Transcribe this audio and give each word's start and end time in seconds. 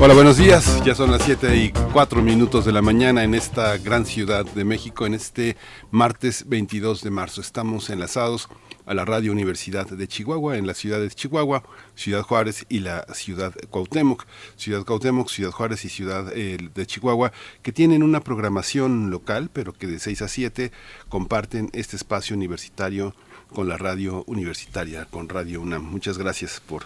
Hola, 0.00 0.14
buenos 0.14 0.36
días. 0.36 0.80
Ya 0.84 0.94
son 0.94 1.10
las 1.10 1.22
7 1.24 1.56
y 1.56 1.72
4 1.92 2.22
minutos 2.22 2.64
de 2.64 2.70
la 2.70 2.80
mañana 2.82 3.24
en 3.24 3.34
esta 3.34 3.76
gran 3.78 4.06
ciudad 4.06 4.44
de 4.44 4.64
México, 4.64 5.06
en 5.06 5.14
este 5.14 5.56
martes 5.90 6.44
22 6.46 7.02
de 7.02 7.10
marzo. 7.10 7.40
Estamos 7.40 7.90
enlazados 7.90 8.48
a 8.86 8.94
la 8.94 9.04
Radio 9.04 9.32
Universidad 9.32 9.88
de 9.88 10.06
Chihuahua, 10.06 10.56
en 10.56 10.68
la 10.68 10.74
ciudad 10.74 11.00
de 11.00 11.10
Chihuahua, 11.10 11.64
Ciudad 11.96 12.22
Juárez 12.22 12.64
y 12.68 12.78
la 12.78 13.06
ciudad 13.12 13.52
Cuauhtémoc. 13.70 14.24
Ciudad 14.54 14.84
Cuauhtémoc, 14.84 15.28
Ciudad 15.28 15.50
Juárez 15.50 15.84
y 15.84 15.88
Ciudad 15.88 16.30
eh, 16.32 16.58
de 16.72 16.86
Chihuahua, 16.86 17.32
que 17.62 17.72
tienen 17.72 18.04
una 18.04 18.20
programación 18.20 19.10
local, 19.10 19.50
pero 19.52 19.72
que 19.72 19.88
de 19.88 19.98
6 19.98 20.22
a 20.22 20.28
7 20.28 20.70
comparten 21.08 21.70
este 21.72 21.96
espacio 21.96 22.36
universitario 22.36 23.16
con 23.52 23.68
la 23.68 23.76
radio 23.76 24.24
universitaria, 24.26 25.06
con 25.06 25.28
Radio 25.28 25.60
UNAM. 25.60 25.82
Muchas 25.82 26.18
gracias 26.18 26.60
por 26.60 26.84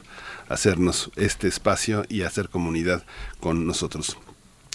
hacernos 0.48 1.10
este 1.16 1.48
espacio 1.48 2.04
y 2.08 2.22
hacer 2.22 2.48
comunidad 2.48 3.04
con 3.40 3.66
nosotros. 3.66 4.16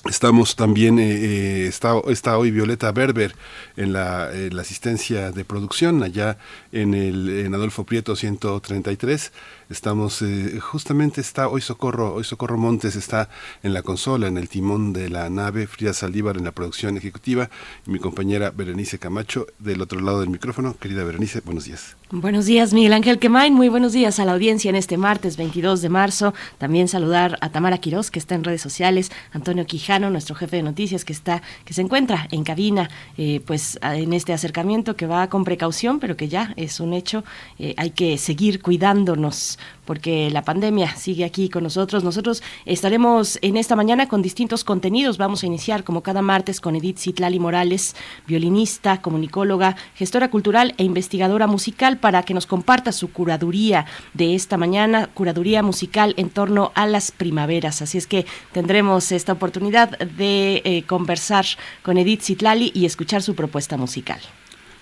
Estamos 0.09 0.55
también, 0.55 0.99
eh, 0.99 1.03
eh, 1.03 1.67
está, 1.67 1.99
está, 2.07 2.37
hoy 2.37 2.51
Violeta 2.51 2.91
Berber 2.91 3.35
en 3.75 3.93
la, 3.93 4.29
la, 4.51 4.61
asistencia 4.61 5.31
de 5.31 5.43
producción 5.43 6.01
allá 6.03 6.37
en 6.71 6.93
el 6.93 7.29
en 7.29 7.53
Adolfo 7.53 7.85
Prieto 7.85 8.15
133 8.15 9.31
Estamos, 9.69 10.21
eh, 10.21 10.59
justamente 10.61 11.19
está 11.19 11.49
hoy 11.49 11.59
Socorro, 11.59 12.13
hoy 12.13 12.23
Socorro 12.23 12.57
Montes 12.57 12.95
está 12.95 13.29
en 13.63 13.73
la 13.73 13.81
consola, 13.81 14.27
en 14.27 14.37
el 14.37 14.47
timón 14.47 14.93
de 14.93 15.09
la 15.09 15.29
nave, 15.29 15.67
Frida 15.67 15.93
Saldívar 15.93 16.37
en 16.37 16.45
la 16.45 16.53
producción 16.53 16.95
ejecutiva 16.95 17.49
y 17.85 17.91
mi 17.91 17.99
compañera 17.99 18.51
Berenice 18.51 18.97
Camacho 18.97 19.45
del 19.59 19.81
otro 19.81 19.99
lado 19.99 20.21
del 20.21 20.29
micrófono. 20.29 20.77
Querida 20.79 21.03
Berenice, 21.03 21.41
buenos 21.41 21.65
días. 21.65 21.96
Buenos 22.09 22.45
días, 22.45 22.73
Miguel 22.73 22.93
Ángel 22.93 23.19
Quemain. 23.19 23.53
Muy 23.53 23.67
buenos 23.67 23.91
días 23.91 24.17
a 24.21 24.23
la 24.23 24.31
audiencia 24.31 24.69
en 24.69 24.77
este 24.77 24.95
martes 24.95 25.35
22 25.35 25.81
de 25.81 25.89
marzo. 25.89 26.33
También 26.57 26.87
saludar 26.87 27.37
a 27.41 27.49
Tamara 27.49 27.79
Quirós, 27.79 28.11
que 28.11 28.19
está 28.19 28.33
en 28.33 28.45
redes 28.45 28.61
sociales, 28.61 29.11
Antonio 29.33 29.65
Quijano, 29.65 30.09
nuestro 30.09 30.33
jefe 30.33 30.55
de 30.55 30.63
noticias, 30.63 31.03
que 31.03 31.11
está, 31.11 31.41
que 31.65 31.73
se 31.73 31.81
encuentra 31.81 32.29
en 32.31 32.45
cabina, 32.45 32.89
eh, 33.17 33.41
pues 33.45 33.77
en 33.81 34.13
este 34.13 34.31
acercamiento 34.31 34.95
que 34.95 35.05
va 35.05 35.27
con 35.27 35.43
precaución, 35.43 35.99
pero 35.99 36.15
que 36.15 36.29
ya 36.29 36.53
es 36.55 36.79
un 36.79 36.93
hecho. 36.93 37.25
Eh, 37.59 37.73
hay 37.75 37.89
que 37.89 38.17
seguir 38.17 38.61
cuidándonos 38.61 39.59
porque 39.87 40.29
la 40.29 40.43
pandemia 40.43 40.95
sigue 40.95 41.25
aquí 41.25 41.49
con 41.49 41.63
nosotros. 41.63 42.03
Nosotros 42.03 42.43
estaremos 42.65 43.39
en 43.41 43.57
esta 43.57 43.75
mañana 43.75 44.07
con 44.07 44.21
distintos 44.21 44.63
contenidos. 44.63 45.17
Vamos 45.17 45.41
a 45.41 45.47
iniciar 45.47 45.83
como 45.83 46.03
cada 46.03 46.21
martes 46.21 46.61
con 46.61 46.75
Edith 46.75 46.99
Citlali 46.99 47.39
Morales, 47.39 47.95
violinista, 48.27 49.01
comunicóloga, 49.01 49.77
gestora 49.95 50.29
cultural 50.29 50.75
e 50.77 50.83
investigadora 50.83 51.47
musical 51.47 51.97
para 51.97 52.21
que 52.23 52.33
nos 52.33 52.45
comparta 52.45 52.91
su 52.91 53.11
curaduría 53.11 53.85
de 54.13 54.35
esta 54.35 54.57
mañana, 54.57 55.07
curaduría 55.07 55.63
musical 55.63 56.13
en 56.17 56.29
torno 56.29 56.71
a 56.75 56.85
las 56.85 57.11
primaveras. 57.11 57.81
Así 57.81 57.97
es 57.97 58.07
que 58.07 58.25
tendremos 58.51 59.11
esta 59.13 59.33
oportunidad 59.33 59.97
de 59.97 60.61
eh, 60.65 60.83
conversar 60.83 61.45
con 61.81 61.97
Edith 61.97 62.23
Citlali 62.23 62.71
y 62.75 62.85
escuchar 62.85 63.23
su 63.23 63.35
propuesta 63.35 63.77
musical. 63.77 64.19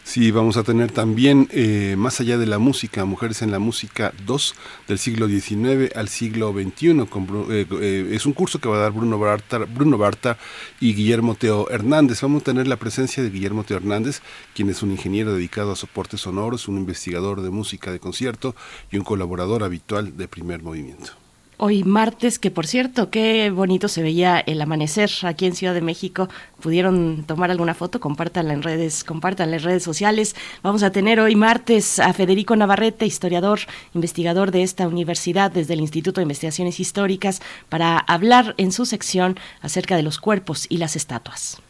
Sí, 0.08 0.30
vamos 0.30 0.56
a 0.56 0.64
tener 0.64 0.92
también, 0.92 1.50
eh, 1.52 1.96
más 1.98 2.22
allá 2.22 2.38
de 2.38 2.46
la 2.46 2.60
música, 2.60 3.06
Mujeres 3.06 3.42
en 3.42 3.50
la 3.50 3.58
Música 3.58 4.14
2, 4.28 4.56
del 4.88 5.00
siglo 5.00 5.28
XIX 5.28 5.96
al 5.96 6.10
siglo 6.10 6.54
XXI. 6.54 7.08
Con, 7.08 7.28
eh, 7.50 7.66
eh, 7.82 8.10
es 8.12 8.28
un 8.28 8.34
curso 8.34 8.60
que 8.60 8.70
va 8.70 8.76
a 8.78 8.82
dar 8.82 8.92
Bruno 8.92 9.18
Barta, 9.18 9.58
Bruno 9.58 9.98
Barta 9.98 10.38
y 10.80 10.94
Guillermo 10.94 11.34
Teo 11.34 11.68
Hernández. 11.72 12.22
Vamos 12.22 12.44
a 12.44 12.46
tener 12.46 12.68
la 12.68 12.78
presencia 12.78 13.24
de 13.24 13.32
Guillermo 13.32 13.64
Teo 13.64 13.78
Hernández, 13.78 14.22
quien 14.54 14.70
es 14.70 14.84
un 14.84 14.92
ingeniero 14.92 15.34
dedicado 15.34 15.72
a 15.72 15.76
soportes 15.76 16.22
sonoros, 16.22 16.68
un 16.68 16.78
investigador 16.78 17.42
de 17.42 17.50
música 17.50 17.92
de 17.92 18.00
concierto 18.00 18.56
y 18.92 18.98
un 18.98 19.04
colaborador 19.04 19.64
habitual 19.64 20.16
de 20.16 20.28
primer 20.28 20.62
movimiento 20.62 21.25
hoy 21.58 21.84
martes, 21.84 22.40
que 22.40 22.52
por 22.52 22.68
cierto, 22.68 23.10
qué 23.10 23.50
bonito 23.50 23.88
se 23.88 24.02
veía 24.02 24.40
el 24.40 24.62
amanecer 24.62 25.10
aquí 25.24 25.46
en 25.46 25.56
Ciudad 25.56 25.74
de 25.74 25.82
México. 25.82 26.30
Pudieron 26.62 27.24
tomar 27.26 27.52
alguna 27.52 27.74
foto, 27.74 28.00
compártanla 28.00 28.54
en 28.54 28.64
redes, 28.64 29.04
compártanla 29.04 29.58
en 29.58 29.64
redes 29.64 29.84
sociales. 29.84 30.36
Vamos 30.64 30.84
a 30.84 30.92
tener 30.92 31.20
hoy 31.20 31.36
martes 31.36 32.00
a 32.00 32.14
Federico 32.14 32.56
Navarrete, 32.56 33.06
historiador, 33.06 33.60
investigador 33.94 34.52
de 34.52 34.64
esta 34.64 34.88
universidad 34.88 35.52
desde 35.52 35.74
el 35.74 35.82
Instituto 35.82 36.22
de 36.22 36.24
Investigaciones 36.24 36.80
Históricas, 36.80 37.42
para 37.70 37.98
hablar 37.98 38.56
en 38.58 38.72
su 38.72 38.86
sección 38.86 39.38
acerca 39.62 39.96
de 39.96 40.04
los 40.04 40.20
cuerpos 40.20 40.66
y 40.70 40.78
las 40.78 40.96
estatuas 40.96 41.62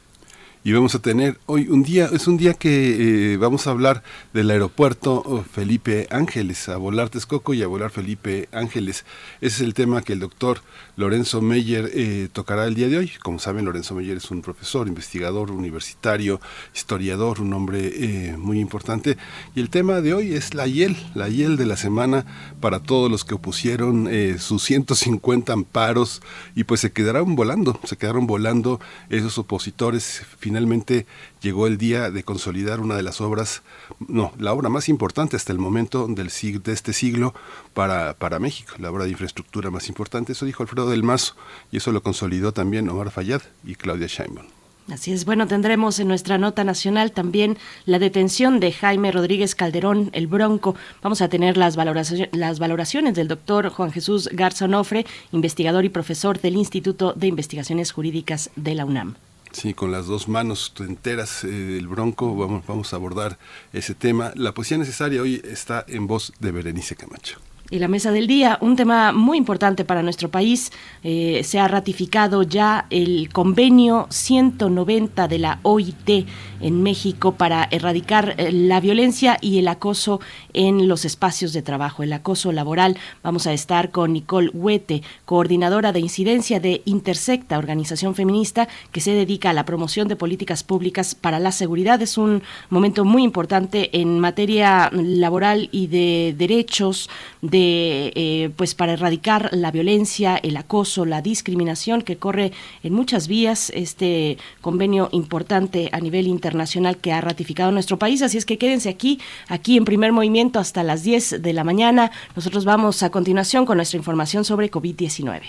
y 0.65 0.73
vamos 0.73 0.95
a 0.95 0.99
tener 0.99 1.37
hoy 1.45 1.67
un 1.69 1.83
día, 1.83 2.09
es 2.11 2.27
un 2.27 2.37
día 2.37 2.55
que 2.55 3.33
eh, 3.33 3.37
vamos 3.37 3.67
a 3.67 3.69
hablar 3.69 4.01
del 4.33 4.49
aeropuerto 4.49 5.21
oh, 5.23 5.43
Felipe 5.43 6.07
Ángeles, 6.09 6.69
a 6.69 6.77
volar 6.77 7.09
Texcoco 7.09 7.53
y 7.53 7.61
a 7.61 7.67
volar 7.67 7.91
Felipe 7.91 8.49
Ángeles. 8.51 9.05
Ese 9.41 9.57
es 9.57 9.61
el 9.61 9.75
tema 9.75 10.01
que 10.01 10.13
el 10.13 10.19
doctor 10.19 10.61
Lorenzo 10.97 11.39
Meyer 11.39 11.91
eh, 11.93 12.29
tocará 12.33 12.65
el 12.65 12.73
día 12.73 12.87
de 12.87 12.97
hoy. 12.97 13.11
Como 13.21 13.37
saben, 13.37 13.65
Lorenzo 13.65 13.93
Meyer 13.93 14.17
es 14.17 14.31
un 14.31 14.41
profesor, 14.41 14.87
investigador 14.87 15.51
universitario, 15.51 16.41
historiador, 16.73 17.41
un 17.41 17.53
hombre 17.53 17.91
eh, 17.93 18.35
muy 18.35 18.59
importante. 18.59 19.17
Y 19.53 19.59
el 19.59 19.69
tema 19.69 20.01
de 20.01 20.15
hoy 20.15 20.33
es 20.33 20.55
la 20.55 20.65
hiel, 20.65 20.97
la 21.13 21.29
hiel 21.29 21.57
de 21.57 21.67
la 21.67 21.77
semana 21.77 22.25
para 22.59 22.79
todos 22.79 23.11
los 23.11 23.23
que 23.23 23.35
opusieron 23.35 24.09
sus 24.39 24.63
150 24.63 25.53
amparos 25.53 26.23
y 26.55 26.63
pues 26.63 26.81
se 26.81 26.91
quedaron 26.91 27.35
volando, 27.35 27.79
se 27.83 27.97
quedaron 27.97 28.25
volando 28.25 28.79
esos 29.09 29.37
opositores 29.37 30.23
finalmente 30.55 31.05
llegó 31.41 31.67
el 31.67 31.77
día 31.77 32.11
de 32.11 32.23
consolidar 32.23 32.79
una 32.79 32.95
de 32.95 33.03
las 33.03 33.19
obras, 33.19 33.61
no, 33.99 34.31
la 34.37 34.53
obra 34.53 34.69
más 34.69 34.87
importante 34.87 35.35
hasta 35.35 35.51
el 35.51 35.59
momento 35.59 36.07
del, 36.07 36.31
de 36.63 36.71
este 36.71 36.93
siglo 36.93 37.33
para, 37.73 38.39
México, 38.39 38.75
la 38.79 38.89
obra 38.89 39.03
de 39.03 39.09
infraestructura 39.09 39.69
más 39.69 39.89
importante. 39.89 40.31
Eso 40.31 40.45
dijo 40.45 40.63
Alfredo 40.63 40.89
del 40.89 41.03
Mazo 41.03 41.35
y 41.73 41.77
eso 41.77 41.91
lo 41.91 42.01
consolidó 42.01 42.53
también 42.53 42.87
Omar 42.87 43.11
Fayad 43.11 43.41
y 43.65 43.75
Claudia 43.75 44.07
Sheinbaum. 44.07 44.47
Así 44.89 45.11
es, 45.11 45.25
bueno, 45.25 45.45
tendremos 45.45 45.99
en 45.99 46.07
nuestra 46.07 46.37
nota 46.37 46.63
nacional 46.63 47.11
también 47.11 47.57
la 47.85 47.99
detención 47.99 48.61
de 48.61 48.71
Jaime 48.71 49.11
Rodríguez 49.11 49.55
Calderón, 49.55 50.11
el 50.13 50.27
Bronco. 50.27 50.75
Vamos 51.01 51.21
a 51.21 51.27
tener 51.27 51.57
las, 51.57 51.75
valoraciones, 51.75 52.29
las 52.31 52.59
valoraciones 52.59 53.15
del 53.15 53.27
doctor 53.27 53.67
Juan 53.71 53.91
Jesús 53.91 54.29
Garza 54.31 54.65
Onofre, 54.65 55.05
investigador 55.33 55.83
y 55.83 55.89
profesor 55.89 56.39
del 56.39 56.55
Instituto 56.55 57.11
de 57.11 57.27
Investigaciones 57.27 57.91
Jurídicas 57.91 58.51
de 58.55 58.75
la 58.75 58.85
UNAM. 58.85 59.15
Sí, 59.55 59.73
con 59.73 59.89
las 59.89 60.05
dos 60.05 60.27
manos 60.27 60.73
enteras 60.79 61.45
eh, 61.45 61.77
el 61.77 61.87
bronco 61.87 62.35
vamos, 62.35 62.67
vamos 62.67 62.91
a 62.91 62.97
abordar 62.97 63.39
ese 63.71 63.95
tema. 63.95 64.33
La 64.35 64.53
poesía 64.53 64.77
necesaria 64.77 65.21
hoy 65.21 65.41
está 65.45 65.85
en 65.87 66.07
voz 66.07 66.33
de 66.41 66.51
Berenice 66.51 66.97
Camacho. 66.97 67.39
Y 67.71 67.79
la 67.79 67.87
mesa 67.87 68.11
del 68.11 68.27
día, 68.27 68.59
un 68.61 68.75
tema 68.75 69.11
muy 69.11 69.39
importante 69.39 69.85
para 69.85 70.03
nuestro 70.03 70.29
país. 70.29 70.71
Eh, 71.01 71.41
se 71.43 71.57
ha 71.57 71.67
ratificado 71.67 72.43
ya 72.43 72.85
el 72.91 73.29
convenio 73.33 74.05
190 74.11 75.27
de 75.27 75.39
la 75.39 75.59
OIT 75.63 76.27
en 76.61 76.83
México 76.83 77.31
para 77.31 77.67
erradicar 77.71 78.35
eh, 78.37 78.51
la 78.51 78.79
violencia 78.79 79.39
y 79.41 79.57
el 79.57 79.67
acoso 79.67 80.19
en 80.53 80.87
los 80.87 81.05
espacios 81.05 81.53
de 81.53 81.63
trabajo, 81.63 82.03
el 82.03 82.13
acoso 82.13 82.51
laboral. 82.51 82.97
Vamos 83.23 83.47
a 83.47 83.53
estar 83.53 83.89
con 83.89 84.13
Nicole 84.13 84.51
Huete, 84.53 85.01
coordinadora 85.25 85.91
de 85.91 86.01
incidencia 86.01 86.59
de 86.59 86.83
Intersecta, 86.85 87.57
organización 87.57 88.13
feminista 88.13 88.67
que 88.91 89.01
se 89.01 89.11
dedica 89.11 89.49
a 89.49 89.53
la 89.53 89.65
promoción 89.65 90.07
de 90.07 90.15
políticas 90.15 90.63
públicas 90.63 91.15
para 91.15 91.39
la 91.39 91.51
seguridad. 91.51 91.99
Es 91.99 92.19
un 92.19 92.43
momento 92.69 93.05
muy 93.05 93.23
importante 93.23 93.89
en 93.99 94.19
materia 94.19 94.91
laboral 94.93 95.67
y 95.71 95.87
de 95.87 96.35
derechos 96.37 97.09
de 97.41 97.54
eh, 97.57 98.49
pues 98.55 98.75
para 98.75 98.93
erradicar 98.93 99.49
la 99.51 99.71
violencia, 99.71 100.37
el 100.37 100.57
acoso, 100.57 101.05
la 101.05 101.21
discriminación 101.21 102.01
que 102.01 102.17
corre 102.17 102.51
en 102.83 102.93
muchas 102.93 103.27
vías 103.27 103.71
este 103.75 104.37
convenio 104.61 105.09
importante 105.11 105.89
a 105.91 105.99
nivel 105.99 106.27
internacional 106.27 106.97
que 106.97 107.13
ha 107.13 107.21
ratificado 107.21 107.71
nuestro 107.71 107.99
país. 107.99 108.21
Así 108.21 108.37
es 108.37 108.45
que 108.45 108.57
quédense 108.57 108.89
aquí, 108.89 109.19
aquí 109.47 109.77
en 109.77 109.85
primer 109.85 110.11
movimiento 110.11 110.59
hasta 110.59 110.83
las 110.83 111.03
10 111.03 111.41
de 111.41 111.53
la 111.53 111.63
mañana. 111.63 112.11
Nosotros 112.35 112.65
vamos 112.65 113.03
a 113.03 113.09
continuación 113.09 113.65
con 113.65 113.77
nuestra 113.77 113.97
información 113.97 114.45
sobre 114.45 114.71
COVID-19. 114.71 115.41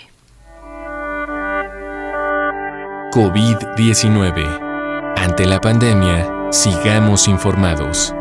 COVID-19. 3.11 5.15
Ante 5.17 5.45
la 5.45 5.59
pandemia, 5.59 6.51
sigamos 6.51 7.27
informados. 7.27 8.13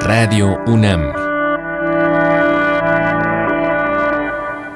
Radio 0.00 0.58
UNAM. 0.66 1.31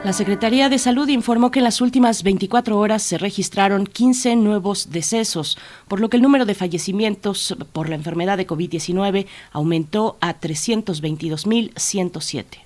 La 0.06 0.12
Secretaría 0.12 0.68
de 0.68 0.78
Salud 0.78 1.08
informó 1.08 1.50
que 1.50 1.58
en 1.58 1.64
las 1.64 1.80
últimas 1.80 2.22
24 2.22 2.78
horas 2.78 3.02
se 3.02 3.18
registraron 3.18 3.86
15 3.86 4.36
nuevos 4.36 4.90
decesos, 4.90 5.58
por 5.88 5.98
lo 5.98 6.08
que 6.08 6.16
el 6.16 6.22
número 6.22 6.44
de 6.44 6.54
fallecimientos 6.54 7.56
por 7.72 7.88
la 7.88 7.96
enfermedad 7.96 8.36
de 8.36 8.46
COVID-19 8.46 9.26
aumentó 9.50 10.16
a 10.20 10.38
322.107. 10.38 12.65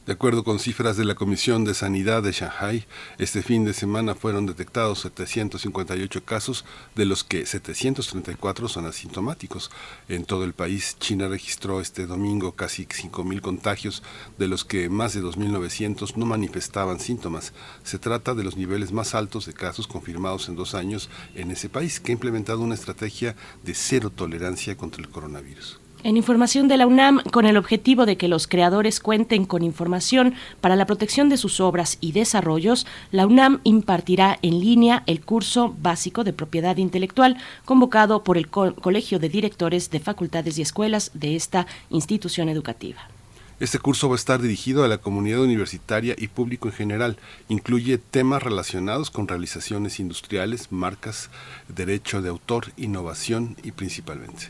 De 0.06 0.14
acuerdo 0.14 0.44
con 0.44 0.58
cifras 0.58 0.96
de 0.96 1.04
la 1.04 1.14
Comisión 1.14 1.64
de 1.64 1.74
Sanidad 1.74 2.22
de 2.22 2.32
Shanghai, 2.32 2.86
este 3.18 3.42
fin 3.42 3.66
de 3.66 3.74
semana 3.74 4.14
fueron 4.14 4.46
detectados 4.46 5.00
758 5.00 6.24
casos, 6.24 6.64
de 6.94 7.04
los 7.04 7.22
que 7.22 7.44
734 7.44 8.68
son 8.68 8.86
asintomáticos. 8.86 9.70
En 10.08 10.24
todo 10.24 10.44
el 10.44 10.54
país, 10.54 10.96
China 10.98 11.28
registró 11.28 11.82
este 11.82 12.06
domingo 12.06 12.52
casi 12.52 12.86
5.000 12.86 13.42
contagios, 13.42 14.02
de 14.38 14.48
los 14.48 14.64
que 14.64 14.88
más 14.88 15.12
de 15.12 15.22
2.900 15.22 16.16
no 16.16 16.24
manifestaban 16.24 16.98
síntomas. 16.98 17.52
Se 17.84 17.98
trata 17.98 18.34
de 18.34 18.42
los 18.42 18.56
niveles 18.56 18.92
más 18.92 19.14
altos 19.14 19.44
de 19.44 19.52
casos 19.52 19.86
confirmados 19.86 20.48
en 20.48 20.56
dos 20.56 20.74
años 20.74 21.10
en 21.34 21.50
ese 21.50 21.68
país, 21.68 22.00
que 22.00 22.12
ha 22.12 22.14
implementado 22.14 22.60
una 22.60 22.74
estrategia 22.74 23.36
de 23.62 23.74
cero 23.74 24.08
tolerancia 24.08 24.78
contra 24.78 25.02
el 25.02 25.10
coronavirus. 25.10 25.78
En 26.02 26.16
información 26.16 26.66
de 26.66 26.78
la 26.78 26.86
UNAM, 26.86 27.20
con 27.30 27.44
el 27.44 27.58
objetivo 27.58 28.06
de 28.06 28.16
que 28.16 28.26
los 28.26 28.46
creadores 28.46 29.00
cuenten 29.00 29.44
con 29.44 29.62
información 29.62 30.34
para 30.62 30.74
la 30.74 30.86
protección 30.86 31.28
de 31.28 31.36
sus 31.36 31.60
obras 31.60 31.98
y 32.00 32.12
desarrollos, 32.12 32.86
la 33.10 33.26
UNAM 33.26 33.60
impartirá 33.64 34.38
en 34.40 34.60
línea 34.60 35.02
el 35.06 35.20
curso 35.20 35.76
básico 35.78 36.24
de 36.24 36.32
propiedad 36.32 36.78
intelectual 36.78 37.36
convocado 37.66 38.24
por 38.24 38.38
el 38.38 38.48
Colegio 38.48 39.18
de 39.18 39.28
Directores 39.28 39.90
de 39.90 40.00
Facultades 40.00 40.56
y 40.58 40.62
Escuelas 40.62 41.10
de 41.12 41.36
esta 41.36 41.66
institución 41.90 42.48
educativa. 42.48 43.02
Este 43.58 43.78
curso 43.78 44.08
va 44.08 44.14
a 44.14 44.16
estar 44.16 44.40
dirigido 44.40 44.84
a 44.84 44.88
la 44.88 44.98
comunidad 45.02 45.40
universitaria 45.40 46.14
y 46.16 46.28
público 46.28 46.68
en 46.68 46.74
general. 46.74 47.18
Incluye 47.50 47.98
temas 47.98 48.42
relacionados 48.42 49.10
con 49.10 49.28
realizaciones 49.28 50.00
industriales, 50.00 50.72
marcas, 50.72 51.28
derecho 51.68 52.22
de 52.22 52.30
autor, 52.30 52.72
innovación 52.78 53.58
y 53.62 53.72
principalmente. 53.72 54.48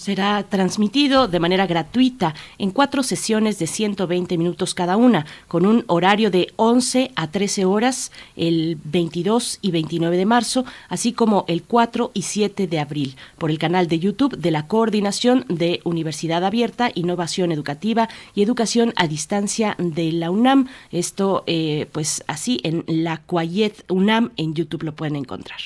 Será 0.00 0.42
transmitido 0.44 1.28
de 1.28 1.40
manera 1.40 1.66
gratuita 1.66 2.34
en 2.56 2.70
cuatro 2.70 3.02
sesiones 3.02 3.58
de 3.58 3.66
120 3.66 4.38
minutos 4.38 4.72
cada 4.72 4.96
una, 4.96 5.26
con 5.46 5.66
un 5.66 5.84
horario 5.88 6.30
de 6.30 6.54
11 6.56 7.10
a 7.16 7.26
13 7.26 7.66
horas 7.66 8.10
el 8.34 8.78
22 8.82 9.58
y 9.60 9.72
29 9.72 10.16
de 10.16 10.24
marzo, 10.24 10.64
así 10.88 11.12
como 11.12 11.44
el 11.48 11.64
4 11.64 12.12
y 12.14 12.22
7 12.22 12.66
de 12.66 12.78
abril, 12.78 13.14
por 13.36 13.50
el 13.50 13.58
canal 13.58 13.88
de 13.88 13.98
YouTube 13.98 14.38
de 14.38 14.50
la 14.50 14.66
Coordinación 14.68 15.44
de 15.50 15.82
Universidad 15.84 16.46
Abierta, 16.46 16.90
Innovación 16.94 17.52
Educativa 17.52 18.08
y 18.34 18.40
Educación 18.40 18.94
a 18.96 19.06
Distancia 19.06 19.76
de 19.76 20.12
la 20.12 20.30
UNAM. 20.30 20.68
Esto, 20.92 21.44
eh, 21.46 21.88
pues 21.92 22.24
así, 22.26 22.58
en 22.62 22.84
la 22.86 23.18
Cuayet 23.18 23.84
UNAM 23.90 24.30
en 24.38 24.54
YouTube 24.54 24.84
lo 24.84 24.94
pueden 24.94 25.16
encontrar 25.16 25.60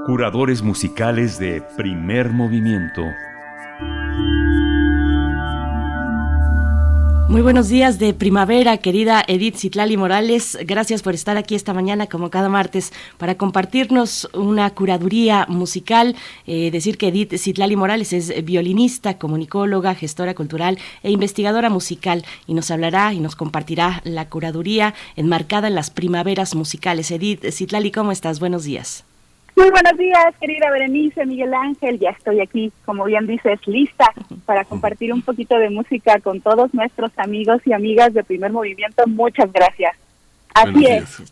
Curadores 0.05 0.63
musicales 0.63 1.39
de 1.39 1.63
primer 1.77 2.31
movimiento. 2.31 3.05
Muy 7.29 7.41
buenos 7.41 7.69
días 7.69 8.01
de 8.01 8.13
primavera, 8.13 8.79
querida 8.79 9.23
Edith 9.29 9.59
Citlali 9.59 9.97
Morales. 9.97 10.59
Gracias 10.67 11.03
por 11.03 11.15
estar 11.15 11.37
aquí 11.37 11.55
esta 11.55 11.73
mañana, 11.73 12.09
como 12.09 12.31
cada 12.31 12.49
martes, 12.49 12.93
para 13.17 13.37
compartirnos 13.37 14.29
una 14.35 14.69
curaduría 14.71 15.47
musical. 15.49 16.17
Eh, 16.49 16.73
decir 16.73 16.99
que 16.99 17.07
Edith 17.07 17.37
Citlali 17.39 17.77
Morales 17.77 18.13
es 18.13 18.45
violinista, 18.45 19.19
comunicóloga, 19.19 19.95
gestora 19.95 20.35
cultural 20.35 20.81
e 21.05 21.13
investigadora 21.13 21.71
musical 21.71 22.25
y 22.49 22.55
nos 22.55 22.73
hablará 22.73 23.15
y 23.15 23.21
nos 23.21 23.37
compartirá 23.37 24.03
la 24.03 24.29
curaduría 24.29 24.95
enmarcada 25.15 25.69
en 25.69 25.77
las 25.77 25.91
primaveras 25.91 26.57
musicales. 26.57 27.13
Edith 27.13 27.53
Citlali, 27.53 27.93
¿cómo 27.93 28.11
estás? 28.11 28.41
Buenos 28.41 28.65
días. 28.65 29.05
Muy 29.55 29.71
buenos 29.71 29.99
días, 29.99 30.35
querida 30.41 30.71
Berenice, 30.71 31.27
Miguel 31.27 31.53
Ángel. 31.53 31.99
Ya 31.99 32.11
estoy 32.11 32.41
aquí, 32.41 32.73
como 32.85 33.05
bien 33.05 33.27
dices, 33.27 33.61
lista 33.67 34.13
para 34.47 34.65
compartir 34.65 35.13
un 35.13 35.23
poquito 35.23 35.59
de 35.59 35.69
música 35.69 36.19
con 36.21 36.41
todos 36.41 36.73
nuestros 36.73 37.13
amigos 37.19 37.61
y 37.67 37.73
amigas 37.73 38.15
de 38.15 38.25
Primer 38.25 38.51
Movimiento. 38.51 39.07
Muchas 39.07 39.53
gracias. 39.53 39.95
Así 40.55 40.87
es. 40.87 41.23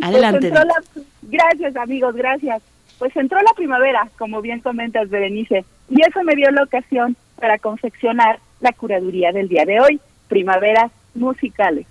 Adelante. 0.00 0.50
Pues 0.50 1.06
gracias, 1.22 1.76
amigos, 1.76 2.14
gracias. 2.14 2.62
Pues 2.98 3.14
entró 3.16 3.40
la 3.42 3.52
primavera, 3.54 4.08
como 4.18 4.40
bien 4.40 4.60
comentas, 4.60 5.08
Berenice, 5.08 5.64
y 5.88 6.00
eso 6.02 6.22
me 6.24 6.34
dio 6.34 6.50
la 6.50 6.62
ocasión 6.62 7.16
para 7.38 7.58
confeccionar 7.58 8.40
la 8.60 8.72
curaduría 8.72 9.32
del 9.32 9.48
día 9.48 9.64
de 9.64 9.80
hoy, 9.80 10.00
primaveras 10.28 10.90
musicales. 11.14 11.86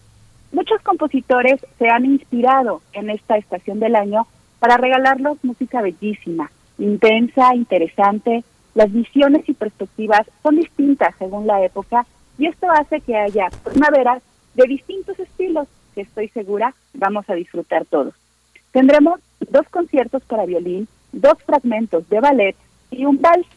Muchos 0.51 0.81
compositores 0.81 1.59
se 1.77 1.89
han 1.89 2.05
inspirado 2.05 2.81
en 2.93 3.09
esta 3.09 3.37
estación 3.37 3.79
del 3.79 3.95
año 3.95 4.27
para 4.59 4.77
regalarlos 4.77 5.43
música 5.43 5.81
bellísima, 5.81 6.51
intensa, 6.77 7.55
interesante. 7.55 8.43
Las 8.75 8.91
visiones 8.91 9.47
y 9.49 9.53
perspectivas 9.53 10.27
son 10.43 10.57
distintas 10.57 11.15
según 11.17 11.47
la 11.47 11.63
época 11.63 12.05
y 12.37 12.45
esto 12.45 12.69
hace 12.69 13.01
que 13.01 13.15
haya 13.15 13.49
primaveras 13.63 14.21
de 14.53 14.67
distintos 14.67 15.19
estilos 15.19 15.67
que 15.95 16.01
estoy 16.01 16.29
segura 16.29 16.73
vamos 16.93 17.29
a 17.29 17.33
disfrutar 17.33 17.85
todos. 17.85 18.13
Tendremos 18.71 19.19
dos 19.39 19.67
conciertos 19.69 20.23
para 20.23 20.45
violín, 20.45 20.87
dos 21.11 21.41
fragmentos 21.43 22.07
de 22.09 22.19
ballet 22.19 22.55
y 22.91 23.05
un 23.05 23.19
vals. 23.19 23.47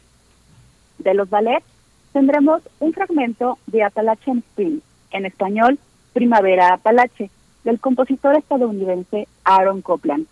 De 0.99 1.15
los 1.15 1.29
ballets 1.29 1.67
tendremos 2.13 2.63
un 2.79 2.93
fragmento 2.93 3.59
de 3.67 3.83
Appalachian 3.83 4.39
Spring, 4.39 4.81
en 5.13 5.27
español 5.27 5.79
Primavera 6.13 6.75
Apalache, 6.75 7.31
del 7.65 7.79
compositor 7.79 8.37
estadounidense 8.37 9.29
Aaron 9.45 9.83
Copland. 9.83 10.27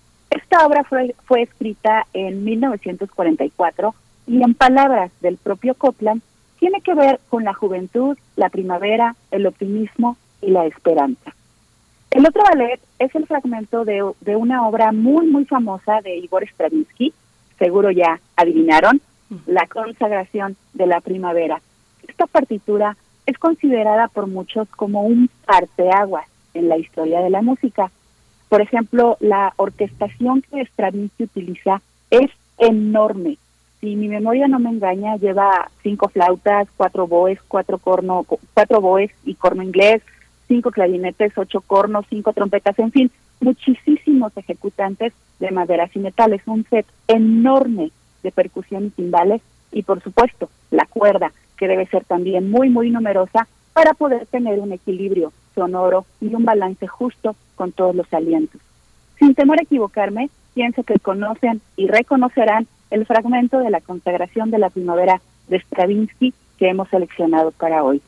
Esta 0.50 0.66
obra 0.66 0.82
fue, 0.82 1.14
fue 1.26 1.42
escrita 1.42 2.06
en 2.14 2.42
1944 2.42 3.94
y 4.26 4.42
en 4.42 4.54
palabras 4.54 5.10
del 5.20 5.36
propio 5.36 5.74
Copland 5.74 6.22
tiene 6.58 6.80
que 6.80 6.94
ver 6.94 7.20
con 7.28 7.44
la 7.44 7.52
juventud, 7.52 8.16
la 8.34 8.48
primavera, 8.48 9.14
el 9.30 9.46
optimismo 9.46 10.16
y 10.40 10.50
la 10.50 10.64
esperanza. 10.64 11.34
El 12.10 12.26
otro 12.26 12.42
ballet 12.44 12.80
es 12.98 13.14
el 13.14 13.26
fragmento 13.26 13.84
de, 13.84 14.10
de 14.22 14.36
una 14.36 14.66
obra 14.66 14.90
muy, 14.90 15.26
muy 15.26 15.44
famosa 15.44 16.00
de 16.00 16.16
Igor 16.16 16.48
Stravinsky, 16.48 17.12
seguro 17.58 17.90
ya 17.90 18.18
adivinaron, 18.34 19.02
La 19.44 19.66
consagración 19.66 20.56
de 20.72 20.86
la 20.86 21.02
primavera. 21.02 21.60
Esta 22.08 22.26
partitura 22.26 22.96
es 23.26 23.36
considerada 23.36 24.08
por 24.08 24.26
muchos 24.26 24.66
como 24.70 25.02
un 25.02 25.28
parteaguas 25.44 26.26
en 26.54 26.70
la 26.70 26.78
historia 26.78 27.20
de 27.20 27.28
la 27.28 27.42
música. 27.42 27.90
Por 28.48 28.60
ejemplo, 28.60 29.16
la 29.20 29.52
orquestación 29.56 30.42
que 30.42 30.62
Stravinsky 30.62 31.24
utiliza 31.24 31.82
es 32.10 32.30
enorme. 32.58 33.38
Si 33.80 33.94
mi 33.94 34.08
memoria 34.08 34.48
no 34.48 34.58
me 34.58 34.70
engaña, 34.70 35.16
lleva 35.16 35.70
cinco 35.82 36.08
flautas, 36.08 36.68
cuatro 36.76 37.06
boes, 37.06 37.38
cuatro 37.46 37.78
corno, 37.78 38.24
cuatro 38.54 38.80
boes 38.80 39.10
y 39.24 39.34
corno 39.34 39.62
inglés, 39.62 40.02
cinco 40.48 40.70
clarinetes, 40.70 41.36
ocho 41.36 41.60
cornos, 41.60 42.06
cinco 42.08 42.32
trompetas, 42.32 42.78
en 42.78 42.90
fin, 42.90 43.10
muchísimos 43.40 44.36
ejecutantes 44.36 45.12
de 45.38 45.50
maderas 45.50 45.94
y 45.94 46.00
metales, 46.00 46.42
un 46.46 46.64
set 46.68 46.86
enorme 47.06 47.92
de 48.22 48.32
percusión 48.32 48.86
y 48.86 48.90
timbales 48.90 49.42
y 49.70 49.82
por 49.82 50.02
supuesto 50.02 50.48
la 50.70 50.86
cuerda 50.86 51.32
que 51.56 51.68
debe 51.68 51.86
ser 51.86 52.04
también 52.04 52.50
muy 52.50 52.68
muy 52.68 52.90
numerosa 52.90 53.46
para 53.72 53.94
poder 53.94 54.26
tener 54.26 54.58
un 54.58 54.72
equilibrio 54.72 55.32
sonoro 55.58 56.06
y 56.20 56.32
un 56.32 56.44
balance 56.44 56.86
justo 56.86 57.34
con 57.56 57.72
todos 57.72 57.94
los 57.96 58.06
alientos. 58.12 58.60
Sin 59.18 59.34
temor 59.34 59.58
a 59.58 59.64
equivocarme, 59.64 60.30
pienso 60.54 60.84
que 60.84 61.00
conocen 61.00 61.60
y 61.76 61.88
reconocerán 61.88 62.68
el 62.90 63.04
fragmento 63.06 63.58
de 63.58 63.70
la 63.70 63.80
consagración 63.80 64.52
de 64.52 64.58
la 64.58 64.70
primavera 64.70 65.20
de 65.48 65.58
Stravinsky 65.58 66.32
que 66.58 66.68
hemos 66.68 66.88
seleccionado 66.90 67.50
para 67.50 67.82
hoy. 67.82 68.00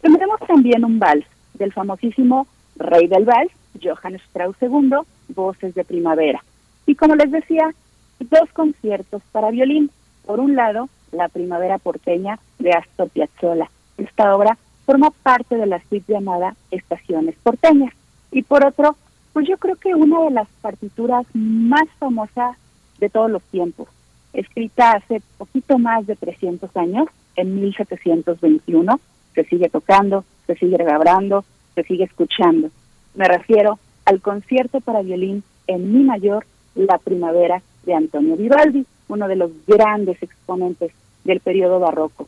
Tendremos 0.00 0.38
también 0.46 0.84
un 0.84 1.00
vals 1.00 1.26
del 1.54 1.72
famosísimo 1.72 2.46
rey 2.76 3.08
del 3.08 3.24
vals, 3.24 3.50
Johann 3.82 4.14
Strauss 4.14 4.56
II, 4.60 4.98
Voces 5.34 5.74
de 5.74 5.84
Primavera. 5.84 6.44
Y 6.86 6.94
como 6.94 7.16
les 7.16 7.32
decía, 7.32 7.74
dos 8.20 8.48
conciertos 8.52 9.22
para 9.32 9.50
violín. 9.50 9.90
Por 10.24 10.38
un 10.38 10.54
lado, 10.54 10.88
La 11.10 11.28
Primavera 11.28 11.78
Porteña 11.78 12.38
de 12.60 12.72
Astor 12.72 13.08
Piazzolla. 13.08 13.68
Esta 13.96 14.36
obra 14.36 14.56
forma 14.88 15.10
parte 15.10 15.56
de 15.56 15.66
la 15.66 15.82
suite 15.86 16.10
llamada 16.10 16.56
Estaciones 16.70 17.34
Porteñas. 17.42 17.92
Y 18.32 18.42
por 18.42 18.64
otro, 18.64 18.96
pues 19.34 19.46
yo 19.46 19.58
creo 19.58 19.76
que 19.76 19.94
una 19.94 20.22
de 20.22 20.30
las 20.30 20.48
partituras 20.62 21.26
más 21.34 21.86
famosas 21.98 22.56
de 22.98 23.10
todos 23.10 23.30
los 23.30 23.42
tiempos, 23.42 23.86
escrita 24.32 24.92
hace 24.92 25.20
poquito 25.36 25.76
más 25.78 26.06
de 26.06 26.16
300 26.16 26.74
años, 26.78 27.06
en 27.36 27.60
1721, 27.60 28.98
se 29.34 29.44
sigue 29.44 29.68
tocando, 29.68 30.24
se 30.46 30.54
sigue 30.54 30.78
grabando, 30.78 31.44
se 31.74 31.82
sigue 31.82 32.04
escuchando. 32.04 32.70
Me 33.14 33.28
refiero 33.28 33.78
al 34.06 34.22
concierto 34.22 34.80
para 34.80 35.02
violín 35.02 35.42
en 35.66 35.92
mi 35.92 36.02
mayor, 36.02 36.46
La 36.74 36.96
Primavera 36.96 37.60
de 37.84 37.92
Antonio 37.92 38.38
Vivaldi, 38.38 38.86
uno 39.08 39.28
de 39.28 39.36
los 39.36 39.50
grandes 39.66 40.22
exponentes 40.22 40.92
del 41.24 41.40
periodo 41.40 41.78
barroco. 41.78 42.26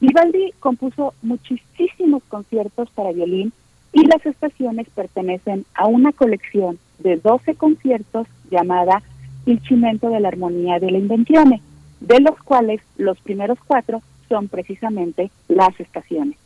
Vivaldi 0.00 0.52
compuso 0.60 1.12
muchísimos 1.20 2.22
conciertos 2.28 2.88
para 2.90 3.12
violín 3.12 3.52
y 3.92 4.06
las 4.06 4.24
estaciones 4.24 4.88
pertenecen 4.94 5.66
a 5.74 5.86
una 5.86 6.12
colección 6.12 6.78
de 7.00 7.18
12 7.18 7.54
conciertos 7.56 8.26
llamada 8.50 9.02
Il 9.44 9.60
Cimento 9.60 10.08
de 10.08 10.20
la 10.20 10.28
Armonía 10.28 10.78
de 10.78 10.90
la 10.90 10.98
Invenzione, 10.98 11.60
de 12.00 12.20
los 12.20 12.38
cuales 12.42 12.80
los 12.96 13.20
primeros 13.20 13.58
cuatro 13.66 14.00
son 14.28 14.48
precisamente 14.48 15.30
las 15.48 15.78
estaciones. 15.78 16.36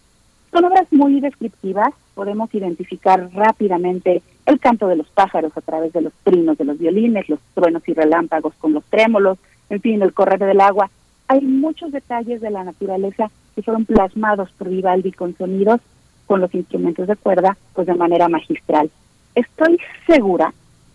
Son 0.51 0.65
obras 0.65 0.87
muy 0.93 1.21
descriptivas, 1.21 1.95
podemos 2.15 2.53
identificar 2.55 3.29
rápidamente 3.35 4.23
el 4.47 4.59
canto 4.59 4.89
de 4.89 4.97
los 4.97 5.09
pájaros 5.09 5.53
a 5.57 5.61
través 5.61 5.93
de 5.93 6.01
los 6.01 6.13
trinos 6.25 6.59
de 6.59 6.65
los 6.65 6.79
violines, 6.79 7.29
los 7.29 7.41
truenos 7.55 7.87
y 7.89 7.95
relámpagos 7.95 8.55
con 8.55 8.73
los 8.73 8.85
trémolos, 8.87 9.39
en 9.71 9.81
fin, 9.81 10.03
el 10.03 10.13
correr 10.13 10.41
del 10.41 10.61
agua. 10.61 10.91
Hay 11.29 11.41
muchos 11.41 11.93
detalles 11.93 12.41
de 12.41 12.51
la 12.51 12.65
naturaleza 12.65 13.31
que 13.55 13.63
fueron 13.63 13.85
plasmados 13.85 14.51
por 14.53 14.69
Vivaldi 14.69 15.13
con 15.13 15.37
sonidos, 15.37 15.81
con 16.27 16.41
los 16.41 16.55
instrumentos 16.55 17.07
de 17.07 17.17
cuerda, 17.17 17.57
pues 17.75 17.87
de 17.87 17.95
manera 17.95 18.29
magistral. 18.29 18.91
Estoy 19.35 19.79
segura 20.07 20.53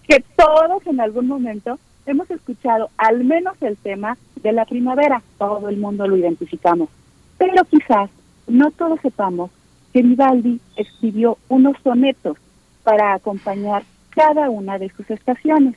que 0.08 0.24
todos 0.36 0.86
en 0.88 1.00
algún 1.00 1.28
momento 1.28 1.78
hemos 2.06 2.30
escuchado 2.32 2.90
al 2.98 3.24
menos 3.24 3.62
el 3.62 3.78
tema 3.78 4.18
de 4.42 4.52
la 4.52 4.66
primavera, 4.66 5.22
todo 5.38 5.70
el 5.70 5.78
mundo 5.78 6.08
lo 6.08 6.18
identificamos, 6.18 6.90
pero 7.38 7.64
quizás 7.66 8.10
no 8.48 8.72
todos 8.72 9.00
sepamos 9.02 9.52
que 9.94 10.02
Vivaldi 10.02 10.60
escribió 10.76 11.38
unos 11.48 11.76
sonetos 11.84 12.38
para 12.84 13.14
acompañar 13.14 13.84
cada 14.10 14.50
una 14.50 14.80
de 14.80 14.90
sus 14.90 15.10
estaciones. 15.10 15.76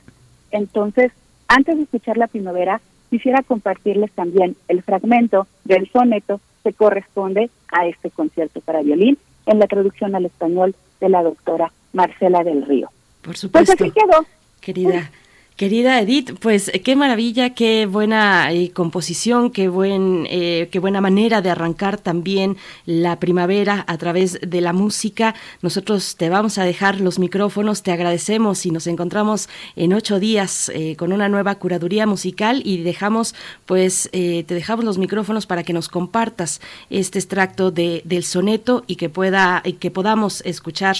Entonces, 0.51 1.11
antes 1.47 1.77
de 1.77 1.83
escuchar 1.83 2.17
la 2.17 2.27
primavera, 2.27 2.81
quisiera 3.09 3.43
compartirles 3.43 4.11
también 4.11 4.55
el 4.67 4.81
fragmento 4.81 5.47
del 5.65 5.89
soneto 5.91 6.39
que 6.63 6.73
corresponde 6.73 7.49
a 7.71 7.85
este 7.87 8.09
concierto 8.09 8.61
para 8.61 8.81
violín 8.81 9.17
en 9.45 9.59
la 9.59 9.67
traducción 9.67 10.15
al 10.15 10.25
español 10.25 10.75
de 10.99 11.09
la 11.09 11.23
doctora 11.23 11.71
Marcela 11.91 12.43
del 12.43 12.65
Río. 12.65 12.89
Por 13.21 13.37
supuesto. 13.37 13.75
Pues 13.77 13.91
así 13.91 13.99
quedó. 13.99 14.25
Querida, 14.61 15.11
Querida 15.55 16.01
Edith, 16.01 16.31
pues 16.39 16.71
qué 16.83 16.95
maravilla, 16.95 17.51
qué 17.51 17.85
buena 17.85 18.51
eh, 18.51 18.71
composición, 18.71 19.51
qué 19.51 19.67
buen, 19.67 20.25
eh, 20.31 20.67
qué 20.71 20.79
buena 20.79 20.99
manera 20.99 21.43
de 21.43 21.51
arrancar 21.51 21.99
también 21.99 22.57
la 22.87 23.19
primavera 23.19 23.85
a 23.87 23.97
través 23.99 24.39
de 24.41 24.61
la 24.61 24.73
música. 24.73 25.35
Nosotros 25.61 26.15
te 26.15 26.29
vamos 26.29 26.57
a 26.57 26.63
dejar 26.63 26.99
los 26.99 27.19
micrófonos, 27.19 27.83
te 27.83 27.91
agradecemos 27.91 28.65
y 28.65 28.71
nos 28.71 28.87
encontramos 28.87 29.47
en 29.75 29.93
ocho 29.93 30.19
días 30.19 30.71
eh, 30.73 30.95
con 30.95 31.13
una 31.13 31.29
nueva 31.29 31.53
curaduría 31.53 32.07
musical 32.07 32.63
y 32.65 32.81
dejamos, 32.81 33.35
pues, 33.67 34.09
te 34.11 34.45
dejamos 34.47 34.85
los 34.85 34.97
micrófonos 34.97 35.45
para 35.45 35.61
que 35.61 35.73
nos 35.73 35.87
compartas 35.87 36.61
este 36.89 37.19
extracto 37.19 37.69
de, 37.69 38.01
del 38.05 38.23
soneto 38.23 38.83
y 38.87 38.95
que 38.95 39.09
pueda, 39.09 39.61
y 39.63 39.73
que 39.73 39.91
podamos 39.91 40.41
escuchar 40.45 40.95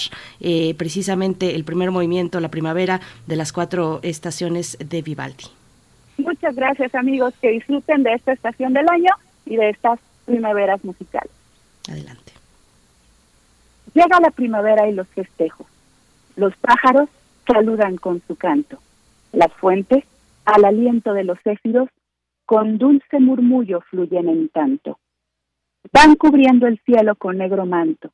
precisamente 0.76 1.56
el 1.56 1.64
primer 1.64 1.90
movimiento, 1.90 2.38
la 2.38 2.50
primavera 2.50 3.00
de 3.26 3.36
las 3.36 3.52
cuatro 3.52 3.98
estaciones 4.02 4.43
de 4.50 5.02
Vivaldi. 5.02 5.44
Muchas 6.18 6.54
gracias 6.54 6.94
amigos, 6.94 7.34
que 7.40 7.50
disfruten 7.50 8.02
de 8.02 8.12
esta 8.12 8.32
estación 8.32 8.72
del 8.72 8.88
año 8.88 9.10
y 9.46 9.56
de 9.56 9.70
estas 9.70 9.98
primaveras 10.26 10.84
musicales. 10.84 11.32
Adelante. 11.88 12.32
Llega 13.94 14.20
la 14.20 14.30
primavera 14.30 14.88
y 14.88 14.92
los 14.92 15.08
festejos. 15.08 15.66
Los 16.36 16.54
pájaros 16.56 17.08
saludan 17.46 17.96
con 17.96 18.22
su 18.26 18.36
canto. 18.36 18.78
Las 19.32 19.52
fuentes, 19.54 20.04
al 20.44 20.64
aliento 20.64 21.14
de 21.14 21.24
los 21.24 21.38
céfiros, 21.42 21.88
con 22.46 22.78
dulce 22.78 23.20
murmullo 23.20 23.80
fluyen 23.80 24.28
en 24.28 24.48
tanto. 24.50 24.98
Van 25.92 26.16
cubriendo 26.16 26.66
el 26.66 26.78
cielo 26.84 27.16
con 27.16 27.38
negro 27.38 27.66
manto, 27.66 28.10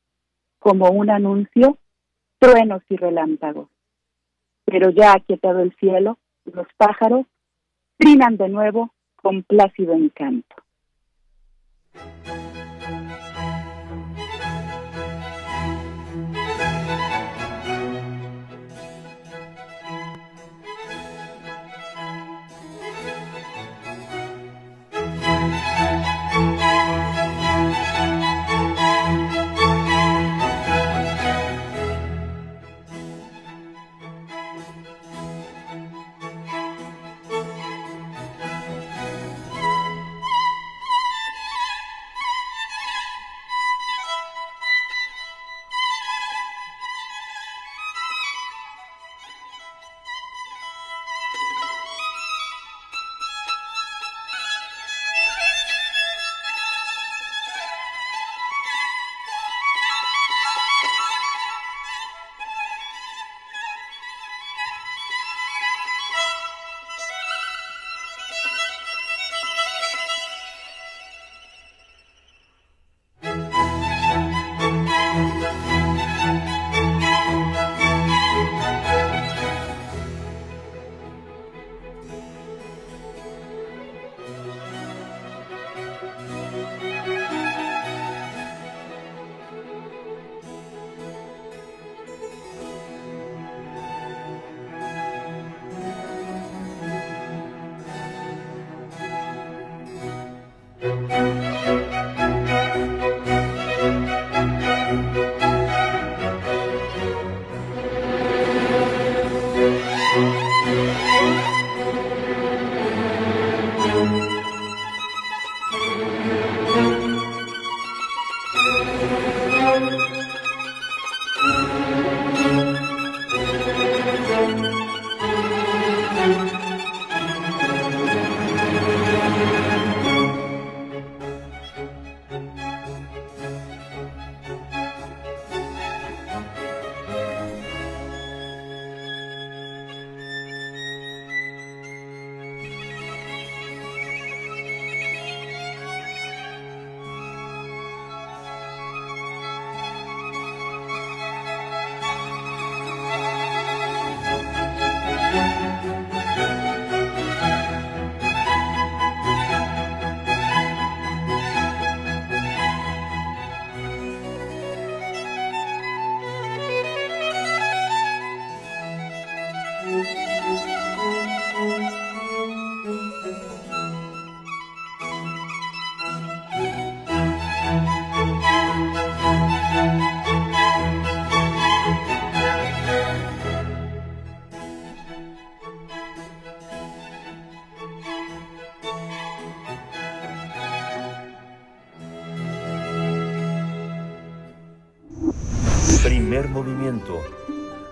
como 0.58 0.90
un 0.90 1.10
anuncio, 1.10 1.78
truenos 2.38 2.82
y 2.88 2.96
relámpagos 2.96 3.68
pero 4.70 4.90
ya 4.90 5.12
aquietado 5.12 5.60
el 5.60 5.74
cielo, 5.76 6.18
los 6.44 6.66
pájaros 6.76 7.26
trinan 7.98 8.36
de 8.36 8.48
nuevo 8.48 8.92
con 9.16 9.42
plácido 9.42 9.94
encanto. 9.94 10.56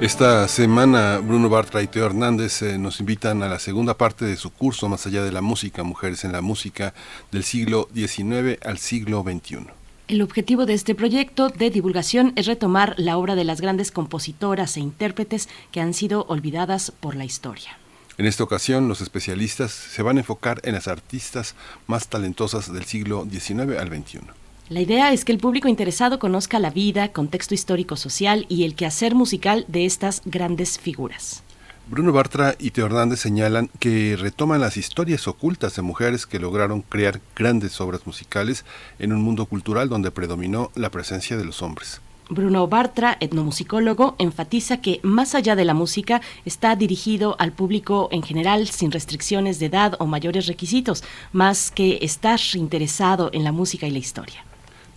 Esta 0.00 0.48
semana 0.48 1.18
Bruno 1.18 1.50
Bartra 1.50 1.82
y 1.82 1.86
Teo 1.86 2.06
Hernández 2.06 2.62
eh, 2.62 2.78
nos 2.78 3.00
invitan 3.00 3.42
a 3.42 3.48
la 3.50 3.58
segunda 3.58 3.98
parte 3.98 4.24
de 4.24 4.38
su 4.38 4.48
curso 4.48 4.88
Más 4.88 5.06
allá 5.06 5.22
de 5.22 5.30
la 5.30 5.42
música, 5.42 5.82
Mujeres 5.82 6.24
en 6.24 6.32
la 6.32 6.40
Música 6.40 6.94
del 7.30 7.44
siglo 7.44 7.86
XIX 7.92 8.58
al 8.64 8.78
siglo 8.78 9.22
XXI. 9.22 9.66
El 10.08 10.22
objetivo 10.22 10.64
de 10.64 10.72
este 10.72 10.94
proyecto 10.94 11.50
de 11.50 11.68
divulgación 11.68 12.32
es 12.36 12.46
retomar 12.46 12.94
la 12.96 13.18
obra 13.18 13.34
de 13.34 13.44
las 13.44 13.60
grandes 13.60 13.90
compositoras 13.90 14.78
e 14.78 14.80
intérpretes 14.80 15.50
que 15.70 15.82
han 15.82 15.92
sido 15.92 16.24
olvidadas 16.28 16.92
por 16.98 17.14
la 17.14 17.26
historia. 17.26 17.76
En 18.16 18.24
esta 18.24 18.42
ocasión, 18.42 18.88
los 18.88 19.02
especialistas 19.02 19.70
se 19.70 20.02
van 20.02 20.16
a 20.16 20.20
enfocar 20.20 20.62
en 20.64 20.72
las 20.72 20.88
artistas 20.88 21.54
más 21.86 22.08
talentosas 22.08 22.72
del 22.72 22.86
siglo 22.86 23.26
XIX 23.30 23.78
al 23.78 23.88
XXI. 23.88 24.39
La 24.70 24.80
idea 24.80 25.12
es 25.12 25.24
que 25.24 25.32
el 25.32 25.38
público 25.38 25.66
interesado 25.66 26.20
conozca 26.20 26.60
la 26.60 26.70
vida, 26.70 27.08
contexto 27.08 27.54
histórico-social 27.54 28.46
y 28.48 28.62
el 28.62 28.76
quehacer 28.76 29.16
musical 29.16 29.64
de 29.66 29.84
estas 29.84 30.22
grandes 30.24 30.78
figuras. 30.78 31.42
Bruno 31.88 32.12
Bartra 32.12 32.54
y 32.56 32.70
Teo 32.70 32.86
Hernández 32.86 33.18
señalan 33.18 33.68
que 33.80 34.16
retoman 34.16 34.60
las 34.60 34.76
historias 34.76 35.26
ocultas 35.26 35.74
de 35.74 35.82
mujeres 35.82 36.24
que 36.24 36.38
lograron 36.38 36.82
crear 36.82 37.20
grandes 37.34 37.80
obras 37.80 38.06
musicales 38.06 38.64
en 39.00 39.12
un 39.12 39.22
mundo 39.22 39.46
cultural 39.46 39.88
donde 39.88 40.12
predominó 40.12 40.70
la 40.76 40.92
presencia 40.92 41.36
de 41.36 41.44
los 41.44 41.62
hombres. 41.62 42.00
Bruno 42.28 42.68
Bartra, 42.68 43.16
etnomusicólogo, 43.18 44.14
enfatiza 44.20 44.80
que 44.80 45.00
más 45.02 45.34
allá 45.34 45.56
de 45.56 45.64
la 45.64 45.74
música 45.74 46.20
está 46.44 46.76
dirigido 46.76 47.34
al 47.40 47.50
público 47.50 48.08
en 48.12 48.22
general 48.22 48.68
sin 48.68 48.92
restricciones 48.92 49.58
de 49.58 49.66
edad 49.66 49.96
o 49.98 50.06
mayores 50.06 50.46
requisitos, 50.46 51.02
más 51.32 51.72
que 51.72 51.98
estar 52.02 52.38
interesado 52.54 53.30
en 53.32 53.42
la 53.42 53.50
música 53.50 53.88
y 53.88 53.90
la 53.90 53.98
historia. 53.98 54.44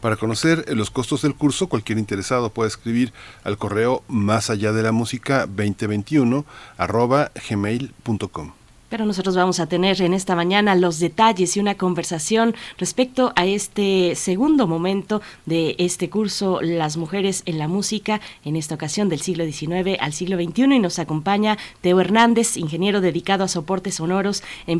Para 0.04 0.18
conocer 0.18 0.66
los 0.76 0.92
costos 0.92 1.22
del 1.22 1.34
curso, 1.34 1.68
cualquier 1.68 1.98
interesado 1.98 2.50
puede 2.50 2.68
escribir 2.68 3.14
al 3.46 3.58
correo 3.58 4.04
más 4.10 4.50
allá 4.50 4.74
de 4.74 4.84
la 4.84 4.92
música 4.92 5.46
2021 5.46 6.46
arroba 6.78 7.32
gmail.com. 7.50 8.52
Pero 8.94 9.08
nosotros 9.08 9.36
vamos 9.36 9.60
a 9.60 9.66
tener 9.66 10.00
en 10.04 10.14
esta 10.14 10.36
mañana 10.36 10.76
los 10.76 11.00
detalles 11.00 11.58
y 11.58 11.60
una 11.60 11.74
conversación 11.74 12.54
respecto 12.78 13.34
a 13.36 13.48
este 13.48 14.14
segundo 14.14 14.68
momento 14.68 15.20
de 15.48 15.76
este 15.80 16.12
curso, 16.12 16.62
Las 16.62 16.96
mujeres 16.96 17.42
en 17.48 17.58
la 17.58 17.68
música, 17.68 18.22
en 18.46 18.56
esta 18.56 18.76
ocasión 18.76 19.10
del 19.10 19.20
siglo 19.20 19.46
XIX 19.46 19.98
al 20.00 20.14
siglo 20.14 20.38
XXI. 20.38 20.76
Y 20.76 20.80
nos 20.80 21.00
acompaña 21.00 21.58
Teo 21.82 22.00
Hernández, 22.00 22.56
ingeniero 22.56 23.02
dedicado 23.02 23.44
a 23.44 23.48
soportes 23.48 23.96
sonoros 23.96 24.44
e 24.68 24.74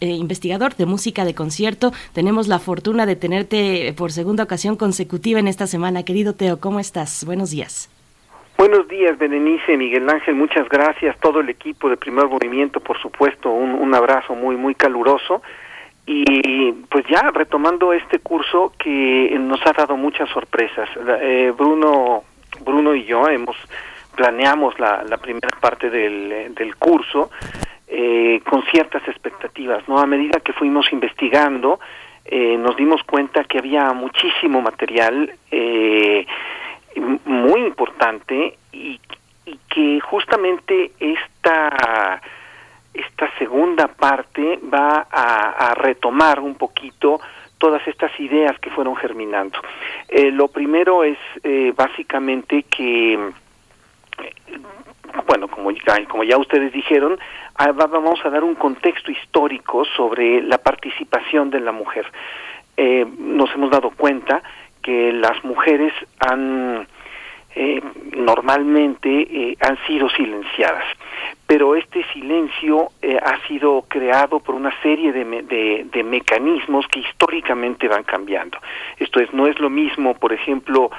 investigador 0.00 0.74
de 0.74 0.86
música 0.86 1.24
de 1.24 1.36
concierto. 1.36 1.92
Tenemos 2.12 2.48
la 2.48 2.58
fortuna 2.58 3.06
de 3.06 3.14
tenerte 3.14 3.94
por 3.96 4.10
segunda 4.10 4.42
ocasión 4.42 4.74
consecutiva 4.74 5.38
en 5.38 5.46
esta 5.46 5.68
semana. 5.68 6.02
Querido 6.02 6.32
Teo, 6.34 6.58
¿cómo 6.58 6.80
estás? 6.80 7.24
Buenos 7.24 7.50
días. 7.50 7.88
Buenos 8.60 8.88
días, 8.88 9.16
Berenice, 9.16 9.74
Miguel 9.78 10.06
Ángel, 10.10 10.34
muchas 10.34 10.68
gracias, 10.68 11.18
todo 11.20 11.40
el 11.40 11.48
equipo 11.48 11.88
de 11.88 11.96
Primer 11.96 12.26
Movimiento, 12.26 12.78
por 12.78 13.00
supuesto, 13.00 13.48
un, 13.50 13.70
un 13.70 13.94
abrazo 13.94 14.34
muy, 14.34 14.54
muy 14.54 14.74
caluroso. 14.74 15.40
Y 16.04 16.70
pues 16.90 17.06
ya 17.08 17.30
retomando 17.32 17.94
este 17.94 18.18
curso 18.18 18.74
que 18.78 19.34
nos 19.40 19.66
ha 19.66 19.72
dado 19.72 19.96
muchas 19.96 20.28
sorpresas. 20.28 20.90
Eh, 21.22 21.54
Bruno, 21.56 22.24
Bruno 22.62 22.94
y 22.94 23.04
yo 23.04 23.26
hemos 23.28 23.56
planeamos 24.14 24.78
la, 24.78 25.04
la 25.08 25.16
primera 25.16 25.56
parte 25.58 25.88
del, 25.88 26.54
del 26.54 26.76
curso 26.76 27.30
eh, 27.88 28.42
con 28.46 28.62
ciertas 28.64 29.08
expectativas, 29.08 29.88
¿no? 29.88 29.98
A 29.98 30.04
medida 30.04 30.38
que 30.40 30.52
fuimos 30.52 30.92
investigando, 30.92 31.80
eh, 32.26 32.58
nos 32.58 32.76
dimos 32.76 33.02
cuenta 33.04 33.42
que 33.44 33.56
había 33.56 33.90
muchísimo 33.94 34.60
material 34.60 35.32
eh, 35.50 36.26
muy 36.96 37.60
importante 37.60 38.58
y, 38.72 39.00
y 39.46 39.58
que 39.68 40.00
justamente 40.00 40.92
esta 40.98 42.20
esta 42.92 43.30
segunda 43.38 43.88
parte 43.88 44.58
va 44.62 45.06
a, 45.10 45.74
retomar 45.74 46.40
un 46.40 46.54
poquito 46.54 47.20
todas 47.58 47.86
estas 47.86 48.18
ideas 48.18 48.58
que 48.58 48.70
fueron 48.70 48.96
germinando. 48.96 49.58
Eh, 50.08 50.30
lo 50.30 50.48
primero 50.48 51.04
es 51.04 51.18
eh, 51.44 51.72
básicamente 51.76 52.64
que, 52.64 53.18
bueno, 55.26 55.48
como 55.48 55.70
ya, 55.70 56.04
como 56.08 56.24
ya 56.24 56.36
ustedes 56.36 56.72
dijeron, 56.72 57.18
ah, 57.56 57.72
vamos 57.72 58.20
a 58.24 58.30
dar 58.30 58.42
un 58.42 58.54
contexto 58.54 59.10
histórico 59.10 59.84
sobre 59.84 60.42
la 60.42 60.58
participación 60.58 61.50
de 61.50 61.60
la 61.60 61.72
mujer. 61.72 62.06
Eh, 62.76 63.06
nos 63.18 63.54
hemos 63.54 63.70
dado 63.70 63.90
cuenta 63.90 64.42
que 64.82 65.12
las 65.12 65.42
mujeres 65.44 65.92
han 66.18 66.86
eh, 67.52 67.82
normalmente 68.16 69.08
eh, 69.10 69.56
han 69.60 69.76
sido 69.84 70.08
silenciadas, 70.10 70.84
pero 71.48 71.74
este 71.74 72.04
silencio 72.12 72.90
eh, 73.02 73.18
ha 73.20 73.44
sido 73.48 73.86
creado 73.88 74.38
por 74.38 74.54
una 74.54 74.72
serie 74.82 75.10
de, 75.10 75.24
me 75.24 75.42
de, 75.42 76.04
mecanismos 76.04 76.86
que 76.86 77.00
históricamente 77.00 77.88
van 77.88 78.04
cambiando. 78.04 78.56
Esto 78.98 79.18
es, 79.18 79.32
no 79.32 79.48
es 79.48 79.58
lo 79.58 79.68
mismo, 79.68 80.14
por 80.14 80.32
ejemplo, 80.32 80.90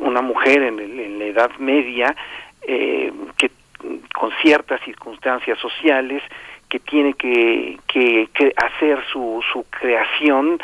una 0.00 0.20
mujer 0.20 0.62
en, 0.62 0.80
el, 0.80 0.98
en, 0.98 1.18
la 1.20 1.24
Edad 1.26 1.50
Media 1.58 2.14
que 2.66 3.50
con 4.14 4.30
ciertas 4.42 4.80
circunstancias 4.82 5.58
sociales 5.58 6.22
que 6.68 6.80
tiene 6.80 7.14
que, 7.14 7.78
que, 7.86 8.28
que 8.34 8.52
hacer 8.56 9.02
su, 9.12 9.42
su 9.52 9.64
creación 9.70 10.58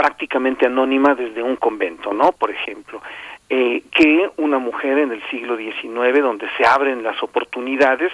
prácticamente 0.00 0.64
anónima 0.64 1.14
desde 1.14 1.42
un 1.42 1.56
convento, 1.56 2.14
¿no? 2.14 2.32
Por 2.32 2.50
ejemplo, 2.50 3.02
eh, 3.50 3.82
que 3.92 4.30
una 4.38 4.58
mujer 4.58 4.96
en 4.96 5.12
el 5.12 5.22
siglo 5.28 5.58
XIX, 5.58 6.22
donde 6.22 6.48
se 6.56 6.64
abren 6.64 7.02
las 7.02 7.22
oportunidades, 7.22 8.10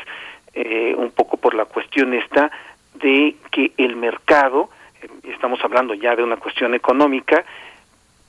eh, 0.53 0.96
un 0.99 1.12
poco 1.12 1.37
por 1.37 1.55
la 1.55 1.64
cuestión 1.64 2.12
esta 2.12 2.51
de 2.94 3.37
que 3.53 3.70
el 3.77 3.94
mercado, 3.94 4.68
eh, 5.01 5.07
estamos 5.29 5.61
hablando 5.62 5.94
ya 5.94 6.16
de 6.16 6.25
una 6.25 6.38
cuestión 6.38 6.75
económica, 6.75 7.44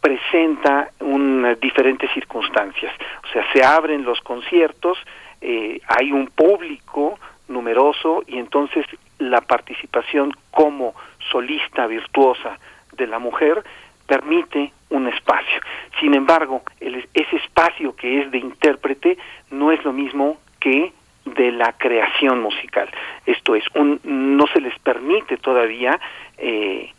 presenta 0.01 0.91
un, 0.99 1.57
diferentes 1.59 2.11
circunstancias. 2.13 2.93
O 3.23 3.33
sea, 3.33 3.43
se 3.53 3.63
abren 3.63 4.03
los 4.03 4.21
conciertos, 4.21 4.99
hay 5.41 6.11
un 6.11 6.27
público 6.27 7.17
numeroso 7.47 8.23
y 8.27 8.37
entonces 8.37 8.85
la 9.17 9.41
participación 9.41 10.31
como 10.51 10.93
solista 11.31 11.87
virtuosa 11.87 12.59
de 12.97 13.07
la 13.07 13.19
mujer 13.19 13.63
permite 14.05 14.71
un 14.89 15.07
espacio. 15.07 15.61
Sin 15.99 16.13
embargo, 16.13 16.63
ese 16.79 17.35
espacio 17.35 17.95
que 17.95 18.21
es 18.21 18.31
de 18.31 18.37
intérprete 18.37 19.17
no 19.51 19.71
es 19.71 19.83
lo 19.83 19.93
mismo 19.93 20.37
que 20.59 20.93
de 21.25 21.51
la 21.51 21.73
creación 21.73 22.41
musical. 22.41 22.89
Esto 23.25 23.55
es, 23.55 23.65
un, 23.75 23.99
no 24.03 24.47
se 24.47 24.61
les 24.61 24.77
permite 24.79 25.37
todavía 25.37 25.99
eh, 26.37 26.91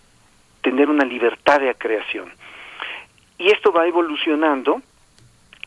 tener 0.61 0.91
una 0.91 1.05
libertad 1.05 1.61
de 1.61 1.75
creación. 1.75 2.31
Y 3.39 3.51
esto 3.51 3.73
va 3.73 3.87
evolucionando 3.87 4.83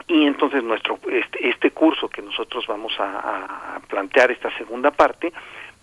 y 0.07 0.25
entonces 0.25 0.63
nuestro 0.63 0.99
este, 1.09 1.49
este 1.49 1.71
curso 1.71 2.09
que 2.09 2.21
nosotros 2.21 2.65
vamos 2.67 2.93
a, 2.99 3.79
plantear 3.87 4.31
esta 4.31 4.55
segunda 4.57 4.91
parte 4.91 5.33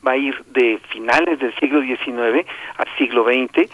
va 0.07 0.13
a 0.13 0.17
ir 0.17 0.45
de 0.47 0.79
finales 0.89 1.39
del 1.39 1.55
siglo 1.57 1.83
XIX 1.83 2.47
al 2.77 2.89
siglo 2.97 3.25
XX 3.25 3.71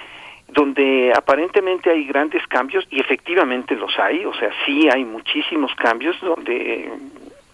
donde 0.55 1.13
aparentemente 1.15 1.91
hay 1.91 2.05
grandes 2.05 2.47
cambios 2.47 2.87
y 2.91 3.01
efectivamente 3.01 3.75
los 3.75 3.99
hay, 3.99 4.25
o 4.25 4.33
sea, 4.35 4.51
sí 4.65 4.89
hay 4.89 5.05
muchísimos 5.05 5.75
cambios 5.75 6.17
donde 6.21 6.91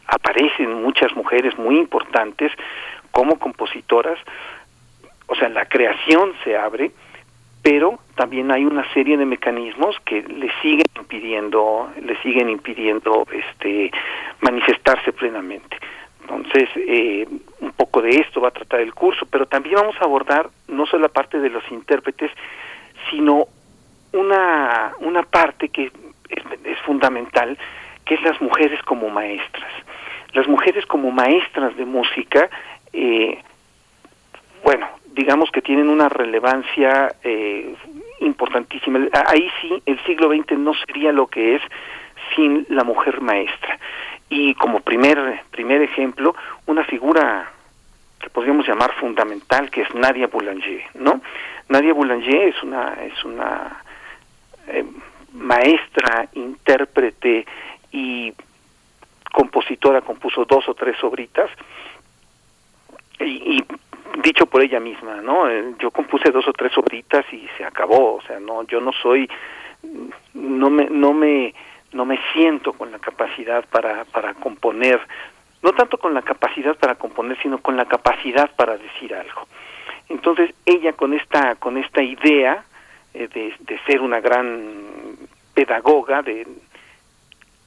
aparecen 0.07 0.83
muchas 0.83 1.15
mujeres 1.17 1.59
muy 1.59 1.79
importantes 1.79 2.53
como 3.11 3.39
compositoras, 3.39 4.19
o 5.27 5.35
sea, 5.35 5.49
la 5.49 5.65
creación 5.65 6.33
se 6.45 6.57
abre, 6.57 6.91
pero 7.63 7.99
también 8.17 8.51
hay 8.51 8.65
una 8.65 8.85
serie 8.93 9.17
de 9.17 9.25
mecanismos 9.25 9.97
que 10.05 10.23
le 10.23 10.51
siguen 10.61 10.87
impidiendo, 10.97 11.91
le 12.03 12.21
siguen 12.23 12.51
impidiendo 12.51 13.27
este 13.33 13.91
manifestarse 14.41 15.13
plenamente. 15.13 15.79
Entonces, 16.23 16.69
eh, 16.77 17.27
un 17.61 17.73
poco 17.73 18.03
de 18.03 18.11
esto 18.11 18.41
va 18.41 18.49
a 18.49 18.53
tratar 18.53 18.81
el 18.81 18.95
curso, 18.95 19.27
pero 19.27 19.47
también 19.47 19.77
vamos 19.77 19.97
a 20.01 20.05
abordar 20.05 20.51
no 20.69 20.87
solo 20.87 21.03
la 21.03 21.09
parte 21.09 21.39
de 21.41 21.51
los 21.51 21.65
intérpretes, 21.71 22.31
sino 23.11 23.47
una, 24.13 24.93
una 25.01 25.23
parte 25.23 25.69
que 25.69 25.93
es, 26.29 26.79
fundamental, 26.85 27.59
que 28.05 28.15
es 28.15 28.23
las 28.23 28.41
mujeres 28.41 28.83
como 28.83 29.09
maestras. 29.11 29.73
Las 30.33 30.49
mujeres 30.49 30.87
como 30.87 31.11
maestras 31.11 31.77
de 31.77 31.85
música, 31.85 32.49
eh, 32.93 33.43
bueno, 34.65 34.89
digamos 35.13 35.51
que 35.51 35.63
tienen 35.63 35.89
una 35.89 36.09
relevancia 36.09 37.15
eh, 37.23 37.75
importantísima. 38.21 39.01
Ahí 39.27 39.51
sí, 39.61 39.83
el 39.87 40.03
siglo 40.05 40.29
XX 40.29 40.59
no 40.59 40.73
sería 40.75 41.13
lo 41.13 41.27
que 41.27 41.57
es 41.57 41.63
sin 42.35 42.67
la 42.69 42.85
mujer 42.85 43.21
maestra. 43.21 43.79
Y 44.29 44.55
como 44.55 44.81
primer, 44.81 45.43
primer 45.51 45.83
ejemplo, 45.83 46.37
una 46.67 46.85
figura 46.85 47.51
que 48.21 48.31
podríamos 48.31 48.67
llamar 48.67 48.93
fundamental, 48.95 49.71
que 49.71 49.83
es 49.83 49.95
Nadia 49.95 50.29
Boulanger, 50.29 50.83
¿no? 50.95 51.21
Nadia 51.71 51.95
Boulanger 51.95 52.49
es 52.49 52.63
una, 52.65 52.95
es 52.95 53.25
una 53.25 53.83
eh, 54.67 54.85
maestra, 55.33 56.29
intérprete 56.33 57.47
y 57.93 58.33
compositora, 59.33 60.01
compuso 60.01 60.45
dos 60.45 60.69
o 60.69 60.75
tres 60.75 61.03
obritas, 61.05 61.49
y, 63.21 63.63
dicho 64.23 64.47
por 64.47 64.63
ella 64.63 64.81
misma, 64.81 65.21
¿no? 65.23 65.49
Eh, 65.49 65.75
yo 65.79 65.93
compuse 65.93 66.33
dos 66.33 66.49
o 66.49 66.53
tres 66.53 66.77
obritas 66.77 67.25
y 67.33 67.47
se 67.57 67.65
acabó, 67.65 68.17
o 68.17 68.23
sea, 68.23 68.41
no, 68.41 68.65
yo 68.65 68.81
no 68.81 68.91
soy, 68.93 69.31
no 70.35 70.71
me, 70.71 70.87
no 70.91 71.13
me, 71.13 71.55
no 71.93 72.05
me 72.05 72.19
siento 72.33 72.73
con 72.73 72.91
la 72.91 72.99
capacidad 72.99 73.65
para, 73.67 74.05
para 74.07 74.35
componer, 74.35 75.01
no 75.63 75.71
tanto 75.73 75.99
con 75.99 76.15
la 76.15 76.23
capacidad 76.23 76.77
para 76.77 76.97
componer, 76.97 77.41
sino 77.41 77.59
con 77.59 77.77
la 77.77 77.85
capacidad 77.85 78.51
para 78.57 78.77
decir 78.77 79.15
algo. 79.15 79.47
Entonces 80.11 80.55
ella 80.67 80.93
con 80.93 81.15
esta, 81.15 81.55
con 81.55 81.79
esta 81.79 82.03
idea 82.03 82.63
eh, 83.15 83.29
de, 83.29 83.55
de 83.61 83.79
ser 83.87 84.03
una 84.03 84.21
gran 84.21 85.17
pedagoga, 85.55 86.21
de 86.23 86.47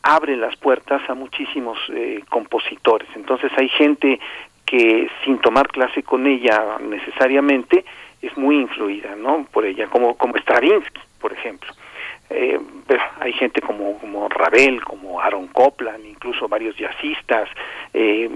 abre 0.03 0.35
las 0.35 0.55
puertas 0.57 1.01
a 1.09 1.15
muchísimos 1.15 1.79
eh, 1.89 2.23
compositores. 2.29 3.07
Entonces 3.15 3.51
hay 3.57 3.69
gente 3.69 4.19
que 4.65 5.09
sin 5.23 5.39
tomar 5.39 5.67
clase 5.69 6.03
con 6.03 6.27
ella 6.27 6.77
necesariamente 6.81 7.85
es 8.21 8.35
muy 8.37 8.57
influida 8.57 9.15
no 9.15 9.45
por 9.51 9.65
ella 9.65 9.87
como 9.87 10.15
como 10.15 10.37
Stravinsky 10.37 11.01
por 11.19 11.33
ejemplo 11.33 11.71
eh, 12.29 12.57
hay 13.19 13.33
gente 13.33 13.61
como 13.61 13.99
como 13.99 14.29
Ravel 14.29 14.83
como 14.83 15.19
Aaron 15.19 15.47
Copland 15.47 16.05
incluso 16.05 16.47
varios 16.47 16.77
jazzistas 16.77 17.49
eh, 17.93 18.29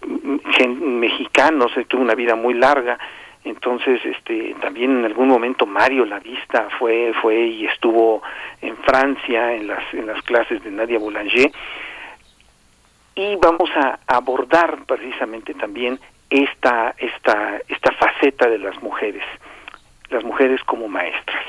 mexicanos 0.00 1.72
tuvo 1.88 2.02
una 2.02 2.14
vida 2.14 2.34
muy 2.34 2.54
larga. 2.54 2.98
Entonces 3.44 4.00
este 4.04 4.54
también 4.60 4.98
en 4.98 5.04
algún 5.04 5.28
momento 5.28 5.64
Mario 5.64 6.04
la 6.04 6.18
vista 6.18 6.68
fue 6.78 7.12
fue 7.22 7.46
y 7.46 7.66
estuvo 7.66 8.22
en 8.60 8.76
Francia 8.78 9.54
en 9.54 9.68
las 9.68 9.82
en 9.94 10.06
las 10.06 10.20
clases 10.22 10.62
de 10.62 10.70
Nadia 10.70 10.98
Boulanger. 10.98 11.50
Y 13.14 13.34
vamos 13.36 13.68
a 13.74 13.98
abordar 14.06 14.84
precisamente 14.86 15.52
también 15.54 15.98
esta, 16.30 16.94
esta, 16.98 17.60
esta 17.68 17.92
faceta 17.92 18.48
de 18.48 18.58
las 18.58 18.80
mujeres, 18.82 19.24
las 20.10 20.22
mujeres 20.24 20.62
como 20.64 20.88
maestras. 20.88 21.44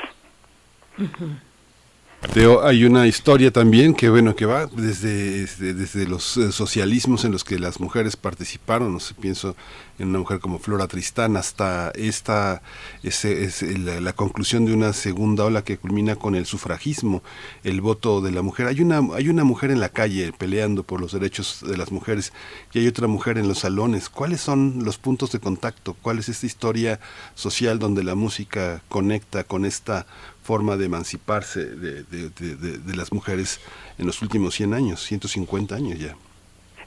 Teo, 2.28 2.64
hay 2.64 2.84
una 2.84 3.06
historia 3.06 3.50
también 3.50 3.94
que 3.94 4.10
bueno 4.10 4.36
que 4.36 4.44
va 4.44 4.66
desde, 4.66 5.46
desde, 5.46 6.06
los 6.06 6.36
eh, 6.36 6.52
socialismos 6.52 7.24
en 7.24 7.32
los 7.32 7.44
que 7.44 7.58
las 7.58 7.80
mujeres 7.80 8.14
participaron, 8.14 8.92
no 8.92 9.00
sé, 9.00 9.14
pienso 9.14 9.56
en 10.00 10.08
una 10.08 10.18
mujer 10.18 10.40
como 10.40 10.58
Flora 10.58 10.88
Tristán, 10.88 11.36
hasta 11.36 11.90
esta 11.94 12.62
es 13.02 13.62
la, 13.62 14.12
conclusión 14.14 14.64
de 14.64 14.72
una 14.72 14.92
segunda 14.92 15.44
ola 15.44 15.62
que 15.62 15.76
culmina 15.76 16.16
con 16.16 16.34
el 16.34 16.46
sufragismo, 16.46 17.22
el 17.64 17.80
voto 17.80 18.20
de 18.20 18.32
la 18.32 18.42
mujer. 18.42 18.66
Hay 18.66 18.80
una, 18.80 19.00
hay 19.14 19.28
una 19.28 19.44
mujer 19.44 19.70
en 19.70 19.80
la 19.80 19.90
calle 19.90 20.32
peleando 20.32 20.82
por 20.82 21.00
los 21.00 21.12
derechos 21.12 21.64
de 21.66 21.76
las 21.76 21.92
mujeres 21.92 22.32
y 22.72 22.80
hay 22.80 22.86
otra 22.86 23.06
mujer 23.06 23.38
en 23.38 23.46
los 23.46 23.60
salones. 23.60 24.08
¿Cuáles 24.08 24.40
son 24.40 24.84
los 24.84 24.98
puntos 24.98 25.32
de 25.32 25.38
contacto? 25.38 25.94
¿Cuál 26.00 26.18
es 26.18 26.28
esta 26.28 26.46
historia 26.46 26.98
social 27.34 27.78
donde 27.78 28.02
la 28.02 28.14
música 28.14 28.82
conecta 28.88 29.44
con 29.44 29.64
esta 29.64 30.06
forma 30.42 30.76
de 30.76 30.86
emanciparse 30.86 31.64
de, 31.64 32.02
de, 32.02 32.96
las 32.96 33.12
mujeres 33.12 33.60
en 33.98 34.06
los 34.06 34.22
últimos 34.22 34.54
100 34.54 34.74
años, 34.74 35.04
150 35.04 35.76
años 35.76 35.98
ya. 35.98 36.16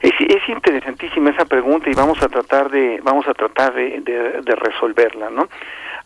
Es, 0.04 0.12
es, 0.20 0.48
interesantísima 0.48 1.30
esa 1.30 1.46
pregunta 1.46 1.88
y 1.88 1.94
vamos 1.94 2.22
a 2.22 2.28
tratar 2.28 2.70
de 2.70 3.00
vamos 3.02 3.26
a 3.26 3.32
tratar 3.32 3.72
de, 3.72 4.00
de 4.00 4.54
resolverla, 4.54 5.30
¿no? 5.30 5.48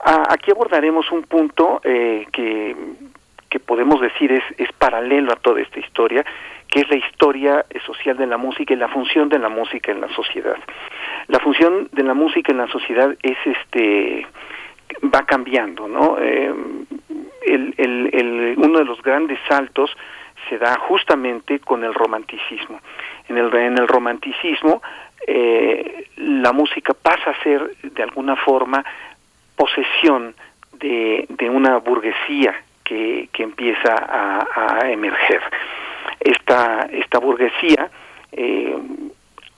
aquí 0.01 0.51
abordaremos 0.51 1.11
un 1.11 1.23
punto 1.23 1.81
eh, 1.83 2.27
que, 2.33 2.77
que 3.49 3.59
podemos 3.59 4.01
decir 4.01 4.33
es, 4.33 4.45
es 4.57 4.71
paralelo 4.73 5.33
a 5.33 5.37
toda 5.37 5.61
esta 5.61 5.81
historia, 5.81 6.25
que 6.69 6.81
es 6.81 6.89
la 6.89 6.97
historia 6.97 7.67
social 7.85 8.17
de 8.17 8.27
la 8.27 8.37
música 8.37 8.75
y 8.75 8.77
la 8.77 8.89
función 8.89 9.29
de 9.29 9.39
la 9.39 9.49
música 9.49 9.91
en 9.91 10.01
la 10.01 10.09
sociedad. 10.11 10.57
La 11.29 11.39
función 11.41 11.89
de 11.93 12.03
la 12.03 12.15
música 12.15 12.53
en 12.53 12.59
la 12.59 12.69
sociedad 12.69 13.17
es 13.23 13.39
este 13.45 14.27
va 15.15 15.25
cambiando, 15.27 15.89
¿no? 15.89 16.19
Eh, 16.21 16.53
el, 17.47 17.75
el, 17.77 18.55
uno 18.59 18.79
de 18.79 18.85
los 18.85 19.01
grandes 19.03 19.39
saltos 19.49 19.91
se 20.49 20.59
da 20.59 20.79
justamente 20.79 21.61
con 21.61 21.85
el 21.85 21.95
romanticismo. 21.95 22.81
En 23.29 23.39
el, 23.39 23.55
en 23.55 23.79
el 23.79 23.89
romanticismo 23.89 24.83
eh, 25.27 26.07
la 26.17 26.53
música 26.53 26.95
pasa 26.95 27.31
a 27.31 27.43
ser 27.43 27.77
de 27.83 28.03
alguna 28.03 28.37
forma 28.37 28.85
posesión 29.57 30.35
de, 30.75 31.27
de 31.29 31.51
una 31.51 31.79
burguesía 31.79 32.55
que, 32.85 33.29
que 33.33 33.43
empieza 33.43 33.95
a, 33.95 34.79
a, 34.81 34.91
emerger. 34.91 35.43
Esta, 36.21 36.89
esta 36.93 37.19
burguesía 37.19 37.91
eh, 38.33 38.79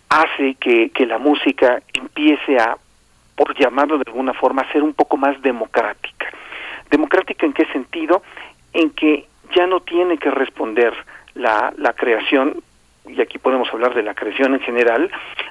hace 0.09 0.55
que, 0.55 0.90
que 0.90 1.07
la 1.07 1.19
música 1.19 1.83
empiece 1.93 2.57
a, 2.57 2.77
por 3.37 3.57
llamarlo 3.57 3.99
de 3.99 4.05
alguna 4.07 4.33
forma, 4.35 4.62
a 4.62 4.73
ser 4.73 4.83
un 4.83 4.95
poco 4.95 5.16
más 5.16 5.40
democrática 5.43 6.21
¿Democrática 6.90 7.47
en 7.47 7.53
qué 7.53 7.66
sentido? 7.66 8.23
En 8.73 8.90
que 8.90 9.27
ya 9.55 9.67
no 9.67 9.81
tiene 9.81 10.19
que 10.19 10.31
responder 10.31 10.93
la, 11.35 11.73
la 11.77 11.93
creación, 11.93 12.63
y 13.07 13.21
aquí 13.21 13.39
podemos 13.39 13.73
hablar 13.73 13.95
de 13.95 14.03
la 14.03 14.15
creación 14.15 14.55
en 14.55 14.61
general, 14.61 15.11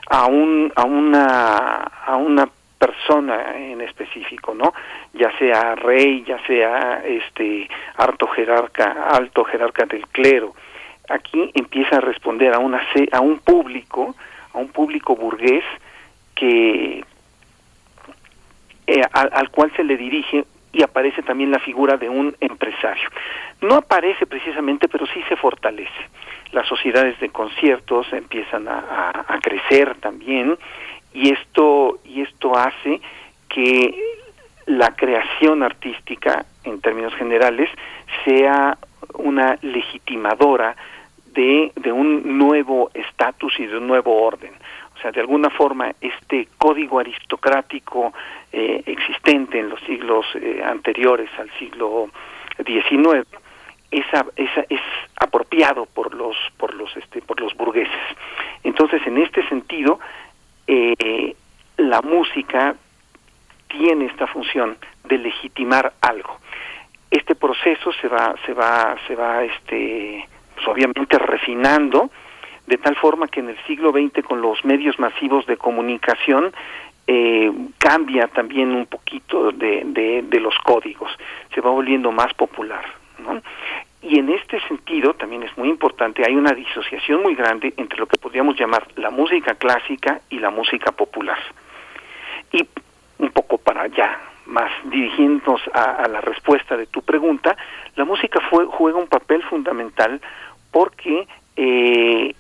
a, 0.10 0.26
un, 0.26 0.72
a, 0.76 0.84
una, 0.84 1.76
a 2.06 2.16
una 2.16 2.50
persona 2.78 3.58
en 3.58 3.82
específico, 3.82 4.54
¿no? 4.54 4.74
Ya 5.14 5.38
sea 5.38 5.76
rey, 5.76 6.24
ya 6.26 6.40
sea 6.48 7.04
este 7.06 7.68
alto 7.98 8.28
jerarca, 8.28 9.08
alto 9.10 9.44
jerarca 9.44 9.86
del 9.86 10.08
clero. 10.08 10.56
Aquí 11.10 11.52
empieza 11.54 11.98
a 11.98 12.02
responder 12.02 12.54
a 12.54 12.60
una 12.60 12.82
a 13.12 13.20
un 13.20 13.40
público, 13.40 14.16
a 14.54 14.58
un 14.58 14.70
público 14.70 15.16
burgués 15.16 15.64
que 16.36 17.04
eh, 18.88 19.02
al, 19.12 19.30
al, 19.34 19.50
cual 19.50 19.72
se 19.76 19.84
le 19.84 19.98
dirige 19.98 20.46
y 20.72 20.84
aparece 20.84 21.24
también 21.24 21.52
la 21.52 21.60
figura 21.60 21.98
de 21.98 22.10
un 22.10 22.36
empresario. 22.40 23.10
No 23.62 23.76
aparece 23.76 24.26
precisamente, 24.26 24.88
pero 24.88 25.06
sí 25.08 25.22
se 25.28 25.36
fortalece. 25.36 26.10
Las 26.52 26.68
sociedades 26.68 27.20
de 27.20 27.30
conciertos 27.30 28.12
empiezan 28.14 28.68
a, 28.68 29.26
a 29.28 29.40
crecer 29.40 29.96
también 29.96 30.58
y 31.14 31.32
esto 31.32 32.00
y 32.06 32.22
esto 32.22 32.58
hace 32.58 33.02
que 33.48 33.96
la 34.66 34.96
creación 34.96 35.64
artística 35.64 36.46
en 36.64 36.80
términos 36.82 37.14
generales 37.16 37.70
sea 38.24 38.78
una 39.16 39.58
legitimadora 39.62 40.76
de, 41.34 41.72
de 41.76 41.92
un 41.92 42.38
nuevo 42.38 42.92
estatus 42.94 43.60
y 43.60 43.66
de 43.66 43.78
un 43.78 43.88
nuevo 43.88 44.22
orden. 44.22 44.52
O 45.00 45.02
sea, 45.02 45.12
de 45.12 45.22
alguna 45.22 45.50
forma, 45.50 45.94
este 46.02 46.50
código 46.58 47.00
aristocrático 47.00 48.14
eh, 48.52 48.84
existente 48.86 49.58
en 49.58 49.70
los 49.70 49.80
siglos 49.82 50.26
eh, 50.36 50.62
anteriores 50.62 51.30
al 51.40 51.50
siglo 51.58 52.10
XIX 52.58 53.26
es, 53.92 54.06
es 54.70 54.82
apropiado 55.16 55.86
por 55.86 56.14
los 56.14 56.36
por 56.58 56.74
los 56.74 56.96
este 56.98 57.22
por 57.22 57.40
los 57.40 57.56
burgueses. 57.56 57.96
Entonces, 58.64 59.02
en 59.08 59.20
este 59.20 59.48
sentido, 59.48 60.02
eh, 60.68 61.34
la 61.78 62.02
música 62.02 62.76
tiene 63.70 64.08
esta 64.08 64.28
función 64.28 64.78
de 65.06 65.18
legitimar 65.18 65.94
algo. 66.02 66.40
Este 67.10 67.36
proceso 67.36 67.94
se 67.94 68.10
va, 68.10 68.36
se 68.46 68.54
va, 68.54 68.98
se 69.08 69.16
va, 69.16 69.46
este, 69.46 70.28
pues 70.56 70.68
obviamente 70.68 71.18
refinando 71.18 72.12
de 72.70 72.78
tal 72.78 72.96
forma 72.96 73.28
que 73.28 73.40
en 73.40 73.50
el 73.50 73.58
siglo 73.66 73.92
XX 73.92 74.24
con 74.24 74.44
los 74.44 74.64
medios 74.64 75.00
masivos 75.00 75.44
de 75.48 75.58
comunicación 75.58 76.54
eh, 77.08 77.52
cambia 77.80 78.28
también 78.28 78.70
un 78.76 78.86
poquito 78.86 79.52
de, 79.52 80.22
de, 80.22 80.40
los 80.40 80.54
códigos, 80.60 81.12
se 81.52 81.62
va 81.62 81.72
volviendo 81.72 82.12
más 82.12 82.32
popular. 82.36 82.86
¿no? 83.18 83.42
Y 84.04 84.20
en 84.20 84.30
este 84.30 84.62
sentido 84.68 85.16
también 85.16 85.42
es 85.42 85.58
muy 85.58 85.68
importante, 85.68 86.24
hay 86.24 86.36
una 86.36 86.52
disociación 86.52 87.24
muy 87.24 87.34
grande 87.34 87.74
entre 87.76 87.98
lo 87.98 88.06
que 88.06 88.20
podríamos 88.20 88.56
llamar 88.56 88.88
la 88.98 89.10
música 89.10 89.56
clásica 89.56 90.22
y 90.30 90.38
la 90.38 90.52
música 90.52 90.92
popular. 90.92 91.40
Y 92.52 92.68
un 93.18 93.32
poco 93.32 93.58
para 93.58 93.82
allá, 93.82 94.20
más 94.46 94.72
dirigiéndonos 94.84 95.62
a, 95.74 96.08
la 96.08 96.22
respuesta 96.22 96.78
de 96.78 96.86
tu 96.86 97.02
pregunta, 97.02 97.58
la 97.96 98.06
música 98.06 98.40
fue, 98.48 98.68
juega 98.68 99.00
un 99.00 99.08
papel 99.08 99.42
fundamental 99.42 100.22
porque 100.72 101.28
eh, 101.56 102.36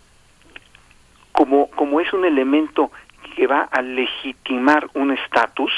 como, 1.31 1.69
como 1.71 1.99
es 1.99 2.11
un 2.13 2.25
elemento 2.25 2.91
que 3.35 3.47
va 3.47 3.61
a 3.71 3.81
legitimar 3.81 4.89
un 4.93 5.11
estatus, 5.11 5.71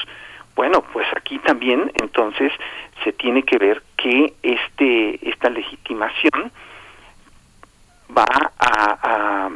bueno, 0.56 0.84
pues 0.94 1.08
aquí 1.16 1.40
también 1.40 1.92
entonces 2.02 2.52
se 3.04 3.14
tiene 3.14 3.44
que 3.44 3.58
ver 3.58 3.84
que 3.98 4.34
este 4.44 5.30
esta 5.30 5.50
legitimación 5.50 6.52
va 8.16 8.26
a, 8.60 9.50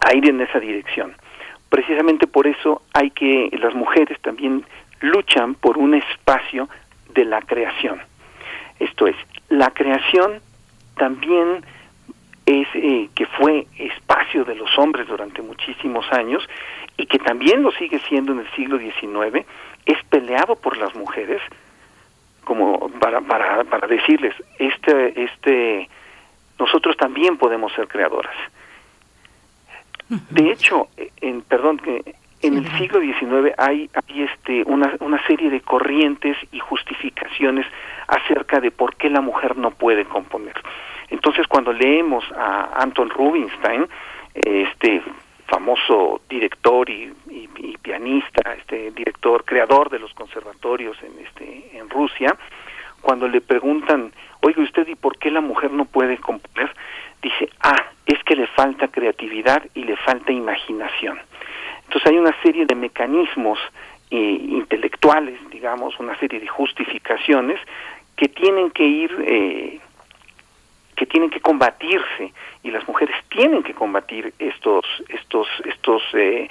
a 0.00 0.14
ir 0.14 0.28
en 0.28 0.40
esa 0.40 0.58
dirección 0.58 1.14
precisamente 1.70 2.26
por 2.26 2.46
eso 2.46 2.82
hay 2.92 3.10
que 3.10 3.48
las 3.58 3.74
mujeres 3.74 4.20
también 4.20 4.66
luchan 5.00 5.54
por 5.54 5.78
un 5.78 5.94
espacio 5.94 6.68
de 7.14 7.24
la 7.24 7.40
creación. 7.40 8.00
Esto 8.78 9.06
es, 9.06 9.16
la 9.48 9.70
creación 9.70 10.40
también 10.96 11.64
es 12.50 12.66
eh, 12.74 13.08
que 13.14 13.26
fue 13.26 13.66
espacio 13.78 14.44
de 14.44 14.56
los 14.56 14.76
hombres 14.76 15.06
durante 15.06 15.40
muchísimos 15.40 16.10
años 16.10 16.42
y 16.96 17.06
que 17.06 17.20
también 17.20 17.62
lo 17.62 17.70
sigue 17.72 18.00
siendo 18.08 18.32
en 18.32 18.40
el 18.40 18.50
siglo 18.52 18.78
XIX, 18.78 19.46
es 19.86 20.02
peleado 20.08 20.56
por 20.56 20.76
las 20.76 20.94
mujeres 20.96 21.40
como 22.44 22.88
para, 22.98 23.20
para, 23.20 23.62
para 23.64 23.86
decirles, 23.86 24.34
este, 24.58 25.22
este, 25.22 25.88
nosotros 26.58 26.96
también 26.96 27.36
podemos 27.36 27.72
ser 27.72 27.86
creadoras. 27.86 28.34
De 30.08 30.50
hecho, 30.50 30.88
en, 31.20 31.42
perdón, 31.42 31.78
que 31.78 32.16
en 32.42 32.56
el 32.56 32.78
siglo 32.78 33.00
XIX 33.00 33.54
hay, 33.56 33.88
hay 33.94 34.22
este, 34.22 34.64
una, 34.64 34.96
una 34.98 35.24
serie 35.26 35.50
de 35.50 35.60
corrientes 35.60 36.36
y 36.50 36.58
justificaciones 36.58 37.66
acerca 38.08 38.58
de 38.58 38.72
por 38.72 38.96
qué 38.96 39.08
la 39.08 39.20
mujer 39.20 39.56
no 39.56 39.70
puede 39.70 40.04
componer. 40.04 40.60
Entonces, 41.10 41.46
cuando 41.46 41.72
leemos 41.72 42.24
a 42.36 42.82
Anton 42.82 43.10
Rubinstein, 43.10 43.86
este 44.34 45.02
famoso 45.46 46.20
director 46.28 46.88
y, 46.88 47.12
pianista, 47.82 48.54
este 48.54 48.92
director, 48.92 49.44
creador 49.44 49.90
de 49.90 49.98
los 49.98 50.12
conservatorios 50.14 50.96
en 51.02 51.26
este 51.26 51.76
en 51.76 51.90
Rusia, 51.90 52.36
cuando 53.00 53.26
le 53.26 53.40
preguntan, 53.40 54.12
oiga 54.42 54.62
usted, 54.62 54.86
¿y 54.86 54.94
por 54.94 55.18
qué 55.18 55.30
la 55.30 55.40
mujer 55.40 55.72
no 55.72 55.86
puede 55.86 56.18
componer? 56.18 56.70
dice, 57.22 57.50
ah, 57.60 57.86
es 58.06 58.22
que 58.24 58.34
le 58.34 58.46
falta 58.46 58.88
creatividad 58.88 59.62
y 59.74 59.84
le 59.84 59.96
falta 59.96 60.32
imaginación. 60.32 61.18
Entonces 61.84 62.10
hay 62.10 62.18
una 62.18 62.34
serie 62.42 62.66
de 62.66 62.74
mecanismos 62.74 63.58
eh, 64.10 64.16
intelectuales, 64.16 65.38
digamos, 65.50 65.98
una 65.98 66.18
serie 66.18 66.40
de 66.40 66.48
justificaciones 66.48 67.60
que 68.16 68.28
tienen 68.28 68.70
que 68.70 68.84
ir, 68.84 69.24
eh, 69.26 69.80
que 71.00 71.06
tienen 71.06 71.30
que 71.30 71.40
combatirse 71.40 72.30
y 72.62 72.70
las 72.70 72.86
mujeres 72.86 73.16
tienen 73.30 73.62
que 73.62 73.72
combatir 73.72 74.34
estos, 74.38 74.84
estos, 75.08 75.48
estos 75.64 76.02
eh, 76.12 76.46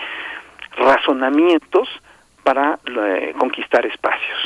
razonamientos 0.75 1.88
para 2.43 2.79
conquistar 3.38 3.85
espacios. 3.85 4.39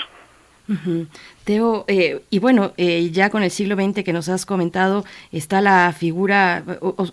Teo, 1.44 1.84
eh, 1.88 2.22
y 2.30 2.40
bueno, 2.40 2.72
eh, 2.78 3.10
ya 3.12 3.30
con 3.30 3.44
el 3.44 3.52
siglo 3.52 3.76
XX 3.76 4.04
que 4.04 4.14
nos 4.14 4.30
has 4.30 4.46
comentado, 4.46 5.04
está 5.32 5.60
la 5.60 5.94
figura, 5.98 6.64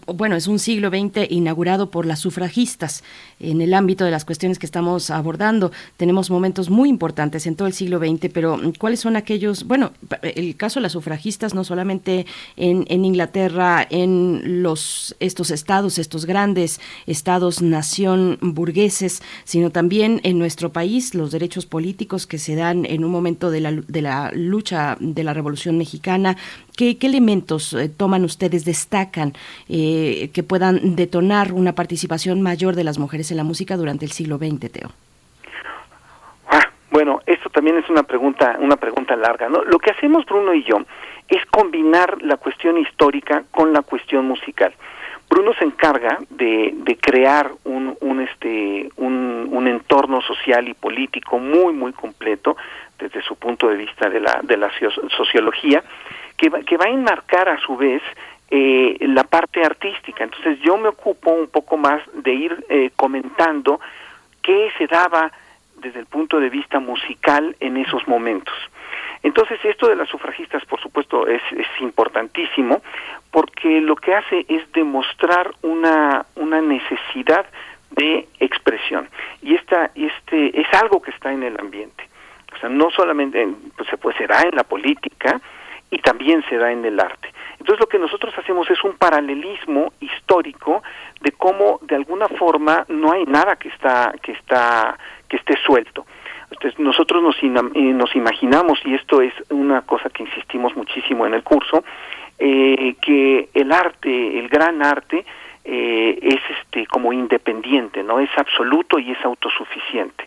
bueno, 0.07 0.37
es 0.37 0.47
un 0.47 0.61
siglo 0.61 0.89
XX 0.89 1.31
inaugurado 1.31 1.91
por 1.91 2.07
las 2.07 2.21
sufragistas 2.21 3.03
en 3.41 3.61
el 3.61 3.75
ámbito 3.75 4.05
de 4.05 4.13
las 4.13 4.25
cuestiones 4.25 4.61
que 4.61 4.67
estamos 4.67 5.11
abordando. 5.11 5.73
Tenemos 5.97 6.31
momentos 6.31 6.71
muy 6.71 6.89
importantes 6.89 7.47
en 7.47 7.57
todo 7.57 7.67
el 7.67 7.75
siglo 7.75 7.99
XX, 7.99 8.31
pero 8.33 8.61
¿cuáles 8.79 9.01
son 9.01 9.17
aquellos? 9.17 9.65
Bueno, 9.65 9.93
el 10.23 10.55
caso 10.57 10.79
de 10.79 10.83
las 10.83 10.93
sufragistas 10.93 11.53
no 11.53 11.65
solamente 11.65 12.27
en, 12.57 12.85
en 12.89 13.05
Inglaterra, 13.05 13.85
en 13.91 14.63
los 14.63 15.17
estos 15.19 15.51
estados, 15.51 15.99
estos 15.99 16.25
grandes 16.25 16.81
estados 17.07 17.63
nación 17.63 18.39
burgueses, 18.41 19.23
sino 19.45 19.71
también 19.71 20.21
en 20.23 20.39
nuestro 20.39 20.73
país, 20.73 21.15
los 21.15 21.33
derechos 21.33 21.67
políticos 21.67 22.29
que 22.29 22.39
se 22.39 22.55
dan 22.55 22.87
en 22.87 23.05
un 23.05 23.11
momento 23.11 23.51
de 23.51 23.61
la 23.61 24.20
lucha 24.35 24.97
de 25.01 25.25
la 25.25 25.33
Revolución 25.33 25.79
Mexicana. 25.79 26.37
¿Qué, 26.77 26.97
elementos 27.01 27.73
eh, 27.73 27.89
toman 27.89 28.25
ustedes, 28.25 28.65
destacan 28.65 29.33
eh, 29.69 30.31
que 30.35 30.43
puedan 30.43 30.97
detonar 30.97 31.53
una 31.53 31.75
participación 31.75 32.43
mayor 32.43 32.75
de 32.75 32.85
las 32.85 32.99
mujeres 32.99 33.31
en 33.31 33.37
la 33.37 33.45
música 33.45 33.77
durante 33.77 34.05
el 34.05 34.13
siglo 34.13 34.37
XX, 34.39 34.73
Teo? 34.73 34.91
Ah, 36.51 36.69
bueno, 36.91 37.21
esto 37.27 37.49
también 37.51 37.79
es 37.79 37.89
una 37.89 38.03
pregunta, 38.03 38.57
una 38.61 38.77
pregunta 38.77 39.17
larga. 39.17 39.49
¿no? 39.49 39.65
Lo 39.65 39.79
que 39.79 39.91
hacemos 39.91 40.27
Bruno 40.27 40.53
y 40.55 40.65
yo 40.65 40.79
es 41.29 41.45
combinar 41.47 42.23
la 42.23 42.37
cuestión 42.37 42.77
histórica 42.79 43.45
con 43.51 43.73
la 43.73 43.83
cuestión 43.83 44.27
musical. 44.27 44.75
Bruno 45.31 45.55
se 45.55 45.65
encarga 45.65 46.19
de, 46.29 46.75
de 46.75 46.97
crear 46.97 47.53
un, 47.63 47.97
un, 48.01 48.21
este, 48.21 48.91
un, 48.97 49.49
un, 49.53 49.69
entorno 49.69 50.21
social 50.23 50.69
y 50.69 50.75
político 50.75 51.39
muy, 51.39 51.73
muy 51.73 51.93
completo 51.93 52.57
desde 53.01 53.23
su 53.23 53.37
punto 53.37 53.69
de 53.69 53.77
vista 53.77 54.09
de 54.09 54.21
la, 54.21 54.41
de 54.43 54.57
la 54.57 54.71
sociología, 55.17 55.83
que 56.37 56.49
va, 56.49 56.85
a 56.85 56.89
enmarcar 56.89 57.49
a 57.49 57.59
su 57.61 57.77
vez 57.77 58.03
eh, 58.51 58.97
la 59.01 59.25
parte 59.25 59.63
artística. 59.63 60.25
Entonces 60.25 60.59
yo 60.61 60.77
me 60.77 60.89
ocupo 60.89 61.31
un 61.31 61.49
poco 61.49 61.77
más 61.77 62.03
de 62.15 62.33
ir 62.33 62.65
eh, 62.69 62.91
comentando 62.97 63.81
qué 64.43 64.71
se 64.79 64.87
daba 64.87 65.31
desde 65.77 66.01
el 66.01 66.07
punto 66.07 66.41
de 66.41 66.51
vista 66.51 66.81
musical 66.81 67.57
en 67.61 67.77
esos 67.77 68.07
momentos. 68.09 68.55
Entonces 69.23 69.59
esto 69.65 69.87
de 69.87 69.97
las 69.97 70.09
sufragistas, 70.09 70.65
por 70.65 70.81
supuesto, 70.81 71.27
es, 71.27 71.43
es 71.53 71.67
importantísimo 71.81 72.83
porque 73.31 73.81
lo 73.81 73.97
que 73.97 74.15
hace 74.15 74.47
es 74.49 74.71
demostrar 74.73 75.53
una, 75.63 76.25
una 76.37 76.61
necesidad 76.63 77.47
de 77.91 78.27
expresión 78.39 79.09
y 79.43 79.55
esta 79.57 79.91
este 79.95 80.61
es 80.61 80.67
algo 80.75 81.03
que 81.03 81.11
está 81.11 81.33
en 81.33 81.43
el 81.43 81.59
ambiente 81.59 82.10
o 82.55 82.59
sea, 82.59 82.69
no 82.69 82.91
solamente 82.91 83.47
pues, 83.77 83.89
se 83.89 83.97
puede, 83.97 84.19
se 84.19 84.27
da 84.27 84.43
en 84.43 84.57
la 84.57 84.65
política 84.65 85.41
y 85.91 85.99
también 85.99 86.45
se 86.49 86.57
da 86.57 86.71
en 86.71 86.85
el 86.85 86.99
arte. 87.01 87.33
Entonces 87.59 87.81
lo 87.81 87.89
que 87.89 87.99
nosotros 87.99 88.33
hacemos 88.39 88.71
es 88.71 88.83
un 88.85 88.97
paralelismo 88.97 89.93
histórico 90.01 90.83
de 91.21 91.33
cómo 91.33 91.79
de 91.83 91.97
alguna 91.97 92.29
forma 92.29 92.85
no 92.89 93.13
hay 93.13 93.25
nada 93.25 93.57
que 93.57 93.69
está 93.69 94.15
que 94.23 94.33
está 94.33 94.99
que 95.29 95.37
esté 95.37 95.57
suelto. 95.65 96.07
Entonces 96.51 96.79
nosotros 96.81 97.23
nos, 97.23 97.37
eh, 97.43 97.49
nos 97.49 98.15
imaginamos 98.17 98.81
y 98.85 98.95
esto 98.95 99.21
es 99.21 99.33
una 99.51 99.83
cosa 99.83 100.11
que 100.11 100.23
insistimos 100.23 100.75
muchísimo 100.75 101.27
en 101.27 101.35
el 101.35 101.43
curso 101.43 101.85
eh, 102.39 102.97
que 103.01 103.51
el 103.53 103.71
arte, 103.71 104.39
el 104.39 104.49
gran 104.49 104.83
arte 104.83 105.25
eh, 105.65 106.19
es 106.23 106.41
este 106.59 106.87
como 106.87 107.13
independiente, 107.13 108.03
no 108.03 108.19
es 108.19 108.31
absoluto 108.37 108.99
y 108.99 109.13
es 109.13 109.25
autosuficiente 109.25 110.27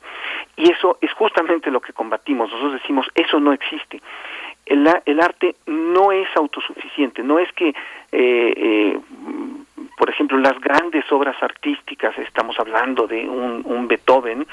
Y 0.55 0.71
eso 0.71 0.97
es 1.01 1.11
justamente 1.13 1.71
lo 1.71 1.81
que 1.81 1.93
combatimos. 1.93 2.51
Nosotros 2.51 2.73
decimos, 2.73 3.07
eso 3.15 3.39
no 3.39 3.51
existe. 3.53 4.01
El, 4.65 4.87
el 5.05 5.19
arte 5.19 5.55
no 5.65 6.11
es 6.11 6.27
autosuficiente, 6.35 7.21
no 7.23 7.39
es 7.39 7.51
que, 7.53 7.69
eh, 7.69 7.73
eh, 8.11 8.99
por 9.97 10.09
ejemplo, 10.09 10.37
las 10.37 10.59
grandes 10.61 11.11
obras 11.11 11.35
artísticas, 11.41 12.17
estamos 12.19 12.57
hablando 12.59 13.07
de 13.07 13.27
un, 13.27 13.61
un 13.65 13.87
Beethoven, 13.87 14.45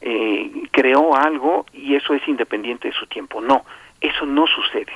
eh, 0.00 0.50
creó 0.70 1.16
algo 1.16 1.66
y 1.72 1.94
eso 1.94 2.14
es 2.14 2.26
independiente 2.28 2.88
de 2.88 2.94
su 2.94 3.06
tiempo. 3.06 3.40
No, 3.40 3.64
eso 4.00 4.26
no 4.26 4.46
sucede. 4.46 4.92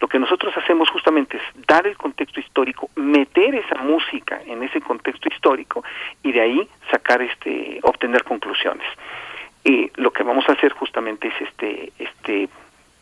Lo 0.00 0.08
que 0.08 0.18
nosotros 0.18 0.56
hacemos 0.56 0.88
justamente 0.88 1.36
es 1.36 1.66
dar 1.66 1.86
el 1.86 1.96
contexto 1.96 2.40
histórico, 2.40 2.88
meter 2.96 3.54
esa 3.54 3.76
música 3.82 4.40
en 4.46 4.62
ese 4.62 4.80
contexto 4.80 5.28
histórico 5.28 5.84
y 6.22 6.32
de 6.32 6.40
ahí 6.40 6.68
sacar 6.90 7.20
este, 7.20 7.78
obtener 7.82 8.24
conclusiones. 8.24 8.86
Y 9.62 9.90
lo 9.96 10.10
que 10.10 10.22
vamos 10.22 10.48
a 10.48 10.52
hacer 10.52 10.72
justamente 10.72 11.28
es 11.28 11.40
este, 11.42 11.92
este 11.98 12.48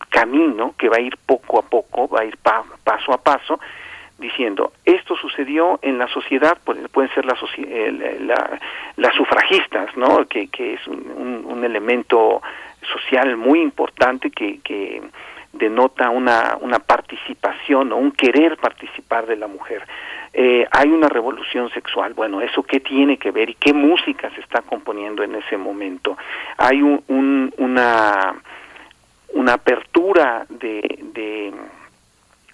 camino 0.08 0.74
que 0.76 0.88
va 0.88 0.96
a 0.96 1.00
ir 1.00 1.16
poco 1.24 1.60
a 1.60 1.62
poco, 1.62 2.08
va 2.08 2.20
a 2.20 2.24
ir 2.24 2.36
paso 2.36 3.12
a 3.12 3.18
paso, 3.18 3.60
diciendo 4.18 4.72
esto 4.84 5.16
sucedió 5.16 5.78
en 5.80 5.96
la 5.98 6.08
sociedad 6.08 6.58
pueden 6.92 7.14
ser 7.14 7.24
las 7.24 7.38
las 8.96 9.14
sufragistas 9.14 9.96
no 9.96 10.26
que, 10.26 10.48
que 10.48 10.74
es 10.74 10.86
un, 10.88 11.44
un, 11.46 11.64
elemento 11.64 12.42
social 12.92 13.36
muy 13.36 13.60
importante 13.60 14.30
que, 14.30 14.58
que 14.60 15.00
denota 15.52 16.10
una, 16.10 16.56
una 16.60 16.78
participación 16.78 17.92
o 17.92 17.96
un 17.96 18.12
querer 18.12 18.56
participar 18.56 19.26
de 19.26 19.36
la 19.36 19.46
mujer. 19.46 19.82
Eh, 20.32 20.66
hay 20.70 20.90
una 20.90 21.08
revolución 21.08 21.70
sexual, 21.70 22.14
bueno, 22.14 22.40
¿eso 22.40 22.62
qué 22.62 22.80
tiene 22.80 23.16
que 23.16 23.30
ver 23.30 23.50
y 23.50 23.54
qué 23.54 23.72
música 23.72 24.30
se 24.34 24.40
está 24.40 24.62
componiendo 24.62 25.22
en 25.22 25.34
ese 25.34 25.56
momento? 25.56 26.16
Hay 26.58 26.82
un, 26.82 27.52
una, 27.56 28.34
una 29.32 29.52
apertura 29.54 30.44
de, 30.48 30.98
de 31.14 31.52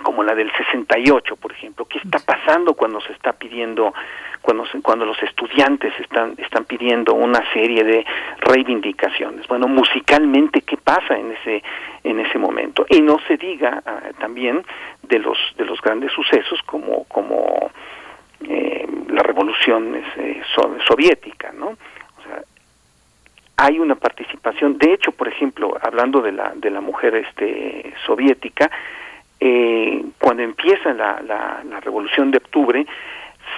como 0.05 0.23
la 0.23 0.37
del 0.37 0.53
68, 0.53 1.35
por 1.35 1.51
ejemplo. 1.51 1.87
¿Qué 1.87 1.99
está 1.99 2.21
pasando 2.21 2.75
cuando 2.75 3.01
se 3.01 3.13
está 3.13 3.33
pidiendo, 3.33 3.93
cuando, 4.41 4.65
cuando 4.83 5.05
los 5.05 5.21
estudiantes 5.21 5.93
están, 5.99 6.37
pidiendo 6.69 7.15
una 7.15 7.43
serie 7.53 7.83
de 7.83 8.07
reivindicaciones? 8.39 9.49
Bueno, 9.49 9.67
musicalmente, 9.67 10.61
¿qué 10.61 10.77
pasa 10.77 11.19
en 11.19 11.33
ese, 11.33 11.63
en 12.05 12.21
ese 12.21 12.39
momento? 12.39 12.87
Y 12.89 13.01
no 13.01 13.19
se 13.27 13.37
diga 13.37 13.83
ah, 13.85 14.01
también 14.21 14.65
de 15.03 15.19
los, 15.19 15.39
de 15.57 15.65
los 15.65 15.81
grandes 15.81 16.13
sucesos 16.13 16.61
como, 16.63 17.05
como 17.05 17.71
eh, 18.49 18.87
la 19.09 19.23
revolución 19.23 19.97
eh, 20.17 20.43
soviética, 20.87 21.53
¿no? 21.53 21.69
O 21.69 22.23
sea, 22.23 22.43
hay 23.57 23.79
una 23.79 23.95
participación, 23.95 24.79
de 24.79 24.93
hecho, 24.93 25.13
por 25.13 25.29
ejemplo, 25.29 25.77
hablando 25.81 26.21
de 26.21 26.33
la, 26.33 26.53
de 26.55 26.71
la 26.71 26.81
mujer 26.81 27.15
este, 27.15 27.95
soviética, 28.05 28.71
eh, 29.41 30.05
cuando 30.19 30.43
empieza 30.43 30.93
la, 30.93 31.21
la, 31.23 31.81
revolución 31.81 32.31
de 32.31 32.39
octubre, 32.39 32.87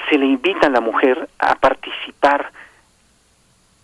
se 0.09 0.19
le 0.19 0.27
invita 0.27 0.67
a 0.67 0.71
la 0.71 0.81
mujer 0.81 1.29
a 1.39 1.55
participar 1.55 2.51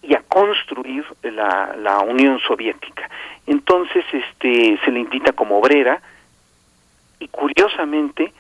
y 0.03 0.15
a 0.15 0.23
construir 0.23 1.05
la, 1.23 1.77
la 1.77 2.01
Unión 2.01 2.41
Soviética. 2.41 3.09
Entonces, 3.47 4.05
este, 4.13 4.79
se 4.85 4.91
le 4.91 5.01
invita 5.01 5.33
como 5.33 5.59
obrera 5.59 6.01
y 7.21 7.29
curiosamente 7.29 8.33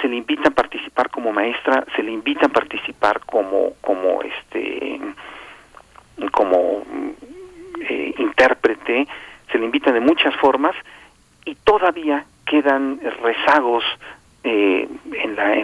se 0.00 0.08
le 0.08 0.16
invita 0.16 0.48
a 0.48 0.52
participar 0.52 1.10
como 1.10 1.32
maestra, 1.32 1.84
se 1.96 2.02
le 2.02 2.12
invita 2.12 2.46
a 2.46 2.48
participar 2.48 3.20
como, 3.26 3.72
como 3.80 4.22
este, 4.22 5.00
como 6.32 6.82
eh, 7.88 8.14
intérprete, 8.18 9.06
se 9.50 9.58
le 9.58 9.64
invita 9.64 9.92
de 9.92 10.00
muchas 10.00 10.34
formas 10.36 10.74
y 11.44 11.54
todavía 11.56 12.24
quedan 12.44 13.00
rezagos 13.22 13.84
eh, 14.42 14.88
en 15.12 15.36
la, 15.36 15.54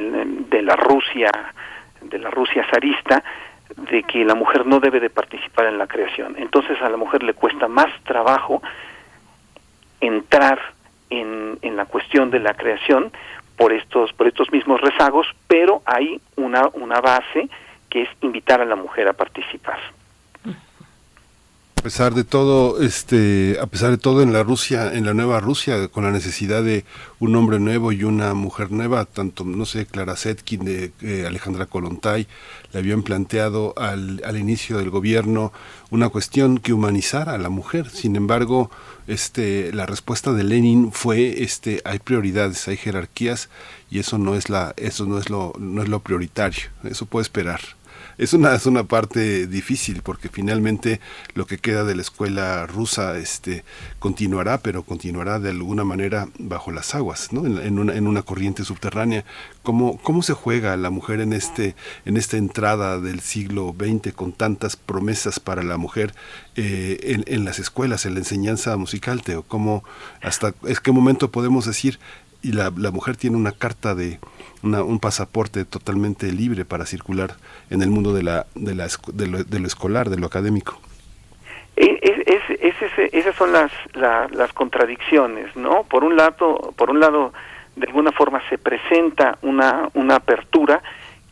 de 0.49 0.63
la 0.63 0.77
Rusia 0.77 1.31
de 2.01 2.19
la 2.19 2.31
Rusia 2.31 2.67
zarista 2.71 3.23
de 3.77 4.03
que 4.03 4.25
la 4.25 4.35
mujer 4.35 4.67
no 4.67 4.81
debe 4.81 5.01
de 5.01 5.11
participar 5.11 5.67
en 5.67 5.79
la 5.79 5.87
creación. 5.87 6.35
Entonces 6.39 6.81
a 6.83 6.89
la 6.89 6.97
mujer 6.97 7.23
le 7.23 7.35
cuesta 7.35 7.69
más 7.69 7.89
trabajo 8.05 8.63
entrar 10.01 10.59
en, 11.11 11.59
en 11.63 11.77
la 11.77 11.85
cuestión 11.85 12.31
de 12.31 12.41
la 12.41 12.55
creación 12.55 13.13
por 13.57 13.73
estos 13.73 14.13
por 14.15 14.27
estos 14.27 14.51
mismos 14.51 14.81
rezagos, 14.81 15.27
pero 15.47 15.83
hay 15.85 16.21
una 16.37 16.71
una 16.73 17.01
base 17.01 17.49
que 17.91 18.03
es 18.03 18.09
invitar 18.23 18.61
a 18.61 18.65
la 18.65 18.77
mujer 18.77 19.09
a 19.09 19.13
participar. 19.13 19.79
A 21.81 21.83
pesar 21.83 22.13
de 22.13 22.25
todo, 22.25 22.83
este, 22.83 23.57
a 23.59 23.67
pesar 23.67 23.91
de 23.91 23.97
todo 23.97 24.21
en 24.21 24.35
la 24.35 24.43
Rusia, 24.43 24.93
en 24.93 25.07
la 25.07 25.15
nueva 25.15 25.41
Rusia, 25.41 25.89
con 25.89 26.05
la 26.05 26.11
necesidad 26.11 26.63
de 26.63 26.85
un 27.21 27.35
hombre 27.35 27.59
nuevo 27.59 27.91
y 27.91 28.05
una 28.05 28.35
mujer 28.35 28.71
nueva, 28.71 29.07
tanto, 29.07 29.45
no 29.45 29.65
sé, 29.65 29.87
Clara 29.87 30.15
Setkin, 30.15 30.63
de 30.63 30.93
eh, 31.01 31.25
Alejandra 31.27 31.65
Kolontai, 31.65 32.27
le 32.75 32.79
habían 32.79 33.03
planteado 33.03 33.73
al, 33.79 34.21
al 34.27 34.37
inicio 34.37 34.77
del 34.77 34.91
gobierno 34.91 35.55
una 35.89 36.11
cuestión 36.11 36.59
que 36.59 36.75
humanizara 36.75 37.33
a 37.33 37.39
la 37.39 37.49
mujer. 37.49 37.89
Sin 37.89 38.15
embargo, 38.15 38.71
este, 39.07 39.73
la 39.73 39.87
respuesta 39.87 40.35
de 40.35 40.45
Lenin 40.45 40.93
fue, 40.93 41.43
este, 41.43 41.81
hay 41.87 41.99
prioridades, 41.99 42.69
hay 42.69 42.77
jerarquías 42.77 43.49
y 43.91 44.01
eso 44.01 44.19
no 44.19 44.35
es 44.35 44.51
la, 44.51 44.75
eso 44.77 45.07
no 45.07 45.17
es 45.17 45.31
lo, 45.31 45.55
no 45.59 45.83
es 45.83 45.89
lo 45.89 46.01
prioritario. 46.01 46.65
Eso 46.85 47.07
puede 47.07 47.23
esperar 47.23 47.80
es 48.21 48.35
una, 48.35 48.55
es 48.55 48.67
una 48.67 48.85
parte 48.85 49.47
difícil 49.47 50.03
porque 50.03 50.29
finalmente 50.29 51.01
lo 51.33 51.47
que 51.47 51.57
queda 51.57 51.85
de 51.85 51.95
la 51.95 52.03
escuela 52.03 52.67
rusa 52.67 53.17
este, 53.17 53.65
continuará, 53.99 54.59
pero 54.59 54.83
continuará 54.83 55.39
de 55.39 55.49
alguna 55.49 55.85
manera 55.85 56.29
bajo 56.39 56.71
las 56.71 56.95
aguas, 56.95 57.33
¿no? 57.33 57.47
en, 57.47 57.79
una, 57.79 57.95
en 57.95 58.07
una 58.07 58.21
corriente 58.21 58.63
subterránea. 58.63 59.25
¿Cómo, 59.63 59.97
¿Cómo 60.03 60.23
se 60.23 60.35
juega 60.35 60.77
la 60.77 60.91
mujer 60.91 61.21
en, 61.21 61.33
este, 61.33 61.75
en 62.05 62.19
esta 62.19 62.37
entrada 62.37 63.01
del 63.01 63.21
siglo 63.21 63.75
XX 63.79 64.13
con 64.13 64.33
tantas 64.33 64.77
promesas 64.77 65.41
para 65.41 65.63
la 65.63 65.79
mujer 65.79 66.15
eh, 66.57 67.25
en, 67.27 67.45
las 67.47 67.59
escuelas, 67.59 68.05
en 68.05 68.13
la 68.13 68.21
enseñanza 68.21 68.77
musical, 68.77 69.23
Teo? 69.23 69.45
¿Cómo, 69.45 69.83
hasta 70.21 70.53
es 70.67 70.81
qué 70.81 70.93
momento 70.93 71.31
podemos 71.31 71.65
decir 71.65 71.99
y 72.43 72.53
la 72.53 72.71
mujer 72.71 73.17
tiene 73.17 73.39
una 73.39 73.53
carta 73.53 73.95
de 73.95 74.21
un 74.63 75.01
pasaporte 75.01 75.65
totalmente 75.65 76.31
libre 76.33 76.65
para 76.65 76.87
circular 76.87 77.35
en 77.71 77.83
el 77.83 77.91
mundo 77.91 78.13
de, 78.13 78.23
la, 78.23 78.47
de, 78.55 78.75
la, 78.75 78.89
de, 79.13 79.59
lo, 79.59 79.67
escolar, 79.67 80.11
de 80.11 80.19
lo 80.19 80.27
académico. 80.27 80.81
Es, 81.77 81.99
es, 82.03 83.13
esas 83.13 83.35
son 83.37 83.53
las, 83.53 83.73
las 83.95 84.53
contradicciones, 84.53 85.55
¿no? 85.57 85.85
Por 85.85 86.05
un 86.05 86.17
lado, 86.17 86.75
por 86.77 86.91
un 86.91 87.01
lado, 87.01 87.33
de 87.77 87.87
alguna 87.87 88.13
forma 88.13 88.43
se 88.51 88.59
presenta 88.59 89.39
una, 89.43 89.89
una 89.95 90.17
apertura 90.17 90.83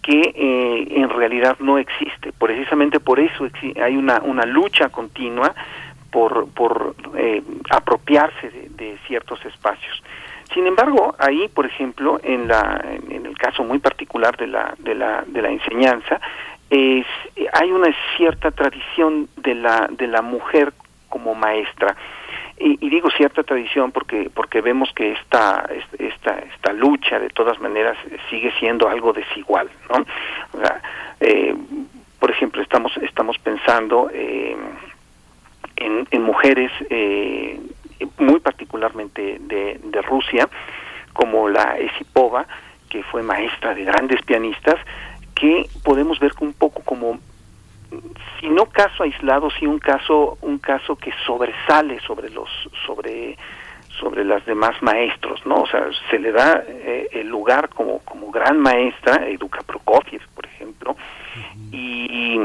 que 0.03 0.33
eh, 0.35 0.89
en 0.91 1.11
realidad 1.11 1.59
no 1.61 1.77
existe. 1.77 2.33
Precisamente 2.33 2.99
por 2.99 3.21
eso 3.21 3.47
hay 3.83 3.97
una, 3.97 4.21
una 4.23 4.47
lucha 4.47 4.89
continua 4.89 5.55
por, 6.11 6.49
por 6.49 6.95
eh, 7.17 7.43
apropiarse 7.71 8.51
de, 8.71 8.97
ciertos 9.07 9.45
espacios. 9.45 10.03
Sin 10.55 10.67
embargo, 10.67 11.15
ahí, 11.19 11.49
por 11.49 11.67
ejemplo, 11.67 12.21
en, 12.23 12.49
la, 12.49 12.83
en 13.11 13.27
el 13.27 13.37
caso 13.37 13.65
muy 13.65 13.79
particular 13.79 14.37
de 14.37 14.47
la, 14.47 14.75
de 14.79 14.95
la, 14.95 15.25
de 15.27 15.43
la 15.43 15.51
enseñanza, 15.51 16.21
es, 16.71 17.07
hay 17.53 17.71
una 17.71 17.95
cierta 18.17 18.51
tradición 18.51 19.29
de 19.37 19.55
la, 19.55 19.89
de 19.91 20.07
la 20.07 20.23
mujer 20.23 20.73
como 21.09 21.35
maestra. 21.35 21.97
Y, 22.61 22.85
y, 22.85 22.91
digo 22.91 23.09
cierta 23.11 23.45
tradición 23.45 23.93
porque 23.93 24.31
porque 24.35 24.61
vemos 24.61 24.93
que 24.93 25.13
esta, 25.13 25.69
esta 25.97 26.41
esta 26.41 26.73
lucha 26.73 27.21
de 27.21 27.31
todas 27.31 27.61
maneras 27.61 27.97
sigue 28.29 28.53
siendo 28.59 28.89
algo 28.89 29.13
desigual 29.13 29.71
no 29.89 30.05
eh, 31.21 31.55
por 32.19 32.33
ejemplo 32.33 32.61
estamos 32.61 32.97
estamos 32.97 33.39
pensando 33.39 34.11
eh, 34.13 34.57
en, 35.77 36.09
en, 36.11 36.23
mujeres 36.23 36.73
eh, 36.91 37.61
muy 38.19 38.41
particularmente 38.41 39.39
de, 39.41 39.81
de 39.83 40.03
Rusia, 40.03 40.49
como 41.13 41.49
la 41.49 41.79
Esipova, 41.79 42.47
que 42.89 43.03
fue 43.03 43.23
maestra 43.23 43.75
de 43.75 43.85
grandes 43.85 44.23
pianistas, 44.23 44.77
que 45.35 45.69
podemos 45.85 46.19
ver 46.19 46.33
un 46.41 46.53
poco 46.53 46.83
como 46.83 47.19
si 48.39 48.49
no 48.49 48.67
caso 48.67 49.03
aislado, 49.03 49.51
sí 49.51 49.67
un 49.67 49.79
caso 49.79 50.37
un 50.43 50.59
caso 50.59 50.97
que 50.97 51.13
sobresale 51.25 52.01
sobre 52.01 52.31
los 52.31 52.49
sobre 52.87 53.37
sobre 53.99 54.25
las 54.25 54.45
demás 54.47 54.81
maestros, 54.81 55.45
¿no? 55.45 55.63
O 55.63 55.67
sea, 55.67 55.89
se 56.11 56.19
le 56.19 56.31
da 56.31 56.63
eh, 56.69 57.09
el 57.13 57.29
lugar 57.29 57.69
como 57.71 58.01
como 58.01 58.31
gran 58.31 58.61
maestra, 58.61 59.27
Educa 59.27 59.61
Prokofiev, 59.63 60.23
por 60.35 60.47
ejemplo, 60.47 60.97
y 61.73 62.39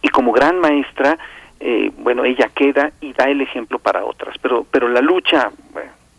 y 0.00 0.08
como 0.08 0.32
gran 0.32 0.60
maestra 0.60 1.18
eh, 1.66 1.90
bueno, 1.96 2.26
ella 2.26 2.50
queda 2.54 2.92
y 3.00 3.14
da 3.14 3.24
el 3.24 3.40
ejemplo 3.40 3.78
para 3.78 4.04
otras. 4.04 4.36
Pero, 4.42 4.66
pero 4.70 4.86
la 4.86 5.00
lucha, 5.00 5.50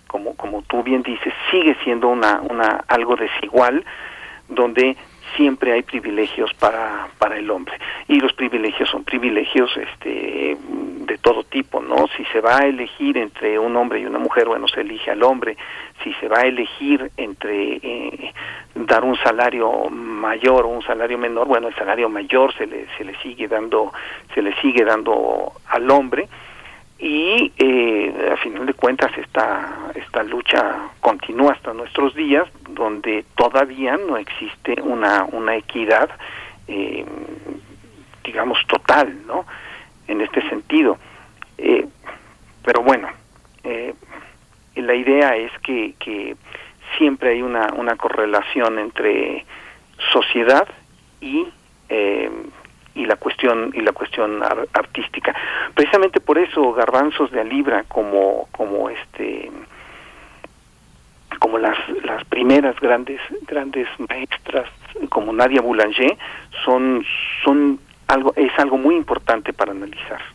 como, 0.08 0.36
como 0.36 0.64
tú 0.64 0.82
bien 0.82 1.04
dices, 1.04 1.32
sigue 1.52 1.78
siendo 1.84 2.08
una, 2.08 2.42
una, 2.50 2.84
algo 2.88 3.16
desigual, 3.16 3.86
donde 4.50 4.98
siempre 5.36 5.74
hay 5.74 5.84
privilegios 5.84 6.54
para, 6.56 7.08
para 7.18 7.38
el 7.38 7.50
hombre. 7.50 7.78
Y 8.08 8.20
los 8.20 8.34
privilegios 8.34 8.90
son 8.90 9.04
privilegios 9.04 9.72
este 9.78 10.58
de 10.60 11.18
todo 11.20 11.44
tipo 11.44 11.82
no 11.82 12.08
si 12.18 12.26
se 12.26 12.42
va 12.42 12.58
a 12.58 12.66
elegir 12.66 13.18
entre 13.18 13.60
un 13.60 13.76
hombre 13.76 14.00
y 14.00 14.06
una 14.06 14.18
mujer 14.18 14.48
bueno 14.48 14.68
se 14.68 14.82
elige 14.82 15.12
al 15.12 15.24
hombre. 15.24 15.58
Si 16.04 16.14
se 16.16 16.28
va 16.28 16.40
a 16.40 16.48
elegir 16.48 17.12
entre 17.18 17.80
eh, 17.82 18.34
dar 18.74 19.04
un 19.04 19.16
salario 19.18 19.90
mayor 19.90 20.66
o 20.66 20.70
un 20.70 20.82
salario 20.84 21.18
menor 21.18 21.48
bueno 21.48 21.68
el 21.68 21.76
salario 21.76 22.10
mayor 22.10 22.54
se 22.56 22.68
le 22.68 22.88
se 22.98 23.04
le 23.04 23.16
sigue 23.20 23.48
dando 23.48 23.94
se 24.34 24.42
le 24.42 24.54
sigue 24.62 24.84
dando 24.84 25.54
al 25.68 25.90
hombre 25.90 26.28
y 26.98 27.52
eh, 27.58 28.30
a 28.32 28.38
final 28.38 28.66
de 28.66 28.74
cuentas 28.74 29.12
esta 29.18 29.92
esta 29.96 30.24
lucha 30.24 30.90
continúa 31.02 31.52
hasta 31.52 31.74
nuestros 31.74 32.16
días 32.16 32.48
donde 32.70 33.26
todavía 33.36 33.98
no 33.98 34.18
existe 34.18 34.82
una 34.82 35.26
una 35.26 35.56
equidad 35.56 36.10
eh, 36.68 37.06
digamos 38.24 38.60
total 38.68 39.28
no 39.28 39.46
en 40.08 40.22
este 40.22 40.48
sentido. 40.50 40.98
Eh, 41.58 41.86
pero 42.64 42.82
bueno 42.82 43.10
eh, 43.64 43.94
la 44.76 44.94
idea 44.94 45.36
es 45.36 45.52
que, 45.60 45.96
que 46.00 46.36
siempre 46.98 47.32
hay 47.32 47.42
una 47.42 47.74
una 47.74 47.98
correlación 47.98 48.80
entre 48.80 49.46
sociedad 50.14 50.68
y 51.20 51.46
eh, 51.90 52.30
y 52.96 53.06
la 53.06 53.18
cuestión 53.18 53.72
y 53.74 53.82
la 53.82 53.92
cuestión 53.92 54.42
artística. 54.74 55.36
Precisamente 55.74 56.20
por 56.20 56.38
eso 56.38 56.74
garbanzos 56.74 57.32
de 57.32 57.42
Alibra 57.42 57.84
como 57.88 58.48
como 58.52 58.90
este 58.90 59.52
como 61.40 61.58
las 61.58 61.78
las 62.04 62.24
primeras 62.26 62.80
grandes 62.80 63.20
grandes 63.48 63.88
maestras 64.10 64.70
como 65.10 65.34
Nadia 65.34 65.62
Boulanger 65.62 66.18
son 66.64 67.06
son 67.44 67.80
algo 68.08 68.34
es 68.36 68.58
algo 68.58 68.78
muy 68.78 68.96
importante 68.96 69.52
para 69.52 69.72
analizar 69.72 70.35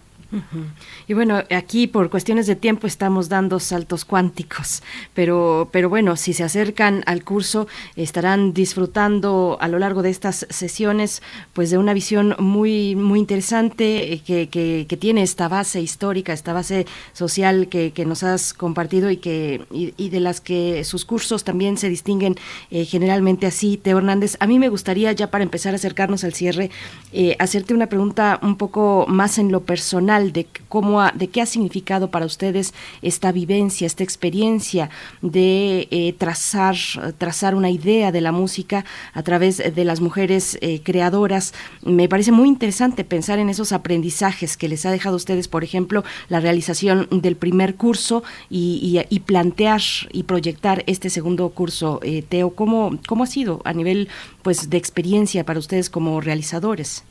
y 1.08 1.14
bueno, 1.14 1.42
aquí 1.50 1.86
por 1.86 2.10
cuestiones 2.10 2.46
de 2.46 2.56
tiempo 2.56 2.86
estamos 2.86 3.28
dando 3.28 3.58
saltos 3.60 4.04
cuánticos, 4.04 4.82
pero, 5.14 5.68
pero 5.72 5.88
bueno, 5.88 6.16
si 6.16 6.32
se 6.32 6.44
acercan 6.44 7.02
al 7.06 7.24
curso 7.24 7.66
estarán 7.96 8.52
disfrutando 8.52 9.58
a 9.60 9.68
lo 9.68 9.78
largo 9.78 10.02
de 10.02 10.10
estas 10.10 10.46
sesiones 10.50 11.22
pues 11.52 11.70
de 11.70 11.78
una 11.78 11.94
visión 11.94 12.36
muy, 12.38 12.94
muy 12.96 13.18
interesante 13.18 14.12
eh, 14.12 14.20
que, 14.20 14.48
que, 14.48 14.96
tiene 14.96 15.22
esta 15.22 15.48
base 15.48 15.80
histórica, 15.80 16.32
esta 16.32 16.52
base 16.52 16.86
social 17.12 17.68
que, 17.68 17.92
que 17.92 18.04
nos 18.04 18.22
has 18.22 18.52
compartido 18.52 19.10
y, 19.10 19.16
que, 19.16 19.64
y, 19.70 20.08
de 20.10 20.20
las 20.20 20.40
que 20.40 20.84
sus 20.84 21.04
cursos 21.04 21.42
también 21.42 21.78
se 21.78 21.88
distinguen 21.88 22.36
eh, 22.70 22.84
generalmente 22.84 23.46
así. 23.46 23.78
Teo 23.78 23.98
Hernández, 23.98 24.36
a 24.40 24.46
mí 24.46 24.58
me 24.58 24.68
gustaría 24.68 25.12
ya 25.12 25.30
para 25.30 25.44
empezar 25.44 25.72
a 25.72 25.76
acercarnos 25.76 26.24
al 26.24 26.34
cierre, 26.34 26.70
eh, 27.12 27.36
hacerte 27.38 27.72
una 27.72 27.86
pregunta 27.86 28.38
un 28.42 28.56
poco 28.56 29.06
más 29.08 29.38
en 29.38 29.50
lo 29.52 29.60
personal 29.62 30.19
de 30.28 30.46
cómo 30.68 31.02
de 31.14 31.28
qué 31.28 31.40
ha 31.40 31.46
significado 31.46 32.10
para 32.10 32.26
ustedes 32.26 32.74
esta 33.02 33.32
vivencia, 33.32 33.86
esta 33.86 34.04
experiencia 34.04 34.90
de 35.22 35.88
eh, 35.90 36.14
trazar 36.16 36.76
trazar 37.18 37.54
una 37.54 37.70
idea 37.70 38.12
de 38.12 38.20
la 38.20 38.32
música 38.32 38.84
a 39.12 39.22
través 39.22 39.58
de 39.58 39.84
las 39.84 40.00
mujeres 40.00 40.58
eh, 40.60 40.80
creadoras. 40.82 41.54
Me 41.82 42.08
parece 42.08 42.32
muy 42.32 42.48
interesante 42.48 43.04
pensar 43.04 43.38
en 43.38 43.48
esos 43.48 43.72
aprendizajes 43.72 44.56
que 44.56 44.68
les 44.68 44.86
ha 44.86 44.90
dejado 44.90 45.14
a 45.14 45.16
ustedes, 45.16 45.48
por 45.48 45.64
ejemplo, 45.64 46.04
la 46.28 46.40
realización 46.40 47.08
del 47.10 47.36
primer 47.36 47.74
curso 47.76 48.22
y, 48.48 49.00
plantear 49.26 49.80
y 50.12 50.24
proyectar 50.24 50.82
este 50.86 51.10
segundo 51.10 51.48
curso. 51.50 52.00
Eh, 52.02 52.22
Teo, 52.28 52.50
¿cómo, 52.50 52.98
¿cómo 53.06 53.24
ha 53.24 53.26
sido 53.26 53.60
a 53.64 53.72
nivel 53.72 54.08
pues 54.42 54.70
de 54.70 54.76
experiencia 54.76 55.44
para 55.44 55.58
ustedes 55.58 55.90
como 55.90 56.20
realizadores? 56.20 57.04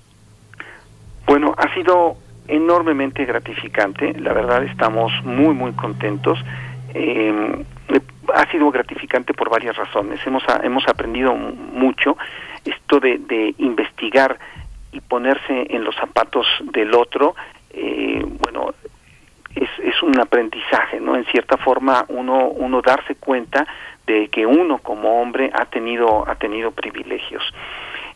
Bueno, 1.28 1.53
ha 1.57 1.74
sido 1.74 2.18
enormemente 2.49 3.25
gratificante, 3.25 4.13
la 4.19 4.33
verdad 4.33 4.63
estamos 4.63 5.11
muy 5.23 5.53
muy 5.53 5.71
contentos. 5.73 6.39
Eh, 6.93 7.65
ha 8.33 8.51
sido 8.51 8.69
gratificante 8.71 9.33
por 9.33 9.49
varias 9.49 9.75
razones. 9.75 10.19
Hemos, 10.25 10.43
hemos 10.63 10.87
aprendido 10.87 11.33
mucho 11.33 12.17
esto 12.65 12.99
de, 12.99 13.17
de 13.19 13.55
investigar 13.57 14.37
y 14.91 15.01
ponerse 15.01 15.67
en 15.69 15.83
los 15.83 15.95
zapatos 15.95 16.45
del 16.71 16.93
otro. 16.93 17.35
Eh, 17.71 18.23
bueno, 18.39 18.73
es, 19.55 19.69
es 19.83 20.01
un 20.03 20.19
aprendizaje, 20.19 20.99
¿no? 20.99 21.15
En 21.15 21.25
cierta 21.25 21.57
forma, 21.57 22.05
uno, 22.09 22.47
uno 22.49 22.81
darse 22.81 23.15
cuenta 23.15 23.65
de 24.05 24.27
que 24.29 24.45
uno 24.45 24.79
como 24.79 25.21
hombre 25.21 25.51
ha 25.53 25.65
tenido, 25.65 26.27
ha 26.27 26.35
tenido 26.35 26.71
privilegios. 26.71 27.43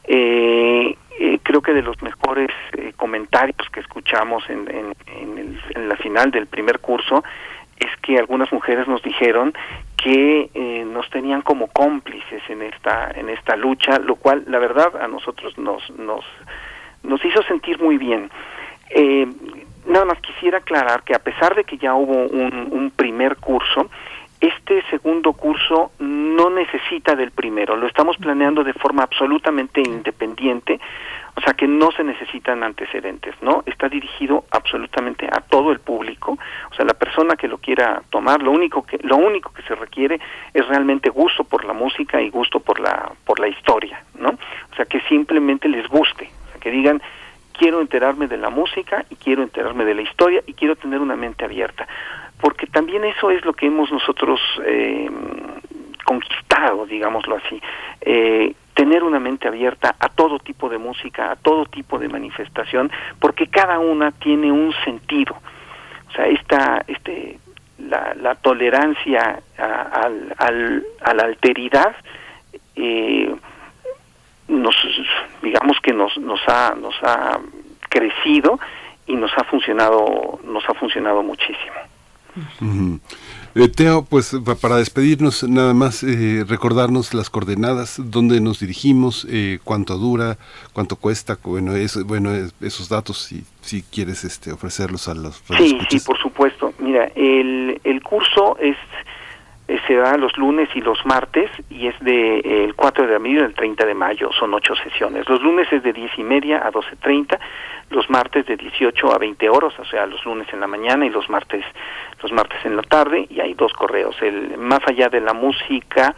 Eh, 0.06 0.96
eh, 1.20 1.40
creo 1.44 1.62
que 1.62 1.74
de 1.74 1.84
los 1.84 2.02
mejores 2.02 2.50
eh, 2.78 2.94
comentarios 2.96 3.70
que 3.72 3.80
escuchamos 3.80 4.44
en, 4.50 4.68
en, 4.70 5.88
la 5.88 5.96
final 5.98 6.32
del 6.32 6.48
primer 6.48 6.80
curso 6.80 7.24
es 7.78 7.90
que 8.02 8.18
algunas 8.18 8.52
mujeres 8.52 8.88
nos 8.88 9.02
dijeron 9.04 9.54
que 9.98 10.50
eh, 10.54 10.86
nos 10.86 11.10
tenían 11.10 11.42
como 11.42 11.68
cómplices 11.68 12.42
en 12.50 12.64
esta 12.64 13.12
en 13.12 13.30
esta 13.30 13.56
lucha, 13.56 14.00
lo 14.00 14.16
cual 14.16 14.44
la 14.48 14.60
verdad 14.60 15.02
a 15.02 15.08
nosotros 15.08 15.58
nos 15.58 15.88
nos 15.92 16.26
nos 17.04 17.24
hizo 17.24 17.44
sentir 17.44 17.80
muy 17.80 17.98
bien. 17.98 18.30
nada 19.86 20.06
más 20.06 20.20
quisiera 20.20 20.60
aclarar 20.60 21.04
que 21.04 21.14
a 21.14 21.20
pesar 21.20 21.56
de 21.56 21.64
que 21.64 21.78
ya 21.78 21.94
hubo 21.94 22.14
un 22.14 22.92
primer 22.96 23.36
curso, 23.38 23.90
este 24.44 24.84
segundo 24.90 25.32
curso 25.32 25.92
no 26.00 26.50
necesita 26.50 27.16
del 27.16 27.32
primero, 27.32 27.78
lo 27.78 27.88
estamos 27.88 28.18
planeando 28.18 28.62
de 28.66 28.74
forma 28.74 29.04
absolutamente 29.04 29.80
independiente, 29.80 30.82
o 31.38 31.40
sea 31.40 31.54
que 31.54 31.66
no 31.66 31.92
se 31.92 32.04
necesitan 32.04 32.62
antecedentes, 32.62 33.36
¿no? 33.42 33.64
Está 33.66 33.88
dirigido 33.88 34.44
absolutamente 34.52 35.30
a 35.32 35.40
todo 35.40 35.72
el 35.72 35.80
público, 35.80 36.38
o 36.70 36.76
sea, 36.76 36.84
la 36.84 36.94
persona 36.94 37.38
que 37.38 37.48
lo 37.48 37.58
quiera 37.58 38.04
tomar, 38.10 38.44
lo 38.44 38.52
único 38.52 38.86
que 38.86 38.98
lo 39.04 39.16
único 39.16 39.54
que 39.54 39.62
se 39.62 39.76
requiere 39.76 40.20
es 40.54 40.68
realmente 40.68 41.10
gusto 41.10 41.46
por 41.46 41.64
la 41.64 41.72
música 41.72 42.22
y 42.22 42.30
gusto 42.30 42.60
por 42.60 42.82
la 42.82 43.14
por 43.24 43.40
la 43.40 43.48
historia, 43.48 44.04
¿no? 44.20 44.32
O 44.32 44.76
sea, 44.76 44.84
que 44.84 45.00
simplemente 45.08 45.70
les 45.70 45.88
guste, 45.88 46.30
o 46.48 46.52
sea, 46.52 46.60
que 46.60 46.70
digan 46.70 47.02
quiero 47.58 47.80
enterarme 47.80 48.28
de 48.28 48.38
la 48.38 48.50
música 48.50 49.06
y 49.10 49.16
quiero 49.16 49.42
enterarme 49.42 49.86
de 49.86 49.94
la 49.94 50.02
historia 50.02 50.44
y 50.46 50.54
quiero 50.54 50.76
tener 50.76 51.00
una 51.00 51.16
mente 51.16 51.46
abierta 51.46 51.88
porque 52.44 52.68
también 52.68 53.06
eso 53.06 53.32
es 53.32 53.46
lo 53.46 53.54
que 53.54 53.68
hemos 53.68 53.90
nosotros 53.90 54.38
eh, 54.66 55.10
conquistado, 56.04 56.86
digámoslo 56.86 57.38
así, 57.38 57.62
eh, 58.02 58.54
tener 58.74 59.02
una 59.02 59.18
mente 59.18 59.48
abierta 59.48 59.96
a 59.98 60.10
todo 60.10 60.40
tipo 60.40 60.68
de 60.68 60.78
música, 60.78 61.32
a 61.32 61.38
todo 61.38 61.64
tipo 61.68 61.98
de 61.98 62.10
manifestación, 62.10 62.92
porque 63.22 63.48
cada 63.48 63.80
una 63.80 64.12
tiene 64.12 64.52
un 64.52 64.74
sentido. 64.84 65.38
O 66.10 66.12
sea, 66.12 66.26
esta, 66.26 66.84
este, 66.86 67.40
la, 67.78 68.14
la 68.16 68.36
tolerancia 68.36 69.42
a, 69.58 70.10
al, 70.38 70.84
a 71.02 71.14
la 71.14 71.24
alteridad, 71.24 71.96
eh, 72.76 73.34
nos, 74.50 74.76
digamos 75.42 75.80
que 75.80 75.94
nos, 75.94 76.18
nos 76.18 76.42
ha, 76.50 76.76
nos 76.76 76.96
ha 77.04 77.40
crecido 77.88 78.60
y 79.08 79.16
nos 79.16 79.32
ha 79.38 79.46
funcionado, 79.46 80.42
nos 80.44 80.68
ha 80.70 80.74
funcionado 80.74 81.24
muchísimo. 81.24 81.93
Eh, 83.56 83.68
Teo, 83.68 84.04
pues 84.04 84.36
para 84.62 84.78
despedirnos, 84.78 85.44
nada 85.44 85.74
más 85.74 86.04
eh, 86.04 86.44
recordarnos 86.48 87.14
las 87.14 87.30
coordenadas, 87.30 88.02
dónde 88.04 88.42
nos 88.42 88.60
dirigimos, 88.60 89.28
eh, 89.30 89.60
cuánto 89.64 89.98
dura, 89.98 90.38
cuánto 90.74 90.96
cuesta, 90.96 91.38
bueno, 91.44 91.76
es, 91.76 92.04
bueno 92.04 92.32
esos 92.62 92.90
datos, 92.90 93.20
si, 93.20 93.44
si 93.62 93.84
quieres 93.84 94.24
este, 94.24 94.52
ofrecerlos 94.52 95.08
a 95.08 95.14
los 95.14 95.44
Sí, 95.58 95.78
sí, 95.90 96.00
por 96.00 96.18
supuesto. 96.18 96.74
Mira, 96.80 97.12
el, 97.16 97.80
el 97.84 98.02
curso 98.02 98.58
es 98.60 98.78
se 99.88 99.96
da 99.96 100.18
los 100.18 100.38
lunes 100.38 100.70
y 100.76 100.82
los 100.82 101.06
martes 101.06 101.50
y 101.70 101.88
es 101.88 102.00
de 102.00 102.40
el 102.40 102.76
4 102.76 103.08
de 103.08 103.16
abril 103.16 103.44
al 103.44 103.54
30 103.54 103.86
de 103.86 103.94
mayo, 103.94 104.30
son 104.38 104.54
ocho 104.54 104.76
sesiones. 104.76 105.28
Los 105.28 105.42
lunes 105.42 105.72
es 105.72 105.84
de 105.84 105.94
10 105.94 106.12
y 106.18 106.24
media 106.24 106.66
a 106.66 106.72
12.30, 106.72 107.40
los 107.90 108.10
martes 108.10 108.46
de 108.46 108.58
18 108.58 109.14
a 109.14 109.18
20 109.18 109.50
horas, 109.50 109.74
o 109.80 109.86
sea, 109.86 110.06
los 110.06 110.24
lunes 110.26 110.48
en 110.54 110.60
la 110.60 110.68
mañana 110.68 111.06
y 111.06 111.10
los 111.10 111.30
martes 111.30 111.66
los 112.22 112.32
martes 112.32 112.64
en 112.66 112.76
la 112.76 112.84
tarde 112.84 113.28
y 113.30 113.40
hay 113.40 113.54
dos 113.54 113.74
correos, 113.74 114.16
el 114.22 114.58
más 114.58 114.80
allá 114.88 115.10
de 115.10 115.22
la 115.22 115.34
música 115.34 116.16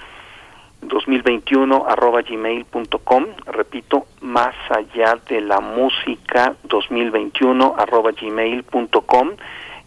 2021 0.81 1.85
arroba 1.87 2.21
gmail.com, 2.21 3.25
repito, 3.47 4.05
más 4.21 4.55
allá 4.69 5.17
de 5.27 5.41
la 5.41 5.59
música 5.59 6.55
2021 6.63 7.75
arroba 7.77 8.11
gmail.com 8.11 9.31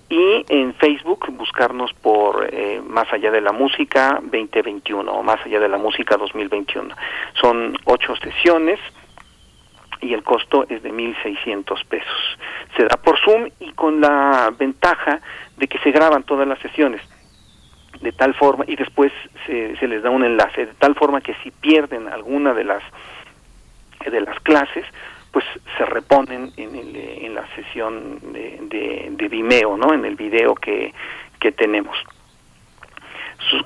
y 0.09 0.45
en 0.49 0.75
Facebook 0.75 1.27
buscarnos 1.33 1.93
por 1.95 2.49
eh, 2.53 2.81
Más 2.87 3.13
allá 3.13 3.31
de 3.31 3.41
la 3.41 3.53
música 3.53 4.21
2021 4.23 5.11
o 5.11 5.23
Más 5.23 5.45
allá 5.45 5.61
de 5.61 5.69
la 5.69 5.79
música 5.79 6.17
2021. 6.17 6.95
Son 7.41 7.77
ocho 7.85 8.17
sesiones 8.17 8.79
y 10.01 10.15
el 10.15 10.23
costo 10.23 10.65
es 10.69 10.83
de 10.83 10.93
1.600 10.93 11.85
pesos. 11.87 12.39
Se 12.77 12.85
da 12.85 12.97
por 12.97 13.19
Zoom 13.19 13.49
y 13.59 13.73
con 13.73 14.01
la 14.01 14.53
ventaja 14.57 15.21
de 15.57 15.67
que 15.67 15.79
se 15.79 15.91
graban 15.91 16.23
todas 16.23 16.47
las 16.47 16.59
sesiones 16.61 17.03
de 18.01 18.13
tal 18.13 18.33
forma 18.35 18.65
y 18.69 18.77
después 18.77 19.13
se, 19.45 19.77
se 19.77 19.89
les 19.89 20.03
da 20.03 20.11
un 20.11 20.25
enlace 20.25 20.67
de 20.67 20.75
tal 20.75 20.95
forma 20.95 21.21
que 21.21 21.35
si 21.43 21.51
pierden 21.51 22.07
alguna 22.07 22.55
de 22.55 22.63
las 22.63 22.83
de 24.09 24.21
las 24.21 24.39
clases, 24.41 24.85
pues 25.33 25.45
se 25.77 25.85
reponen 25.85 26.53
en, 26.57 26.75
en 26.75 27.35
la 27.35 27.47
sesión 27.55 28.19
de, 28.33 29.11
de, 29.11 29.29
Vimeo, 29.29 29.77
¿no? 29.77 29.93
En 29.93 30.05
el 30.05 30.17
video 30.17 30.55
que, 30.55 30.93
que 31.39 31.53
tenemos. 31.53 31.97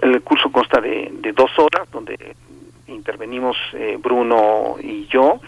El 0.03 0.21
curso 0.23 0.51
consta 0.51 0.81
de, 0.81 1.09
de 1.13 1.33
dos 1.33 1.51
horas, 1.59 1.91
donde 1.91 2.35
intervenimos 2.89 3.57
eh, 3.73 3.97
Bruno 4.01 4.77
y 4.81 5.07
yo, 5.07 5.41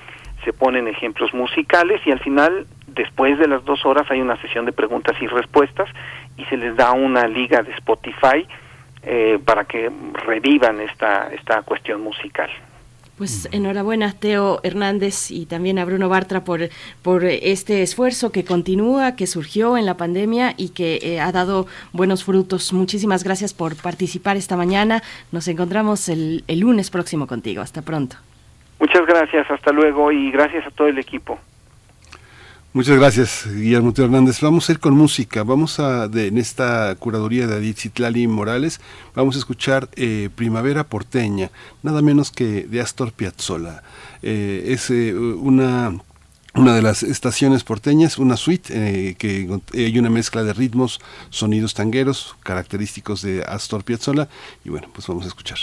se 0.44 0.52
ponen 0.52 0.88
ejemplos 0.88 1.32
musicales 1.34 2.00
y 2.06 2.10
al 2.10 2.20
final, 2.20 2.66
después 2.86 3.38
de 3.38 3.48
las 3.48 3.64
dos 3.64 3.84
horas, 3.84 4.10
hay 4.10 4.20
una 4.20 4.40
sesión 4.40 4.66
de 4.66 4.72
preguntas 4.72 5.16
y 5.20 5.26
respuestas 5.26 5.88
y 6.36 6.44
se 6.44 6.56
les 6.56 6.76
da 6.76 6.92
una 6.92 7.26
liga 7.26 7.62
de 7.62 7.72
Spotify 7.72 8.46
eh, 9.02 9.38
para 9.44 9.64
que 9.64 9.90
revivan 10.26 10.80
esta, 10.80 11.28
esta 11.32 11.62
cuestión 11.62 12.02
musical. 12.02 12.50
Pues 13.16 13.48
enhorabuena 13.52 14.12
Teo 14.12 14.58
Hernández 14.64 15.30
y 15.30 15.46
también 15.46 15.78
a 15.78 15.84
Bruno 15.84 16.08
Bartra 16.08 16.42
por, 16.42 16.68
por 17.02 17.24
este 17.24 17.82
esfuerzo 17.82 18.32
que 18.32 18.44
continúa, 18.44 19.14
que 19.14 19.28
surgió 19.28 19.76
en 19.76 19.86
la 19.86 19.96
pandemia 19.96 20.54
y 20.56 20.70
que 20.70 20.98
eh, 21.00 21.20
ha 21.20 21.30
dado 21.30 21.66
buenos 21.92 22.24
frutos. 22.24 22.72
Muchísimas 22.72 23.22
gracias 23.22 23.54
por 23.54 23.76
participar 23.76 24.36
esta 24.36 24.56
mañana. 24.56 25.00
Nos 25.30 25.46
encontramos 25.46 26.08
el, 26.08 26.42
el 26.48 26.60
lunes 26.60 26.90
próximo 26.90 27.28
contigo. 27.28 27.62
Hasta 27.62 27.82
pronto. 27.82 28.16
Muchas 28.80 29.06
gracias, 29.06 29.48
hasta 29.48 29.70
luego 29.72 30.10
y 30.10 30.32
gracias 30.32 30.66
a 30.66 30.70
todo 30.70 30.88
el 30.88 30.98
equipo. 30.98 31.38
Muchas 32.74 32.98
gracias, 32.98 33.46
Guillermo 33.46 33.92
Teo 33.92 34.06
Hernández. 34.06 34.40
Vamos 34.40 34.68
a 34.68 34.72
ir 34.72 34.80
con 34.80 34.94
música. 34.94 35.44
Vamos 35.44 35.78
a, 35.78 36.08
de, 36.08 36.26
en 36.26 36.38
esta 36.38 36.96
curaduría 36.96 37.46
de 37.46 37.54
Adit 37.54 37.78
Citlali 37.78 38.26
Morales, 38.26 38.80
vamos 39.14 39.36
a 39.36 39.38
escuchar 39.38 39.88
eh, 39.94 40.28
Primavera 40.34 40.82
Porteña, 40.82 41.52
nada 41.84 42.02
menos 42.02 42.32
que 42.32 42.64
de 42.64 42.80
Astor 42.80 43.12
Piazzolla. 43.12 43.84
Eh, 44.22 44.64
es 44.70 44.90
eh, 44.90 45.14
una 45.14 46.00
una 46.56 46.74
de 46.74 46.82
las 46.82 47.04
estaciones 47.04 47.62
porteñas, 47.62 48.18
una 48.18 48.36
suite 48.36 49.14
que 49.18 49.60
hay 49.72 49.98
una 49.98 50.10
mezcla 50.10 50.42
de 50.42 50.52
ritmos, 50.52 51.00
sonidos 51.30 51.74
tangueros, 51.74 52.34
característicos 52.42 53.22
de 53.22 53.44
Astor 53.44 53.84
Piazzolla. 53.84 54.28
Y 54.64 54.70
bueno, 54.70 54.88
pues 54.92 55.06
vamos 55.06 55.24
a 55.26 55.28
escuchar. 55.28 55.58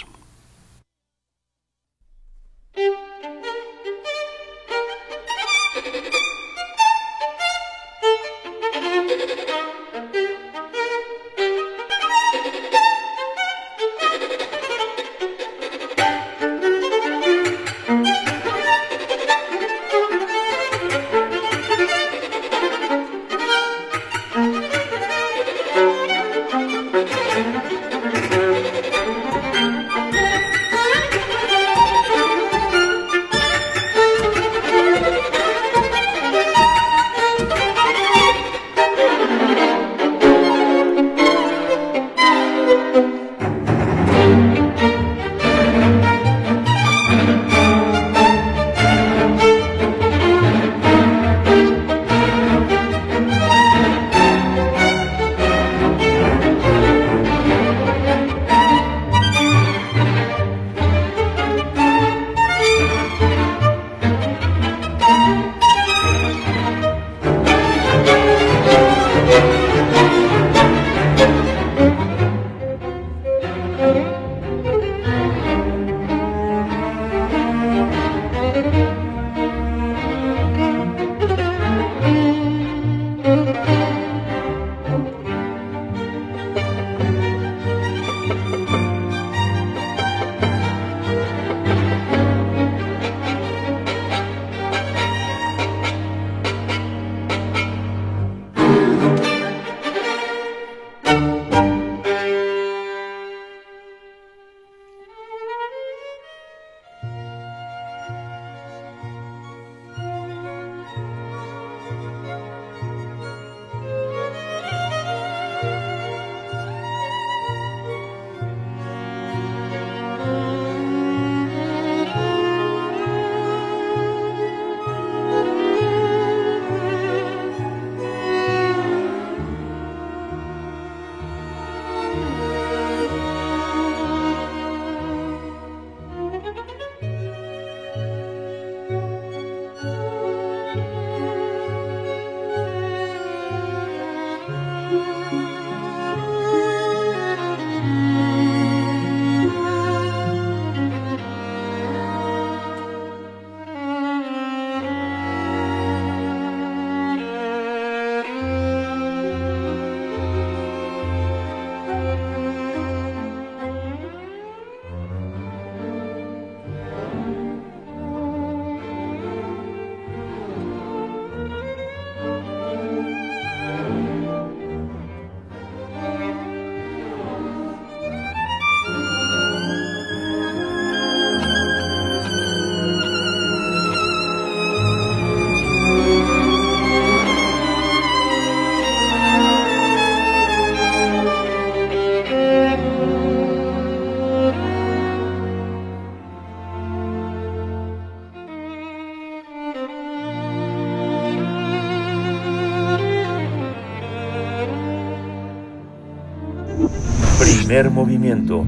Movimiento. 207.90 208.66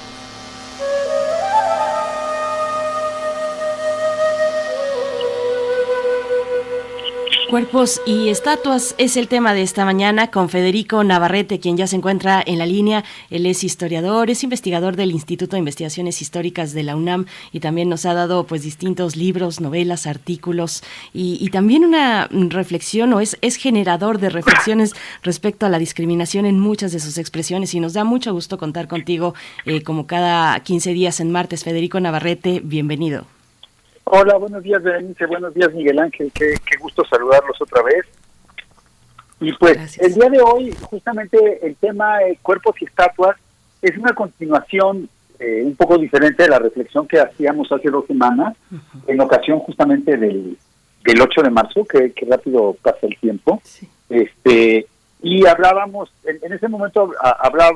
Cuerpos 7.55 8.01
y 8.05 8.27
estatuas 8.27 8.95
es 8.97 9.15
el 9.15 9.29
tema 9.29 9.53
de 9.53 9.61
esta 9.61 9.85
mañana 9.85 10.29
con 10.29 10.49
Federico 10.49 11.05
Navarrete, 11.05 11.61
quien 11.61 11.77
ya 11.77 11.87
se 11.87 11.95
encuentra 11.95 12.43
en 12.45 12.57
la 12.57 12.65
línea. 12.65 13.05
Él 13.29 13.45
es 13.45 13.63
historiador, 13.63 14.29
es 14.29 14.43
investigador 14.43 14.97
del 14.97 15.11
Instituto 15.11 15.55
de 15.55 15.59
Investigaciones 15.59 16.21
Históricas 16.21 16.73
de 16.73 16.83
la 16.83 16.97
UNAM 16.97 17.27
y 17.53 17.61
también 17.61 17.87
nos 17.87 18.05
ha 18.05 18.13
dado 18.13 18.45
pues 18.45 18.63
distintos 18.63 19.15
libros, 19.15 19.61
novelas, 19.61 20.05
artículos 20.05 20.83
y, 21.13 21.49
también 21.49 21.85
una 21.85 22.27
reflexión 22.29 23.13
o 23.13 23.21
es, 23.21 23.37
es 23.39 23.55
generador 23.55 24.19
de 24.19 24.31
reflexiones 24.31 24.93
respecto 25.23 25.65
a 25.65 25.69
la 25.69 25.79
discriminación 25.79 26.45
en 26.45 26.59
muchas 26.59 26.91
de 26.91 26.99
sus 26.99 27.17
expresiones 27.17 27.73
y 27.73 27.79
nos 27.79 27.93
da 27.93 28.03
mucho 28.03 28.33
gusto 28.33 28.57
contar 28.57 28.89
contigo 28.89 29.33
eh, 29.63 29.81
como 29.81 30.07
cada 30.07 30.59
15 30.59 30.91
días 30.91 31.21
en 31.21 31.31
martes. 31.31 31.63
Federico 31.63 32.01
Navarrete, 32.01 32.59
bienvenido. 32.61 33.34
Hola, 34.07 34.37
buenos 34.37 34.61
días, 34.61 34.83
Berenice. 34.83 35.25
Buenos 35.25 35.53
días, 35.55 35.73
Miguel 35.73 35.97
Ángel. 35.97 36.31
Qué, 36.31 36.55
gusto 36.79 37.03
saludarlos 37.05 37.59
otra 37.59 37.81
vez. 37.81 38.05
Y 39.39 39.51
pues 39.53 39.97
el 39.97 40.13
día 40.13 40.29
de 40.29 40.41
hoy, 40.41 40.71
justamente 40.79 41.65
el 41.65 41.75
tema 41.75 42.19
de 42.19 42.37
cuerpos 42.41 42.75
y 42.79 42.85
estatuas 42.85 43.35
es 43.81 43.97
una 43.97 44.13
continuación 44.13 45.09
eh, 45.39 45.63
un 45.65 45.75
poco 45.75 45.97
diferente 45.97 46.43
de 46.43 46.49
la 46.49 46.59
reflexión 46.59 47.07
que 47.07 47.19
hacíamos 47.19 47.71
hace 47.71 47.89
dos 47.89 48.05
semanas, 48.05 48.55
en 49.07 49.19
ocasión 49.19 49.59
justamente 49.59 50.15
del, 50.17 50.55
del 51.03 51.21
8 51.21 51.41
de 51.41 51.49
marzo, 51.49 51.83
que, 51.83 52.13
rápido 52.27 52.77
pasa 52.83 52.99
el 53.01 53.17
tiempo. 53.17 53.59
este 54.09 54.85
Y 55.23 55.47
hablábamos, 55.47 56.11
en, 56.25 56.53
ese 56.53 56.67
momento 56.67 57.11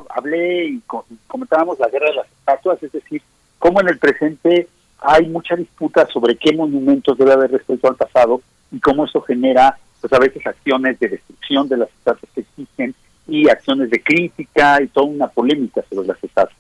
hablé 0.09 0.65
y 0.65 0.84
comentábamos 1.27 1.80
la 1.80 1.89
guerra 1.89 2.09
de 2.09 2.15
las 2.17 2.27
estatuas, 2.27 2.84
es 2.84 2.91
decir, 2.91 3.23
cómo 3.57 3.82
en 3.82 3.89
el 3.89 3.97
presente 3.97 4.67
hay 5.02 5.28
mucha 5.28 5.56
disputa 5.56 6.06
sobre 6.08 6.36
qué 6.36 6.54
monumentos 6.54 7.18
debe 7.18 7.34
haber 7.34 7.52
respecto 7.52 7.88
al 7.88 7.95
pasado 7.95 8.41
y 8.72 8.80
cómo 8.80 9.06
eso 9.06 9.22
genera, 9.22 9.78
pues 10.02 10.12
a 10.14 10.20
veces 10.20 10.45
acciones 10.45 11.00
de 11.00 11.10
destrucción 11.10 11.68
de 11.68 11.78
las 11.78 11.89
estatuas 11.89 12.32
que 12.34 12.41
existen 12.41 12.95
y 13.28 13.50
acciones 13.50 13.89
de 13.89 14.02
crítica 14.02 14.82
y 14.82 14.88
toda 14.88 15.08
una 15.08 15.28
polémica 15.28 15.84
sobre 15.89 16.08
las 16.08 16.24
estatuas. 16.24 16.58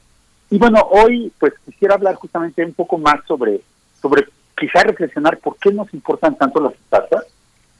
Y 0.49 0.57
bueno, 0.57 0.79
hoy 0.91 1.31
pues 1.39 1.53
quisiera 1.65 1.95
hablar 1.95 2.15
justamente 2.15 2.63
un 2.65 2.73
poco 2.73 2.97
más 2.97 3.23
sobre, 3.27 3.61
sobre 4.01 4.25
quizá 4.57 4.83
reflexionar 4.83 5.37
por 5.37 5.57
qué 5.57 5.71
nos 5.71 5.93
importan 5.93 6.35
tanto 6.35 6.59
las 6.59 6.73
estatuas. 6.73 7.25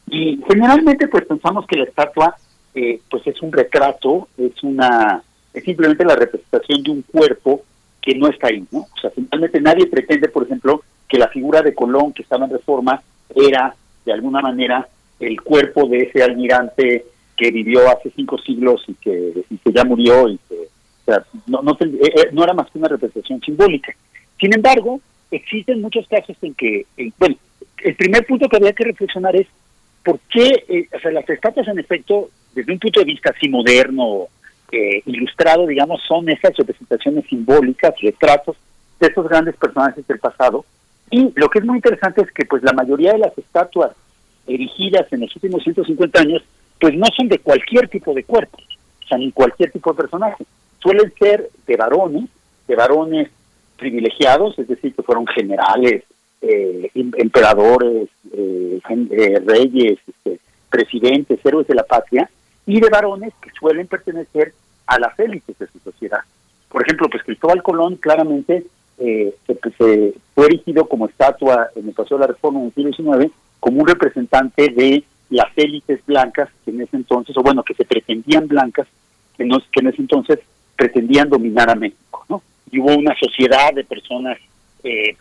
Y 0.07 0.41
generalmente 0.47 1.07
pues 1.07 1.25
pensamos 1.25 1.65
que 1.67 1.77
la 1.77 1.85
estatua 1.85 2.35
eh, 2.75 3.01
pues 3.09 3.25
es 3.25 3.41
un 3.41 3.51
retrato, 3.51 4.27
es 4.37 4.63
una 4.63 5.23
es 5.53 5.63
simplemente 5.63 6.05
la 6.05 6.15
representación 6.15 6.83
de 6.83 6.91
un 6.91 7.01
cuerpo 7.01 7.63
que 8.01 8.15
no 8.15 8.27
está 8.27 8.47
ahí, 8.47 8.65
¿no? 8.71 8.79
O 8.79 8.99
sea, 8.99 9.09
finalmente 9.11 9.61
nadie 9.61 9.87
pretende, 9.87 10.29
por 10.29 10.43
ejemplo, 10.43 10.83
que 11.07 11.17
la 11.17 11.27
figura 11.27 11.61
de 11.61 11.73
Colón 11.73 12.13
que 12.13 12.23
estaba 12.23 12.45
en 12.45 12.51
reforma 12.51 13.01
era, 13.35 13.75
de 14.05 14.13
alguna 14.13 14.41
manera, 14.41 14.87
el 15.19 15.41
cuerpo 15.41 15.87
de 15.87 16.03
ese 16.03 16.23
almirante 16.23 17.05
que 17.35 17.51
vivió 17.51 17.89
hace 17.89 18.11
cinco 18.15 18.37
siglos 18.37 18.83
y 18.87 18.93
que, 18.95 19.33
ya 19.73 19.83
murió 19.83 20.29
y 20.29 20.37
que, 20.49 20.55
o 20.55 21.05
sea, 21.05 21.23
no, 21.47 21.61
no, 21.61 21.71
eh, 21.79 21.99
eh, 22.03 22.29
no 22.31 22.43
era 22.43 22.53
más 22.53 22.69
que 22.69 22.77
una 22.77 22.87
representación 22.87 23.41
simbólica. 23.41 23.93
Sin 24.39 24.53
embargo, 24.53 25.01
existen 25.31 25.81
muchos 25.81 26.07
casos 26.07 26.37
en 26.41 26.53
que, 26.53 26.85
bueno, 27.17 27.35
el 27.83 27.95
primer 27.95 28.25
punto 28.25 28.47
que 28.47 28.57
habría 28.57 28.73
que 28.73 28.83
reflexionar 28.85 29.35
es 29.35 29.47
por 30.03 30.19
qué, 30.31 30.65
eh, 30.67 30.87
o 30.95 30.99
sea, 30.99 31.11
las 31.11 31.29
estatuas 31.29 31.67
en 31.67 31.79
efecto, 31.79 32.29
desde 32.53 32.71
un 32.71 32.79
punto 32.79 32.99
de 32.99 33.05
vista 33.05 33.33
así 33.35 33.47
moderno, 33.47 34.27
eh, 34.71 35.01
ilustrado, 35.05 35.67
digamos, 35.67 36.01
son 36.07 36.29
esas 36.29 36.55
representaciones 36.55 37.25
simbólicas, 37.25 37.93
retratos 38.01 38.55
de 38.99 39.07
esos 39.07 39.27
grandes 39.27 39.55
personajes 39.55 40.05
del 40.07 40.19
pasado. 40.19 40.65
Y 41.09 41.31
lo 41.35 41.49
que 41.49 41.59
es 41.59 41.65
muy 41.65 41.77
interesante 41.77 42.21
es 42.21 42.31
que 42.31 42.45
pues 42.45 42.61
la 42.63 42.73
mayoría 42.73 43.13
de 43.13 43.19
las 43.19 43.37
estatuas 43.37 43.91
erigidas 44.47 45.11
en 45.11 45.21
los 45.21 45.35
últimos 45.35 45.63
150 45.63 46.21
años, 46.21 46.43
pues 46.79 46.95
no 46.95 47.05
son 47.15 47.27
de 47.27 47.39
cualquier 47.39 47.87
tipo 47.87 48.13
de 48.13 48.23
cuerpo, 48.23 48.57
o 48.57 49.07
sea, 49.07 49.17
ni 49.17 49.31
cualquier 49.31 49.71
tipo 49.71 49.91
de 49.91 49.97
personaje. 49.97 50.45
Suelen 50.79 51.11
ser 51.17 51.49
de 51.67 51.75
varones, 51.75 52.29
de 52.67 52.75
varones 52.75 53.29
privilegiados, 53.77 54.57
es 54.59 54.67
decir, 54.67 54.93
que 54.93 55.03
fueron 55.03 55.25
generales, 55.27 56.03
eh, 56.41 56.89
em, 56.93 57.11
emperadores, 57.17 58.09
eh, 58.33 58.79
reyes, 59.45 59.99
este, 60.07 60.39
presidentes, 60.69 61.39
héroes 61.43 61.67
de 61.67 61.75
la 61.75 61.83
patria, 61.83 62.29
y 62.69 62.79
de 62.79 62.89
varones 62.89 63.33
que 63.41 63.49
suelen 63.59 63.87
pertenecer 63.87 64.53
a 64.85 64.99
las 64.99 65.17
élites 65.19 65.57
de 65.57 65.65
su 65.65 65.79
sociedad. 65.79 66.19
Por 66.69 66.83
ejemplo, 66.83 67.09
pues 67.09 67.23
Cristóbal 67.23 67.63
Colón 67.63 67.95
claramente 67.95 68.63
eh, 68.99 69.33
se, 69.47 70.13
fue 70.35 70.45
erigido 70.45 70.85
como 70.87 71.07
estatua 71.07 71.69
en 71.75 71.87
el 71.87 71.95
Paseo 71.95 72.19
de 72.19 72.27
la 72.27 72.33
Reforma 72.33 72.59
en 72.59 72.67
el 72.67 72.73
siglo 72.75 73.17
XIX 73.17 73.33
como 73.59 73.81
un 73.81 73.87
representante 73.87 74.69
de 74.69 75.03
las 75.31 75.47
élites 75.55 76.05
blancas 76.05 76.49
que 76.63 76.69
en 76.69 76.81
ese 76.81 76.95
entonces, 76.95 77.35
o 77.37 77.41
bueno, 77.41 77.63
que 77.63 77.73
se 77.73 77.85
pretendían 77.85 78.47
blancas, 78.47 78.87
que, 79.35 79.45
no, 79.45 79.57
que 79.71 79.79
en 79.79 79.87
ese 79.87 80.03
entonces 80.03 80.37
pretendían 80.75 81.27
dominar 81.27 81.71
a 81.71 81.75
México, 81.75 82.23
¿no? 82.29 82.43
Y 82.69 82.77
hubo 82.77 82.95
una 82.95 83.15
sociedad 83.17 83.73
de 83.73 83.83
personas 83.83 84.37
eh, 84.83 85.17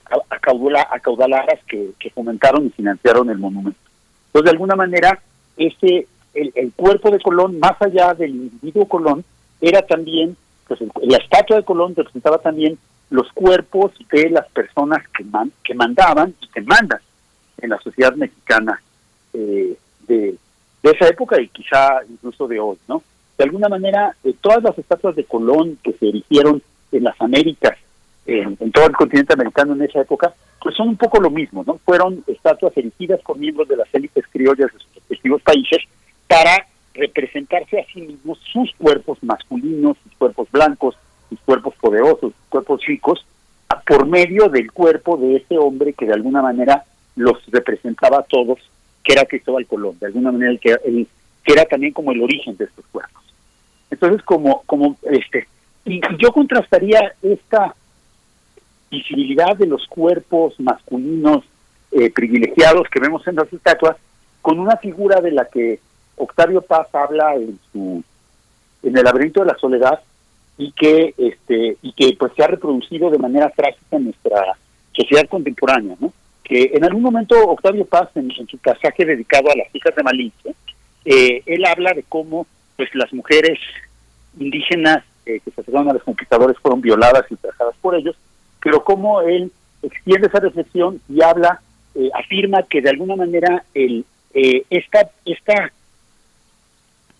acaudaladas 0.91 1.61
que, 1.67 1.93
que 1.99 2.11
fomentaron 2.11 2.67
y 2.67 2.71
financiaron 2.71 3.31
el 3.31 3.39
monumento. 3.39 3.81
Entonces, 4.27 4.45
de 4.45 4.51
alguna 4.51 4.77
manera, 4.77 5.19
ese 5.57 6.07
el, 6.35 6.73
cuerpo 6.75 7.11
de 7.11 7.21
Colón, 7.21 7.59
más 7.59 7.81
allá 7.81 8.15
del 8.15 8.31
individuo 8.31 8.87
Colón, 8.87 9.25
era 9.61 9.83
también, 9.83 10.37
pues 10.67 10.81
la 11.03 11.19
estatua 11.19 11.57
de 11.57 11.65
Colón 11.65 11.95
representaba 11.97 12.39
también 12.39 12.79
los 13.11 13.33
cuerpos 13.33 13.93
de 14.13 14.31
las 14.31 14.49
personas 14.51 15.03
que, 15.17 15.25
que 15.65 15.75
mandaban 15.75 16.35
y 16.41 16.49
que 16.49 16.61
mandan 16.61 17.01
en 17.61 17.71
la 17.71 17.79
sociedad 17.79 18.15
mexicana 18.15 18.81
eh, 19.33 19.77
de, 20.07 20.37
esa 20.83 21.09
época 21.09 21.41
y 21.41 21.49
quizá 21.49 22.01
incluso 22.09 22.49
de 22.49 22.59
hoy, 22.59 22.79
¿no? 22.89 23.03
De 23.37 23.45
alguna 23.45 23.69
manera, 23.69 24.17
eh, 24.25 24.35
todas 24.41 24.63
las 24.63 24.79
estatuas 24.79 25.15
de 25.17 25.25
Colón 25.25 25.79
que 25.83 25.93
se 25.93 26.09
erigieron 26.09 26.63
en 26.93 27.05
las 27.05 27.21
Américas, 27.21 27.77
en, 28.27 28.57
todo 28.73 28.87
el 28.87 28.97
continente 28.97 29.35
americano 29.35 29.75
en 29.75 29.83
esa 29.83 30.01
época, 30.01 30.33
pues 30.63 30.75
son 30.75 30.89
un 30.89 30.97
poco 30.97 31.21
lo 31.21 31.31
mismo, 31.31 31.63
¿no? 31.67 31.79
Fueron 31.85 32.25
estatuas 32.27 32.77
erigidas 32.77 33.21
por 33.21 33.39
miembros 33.39 33.69
de 33.69 33.77
las 33.77 33.93
élites 33.93 34.25
criollas 34.31 34.73
de 34.73 34.79
sus 34.79 34.95
respectivos 34.95 35.43
países 35.43 35.79
para 36.29 36.67
representarse 36.95 37.81
a 37.81 37.87
sí 37.93 38.03
mismos 38.03 38.39
sus 38.53 38.73
cuerpos 38.75 39.19
masculinos, 39.23 39.97
sus 40.05 40.13
cuerpos 40.15 40.49
blancos, 40.51 40.97
sus 41.29 41.41
cuerpos 41.41 41.75
poderosos, 41.81 42.33
sus 42.33 42.49
cuerpos 42.49 42.85
ricos, 42.87 43.27
por 43.87 44.07
medio 44.07 44.49
del 44.49 44.71
cuerpo 44.73 45.17
de 45.17 45.37
ese 45.37 45.59
hombre 45.59 45.93
que 45.93 46.07
de 46.07 46.13
alguna 46.13 46.43
manera 46.43 46.85
los 47.17 47.39
representaba 47.49 48.19
a 48.19 48.23
todos, 48.23 48.59
que 49.03 49.13
era 49.13 49.25
Cristóbal 49.25 49.67
Colón, 49.67 49.99
de 49.99 50.07
alguna 50.07 50.33
manera 50.33 50.53
el 50.53 50.61
que, 50.61 50.77
el, 50.85 51.09
que 51.45 51.53
era 51.53 51.65
también 51.65 51.93
como 51.93 52.13
el 52.13 52.23
origen 52.23 52.57
de 52.57 52.65
estos 52.65 52.85
cuerpos. 52.93 53.23
Entonces, 53.91 54.23
como, 54.23 54.63
como 54.67 54.97
este, 55.11 55.49
y 55.85 56.01
yo 56.19 56.33
contrastaría 56.33 57.15
esta 57.23 57.75
visibilidad 58.91 59.57
de 59.57 59.67
los 59.67 59.87
cuerpos 59.87 60.59
masculinos 60.61 61.45
eh, 61.93 62.11
privilegiados 62.11 62.89
que 62.91 63.01
vemos 63.01 63.27
en 63.27 63.37
las 63.37 63.51
estatuas 63.53 63.97
con 64.43 64.59
una 64.59 64.77
figura 64.77 65.21
de 65.21 65.33
la 65.33 65.47
que 65.47 65.81
Octavio 66.19 66.63
Paz 66.63 66.89
habla 66.95 67.35
en 67.35 67.59
su 67.73 68.03
en 68.83 68.97
el 68.97 69.05
laberinto 69.05 69.41
de 69.41 69.47
la 69.47 69.59
soledad 69.59 70.01
y 70.57 70.73
que 70.73 71.15
este 71.17 71.77
y 71.83 71.93
que 71.93 72.17
pues 72.19 72.33
se 72.37 72.43
ha 72.43 72.49
reproducido 72.49 73.11
de 73.11 73.19
manera 73.19 73.51
trágica 73.51 73.97
en 73.97 74.05
nuestra 74.05 74.57
sociedad 74.93 75.29
contemporánea, 75.29 75.97
¿no? 76.01 76.13
Que 76.43 76.73
en 76.75 76.85
algún 76.85 77.03
momento 77.03 77.37
Octavio 77.45 77.85
Paz 77.85 78.09
en, 78.17 78.31
su 78.49 78.59
pasaje 78.59 79.05
dedicado 79.05 79.51
a 79.51 79.57
las 79.57 79.73
hijas 79.75 79.95
de 79.95 80.03
Malinche, 80.03 80.55
eh, 81.05 81.43
él 81.47 81.65
habla 81.65 81.93
de 81.93 82.03
cómo 82.03 82.47
pues 82.77 82.89
las 82.95 83.13
mujeres 83.13 83.59
indígenas 84.39 85.05
eh, 85.27 85.41
que 85.45 85.51
se 85.51 85.61
acercaron 85.61 85.91
a 85.91 85.95
los 85.95 86.03
conquistadores 86.03 86.59
fueron 86.59 86.81
violadas 86.81 87.25
y 87.31 87.37
trabajadas 87.37 87.77
por 87.81 87.95
ellos, 87.95 88.17
pero 88.63 88.83
cómo 88.83 89.21
él 89.21 89.53
extiende 89.83 90.27
esa 90.27 90.41
reflexión 90.41 91.01
y 91.09 91.23
habla, 91.23 91.61
eh, 91.95 92.11
afirma 92.15 92.63
que 92.65 92.81
de 92.81 92.91
alguna 92.91 93.17
manera 93.17 93.65
el 93.75 94.05
esta 94.71 95.11
esta 95.25 95.73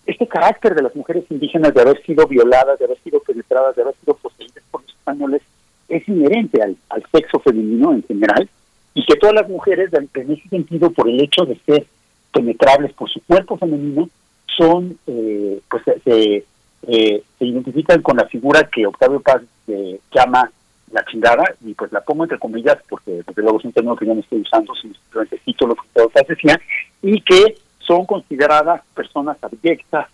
este 0.05 0.27
carácter 0.27 0.75
de 0.75 0.81
las 0.81 0.95
mujeres 0.95 1.23
indígenas 1.29 1.73
de 1.73 1.81
haber 1.81 2.01
sido 2.03 2.27
violadas, 2.27 2.79
de 2.79 2.85
haber 2.85 2.97
sido 3.03 3.19
penetradas, 3.19 3.75
de 3.75 3.83
haber 3.83 3.95
sido 3.95 4.15
poseídas 4.15 4.63
por 4.71 4.81
los 4.81 4.91
españoles, 4.91 5.41
es 5.87 6.07
inherente 6.07 6.61
al, 6.61 6.77
sexo 7.11 7.39
femenino 7.39 7.93
en 7.93 8.03
general, 8.03 8.49
y 8.93 9.05
que 9.05 9.15
todas 9.15 9.35
las 9.35 9.49
mujeres, 9.49 9.91
en 9.93 10.31
ese 10.31 10.49
sentido, 10.49 10.91
por 10.91 11.07
el 11.07 11.21
hecho 11.21 11.45
de 11.45 11.57
ser 11.65 11.85
penetrables 12.33 12.93
por 12.93 13.09
su 13.09 13.21
cuerpo 13.21 13.57
femenino, 13.57 14.09
son, 14.57 14.97
eh, 15.07 15.59
pues 15.69 15.83
se, 16.03 16.45
eh, 16.87 17.23
se 17.37 17.45
identifican 17.45 18.01
con 18.01 18.17
la 18.17 18.25
figura 18.25 18.69
que 18.71 18.85
Octavio 18.85 19.19
Paz 19.19 19.41
eh, 19.67 19.99
llama 20.13 20.51
la 20.91 21.05
chingada, 21.05 21.43
y 21.63 21.73
pues 21.73 21.91
la 21.91 22.01
pongo 22.01 22.23
entre 22.23 22.39
comillas 22.39 22.77
porque 22.89 23.23
desde 23.25 23.41
luego 23.41 23.59
es 23.59 23.65
un 23.65 23.73
término 23.73 23.95
que 23.95 24.05
yo 24.05 24.13
no 24.15 24.21
estoy 24.21 24.41
usando, 24.41 24.73
simplemente 24.75 25.39
cito 25.45 25.67
lo 25.67 25.75
que 25.75 25.81
Octavio 25.81 26.09
Paz 26.09 26.27
decía, 26.27 26.59
y 27.01 27.21
que 27.21 27.55
son 27.89 28.05
consideradas 28.05 28.83
personas 28.93 29.37
abyectas, 29.41 30.07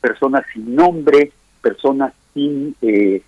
personas 0.00 0.46
sin 0.54 0.74
nombre, 0.74 1.30
personas 1.60 2.14
sin 2.32 2.74
eh, 2.80 3.22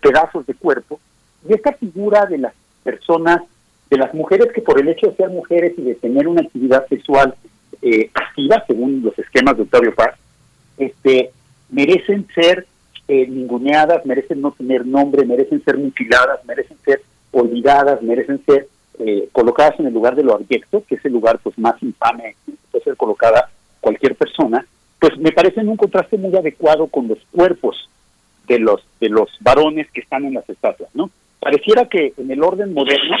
pedazos 0.00 0.46
de 0.46 0.54
cuerpo. 0.54 0.98
Y 1.46 1.52
esta 1.52 1.74
figura 1.74 2.24
de 2.24 2.38
las 2.38 2.54
personas, 2.82 3.42
de 3.90 3.98
las 3.98 4.14
mujeres 4.14 4.48
que 4.54 4.62
por 4.62 4.80
el 4.80 4.88
hecho 4.88 5.08
de 5.08 5.16
ser 5.16 5.28
mujeres 5.28 5.74
y 5.76 5.82
de 5.82 5.94
tener 5.96 6.26
una 6.28 6.40
actividad 6.40 6.88
sexual 6.88 7.34
eh, 7.82 8.10
activa, 8.14 8.64
según 8.66 9.02
los 9.02 9.18
esquemas 9.18 9.58
de 9.58 9.64
Octavio 9.64 9.94
Paz, 9.94 10.14
este, 10.78 11.30
merecen 11.68 12.26
ser 12.34 12.66
eh, 13.06 13.26
ninguneadas, 13.26 14.06
merecen 14.06 14.40
no 14.40 14.52
tener 14.52 14.86
nombre, 14.86 15.26
merecen 15.26 15.62
ser 15.62 15.76
mutiladas, 15.76 16.42
merecen 16.46 16.78
ser 16.86 17.02
olvidadas, 17.32 18.00
merecen 18.00 18.42
ser 18.46 18.68
eh, 18.98 19.28
colocadas 19.32 19.78
en 19.80 19.86
el 19.86 19.94
lugar 19.94 20.14
de 20.14 20.22
lo 20.22 20.34
abyecto, 20.34 20.84
que 20.86 20.96
es 20.96 21.04
el 21.04 21.12
lugar 21.12 21.38
pues 21.42 21.58
más 21.58 21.82
infame 21.82 22.36
que 22.44 22.52
puede 22.70 22.84
ser 22.84 22.96
colocada 22.96 23.50
cualquier 23.80 24.14
persona, 24.14 24.66
pues 24.98 25.18
me 25.18 25.32
parece 25.32 25.60
un 25.60 25.76
contraste 25.76 26.16
muy 26.16 26.36
adecuado 26.36 26.86
con 26.86 27.08
los 27.08 27.18
cuerpos 27.32 27.88
de 28.46 28.58
los 28.58 28.84
de 29.00 29.08
los 29.08 29.28
varones 29.40 29.90
que 29.90 30.00
están 30.00 30.24
en 30.24 30.34
las 30.34 30.48
estatuas, 30.48 30.90
¿no? 30.94 31.10
Pareciera 31.40 31.86
que 31.86 32.12
en 32.16 32.30
el 32.30 32.42
orden 32.42 32.72
moderno 32.72 33.16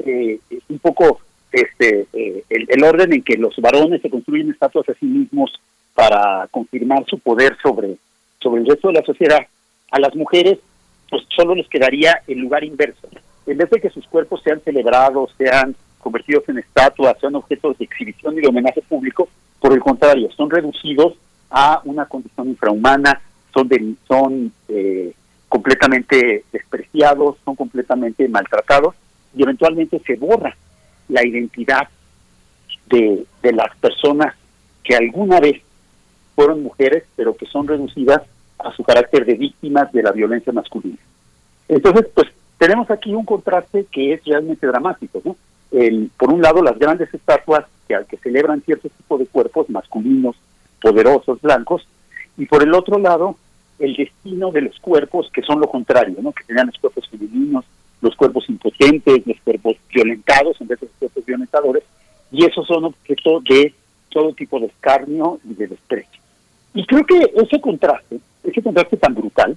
eh, 0.00 0.38
un 0.68 0.78
poco 0.78 1.20
este 1.50 2.06
eh, 2.12 2.44
el, 2.50 2.84
orden 2.84 3.12
en 3.12 3.22
que 3.22 3.36
los 3.36 3.56
varones 3.56 4.02
se 4.02 4.10
construyen 4.10 4.50
estatuas 4.50 4.88
a 4.88 4.94
sí 4.94 5.06
mismos 5.06 5.52
para 5.94 6.48
confirmar 6.50 7.04
su 7.06 7.18
poder 7.18 7.56
sobre 7.62 7.96
sobre 8.40 8.60
el 8.60 8.68
resto 8.68 8.88
de 8.88 8.94
la 8.94 9.04
sociedad. 9.04 9.46
A 9.90 10.00
las 10.00 10.14
mujeres, 10.14 10.58
pues 11.08 11.22
solo 11.34 11.54
les 11.54 11.68
quedaría 11.68 12.20
el 12.26 12.40
lugar 12.40 12.64
inverso. 12.64 13.08
En 13.46 13.58
vez 13.58 13.70
de 13.70 13.80
que 13.80 13.90
sus 13.90 14.06
cuerpos 14.06 14.42
sean 14.42 14.60
celebrados, 14.64 15.34
sean 15.36 15.74
convertidos 15.98 16.48
en 16.48 16.58
estatuas, 16.58 17.18
sean 17.20 17.34
objetos 17.34 17.78
de 17.78 17.84
exhibición 17.84 18.36
y 18.36 18.40
de 18.40 18.48
homenaje 18.48 18.82
público, 18.82 19.28
por 19.60 19.72
el 19.72 19.80
contrario, 19.80 20.30
son 20.36 20.50
reducidos 20.50 21.14
a 21.50 21.80
una 21.84 22.06
condición 22.06 22.48
infrahumana, 22.48 23.20
son, 23.52 23.68
de, 23.68 23.94
son 24.06 24.52
eh, 24.68 25.12
completamente 25.48 26.44
despreciados, 26.52 27.36
son 27.44 27.56
completamente 27.56 28.28
maltratados 28.28 28.94
y 29.36 29.42
eventualmente 29.42 30.00
se 30.06 30.16
borra 30.16 30.56
la 31.08 31.26
identidad 31.26 31.88
de, 32.86 33.24
de 33.42 33.52
las 33.52 33.74
personas 33.76 34.34
que 34.82 34.96
alguna 34.96 35.40
vez 35.40 35.62
fueron 36.34 36.62
mujeres, 36.62 37.04
pero 37.16 37.36
que 37.36 37.46
son 37.46 37.66
reducidas 37.66 38.22
a 38.58 38.72
su 38.72 38.82
carácter 38.82 39.24
de 39.24 39.34
víctimas 39.34 39.92
de 39.92 40.02
la 40.02 40.12
violencia 40.12 40.52
masculina. 40.52 40.98
Entonces, 41.68 42.06
pues 42.14 42.28
tenemos 42.58 42.90
aquí 42.90 43.14
un 43.14 43.24
contraste 43.24 43.86
que 43.90 44.14
es 44.14 44.24
realmente 44.24 44.66
dramático, 44.66 45.20
¿no? 45.24 45.36
El, 45.70 46.10
por 46.16 46.32
un 46.32 46.40
lado, 46.40 46.62
las 46.62 46.78
grandes 46.78 47.12
estatuas 47.12 47.64
que, 47.88 47.96
que 48.08 48.16
celebran 48.18 48.62
cierto 48.62 48.88
tipo 48.88 49.18
de 49.18 49.26
cuerpos 49.26 49.68
masculinos, 49.70 50.36
poderosos, 50.80 51.40
blancos, 51.40 51.86
y 52.36 52.46
por 52.46 52.62
el 52.62 52.74
otro 52.74 52.98
lado, 52.98 53.36
el 53.78 53.94
destino 53.94 54.50
de 54.50 54.62
los 54.62 54.78
cuerpos 54.78 55.30
que 55.32 55.42
son 55.42 55.60
lo 55.60 55.68
contrario, 55.68 56.16
¿no? 56.20 56.32
Que 56.32 56.44
tenían 56.44 56.66
los 56.68 56.78
cuerpos 56.78 57.08
femeninos, 57.08 57.64
los 58.00 58.14
cuerpos 58.14 58.48
impotentes, 58.48 59.26
los 59.26 59.40
cuerpos 59.40 59.76
violentados 59.92 60.60
en 60.60 60.68
vez 60.68 60.80
de 60.80 60.86
los 60.86 60.96
cuerpos 60.96 61.24
violentadores, 61.24 61.82
y 62.30 62.44
esos 62.44 62.66
son 62.66 62.84
objeto 62.84 63.40
de 63.40 63.74
todo 64.10 64.32
tipo 64.32 64.60
de 64.60 64.66
escarnio 64.66 65.40
y 65.44 65.54
de 65.54 65.66
desprecio. 65.68 66.20
Y 66.74 66.86
creo 66.86 67.04
que 67.04 67.32
ese 67.36 67.60
contraste, 67.60 68.18
ese 68.42 68.62
contraste 68.62 68.96
tan 68.96 69.14
brutal, 69.14 69.56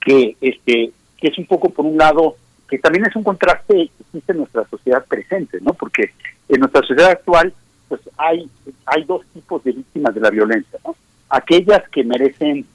que 0.00 0.36
este 0.40 0.92
que 1.18 1.28
es 1.28 1.38
un 1.38 1.46
poco 1.46 1.70
por 1.70 1.84
un 1.84 1.96
lado 1.96 2.36
que 2.68 2.78
también 2.78 3.06
es 3.06 3.14
un 3.14 3.22
contraste 3.22 3.74
que 3.74 3.90
existe 4.00 4.32
en 4.32 4.38
nuestra 4.38 4.66
sociedad 4.68 5.04
presente, 5.06 5.58
¿no? 5.60 5.74
Porque 5.74 6.10
en 6.48 6.60
nuestra 6.60 6.80
sociedad 6.82 7.10
actual 7.10 7.52
pues 7.88 8.00
hay 8.16 8.48
hay 8.86 9.04
dos 9.04 9.24
tipos 9.34 9.62
de 9.64 9.72
víctimas 9.72 10.14
de 10.14 10.20
la 10.20 10.30
violencia, 10.30 10.78
¿no? 10.84 10.96
Aquellas 11.28 11.88
que 11.90 12.04
merecen 12.04 12.66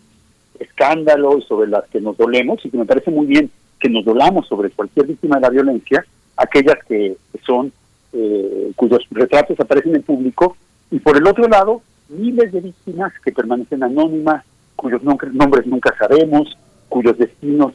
escándalo 0.60 1.38
y 1.38 1.42
sobre 1.44 1.70
las 1.70 1.86
que 1.90 2.02
nos 2.02 2.18
dolemos 2.18 2.64
y 2.64 2.70
que 2.70 2.78
me 2.78 2.86
parece 2.86 3.12
muy 3.12 3.26
bien 3.26 3.50
que 3.80 3.90
nos 3.90 4.04
dolamos 4.04 4.48
sobre 4.48 4.70
cualquier 4.70 5.08
víctima 5.08 5.36
de 5.36 5.42
la 5.42 5.50
violencia, 5.50 6.06
aquellas 6.36 6.84
que, 6.86 7.16
son 7.46 7.72
eh, 8.14 8.72
cuyos 8.76 9.06
retratos 9.12 9.60
aparecen 9.60 9.96
en 9.96 10.04
público 10.04 10.58
y 10.92 11.00
por 11.00 11.18
el 11.18 11.26
otro 11.26 11.48
lado 11.48 11.82
miles 12.10 12.52
de 12.52 12.62
víctimas 12.62 13.14
que 13.24 13.32
permanecen 13.32 13.84
anónimas, 13.84 14.44
cuyos 14.76 15.02
nombres 15.04 15.66
nunca 15.66 15.96
sabemos, 15.98 16.58
cuyos 16.90 17.18
destinos 17.18 17.74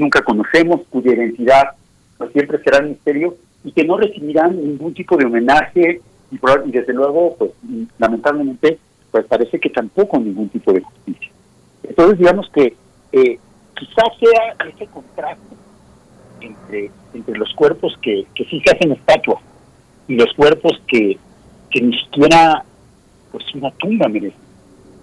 nunca 0.00 0.22
conocemos, 0.22 0.80
cuya 0.90 1.12
identidad 1.12 1.70
pues, 2.18 2.32
siempre 2.32 2.62
será 2.62 2.78
un 2.78 2.90
misterio 2.90 3.36
y 3.62 3.72
que 3.72 3.84
no 3.84 3.96
recibirán 3.96 4.56
ningún 4.56 4.94
tipo 4.94 5.16
de 5.16 5.26
homenaje 5.26 6.00
y, 6.30 6.70
desde 6.70 6.92
luego, 6.92 7.36
pues 7.38 7.50
lamentablemente, 7.98 8.78
pues 9.10 9.26
parece 9.26 9.58
que 9.58 9.70
tampoco 9.70 10.18
ningún 10.18 10.48
tipo 10.48 10.72
de 10.72 10.80
justicia. 10.80 11.30
Entonces, 11.82 12.18
digamos 12.18 12.48
que 12.50 12.74
eh, 13.12 13.38
quizás 13.74 14.08
sea 14.18 14.68
ese 14.68 14.86
contraste 14.86 15.56
entre, 16.40 16.90
los 17.36 17.52
cuerpos 17.54 17.98
que, 18.00 18.26
sí 18.36 18.62
se 18.64 18.70
hacen 18.70 18.92
estatuas 18.92 19.42
y 20.08 20.14
los 20.14 20.32
cuerpos 20.34 20.80
que, 20.86 21.18
que 21.70 21.80
ni 21.80 21.96
siquiera 21.98 22.64
pues 23.32 23.44
una 23.54 23.70
tumba 23.72 24.08
merecen. 24.08 24.38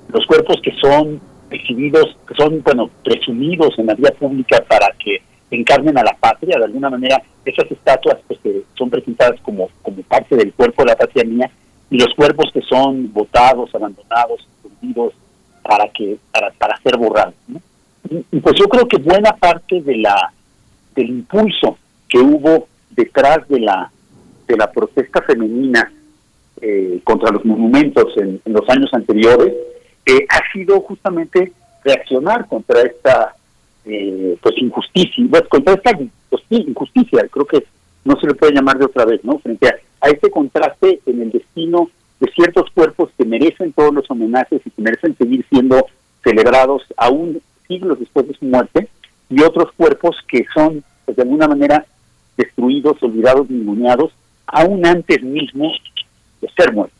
Los 0.09 0.25
cuerpos 0.25 0.57
que 0.63 0.71
son 0.79 1.19
exhibidos, 1.49 2.17
que 2.27 2.35
son, 2.35 2.61
bueno, 2.63 2.89
presumidos 3.03 3.77
en 3.77 3.87
la 3.87 3.95
vía 3.95 4.11
pública 4.11 4.63
para 4.67 4.91
que 4.99 5.21
encarnen 5.49 5.97
a 5.97 6.03
la 6.03 6.13
patria, 6.19 6.57
de 6.57 6.65
alguna 6.65 6.89
manera, 6.89 7.21
esas 7.45 7.71
estatuas 7.71 8.17
pues, 8.27 8.39
son 8.75 8.89
presentadas 8.89 9.39
como, 9.41 9.69
como 9.81 10.01
parte 10.03 10.35
del 10.35 10.53
cuerpo 10.53 10.83
de 10.83 10.89
la 10.89 10.95
patria 10.95 11.23
mía, 11.23 11.49
y 11.89 11.97
los 11.97 12.13
cuerpos 12.15 12.51
que 12.53 12.61
son 12.61 13.13
votados, 13.13 13.73
abandonados, 13.73 14.45
escondidos, 14.63 15.13
para 15.61 15.87
que 15.89 16.17
para, 16.31 16.51
para 16.51 16.77
ser 16.81 16.97
borrados. 16.97 17.33
Y, 18.09 18.39
pues 18.39 18.55
yo 18.57 18.67
creo 18.67 18.87
que 18.87 18.97
buena 18.97 19.33
parte 19.33 19.81
de 19.81 19.97
la 19.97 20.31
del 20.95 21.09
impulso 21.09 21.77
que 22.07 22.19
hubo 22.19 22.67
detrás 22.91 23.47
de 23.49 23.59
la 23.59 23.91
de 24.47 24.55
la 24.55 24.71
protesta 24.71 25.21
femenina 25.21 25.91
eh, 26.61 27.01
contra 27.03 27.31
los 27.31 27.43
monumentos 27.43 28.15
en, 28.17 28.41
los 28.45 28.67
años 28.69 28.89
anteriores 28.93 29.53
eh, 30.07 30.25
ha 30.29 30.51
sido 30.53 30.79
justamente 30.79 31.51
reaccionar 31.83 32.47
contra 32.47 32.81
esta 32.81 33.35
eh, 33.83 34.37
pues 34.41 34.55
injusticia, 34.57 35.25
pues, 35.29 35.43
contra 35.49 35.73
esta 35.73 35.91
pues, 36.29 36.43
injusticia, 36.49 37.27
creo 37.29 37.45
que 37.45 37.65
no 38.05 38.17
se 38.17 38.27
le 38.27 38.33
puede 38.33 38.53
llamar 38.53 38.77
de 38.77 38.85
otra 38.85 39.03
vez, 39.03 39.21
¿no? 39.25 39.37
Frente 39.39 39.67
a, 39.67 40.07
este 40.07 40.31
contraste 40.31 41.01
en 41.05 41.21
el 41.23 41.31
destino 41.31 41.89
de 42.21 42.31
ciertos 42.31 42.69
cuerpos 42.71 43.09
que 43.17 43.25
merecen 43.25 43.73
todos 43.73 43.93
los 43.93 44.09
homenajes 44.09 44.61
y 44.65 44.69
que 44.69 44.81
merecen 44.81 45.17
seguir 45.17 45.45
siendo 45.49 45.85
celebrados 46.23 46.83
aún 46.95 47.41
siglos 47.67 47.99
después 47.99 48.27
de 48.29 48.35
su 48.35 48.45
muerte, 48.45 48.87
y 49.29 49.41
otros 49.43 49.73
cuerpos 49.75 50.15
que 50.25 50.45
son, 50.53 50.85
pues, 51.03 51.17
de 51.17 51.23
alguna 51.23 51.49
manera, 51.49 51.85
destruidos, 52.37 53.03
olvidados, 53.03 53.49
ninguneados, 53.49 54.13
aún 54.45 54.85
antes 54.85 55.21
mismo 55.21 55.69
de 56.39 56.49
ser 56.55 56.71
muertos, 56.71 56.97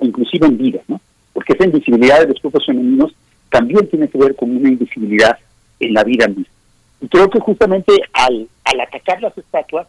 inclusive 0.00 0.48
en 0.48 0.58
vida, 0.58 0.80
¿no? 0.88 1.00
Porque 1.32 1.52
esa 1.52 1.64
invisibilidad 1.64 2.20
de 2.20 2.28
los 2.28 2.40
cuerpos 2.40 2.66
femeninos 2.66 3.14
también 3.50 3.88
tiene 3.88 4.08
que 4.08 4.18
ver 4.18 4.34
con 4.36 4.54
una 4.54 4.68
invisibilidad 4.68 5.38
en 5.78 5.94
la 5.94 6.04
vida 6.04 6.28
misma. 6.28 6.52
Y 7.00 7.08
creo 7.08 7.30
que 7.30 7.40
justamente 7.40 7.92
al, 8.12 8.48
al 8.64 8.80
atacar 8.80 9.20
las 9.22 9.36
estatuas, 9.36 9.86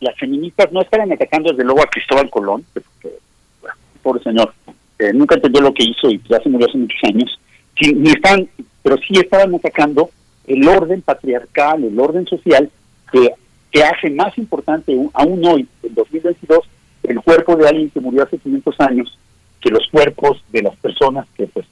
las 0.00 0.16
feministas 0.18 0.72
no 0.72 0.80
estaban 0.80 1.12
atacando 1.12 1.50
desde 1.50 1.64
luego 1.64 1.82
a 1.82 1.86
Cristóbal 1.86 2.30
Colón, 2.30 2.64
porque, 2.72 3.16
bueno, 3.60 3.76
pobre 4.02 4.22
señor, 4.22 4.54
eh, 4.98 5.12
nunca 5.12 5.36
entendió 5.36 5.60
lo 5.60 5.74
que 5.74 5.84
hizo 5.84 6.10
y 6.10 6.20
ya 6.28 6.40
se 6.40 6.48
murió 6.48 6.68
hace 6.68 6.78
muchos 6.78 6.98
años, 7.04 7.40
ni 7.80 8.10
están, 8.10 8.48
pero 8.82 8.96
sí 8.98 9.18
estaban 9.18 9.54
atacando 9.54 10.10
el 10.46 10.66
orden 10.68 11.02
patriarcal, 11.02 11.84
el 11.84 11.98
orden 11.98 12.26
social 12.26 12.70
que, 13.10 13.32
que 13.70 13.82
hace 13.82 14.10
más 14.10 14.36
importante 14.38 14.96
aún 15.12 15.44
hoy, 15.44 15.66
en 15.82 15.94
2022, 15.94 16.60
el 17.04 17.20
cuerpo 17.20 17.56
de 17.56 17.68
alguien 17.68 17.90
que 17.90 18.00
murió 18.00 18.22
hace 18.22 18.38
500 18.38 18.80
años 18.80 19.18
que 19.64 19.70
los 19.70 19.88
cuerpos 19.90 20.44
de 20.52 20.62
las 20.62 20.76
personas 20.76 21.26
que 21.36 21.46
pues 21.46 21.66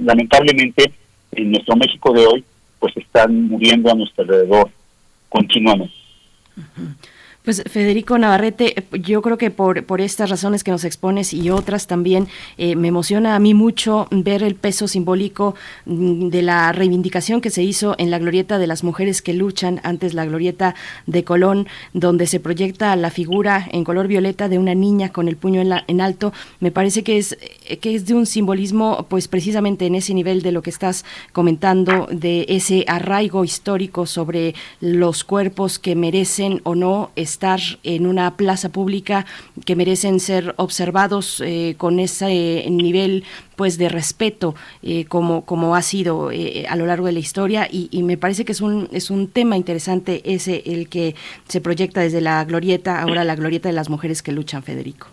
lamentablemente 0.00 0.92
en 1.32 1.52
nuestro 1.52 1.74
México 1.74 2.12
de 2.12 2.26
hoy 2.26 2.44
pues 2.78 2.94
están 2.98 3.48
muriendo 3.48 3.90
a 3.90 3.94
nuestro 3.94 4.24
alrededor 4.24 4.70
continuamente. 5.30 5.94
Pues 7.44 7.62
Federico 7.70 8.16
Navarrete, 8.16 8.86
yo 8.92 9.20
creo 9.20 9.36
que 9.36 9.50
por, 9.50 9.84
por 9.84 10.00
estas 10.00 10.30
razones 10.30 10.64
que 10.64 10.70
nos 10.70 10.82
expones 10.82 11.34
y 11.34 11.50
otras 11.50 11.86
también, 11.86 12.26
eh, 12.56 12.74
me 12.74 12.88
emociona 12.88 13.36
a 13.36 13.38
mí 13.38 13.52
mucho 13.52 14.08
ver 14.10 14.42
el 14.42 14.54
peso 14.54 14.88
simbólico 14.88 15.54
mm, 15.84 16.28
de 16.28 16.40
la 16.40 16.72
reivindicación 16.72 17.42
que 17.42 17.50
se 17.50 17.62
hizo 17.62 17.96
en 17.98 18.10
la 18.10 18.18
glorieta 18.18 18.56
de 18.56 18.66
las 18.66 18.82
mujeres 18.82 19.20
que 19.20 19.34
luchan, 19.34 19.78
antes 19.82 20.14
la 20.14 20.24
glorieta 20.24 20.74
de 21.06 21.22
Colón, 21.22 21.68
donde 21.92 22.26
se 22.26 22.40
proyecta 22.40 22.96
la 22.96 23.10
figura 23.10 23.68
en 23.70 23.84
color 23.84 24.08
violeta 24.08 24.48
de 24.48 24.58
una 24.58 24.74
niña 24.74 25.10
con 25.10 25.28
el 25.28 25.36
puño 25.36 25.60
en, 25.60 25.70
en 25.86 26.00
alto. 26.00 26.32
Me 26.60 26.70
parece 26.70 27.04
que 27.04 27.18
es, 27.18 27.36
eh, 27.66 27.76
que 27.76 27.94
es 27.94 28.06
de 28.06 28.14
un 28.14 28.24
simbolismo, 28.24 29.04
pues 29.10 29.28
precisamente 29.28 29.84
en 29.84 29.96
ese 29.96 30.14
nivel 30.14 30.40
de 30.40 30.52
lo 30.52 30.62
que 30.62 30.70
estás 30.70 31.04
comentando, 31.34 32.08
de 32.10 32.46
ese 32.48 32.86
arraigo 32.88 33.44
histórico 33.44 34.06
sobre 34.06 34.54
los 34.80 35.24
cuerpos 35.24 35.78
que 35.78 35.94
merecen 35.94 36.62
o 36.64 36.74
no 36.74 37.10
estar 37.34 37.60
en 37.82 38.06
una 38.06 38.36
plaza 38.36 38.70
pública 38.70 39.26
que 39.66 39.76
merecen 39.76 40.20
ser 40.20 40.54
observados 40.56 41.42
eh, 41.44 41.74
con 41.76 41.98
ese 41.98 42.64
nivel 42.70 43.24
pues 43.56 43.76
de 43.76 43.88
respeto 43.88 44.54
eh, 44.82 45.04
como, 45.06 45.44
como 45.44 45.74
ha 45.74 45.82
sido 45.82 46.30
eh, 46.30 46.66
a 46.68 46.76
lo 46.76 46.86
largo 46.86 47.06
de 47.06 47.12
la 47.12 47.18
historia 47.18 47.68
y, 47.70 48.02
me 48.04 48.16
parece 48.16 48.44
que 48.44 48.52
es 48.52 48.60
un, 48.60 48.88
es 48.92 49.10
un 49.10 49.28
tema 49.28 49.56
interesante 49.56 50.20
ese 50.24 50.62
el 50.66 50.88
que 50.88 51.14
se 51.48 51.60
proyecta 51.60 52.02
desde 52.02 52.20
la 52.20 52.44
glorieta, 52.44 53.00
ahora 53.00 53.24
la 53.24 53.34
glorieta 53.34 53.68
de 53.68 53.74
las 53.74 53.88
mujeres 53.88 54.22
que 54.22 54.30
luchan, 54.30 54.62
Federico. 54.62 55.06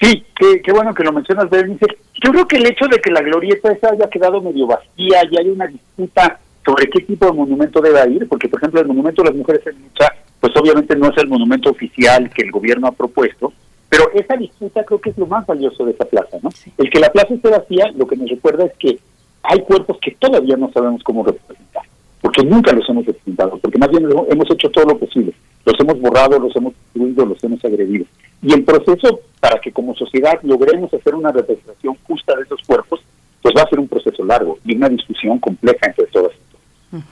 Sí, 0.00 0.24
qué, 0.64 0.72
bueno 0.72 0.94
que 0.94 1.04
lo 1.04 1.12
mencionas, 1.12 1.50
Berenice. 1.50 1.86
Yo 2.24 2.32
creo 2.32 2.48
que 2.48 2.56
el 2.56 2.66
hecho 2.66 2.86
de 2.86 2.98
que 2.98 3.10
la 3.10 3.20
glorieta 3.20 3.72
esa 3.72 3.90
haya 3.90 4.08
quedado 4.08 4.40
medio 4.40 4.66
vacía 4.66 5.22
y 5.30 5.36
hay 5.36 5.48
una 5.48 5.66
disputa 5.66 6.40
sobre 6.64 6.88
qué 6.88 7.00
tipo 7.02 7.26
de 7.26 7.32
monumento 7.32 7.80
debe 7.80 8.10
ir, 8.10 8.28
porque 8.28 8.48
por 8.48 8.60
ejemplo 8.60 8.80
el 8.80 8.86
monumento 8.86 9.22
de 9.22 9.28
las 9.28 9.36
mujeres 9.36 9.66
en 9.66 9.82
lucha, 9.82 10.14
pues 10.40 10.52
obviamente 10.56 10.96
no 10.96 11.10
es 11.10 11.18
el 11.18 11.28
monumento 11.28 11.70
oficial 11.70 12.30
que 12.30 12.42
el 12.42 12.50
gobierno 12.50 12.86
ha 12.86 12.92
propuesto, 12.92 13.52
pero 13.88 14.10
esa 14.12 14.36
disputa 14.36 14.84
creo 14.84 15.00
que 15.00 15.10
es 15.10 15.18
lo 15.18 15.26
más 15.26 15.46
valioso 15.46 15.84
de 15.84 15.92
esa 15.92 16.04
plaza, 16.04 16.38
¿no? 16.42 16.50
El 16.76 16.90
que 16.90 17.00
la 17.00 17.10
plaza 17.10 17.34
esté 17.34 17.48
vacía, 17.48 17.90
lo 17.96 18.06
que 18.06 18.16
nos 18.16 18.28
recuerda 18.28 18.66
es 18.66 18.72
que 18.78 18.98
hay 19.42 19.60
cuerpos 19.60 19.98
que 20.00 20.12
todavía 20.12 20.56
no 20.56 20.70
sabemos 20.72 21.02
cómo 21.02 21.24
representar, 21.24 21.84
porque 22.20 22.44
nunca 22.44 22.72
los 22.72 22.88
hemos 22.88 23.06
representado, 23.06 23.58
porque 23.58 23.78
más 23.78 23.90
bien 23.90 24.08
hemos 24.30 24.50
hecho 24.50 24.70
todo 24.70 24.84
lo 24.84 24.98
posible, 24.98 25.32
los 25.64 25.80
hemos 25.80 26.00
borrado, 26.00 26.38
los 26.38 26.54
hemos 26.54 26.74
destruido, 26.74 27.26
los 27.26 27.42
hemos 27.42 27.64
agredido. 27.64 28.04
Y 28.42 28.52
el 28.52 28.64
proceso 28.64 29.20
para 29.40 29.60
que 29.60 29.72
como 29.72 29.94
sociedad 29.94 30.38
logremos 30.42 30.92
hacer 30.92 31.14
una 31.14 31.32
representación 31.32 31.96
justa 32.06 32.36
de 32.36 32.42
esos 32.42 32.60
cuerpos, 32.66 33.00
pues 33.42 33.54
va 33.56 33.62
a 33.62 33.68
ser 33.68 33.80
un 33.80 33.88
proceso 33.88 34.24
largo 34.24 34.58
y 34.64 34.76
una 34.76 34.88
discusión 34.88 35.38
compleja 35.38 35.86
entre 35.86 36.06
todas 36.06 36.32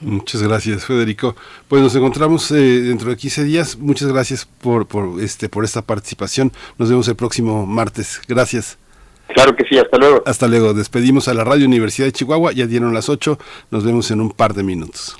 Muchas 0.01 0.41
gracias, 0.41 0.85
Federico. 0.85 1.35
Pues 1.67 1.83
nos 1.83 1.95
encontramos 1.95 2.49
eh, 2.51 2.55
dentro 2.55 3.09
de 3.09 3.17
15 3.17 3.43
días. 3.43 3.77
Muchas 3.77 4.11
gracias 4.11 4.45
por, 4.45 4.87
por, 4.87 5.21
este, 5.21 5.49
por 5.49 5.63
esta 5.63 5.81
participación. 5.81 6.51
Nos 6.77 6.89
vemos 6.89 7.07
el 7.07 7.15
próximo 7.15 7.65
martes. 7.65 8.19
Gracias. 8.27 8.77
Claro 9.33 9.55
que 9.55 9.65
sí, 9.69 9.77
hasta 9.77 9.97
luego. 9.97 10.23
Hasta 10.25 10.47
luego. 10.47 10.73
Despedimos 10.73 11.27
a 11.27 11.33
la 11.33 11.43
Radio 11.43 11.67
Universidad 11.67 12.07
de 12.07 12.13
Chihuahua. 12.13 12.53
Ya 12.53 12.65
dieron 12.65 12.93
las 12.93 13.09
8. 13.09 13.37
Nos 13.69 13.83
vemos 13.83 14.09
en 14.09 14.21
un 14.21 14.31
par 14.31 14.53
de 14.53 14.63
minutos. 14.63 15.17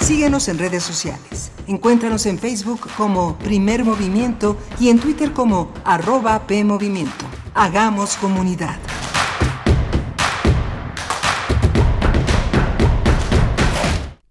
Síguenos 0.00 0.48
en 0.48 0.58
redes 0.58 0.82
sociales. 0.82 1.52
Encuéntranos 1.66 2.24
en 2.24 2.38
Facebook 2.38 2.88
como 2.96 3.36
Primer 3.36 3.84
Movimiento 3.84 4.56
y 4.80 4.88
en 4.88 4.98
Twitter 4.98 5.32
como 5.32 5.70
arroba 5.84 6.46
PMovimiento. 6.46 7.26
Hagamos 7.54 8.16
comunidad. 8.16 8.78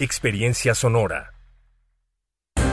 Experiencia 0.00 0.76
Sonora. 0.76 1.37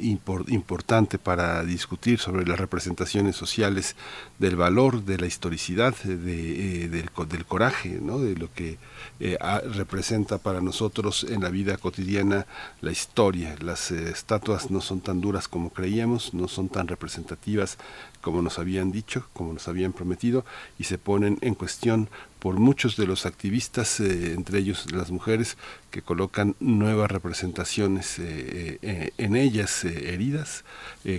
importante 0.47 1.17
para 1.17 1.63
discutir 1.63 2.19
sobre 2.19 2.45
las 2.45 2.59
representaciones 2.59 3.35
sociales 3.35 3.95
del 4.39 4.55
valor, 4.55 5.03
de 5.03 5.17
la 5.17 5.25
historicidad, 5.25 5.95
de, 6.03 6.85
eh, 6.85 6.87
del, 6.89 7.09
del, 7.27 7.45
coraje, 7.45 7.99
¿no? 8.01 8.19
de 8.19 8.35
lo 8.35 8.53
que 8.53 8.77
representa 9.73 10.37
para 10.37 10.61
nosotros 10.61 11.25
en 11.29 11.41
la 11.41 11.49
vida 11.49 11.77
cotidiana 11.77 12.45
la 12.81 12.91
historia. 12.91 13.55
Las 13.59 13.91
estatuas 13.91 14.69
no 14.69 14.81
son 14.81 15.01
tan 15.01 15.21
duras 15.21 15.47
como 15.47 15.71
creíamos, 15.71 16.33
no 16.33 16.47
son 16.47 16.69
tan 16.69 16.87
representativas 16.87 17.77
como 18.23 18.41
nos 18.41 18.57
habían 18.57 18.91
dicho, 18.91 19.27
como 19.33 19.53
nos 19.53 19.62
habían 19.67 19.93
prometido, 19.93 20.45
y 20.77 20.85
se 20.85 20.97
ponen 20.97 21.37
en 21.41 21.55
cuestión 21.55 22.09
por 22.39 22.59
muchos 22.59 22.97
de 22.97 23.07
los 23.07 23.25
activistas, 23.25 23.99
eh, 23.99 24.33
entre 24.33 24.59
ellos 24.59 24.91
las 24.91 25.11
mujeres, 25.11 25.57
que 25.91 26.01
colocan 26.01 26.55
nuevas 26.59 27.09
representaciones 27.09 28.19
eh, 28.19 28.79
eh, 28.81 29.11
en 29.17 29.35
ellas, 29.35 29.85
heridas, 29.85 30.65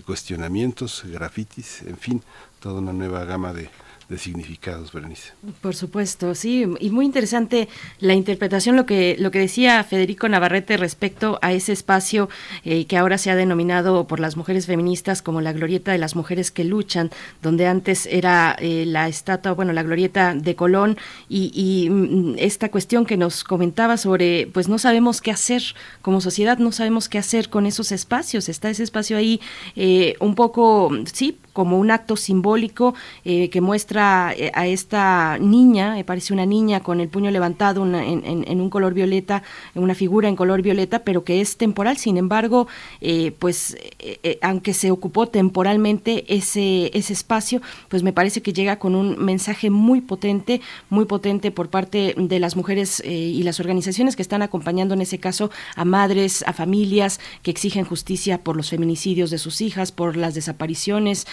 cuestionamientos, 0.04 1.04
grafitis, 1.06 1.82
en 1.82 1.96
fin, 1.96 2.22
toda 2.60 2.80
una 2.80 2.92
nueva 2.92 3.24
gama 3.24 3.52
de, 3.52 3.70
de 4.08 4.18
significados, 4.18 4.92
Berenice. 4.92 5.32
Por 5.60 5.74
supuesto, 5.74 6.34
sí, 6.34 6.66
y 6.80 6.90
muy 6.90 7.06
interesante 7.06 7.68
la 8.00 8.14
interpretación, 8.14 8.76
lo 8.76 8.86
que, 8.86 9.16
lo 9.18 9.30
que 9.30 9.38
decía 9.38 9.82
Federico 9.84 10.28
Navarrete 10.28 10.76
respecto 10.76 11.38
a 11.42 11.52
ese 11.52 11.72
espacio 11.72 12.28
eh, 12.64 12.86
que 12.86 12.96
ahora 12.96 13.18
se 13.18 13.30
ha 13.30 13.36
denominado 13.36 14.06
por 14.06 14.20
las 14.20 14.36
mujeres 14.36 14.66
feministas 14.66 15.22
como 15.22 15.40
la 15.40 15.52
glorieta 15.52 15.92
de 15.92 15.98
las 15.98 16.16
mujeres 16.16 16.50
que 16.50 16.64
luchan, 16.64 17.10
donde 17.42 17.66
antes 17.66 18.06
era 18.06 18.56
eh, 18.58 18.84
la 18.86 19.08
estatua, 19.08 19.52
bueno, 19.52 19.72
la 19.72 19.82
glorieta 19.82 20.34
de 20.34 20.54
Colón, 20.54 20.98
y, 21.28 21.88
mm, 21.90 22.34
esta 22.38 22.70
cuestión 22.70 23.06
que 23.06 23.16
nos 23.16 23.44
comentaba 23.44 23.96
sobre, 23.96 24.48
pues 24.52 24.68
no 24.68 24.78
sabemos 24.78 25.20
qué 25.20 25.30
hacer 25.30 25.62
como 26.02 26.20
sociedad, 26.20 26.58
no 26.58 26.72
sabemos 26.72 27.08
qué 27.08 27.18
hacer 27.18 27.48
con 27.48 27.66
esos 27.66 27.92
espacios, 27.92 28.48
está 28.48 28.70
ese 28.70 28.82
espacio 28.82 29.16
ahí 29.16 29.40
eh, 29.76 30.16
un 30.20 30.34
poco, 30.34 30.90
sí, 31.12 31.38
como 31.54 31.78
un 31.78 31.90
acto 31.90 32.16
simbólico 32.16 32.94
que 33.24 33.60
muestra 33.60 34.34
eh, 34.36 34.50
a 34.54 34.66
esta 34.66 35.38
niña, 35.38 35.94
me 35.94 36.04
parece 36.04 36.32
una 36.32 36.46
niña 36.46 36.80
con 36.80 37.00
el 37.00 37.08
puño 37.08 37.30
levantado 37.30 37.84
en, 37.84 38.60
un 38.60 38.70
color 38.70 38.94
violeta, 38.94 39.42
una 39.74 39.94
figura 39.94 40.28
en 40.28 40.36
color 40.36 40.62
violeta, 40.62 41.00
pero 41.00 41.24
que 41.24 41.40
es 41.40 41.56
temporal. 41.56 41.96
Sin 41.96 42.16
embargo, 42.16 42.68
eh, 43.00 43.32
pues 43.38 43.76
eh, 43.98 44.38
aunque 44.42 44.74
se 44.74 44.90
ocupó 44.90 45.26
temporalmente 45.26 46.24
ese, 46.34 46.90
ese 46.96 47.12
espacio, 47.12 47.62
pues 47.88 48.02
me 48.02 48.12
parece 48.12 48.42
que 48.42 48.52
llega 48.52 48.78
con 48.78 48.94
un 48.94 49.24
mensaje 49.24 49.70
muy 49.70 50.00
potente, 50.00 50.60
muy 50.90 51.06
potente 51.06 51.50
por 51.50 51.68
parte 51.68 52.14
de 52.16 52.38
las 52.38 52.56
mujeres 52.56 53.02
y 53.04 53.42
las 53.42 53.60
organizaciones 53.60 54.16
que 54.16 54.22
están 54.22 54.42
acompañando 54.42 54.94
en 54.94 55.00
ese 55.00 55.18
caso 55.18 55.50
a 55.76 55.84
madres, 55.84 56.44
a 56.46 56.52
familias 56.52 57.20
que 57.42 57.50
exigen 57.50 57.84
justicia 57.84 58.42
por 58.42 58.56
los 58.56 58.70
feminicidios 58.70 59.30
de 59.30 59.38
sus 59.38 59.60
hijas, 59.60 59.92
por 59.92 60.16
las 60.16 60.34
desapariciones, 60.34 61.26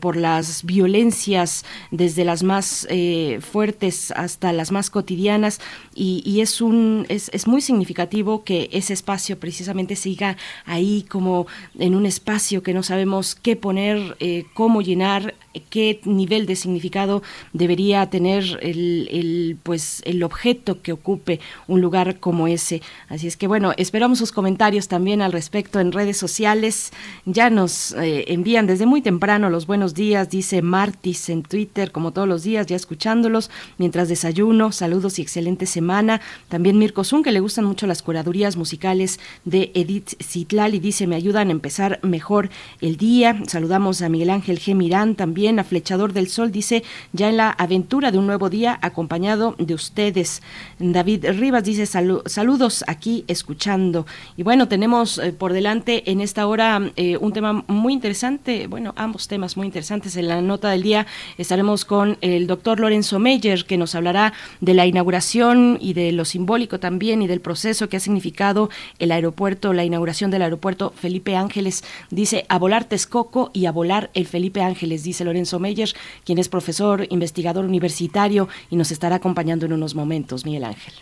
por 0.00 0.16
las 0.16 0.64
violencias 0.64 1.64
desde 1.90 2.24
las 2.24 2.42
más 2.42 2.86
eh, 2.90 3.40
fuertes 3.40 4.10
hasta 4.12 4.52
las 4.52 4.72
más 4.72 4.90
cotidianas. 4.90 5.60
Y, 5.94 6.40
es 6.40 6.60
un 6.60 7.06
es, 7.08 7.30
es, 7.32 7.46
muy 7.46 7.60
significativo 7.60 8.42
que 8.44 8.68
ese 8.72 8.92
espacio 8.92 9.38
precisamente 9.38 9.94
siga 9.96 10.36
ahí 10.64 11.04
como 11.08 11.46
en 11.78 11.94
un 11.94 12.06
espacio 12.06 12.62
que 12.62 12.74
no 12.74 12.82
sabemos 12.82 13.34
qué 13.34 13.56
poner, 13.56 14.16
eh, 14.20 14.44
cómo 14.54 14.82
llenar, 14.82 15.34
qué 15.70 16.00
nivel 16.04 16.46
de 16.46 16.56
significado 16.56 17.22
debería 17.52 18.08
tener 18.08 18.58
el, 18.62 19.08
el, 19.10 19.56
pues 19.62 20.02
el 20.04 20.22
objeto 20.22 20.80
que 20.82 20.92
ocupe 20.92 21.40
un 21.68 21.80
lugar 21.80 22.18
como 22.20 22.46
ese. 22.46 22.82
Así 23.08 23.26
es 23.26 23.36
que 23.36 23.46
bueno, 23.46 23.72
esperamos 23.76 24.18
sus 24.18 24.32
comentarios 24.32 24.88
también 24.88 25.22
al 25.22 25.32
respecto 25.32 25.80
en 25.80 25.92
redes 25.92 26.16
sociales. 26.16 26.92
Ya 27.26 27.50
nos 27.50 27.92
eh, 27.92 28.24
envían 28.28 28.66
desde 28.66 28.86
muy 28.86 29.02
temprano 29.02 29.50
los 29.50 29.66
buenos 29.66 29.94
días, 29.94 30.30
dice 30.30 30.62
Martis 30.62 31.28
en 31.28 31.42
Twitter 31.42 31.92
como 31.92 32.12
todos 32.12 32.28
los 32.28 32.42
días, 32.42 32.66
ya 32.66 32.76
escuchándolos 32.76 33.50
mientras 33.78 34.08
desayuno. 34.08 34.72
Saludos 34.72 35.18
y 35.18 35.22
excelente 35.22 35.66
semana. 35.66 36.20
También 36.48 36.78
Mirko 36.78 37.04
Zun, 37.04 37.22
que 37.22 37.32
le 37.32 37.40
gustan 37.40 37.64
mucho 37.64 37.86
las 37.86 38.02
curadurías 38.02 38.56
musicales 38.56 39.20
de 39.44 39.70
Edith 39.74 40.14
Citlal 40.22 40.74
y 40.74 40.80
dice, 40.80 41.06
me 41.06 41.16
ayudan 41.16 41.48
a 41.48 41.52
empezar 41.52 42.00
mejor 42.02 42.50
el 42.80 42.96
día. 42.96 43.42
Saludamos 43.46 44.02
a 44.02 44.08
Miguel 44.08 44.30
Ángel 44.30 44.58
G. 44.58 44.74
Mirán, 44.74 45.14
también 45.14 45.41
a 45.48 45.64
Flechador 45.64 46.12
del 46.12 46.28
Sol, 46.28 46.52
dice, 46.52 46.84
ya 47.12 47.28
en 47.28 47.36
la 47.36 47.50
aventura 47.50 48.12
de 48.12 48.18
un 48.18 48.26
nuevo 48.26 48.48
día, 48.48 48.78
acompañado 48.80 49.56
de 49.58 49.74
ustedes. 49.74 50.40
David 50.78 51.26
Rivas 51.38 51.64
dice, 51.64 51.86
saludos 51.86 52.84
aquí 52.86 53.24
escuchando. 53.26 54.06
Y 54.36 54.44
bueno, 54.44 54.68
tenemos 54.68 55.18
eh, 55.18 55.32
por 55.32 55.52
delante 55.52 56.10
en 56.10 56.20
esta 56.20 56.46
hora 56.46 56.80
eh, 56.96 57.16
un 57.16 57.32
tema 57.32 57.64
muy 57.66 57.92
interesante, 57.92 58.68
bueno, 58.68 58.92
ambos 58.96 59.26
temas 59.26 59.56
muy 59.56 59.66
interesantes. 59.66 60.16
En 60.16 60.28
la 60.28 60.40
nota 60.40 60.70
del 60.70 60.82
día 60.82 61.06
Estaremos 61.38 61.84
con 61.84 62.18
el 62.20 62.46
doctor 62.46 62.80
Lorenzo 62.80 63.18
Meyer, 63.18 63.64
que 63.64 63.76
nos 63.76 63.94
hablará 63.94 64.32
de 64.60 64.74
la 64.74 64.86
inauguración 64.86 65.78
y 65.80 65.92
de 65.94 66.12
lo 66.12 66.24
simbólico 66.24 66.78
también 66.78 67.22
y 67.22 67.26
del 67.26 67.40
proceso 67.40 67.88
que 67.88 67.96
ha 67.96 68.00
significado 68.00 68.70
el 68.98 69.12
aeropuerto, 69.12 69.72
la 69.72 69.84
inauguración 69.84 70.30
del 70.30 70.42
aeropuerto 70.42 70.92
Felipe 70.96 71.36
Ángeles. 71.36 71.84
Dice 72.10 72.44
a 72.48 72.58
volar 72.58 72.84
Texcoco 72.84 73.50
y 73.52 73.66
a 73.66 73.72
volar 73.72 74.10
el 74.14 74.26
Felipe 74.26 74.62
Ángeles, 74.62 75.02
dice 75.02 75.24
Lorenzo 75.24 75.31
Meyer, 75.60 75.90
quien 76.24 76.38
es 76.38 76.48
profesor, 76.48 77.06
investigador 77.10 77.64
universitario 77.64 78.48
y 78.70 78.76
nos 78.76 78.90
estará 78.90 79.16
acompañando 79.16 79.66
en 79.66 79.72
unos 79.72 79.94
momentos, 79.94 80.44
Miguel 80.44 80.64
Ángel. 80.64 80.94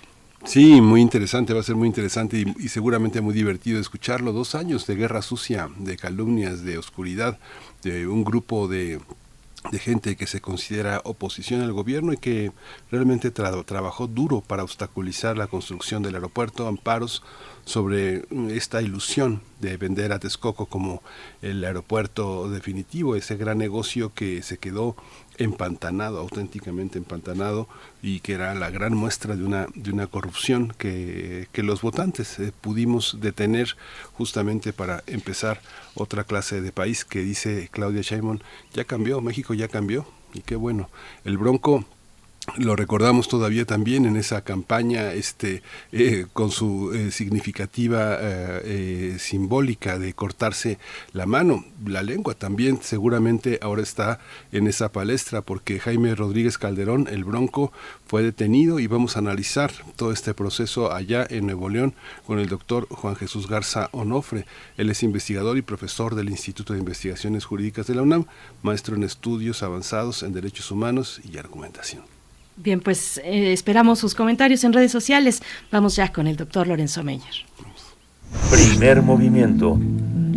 Sí, 0.44 0.80
muy 0.80 1.02
interesante, 1.02 1.52
va 1.52 1.60
a 1.60 1.62
ser 1.62 1.76
muy 1.76 1.86
interesante 1.86 2.38
y, 2.38 2.64
y, 2.64 2.68
seguramente 2.68 3.20
muy 3.20 3.34
divertido 3.34 3.78
escucharlo. 3.78 4.32
Dos 4.32 4.54
años 4.54 4.86
de 4.86 4.96
guerra 4.96 5.20
sucia, 5.20 5.68
de 5.78 5.98
calumnias, 5.98 6.62
de 6.64 6.78
oscuridad, 6.78 7.38
de 7.82 8.06
un 8.06 8.24
grupo 8.24 8.66
de 8.66 9.00
de 9.70 9.78
gente 9.78 10.16
que 10.16 10.26
se 10.26 10.40
considera 10.40 11.02
oposición 11.04 11.60
al 11.60 11.72
gobierno 11.72 12.12
y 12.12 12.16
que 12.16 12.50
realmente 12.90 13.30
trabajó 13.30 14.06
duro 14.06 14.40
para 14.40 14.64
obstaculizar 14.64 15.36
la 15.36 15.48
construcción 15.48 16.02
del 16.02 16.14
aeropuerto, 16.14 16.66
amparos 16.66 17.22
sobre 17.70 18.24
esta 18.48 18.82
ilusión 18.82 19.42
de 19.60 19.76
vender 19.76 20.12
a 20.12 20.18
Texcoco 20.18 20.66
como 20.66 21.04
el 21.40 21.64
aeropuerto 21.64 22.50
definitivo, 22.50 23.14
ese 23.14 23.36
gran 23.36 23.58
negocio 23.58 24.12
que 24.12 24.42
se 24.42 24.58
quedó 24.58 24.96
empantanado, 25.38 26.18
auténticamente 26.18 26.98
empantanado, 26.98 27.68
y 28.02 28.20
que 28.20 28.32
era 28.32 28.56
la 28.56 28.70
gran 28.70 28.94
muestra 28.94 29.36
de 29.36 29.44
una, 29.44 29.68
de 29.76 29.92
una 29.92 30.08
corrupción 30.08 30.74
que, 30.78 31.46
los 31.54 31.80
votantes 31.82 32.40
eh, 32.40 32.52
pudimos 32.60 33.18
detener 33.20 33.76
justamente 34.14 34.72
para 34.72 35.04
empezar 35.06 35.60
otra 35.94 36.24
clase 36.24 36.60
de 36.60 36.72
país 36.72 37.04
que 37.04 37.20
dice 37.20 37.68
Claudia 37.70 38.02
Sheinbaum, 38.02 38.40
ya 38.72 38.84
cambió, 38.84 39.20
México 39.20 39.54
ya 39.54 39.68
cambió, 39.68 40.06
y 40.34 40.40
qué 40.40 40.56
bueno. 40.56 40.90
El 41.24 41.38
Bronco 41.38 41.84
lo 42.56 42.76
recordamos 42.76 43.28
todavía 43.28 43.64
también 43.64 44.06
en 44.06 44.16
esa 44.16 44.42
campaña 44.42 45.12
este 45.12 45.62
eh, 45.92 46.26
con 46.32 46.50
su 46.50 46.92
eh, 46.92 47.10
significativa 47.10 48.18
eh, 48.20 49.16
simbólica 49.18 49.98
de 49.98 50.12
cortarse 50.14 50.78
la 51.12 51.26
mano 51.26 51.64
la 51.84 52.02
lengua 52.02 52.34
también 52.34 52.80
seguramente 52.82 53.58
ahora 53.62 53.82
está 53.82 54.20
en 54.52 54.66
esa 54.66 54.90
palestra 54.92 55.42
porque 55.42 55.80
Jaime 55.80 56.14
Rodríguez 56.14 56.58
Calderón 56.58 57.08
el 57.10 57.24
Bronco 57.24 57.72
fue 58.06 58.22
detenido 58.22 58.80
y 58.80 58.86
vamos 58.86 59.16
a 59.16 59.20
analizar 59.20 59.70
todo 59.96 60.12
este 60.12 60.34
proceso 60.34 60.92
allá 60.92 61.26
en 61.30 61.46
Nuevo 61.46 61.68
León 61.68 61.94
con 62.26 62.38
el 62.38 62.48
doctor 62.48 62.88
Juan 62.90 63.14
Jesús 63.14 63.46
Garza 63.46 63.88
Onofre. 63.92 64.46
Él 64.76 64.90
es 64.90 65.04
investigador 65.04 65.56
y 65.56 65.62
profesor 65.62 66.16
del 66.16 66.28
Instituto 66.28 66.72
de 66.72 66.80
Investigaciones 66.80 67.44
Jurídicas 67.44 67.86
de 67.86 67.94
la 67.94 68.02
UNAM 68.02 68.26
maestro 68.62 68.96
en 68.96 69.04
estudios 69.04 69.62
avanzados 69.62 70.24
en 70.24 70.32
derechos 70.32 70.72
humanos 70.72 71.20
y 71.24 71.38
argumentación 71.38 72.09
Bien, 72.62 72.80
pues 72.80 73.18
eh, 73.24 73.52
esperamos 73.52 73.98
sus 73.98 74.14
comentarios 74.14 74.62
en 74.64 74.74
redes 74.74 74.92
sociales. 74.92 75.42
Vamos 75.72 75.96
ya 75.96 76.12
con 76.12 76.26
el 76.26 76.36
doctor 76.36 76.66
Lorenzo 76.66 77.02
Meyer. 77.02 77.46
Primer 78.50 79.00
movimiento. 79.02 79.78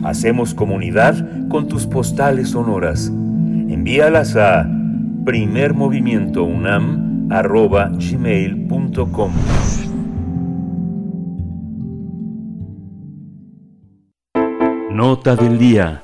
Hacemos 0.03 0.53
comunidad 0.53 1.49
con 1.49 1.67
tus 1.67 1.85
postales 1.85 2.51
sonoras. 2.51 3.07
Envíalas 3.07 4.37
a 4.37 4.65
primermovimientounam 5.25 7.27
arroba 7.29 7.89
gmail.com. 7.89 9.33
Nota 14.91 15.35
del 15.35 15.57
día. 15.57 16.02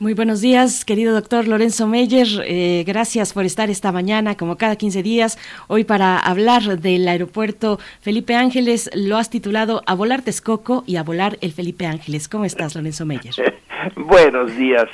Muy 0.00 0.12
buenos 0.12 0.40
días, 0.40 0.84
querido 0.84 1.14
doctor 1.14 1.46
Lorenzo 1.46 1.86
Meyer. 1.86 2.26
Eh, 2.44 2.82
gracias 2.84 3.32
por 3.32 3.44
estar 3.44 3.70
esta 3.70 3.92
mañana, 3.92 4.36
como 4.36 4.56
cada 4.56 4.74
15 4.74 5.04
días, 5.04 5.38
hoy 5.68 5.84
para 5.84 6.18
hablar 6.18 6.80
del 6.80 7.06
aeropuerto 7.06 7.78
Felipe 8.00 8.34
Ángeles. 8.34 8.90
Lo 8.92 9.16
has 9.18 9.30
titulado 9.30 9.82
A 9.86 9.94
volar 9.94 10.22
Texcoco 10.22 10.82
y 10.84 10.96
a 10.96 11.04
volar 11.04 11.38
el 11.42 11.52
Felipe 11.52 11.86
Ángeles. 11.86 12.28
¿Cómo 12.28 12.44
estás, 12.44 12.74
Lorenzo 12.74 13.06
Meyer? 13.06 13.34
buenos 13.96 14.56
días, 14.56 14.86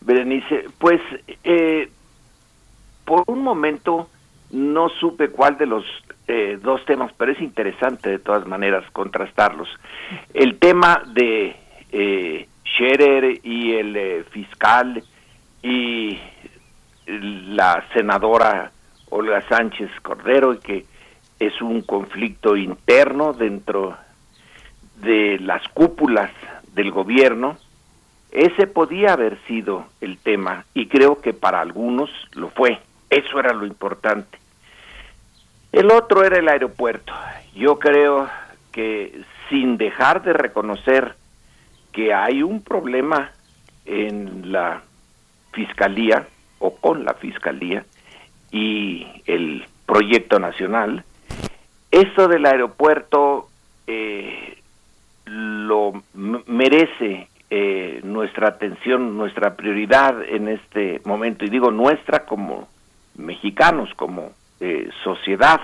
Berenice. 0.00 0.64
Pues, 0.78 1.00
eh, 1.44 1.88
por 3.04 3.22
un 3.28 3.44
momento 3.44 4.08
no 4.50 4.88
supe 4.88 5.28
cuál 5.28 5.58
de 5.58 5.66
los 5.66 5.84
eh, 6.26 6.58
dos 6.60 6.84
temas, 6.86 7.12
pero 7.16 7.30
es 7.30 7.40
interesante 7.40 8.10
de 8.10 8.18
todas 8.18 8.44
maneras 8.48 8.82
contrastarlos. 8.90 9.68
El 10.34 10.58
tema 10.58 11.04
de 11.14 11.54
Scherer 12.72 13.40
y 13.42 13.72
el 13.72 13.96
eh, 13.96 14.24
fiscal 14.30 15.02
y 15.62 16.18
la 17.06 17.84
senadora 17.92 18.70
Olga 19.10 19.42
Sánchez 19.48 19.90
Cordero, 20.02 20.58
que 20.60 20.84
es 21.38 21.60
un 21.60 21.82
conflicto 21.82 22.56
interno 22.56 23.32
dentro 23.32 23.96
de 24.96 25.38
las 25.40 25.66
cúpulas 25.68 26.30
del 26.74 26.90
gobierno, 26.90 27.56
ese 28.30 28.66
podía 28.66 29.14
haber 29.14 29.38
sido 29.46 29.86
el 30.00 30.18
tema 30.18 30.64
y 30.74 30.86
creo 30.86 31.20
que 31.20 31.32
para 31.32 31.60
algunos 31.60 32.10
lo 32.32 32.50
fue. 32.50 32.78
Eso 33.08 33.40
era 33.40 33.52
lo 33.52 33.66
importante. 33.66 34.38
El 35.72 35.90
otro 35.90 36.24
era 36.24 36.38
el 36.38 36.48
aeropuerto. 36.48 37.12
Yo 37.54 37.78
creo 37.78 38.28
que 38.70 39.22
sin 39.48 39.76
dejar 39.78 40.22
de 40.22 40.32
reconocer 40.32 41.16
que 41.92 42.14
hay 42.14 42.42
un 42.42 42.62
problema 42.62 43.32
en 43.84 44.52
la 44.52 44.82
fiscalía 45.52 46.26
o 46.58 46.74
con 46.76 47.04
la 47.04 47.14
fiscalía 47.14 47.84
y 48.52 49.06
el 49.26 49.64
proyecto 49.86 50.38
nacional. 50.38 51.04
Esto 51.90 52.28
del 52.28 52.46
aeropuerto 52.46 53.48
eh, 53.86 54.58
lo 55.24 56.02
merece 56.46 57.28
eh, 57.50 58.00
nuestra 58.04 58.48
atención, 58.48 59.16
nuestra 59.16 59.56
prioridad 59.56 60.22
en 60.22 60.48
este 60.48 61.00
momento, 61.04 61.44
y 61.44 61.50
digo 61.50 61.72
nuestra 61.72 62.24
como 62.24 62.68
mexicanos, 63.16 63.92
como 63.94 64.30
eh, 64.60 64.88
sociedad, 65.02 65.60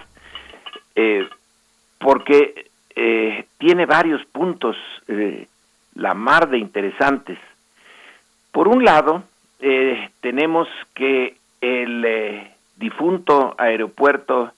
porque 1.99 2.70
tiene 3.59 3.85
varios 3.85 4.24
puntos 4.27 4.77
la 5.97 6.14
mar 6.14 6.49
de 6.49 6.59
interesantes. 6.59 7.38
Por 8.53 8.68
un 8.68 8.84
lado, 8.84 9.24
eh, 9.61 10.11
tenemos 10.20 10.68
que 10.94 11.36
el 11.61 12.05
eh, 12.05 12.53
difunto 12.76 13.55
aeropuerto 13.59 14.53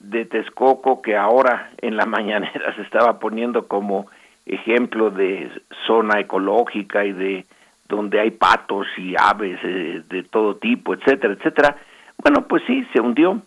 de 0.00 0.24
Texcoco, 0.24 1.02
que 1.02 1.16
ahora 1.16 1.70
en 1.78 1.96
la 1.96 2.06
mañanera 2.16 2.74
se 2.74 2.82
estaba 2.82 3.18
poniendo 3.18 3.66
como 3.66 4.06
ejemplo 4.46 5.10
de 5.10 5.50
zona 5.86 6.20
ecológica 6.20 7.04
y 7.04 7.12
de 7.12 7.44
donde 7.88 8.20
hay 8.20 8.30
patos 8.30 8.86
y 8.96 9.14
aves 9.18 9.58
eh, 9.62 10.02
de 10.08 10.22
todo 10.22 10.56
tipo, 10.56 10.94
etcétera, 10.94 11.34
etcétera. 11.34 11.76
Bueno, 12.18 12.46
pues 12.46 12.62
sí, 12.66 12.86
se 12.92 13.00
hundió, 13.00 13.40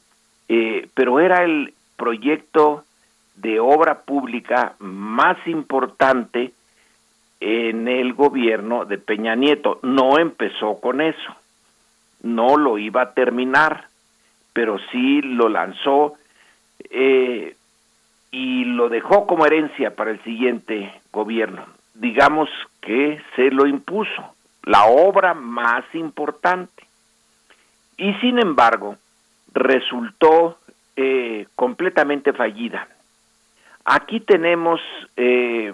pero 0.94 1.20
era 1.20 1.44
el 1.44 1.74
proyecto 1.98 2.84
de 3.36 3.60
obra 3.60 4.02
pública 4.02 4.76
más 4.80 5.38
importante 5.46 6.52
en 7.42 7.88
el 7.88 8.14
gobierno 8.14 8.86
de 8.86 8.98
Peña 8.98 9.36
Nieto. 9.36 9.80
No 9.84 10.18
empezó 10.18 10.80
con 10.80 11.02
eso, 11.02 11.36
no 12.22 12.56
lo 12.56 12.78
iba 12.78 13.02
a 13.02 13.14
terminar, 13.14 13.88
pero 14.54 14.78
sí 14.92 15.22
lo 15.22 15.50
lanzó 15.50 16.14
eh, 16.90 17.56
y 18.32 18.64
lo 18.66 18.90
dejó 18.90 19.28
como 19.28 19.46
herencia 19.46 19.96
para 19.96 20.12
el 20.12 20.24
siguiente 20.24 20.94
gobierno. 21.12 21.66
Digamos 21.96 22.50
que 22.80 23.22
se 23.36 23.52
lo 23.52 23.68
impuso, 23.68 24.36
la 24.64 24.86
obra 24.86 25.34
más 25.34 25.84
importante. 25.94 26.84
Y 27.98 28.14
sin 28.16 28.40
embargo, 28.40 28.98
resultó 29.54 30.58
eh, 30.96 31.48
completamente 31.56 32.34
fallida. 32.34 32.88
Aquí 33.84 34.20
tenemos 34.20 34.80
eh, 35.18 35.74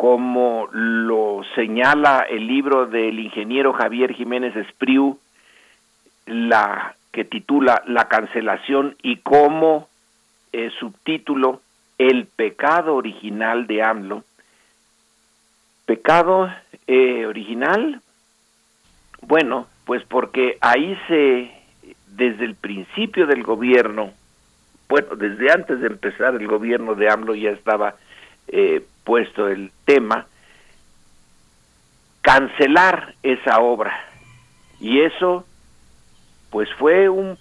como 0.00 0.66
lo 0.72 1.42
señala 1.54 2.20
el 2.20 2.46
libro 2.46 2.86
del 2.86 3.18
ingeniero 3.18 3.74
Javier 3.74 4.14
Jiménez 4.14 4.56
Espriu, 4.56 5.18
la 6.24 6.94
que 7.12 7.26
titula 7.26 7.82
La 7.86 8.08
cancelación 8.08 8.96
y 9.02 9.16
como 9.16 9.90
eh, 10.54 10.70
subtítulo 10.80 11.60
El 11.98 12.24
pecado 12.24 12.94
original 12.94 13.66
de 13.66 13.82
AMLO. 13.82 14.24
¿Pecado 15.84 16.50
eh, 16.86 17.26
original? 17.26 18.00
Bueno, 19.20 19.66
pues 19.84 20.02
porque 20.04 20.56
ahí 20.62 20.98
se, 21.08 21.50
desde 22.06 22.46
el 22.46 22.54
principio 22.54 23.26
del 23.26 23.42
gobierno, 23.42 24.14
bueno, 24.88 25.14
desde 25.16 25.52
antes 25.52 25.78
de 25.78 25.88
empezar 25.88 26.36
el 26.36 26.46
gobierno 26.46 26.94
de 26.94 27.10
AMLO 27.10 27.34
ya 27.34 27.50
estaba 27.50 27.96
eh, 28.52 28.84
puesto 29.04 29.48
el 29.48 29.72
tema, 29.84 30.26
cancelar 32.22 33.14
esa 33.22 33.60
obra. 33.60 33.92
Y 34.80 35.00
eso, 35.00 35.46
pues 36.50 36.68
fue 36.78 37.08
un, 37.08 37.38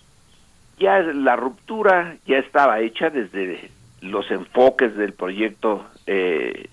ya 0.79 0.99
la 0.99 1.35
ruptura 1.35 2.17
ya 2.25 2.37
estaba 2.37 2.79
hecha 2.79 3.09
desde 3.09 3.69
los 4.01 4.29
enfoques 4.31 4.95
del 4.95 5.13
proyecto 5.13 5.85
eh, 6.07 6.69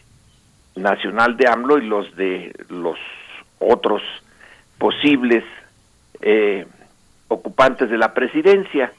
nacional 0.76 1.36
de 1.36 1.48
AMLO 1.48 1.78
y 1.78 1.86
los 1.86 2.14
de 2.16 2.54
los 2.68 2.98
otros 3.58 4.02
posibles 4.78 5.44
eh, 6.20 6.66
ocupantes 7.28 7.90
de 7.90 7.98
la 7.98 8.14
presidencia. 8.14 8.92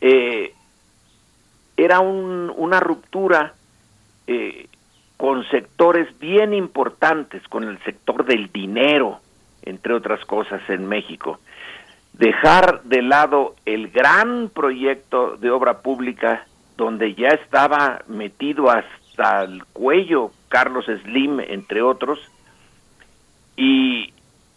Eh, 0.00 0.52
era 1.76 2.00
un, 2.00 2.52
una 2.56 2.80
ruptura 2.80 3.54
eh, 4.26 4.68
con 5.16 5.48
sectores 5.48 6.18
bien 6.18 6.52
importantes, 6.52 7.42
con 7.48 7.64
el 7.64 7.78
sector 7.84 8.24
del 8.24 8.52
dinero, 8.52 9.20
entre 9.62 9.94
otras 9.94 10.24
cosas, 10.26 10.60
en 10.68 10.86
México. 10.86 11.40
Dejar 12.12 12.82
de 12.84 13.02
lado 13.02 13.56
el 13.64 13.88
gran 13.88 14.48
proyecto 14.48 15.36
de 15.36 15.50
obra 15.50 15.80
pública 15.80 16.46
donde 16.76 17.14
ya 17.14 17.28
estaba 17.28 18.02
metido 18.06 18.70
hasta 18.70 19.44
el 19.44 19.64
cuello 19.66 20.30
Carlos 20.48 20.86
Slim, 20.86 21.40
entre 21.40 21.82
otros, 21.82 22.18
y 23.56 24.12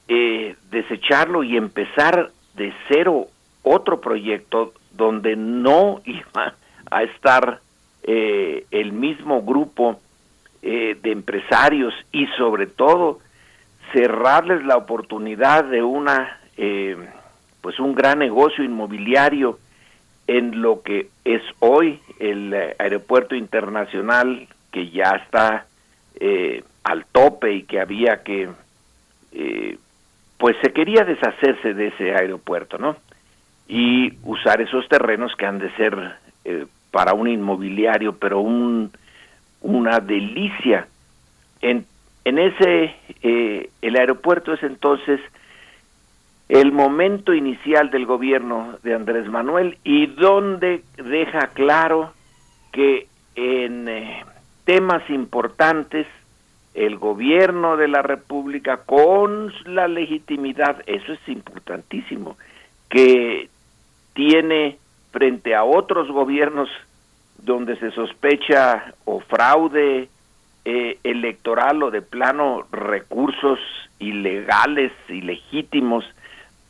eh, 0.07 0.55
desecharlo 0.69 1.43
y 1.43 1.55
empezar 1.55 2.31
de 2.55 2.73
cero 2.87 3.27
otro 3.63 4.01
proyecto 4.01 4.73
donde 4.91 5.35
no 5.35 6.01
iba 6.05 6.55
a 6.91 7.03
estar 7.03 7.61
eh, 8.03 8.65
el 8.71 8.91
mismo 8.91 9.41
grupo 9.41 9.99
eh, 10.61 10.97
de 11.01 11.13
empresarios 11.13 11.93
y 12.11 12.27
sobre 12.37 12.67
todo 12.67 13.19
cerrarles 13.93 14.65
la 14.65 14.75
oportunidad 14.75 15.63
de 15.63 15.81
una 15.81 16.37
eh, 16.57 16.97
pues 17.61 17.79
un 17.79 17.95
gran 17.95 18.19
negocio 18.19 18.65
inmobiliario 18.65 19.57
en 20.27 20.61
lo 20.61 20.81
que 20.81 21.07
es 21.23 21.41
hoy 21.59 22.01
el 22.19 22.53
eh, 22.53 22.75
aeropuerto 22.77 23.35
internacional 23.35 24.49
que 24.69 24.89
ya 24.89 25.11
está 25.11 25.65
al 26.83 27.05
tope 27.05 27.53
y 27.53 27.63
que 27.63 27.79
había 27.79 28.21
que 28.23 28.49
pues 30.37 30.57
se 30.61 30.73
quería 30.73 31.05
deshacerse 31.05 31.73
de 31.73 31.87
ese 31.87 32.13
aeropuerto 32.15 32.77
no 32.77 32.97
y 33.69 34.11
usar 34.23 34.59
esos 34.59 34.89
terrenos 34.89 35.33
que 35.37 35.45
han 35.45 35.59
de 35.59 35.71
ser 35.77 36.17
para 36.91 37.13
un 37.13 37.27
inmobiliario 37.27 38.17
pero 38.17 38.39
un 38.39 38.91
una 39.61 39.99
delicia. 39.99 40.87
En, 41.61 41.85
en 42.25 42.39
ese, 42.39 42.95
eh, 43.21 43.69
el 43.81 43.95
aeropuerto 43.95 44.53
es 44.53 44.63
entonces 44.63 45.19
el 46.47 46.71
momento 46.71 47.33
inicial 47.33 47.91
del 47.91 48.05
gobierno 48.05 48.77
de 48.83 48.95
Andrés 48.95 49.27
Manuel 49.27 49.77
y 49.83 50.07
donde 50.07 50.83
deja 50.97 51.47
claro 51.47 52.13
que 52.71 53.07
en 53.35 53.87
eh, 53.87 54.25
temas 54.65 55.07
importantes 55.09 56.07
el 56.73 56.97
gobierno 56.97 57.77
de 57.77 57.87
la 57.87 58.01
República 58.01 58.77
con 58.77 59.53
la 59.65 59.87
legitimidad, 59.87 60.81
eso 60.85 61.13
es 61.13 61.19
importantísimo, 61.27 62.37
que 62.89 63.49
tiene 64.13 64.77
frente 65.11 65.55
a 65.55 65.63
otros 65.63 66.09
gobiernos 66.11 66.69
donde 67.37 67.77
se 67.77 67.91
sospecha 67.91 68.93
o 69.05 69.19
fraude 69.21 70.09
eh, 70.65 70.99
electoral 71.03 71.81
o 71.83 71.91
de 71.91 72.01
plano 72.01 72.65
recursos 72.71 73.59
ilegales, 73.99 74.91
ilegítimos, 75.07 76.05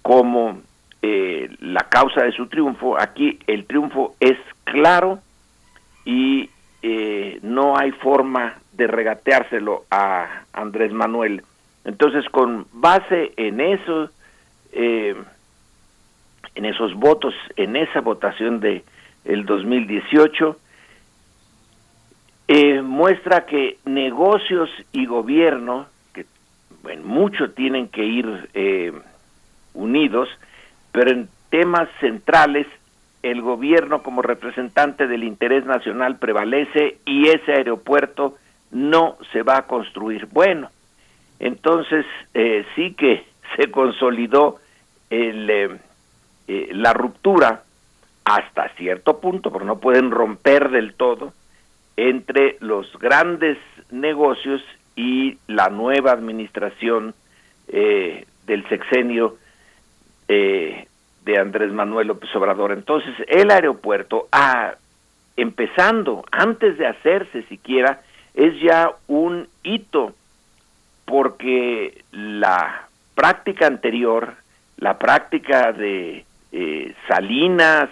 como 0.02 0.61
eh, 1.02 1.49
la 1.60 1.82
causa 1.90 2.24
de 2.24 2.32
su 2.32 2.48
triunfo, 2.48 2.99
aquí 2.99 3.40
el 3.48 3.66
triunfo 3.66 4.16
es 4.20 4.38
claro 4.64 5.20
y 6.06 6.49
eh, 6.82 7.40
no 7.41 7.78
hay 7.78 7.91
forma 7.91 8.56
de 8.74 8.88
regateárselo 8.88 9.86
a 9.91 10.44
Andrés 10.53 10.91
Manuel. 10.91 11.44
Entonces, 11.86 12.26
con 12.30 12.68
base 12.72 13.34
en 13.38 13.61
eso, 13.61 14.10
eh, 14.72 15.16
en 16.60 16.65
esos 16.65 16.94
votos, 16.94 17.34
en 17.56 17.77
esa 17.77 18.02
votación 18.02 18.60
de 18.60 18.84
el 19.23 19.45
2018, 19.45 20.57
eh, 22.49 22.81
muestra 22.81 23.45
que 23.45 23.77
negocios 23.86 24.69
y 24.91 25.06
gobierno, 25.06 25.88
que 26.14 26.26
en 26.90 27.07
mucho 27.07 27.52
tienen 27.52 27.88
que 27.88 28.03
ir 28.03 28.49
eh, 28.53 28.91
unidos, 29.73 30.27
pero 30.91 31.11
en 31.11 31.30
temas 31.49 31.88
centrales 32.02 32.68
el 33.23 33.41
gobierno 33.41 34.03
como 34.03 34.22
representante 34.22 35.07
del 35.07 35.23
interés 35.23 35.65
nacional 35.65 36.18
prevalece 36.18 36.98
y 37.06 37.30
ese 37.30 37.53
aeropuerto 37.53 38.36
no 38.72 39.15
se 39.31 39.44
va 39.44 39.60
a 39.60 39.68
construir. 39.68 40.26
Bueno, 40.26 40.72
entonces 41.40 42.06
eh, 42.34 42.65
sí 42.76 42.95
que 42.95 43.23
se 43.56 43.72
consolidó 43.72 44.57
el, 45.10 45.80
eh, 46.49 46.69
eh, 46.69 46.73
la 46.73 46.93
ruptura 46.93 47.63
hasta 48.26 48.69
cierto 48.76 49.19
punto, 49.19 49.51
porque 49.51 49.67
no 49.67 49.80
pueden 49.80 50.11
romper 50.11 50.69
del 50.69 50.93
todo, 50.93 51.34
entre 51.95 52.57
los 52.59 52.97
grandes 52.99 53.57
negocios 53.91 54.61
y 54.95 55.38
la 55.47 55.69
nueva 55.69 56.11
administración 56.11 57.13
del 57.67 58.67
sexenio 58.67 59.38
de 60.27 61.38
Andrés 61.38 61.71
Manuel 61.71 62.07
López 62.07 62.35
Obrador. 62.35 62.71
Entonces, 62.71 63.13
el 63.27 63.51
aeropuerto, 63.51 64.27
ah, 64.31 64.73
empezando, 65.38 66.23
antes 66.31 66.77
de 66.77 66.88
hacerse 66.88 67.43
siquiera, 67.43 68.01
es 68.34 68.59
ya 68.61 68.91
un 69.07 69.47
hito, 69.63 70.13
porque 71.05 72.03
la 72.11 72.88
práctica 73.15 73.67
anterior, 73.67 74.35
la 74.77 74.97
práctica 74.97 75.71
de 75.73 76.26
eh, 76.51 76.93
Salinas, 77.07 77.89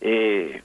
eh, 0.00 0.62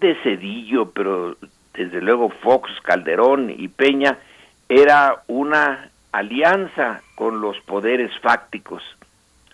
de 0.00 0.14
Cedillo, 0.22 0.90
pero 0.90 1.36
desde 1.74 2.00
luego 2.00 2.30
Fox, 2.30 2.70
Calderón 2.82 3.50
y 3.50 3.68
Peña, 3.68 4.18
era 4.68 5.22
una 5.26 5.90
alianza 6.12 7.02
con 7.14 7.40
los 7.40 7.58
poderes 7.60 8.10
fácticos. 8.20 8.82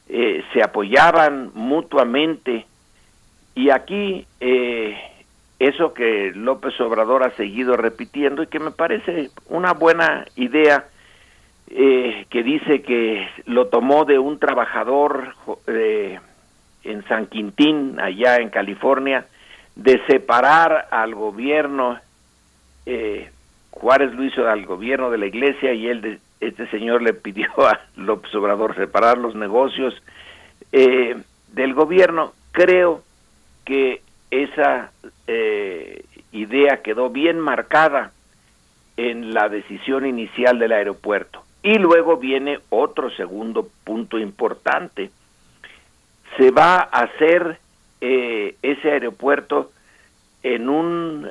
Eh, 0.08 0.44
se 0.52 0.62
apoyaban 0.62 1.50
mutuamente 1.54 2.66
y 3.54 3.70
aquí 3.70 4.26
eh, 4.40 4.98
eso 5.58 5.94
que 5.94 6.32
López 6.34 6.78
Obrador 6.80 7.22
ha 7.22 7.30
seguido 7.36 7.76
repitiendo 7.76 8.42
y 8.42 8.48
que 8.48 8.58
me 8.58 8.70
parece 8.70 9.30
una 9.48 9.72
buena 9.72 10.26
idea 10.36 10.86
eh, 11.68 12.26
que 12.28 12.42
dice 12.42 12.82
que 12.82 13.26
lo 13.46 13.68
tomó 13.68 14.04
de 14.04 14.18
un 14.18 14.38
trabajador 14.38 15.34
en 16.84 17.04
San 17.08 17.26
Quintín 17.26 17.98
allá 17.98 18.36
en 18.36 18.50
California 18.50 19.26
de 19.74 20.00
separar 20.06 20.88
al 20.90 21.14
gobierno 21.14 21.98
Juárez 23.74 24.14
lo 24.14 24.24
hizo 24.24 24.48
al 24.48 24.64
gobierno 24.66 25.10
de 25.10 25.18
la 25.18 25.26
iglesia 25.26 25.72
y 25.72 25.88
él 25.88 26.00
de, 26.00 26.18
este 26.40 26.66
señor 26.68 27.02
le 27.02 27.12
pidió 27.12 27.48
a 27.58 27.80
López 27.96 28.34
Obrador 28.34 28.74
separar 28.76 29.18
los 29.18 29.34
negocios 29.34 29.94
eh, 30.72 31.16
del 31.52 31.74
gobierno. 31.74 32.32
Creo 32.52 33.02
que 33.64 34.02
esa 34.30 34.92
eh, 35.26 36.04
idea 36.32 36.82
quedó 36.82 37.10
bien 37.10 37.38
marcada 37.38 38.12
en 38.96 39.34
la 39.34 39.48
decisión 39.48 40.06
inicial 40.06 40.58
del 40.58 40.72
aeropuerto. 40.72 41.42
Y 41.62 41.78
luego 41.78 42.16
viene 42.18 42.60
otro 42.70 43.10
segundo 43.10 43.68
punto 43.84 44.18
importante. 44.18 45.10
Se 46.36 46.50
va 46.50 46.76
a 46.76 47.04
hacer 47.04 47.58
eh, 48.00 48.56
ese 48.62 48.90
aeropuerto 48.90 49.72
en 50.42 50.68
un 50.68 51.30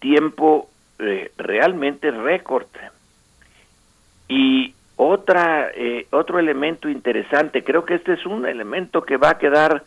tiempo 0.00 0.70
realmente 1.36 2.10
récord. 2.10 2.66
Y 4.28 4.74
otra, 4.96 5.70
eh, 5.74 6.06
otro 6.10 6.38
elemento 6.38 6.88
interesante, 6.88 7.62
creo 7.62 7.84
que 7.84 7.94
este 7.94 8.14
es 8.14 8.24
un 8.24 8.46
elemento 8.46 9.02
que 9.02 9.18
va 9.18 9.30
a 9.30 9.38
quedar, 9.38 9.84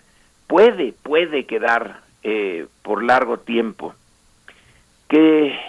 puede, 0.48 0.94
puede 0.94 1.46
quedar 1.46 2.02
eh, 2.24 2.68
por 2.84 3.04
largo 3.04 3.40
tiempo, 3.40 3.96
que 5.08 5.60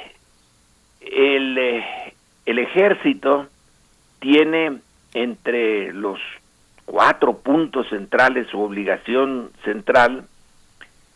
el, 1.01 1.57
eh, 1.59 2.15
el 2.45 2.59
ejército 2.59 3.49
tiene 4.21 4.79
entre 5.15 5.93
los 5.95 6.21
cuatro 6.91 7.39
puntos 7.39 7.89
centrales, 7.89 8.49
su 8.49 8.61
obligación 8.61 9.53
central, 9.63 10.25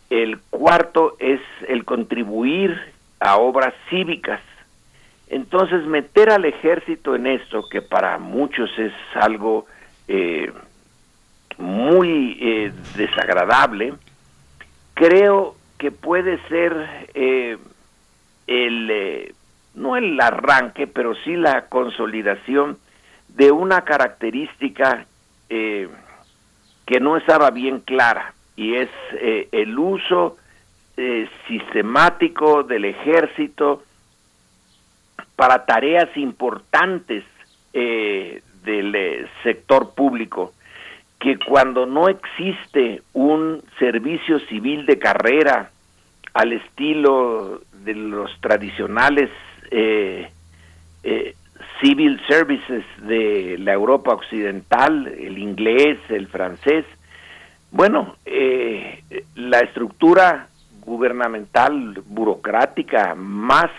el 0.09 0.39
cuarto 0.39 1.17
es 1.19 1.41
el 1.67 1.85
contribuir 1.85 2.79
a 3.19 3.39
obras 3.39 3.75
cívicas. 3.91 4.41
Entonces, 5.27 5.85
meter 5.85 6.31
al 6.31 6.45
ejército 6.45 7.17
en 7.17 7.27
esto, 7.27 7.69
que 7.69 7.83
para 7.83 8.19
muchos 8.19 8.71
es 8.79 8.93
algo 9.17 9.67
eh, 10.07 10.53
muy 11.59 12.39
eh, 12.41 12.73
desagradable, 12.97 13.95
creo 14.95 15.57
que 15.77 15.91
puede 15.91 16.39
ser 16.47 17.09
eh, 17.15 17.59
el, 18.47 19.35
no 19.75 19.97
el 19.97 20.21
arranque, 20.21 20.87
pero 20.87 21.17
sí 21.25 21.35
la 21.35 21.67
consolidación 21.67 22.79
de 23.27 23.51
una 23.51 23.81
característica 23.81 25.07
que 25.49 27.01
no 27.01 27.17
estaba 27.17 27.51
bien 27.51 27.81
clara, 27.81 28.35
y 28.57 28.75
es 28.75 28.91
el 29.21 29.79
uso 29.79 30.37
sistemático 31.49 32.63
del 32.63 32.85
ejército, 32.85 33.83
para 35.37 35.67
tareas 35.67 36.17
importantes 36.17 37.25
eh, 37.73 38.43
del 38.65 38.95
eh, 38.95 39.27
sector 39.43 39.95
público, 39.95 40.53
que 41.19 41.39
cuando 41.39 41.87
no 41.87 42.09
existe 42.09 43.03
un 43.13 43.63
servicio 43.79 44.39
civil 44.41 44.87
de 44.87 44.99
carrera 44.99 45.71
al 46.35 46.53
estilo 46.53 47.63
de 47.85 47.95
los 47.95 48.31
tradicionales 48.41 49.31
eh, 49.71 50.31
civil 51.81 52.21
services 52.29 52.85
de 53.03 53.57
la 53.59 53.73
Europa 53.73 54.13
occidental, 54.15 55.07
el 55.07 55.39
inglés, 55.39 55.99
el 56.09 56.27
francés, 56.29 56.85
bueno, 57.71 58.17
la 59.35 59.61
estructura 59.61 60.49
gubernamental 60.85 62.03
burocrática 62.07 63.15
más 63.15 63.71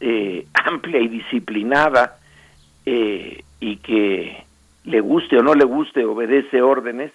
eh, 0.00 0.46
amplia 0.54 1.00
y 1.00 1.08
disciplinada 1.08 2.16
eh, 2.86 3.42
y 3.60 3.76
que 3.76 4.44
le 4.84 5.00
guste 5.00 5.38
o 5.38 5.42
no 5.42 5.54
le 5.54 5.64
guste, 5.64 6.04
obedece 6.04 6.62
órdenes, 6.62 7.12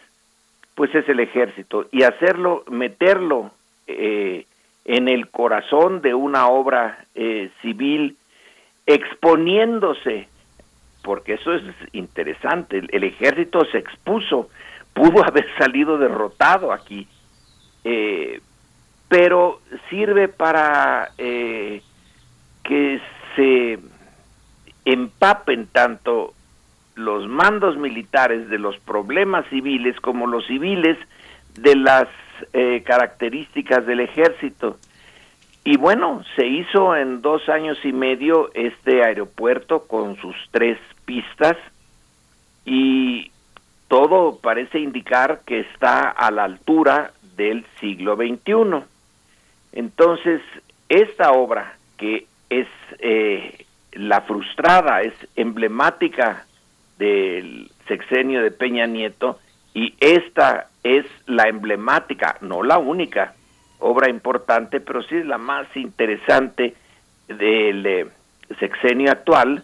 pues 0.75 0.93
es 0.93 1.07
el 1.09 1.19
ejército. 1.19 1.87
Y 1.91 2.03
hacerlo, 2.03 2.63
meterlo 2.69 3.51
eh, 3.87 4.45
en 4.83 5.07
el 5.07 5.29
corazón 5.29 6.01
de 6.01 6.13
una 6.13 6.47
obra 6.47 7.05
civil, 7.61 8.17
exponiéndose, 8.85 10.27
porque 11.03 11.33
eso 11.33 11.53
es 11.53 11.63
interesante, 11.93 12.81
el, 12.89 13.03
ejército 13.03 13.65
se 13.71 13.79
expuso, 13.79 14.49
pudo 14.93 15.23
haber 15.27 15.47
salido 15.57 15.97
derrotado 15.97 16.71
aquí, 16.71 17.07
pero 19.07 19.61
sirve 19.89 20.27
para 20.27 21.11
que 21.17 23.01
se 23.35 23.79
empapen 24.85 25.67
tanto 25.67 26.33
los 26.95 27.27
mandos 27.27 27.77
militares 27.77 28.49
de 28.49 28.57
los 28.57 28.77
problemas 28.79 29.45
civiles 29.49 29.99
como 29.99 30.27
los 30.27 30.47
civiles 30.47 30.97
de 31.55 31.75
las 31.75 32.07
eh, 32.53 32.83
características 32.85 33.85
del 33.85 33.99
ejército. 33.99 34.77
Y 35.67 35.77
bueno, 35.77 36.23
se 36.35 36.45
hizo 36.45 36.95
en 36.95 37.23
dos 37.23 37.49
años 37.49 37.79
y 37.83 37.91
medio 37.91 38.51
este 38.53 39.03
aeropuerto 39.03 39.87
con 39.87 40.15
sus 40.17 40.35
tres 40.51 40.77
pistas 41.05 41.57
y 42.65 43.31
todo 43.87 44.37
parece 44.37 44.77
indicar 44.79 45.41
que 45.43 45.61
está 45.61 46.11
a 46.11 46.29
la 46.29 46.43
altura 46.43 47.13
del 47.35 47.65
siglo 47.79 48.15
XXI. 48.15 48.85
Entonces, 49.71 50.41
esta 50.87 51.31
obra, 51.31 51.77
que 51.97 52.27
es 52.51 52.67
eh, 52.99 53.65
la 53.93 54.21
frustrada, 54.21 55.01
es 55.01 55.15
emblemática 55.35 56.45
del 56.99 57.71
sexenio 57.87 58.43
de 58.43 58.51
Peña 58.51 58.85
Nieto, 58.85 59.39
y 59.73 59.95
esta 59.99 60.67
es 60.83 61.07
la 61.25 61.47
emblemática, 61.49 62.37
no 62.41 62.61
la 62.61 62.77
única 62.77 63.33
obra 63.85 64.09
importante, 64.09 64.79
pero 64.79 65.03
sí 65.03 65.15
es 65.15 65.25
la 65.25 65.37
más 65.37 65.67
interesante 65.75 66.73
del 67.27 67.85
eh, 67.85 68.07
sexenio 68.59 69.11
actual, 69.11 69.63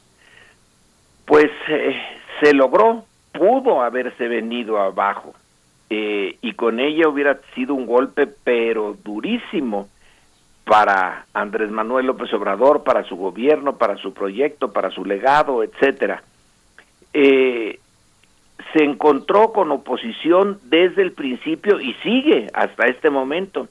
pues 1.25 1.49
eh, 1.67 1.99
se 2.39 2.53
logró, 2.53 3.05
pudo 3.31 3.81
haberse 3.81 4.27
venido 4.27 4.79
abajo 4.79 5.33
eh, 5.89 6.37
y 6.39 6.53
con 6.53 6.79
ella 6.79 7.07
hubiera 7.07 7.39
sido 7.55 7.73
un 7.73 7.87
golpe 7.87 8.27
pero 8.27 8.95
durísimo 9.03 9.89
para 10.65 11.25
Andrés 11.33 11.71
Manuel 11.71 12.05
López 12.05 12.31
Obrador, 12.33 12.83
para 12.83 13.03
su 13.03 13.15
gobierno, 13.15 13.77
para 13.77 13.97
su 13.97 14.13
proyecto, 14.13 14.71
para 14.71 14.91
su 14.91 15.03
legado, 15.03 15.63
etcétera. 15.63 16.21
Se 17.11 18.83
encontró 18.83 19.51
con 19.51 19.71
oposición 19.71 20.59
desde 20.65 21.01
el 21.01 21.13
principio 21.13 21.81
y 21.81 21.93
sigue 21.95 22.47
hasta 22.53 22.85
este 22.85 23.09
momento. 23.09 23.67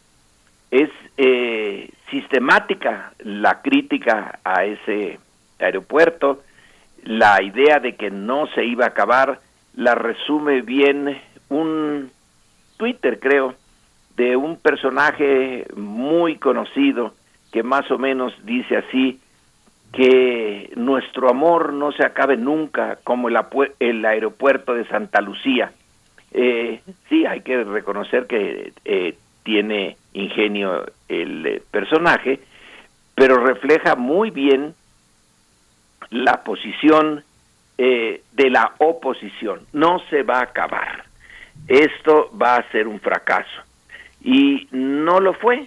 Es 0.71 0.91
eh, 1.17 1.91
sistemática 2.11 3.13
la 3.19 3.61
crítica 3.63 4.39
a 4.45 4.65
ese 4.65 5.19
aeropuerto, 5.59 6.43
la 7.05 7.43
idea 7.43 7.81
de 7.81 7.97
que 7.97 8.11
no 8.11 8.47
se 8.49 8.65
iba 8.65 8.85
a 8.85 8.89
acabar, 8.89 9.41
la 9.75 9.95
resume 9.95 10.63
bien 10.63 11.21
un 11.49 12.11
Twitter, 12.77 13.19
creo, 13.21 13.55
de 14.17 14.37
un 14.37 14.57
personaje 14.57 15.67
muy 15.77 16.37
conocido 16.37 17.15
que 17.53 17.63
más 17.63 17.91
o 17.91 17.99
menos 17.99 18.33
dice 18.45 18.77
así, 18.77 19.21
que 19.93 20.73
nuestro 20.77 21.29
amor 21.29 21.73
no 21.73 21.91
se 21.93 22.05
acabe 22.05 22.37
nunca 22.37 22.99
como 23.03 23.29
el, 23.29 23.37
el 23.81 24.05
aeropuerto 24.05 24.75
de 24.75 24.85
Santa 24.87 25.21
Lucía. 25.21 25.73
Eh, 26.33 26.81
sí, 27.09 27.27
hay 27.27 27.41
que 27.41 27.65
reconocer 27.65 28.27
que 28.27 28.73
eh, 28.85 29.17
tiene 29.43 29.97
ingenio 30.13 30.87
el 31.09 31.47
eh, 31.47 31.63
personaje, 31.71 32.41
pero 33.15 33.45
refleja 33.45 33.97
muy 33.97 34.31
bien 34.31 34.75
la 36.11 36.43
posición 36.43 37.25
eh, 37.79 38.23
de 38.33 38.51
la 38.51 38.75
oposición. 38.79 39.61
No 39.73 40.01
se 40.11 40.23
va 40.23 40.39
a 40.39 40.43
acabar. 40.43 41.05
Esto 41.69 42.31
va 42.37 42.57
a 42.57 42.71
ser 42.71 42.87
un 42.87 43.01
fracaso. 43.01 43.63
Y 44.23 44.69
no 44.71 45.21
lo 45.21 45.35
fue. 45.35 45.67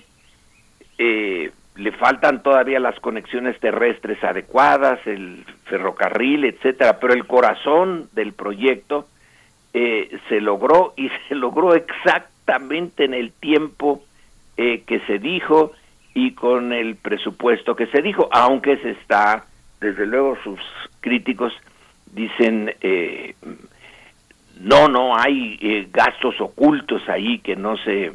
Eh, 0.97 1.51
le 1.75 1.91
faltan 1.93 2.43
todavía 2.43 2.79
las 2.79 2.99
conexiones 2.99 3.59
terrestres 3.59 4.23
adecuadas, 4.23 4.99
el 5.07 5.43
ferrocarril, 5.65 6.45
etcétera, 6.45 6.99
pero 6.99 7.13
el 7.13 7.25
corazón 7.25 8.09
del 8.11 8.33
proyecto 8.33 9.07
eh, 9.73 10.19
se 10.29 10.39
logró 10.39 10.93
y 10.95 11.09
se 11.27 11.35
logró 11.35 11.73
exactamente 11.73 12.32
en 12.47 13.13
el 13.13 13.31
tiempo 13.31 14.03
eh, 14.57 14.83
que 14.85 14.99
se 15.01 15.19
dijo 15.19 15.71
y 16.13 16.31
con 16.31 16.73
el 16.73 16.95
presupuesto 16.95 17.75
que 17.75 17.87
se 17.87 18.01
dijo, 18.01 18.29
aunque 18.31 18.77
se 18.77 18.91
está, 18.91 19.45
desde 19.81 20.05
luego 20.05 20.37
sus 20.43 20.59
críticos 20.99 21.53
dicen, 22.11 22.73
eh, 22.81 23.35
no, 24.59 24.87
no, 24.87 25.17
hay 25.17 25.87
gastos 25.91 26.39
ocultos 26.39 27.01
ahí 27.09 27.39
que 27.39 27.55
no 27.55 27.75
se 27.77 28.11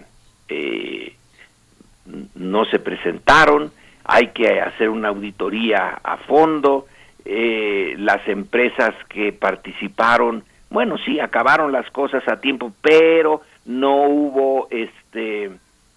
no 2.34 2.64
se 2.64 2.78
presentaron, 2.78 3.70
hay 4.04 4.28
que 4.28 4.60
hacer 4.60 4.88
una 4.88 5.08
auditoría 5.08 5.98
a 6.02 6.16
fondo, 6.16 6.86
eh, 7.24 7.94
las 7.98 8.26
empresas 8.26 8.94
que 9.08 9.32
participaron, 9.32 10.44
bueno, 10.70 10.96
sí, 11.04 11.20
acabaron 11.20 11.72
las 11.72 11.90
cosas 11.90 12.26
a 12.26 12.40
tiempo, 12.40 12.72
pero 12.80 13.42
no 13.68 14.08
hubo 14.08 14.66
este 14.70 15.50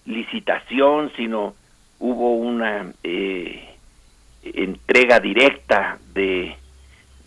licitación, 0.04 1.10
sino 1.16 1.54
hubo 1.98 2.34
una 2.34 2.92
eh, 3.02 3.76
entrega 4.42 5.18
directa 5.18 5.98
de 6.12 6.54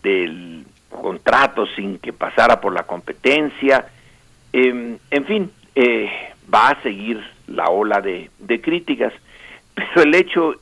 del 0.02 0.64
contrato 0.88 1.66
sin 1.74 1.98
que 1.98 2.12
pasara 2.12 2.60
por 2.60 2.72
la 2.72 2.84
competencia. 2.84 3.88
Em, 4.52 4.98
en 5.10 5.24
fin, 5.24 5.50
eh, 5.74 6.08
va 6.52 6.68
a 6.68 6.82
seguir 6.82 7.20
la 7.48 7.64
ola 7.64 8.00
de, 8.00 8.30
de 8.38 8.60
críticas, 8.60 9.12
pero 9.74 10.02
el 10.02 10.14
hecho 10.14 10.54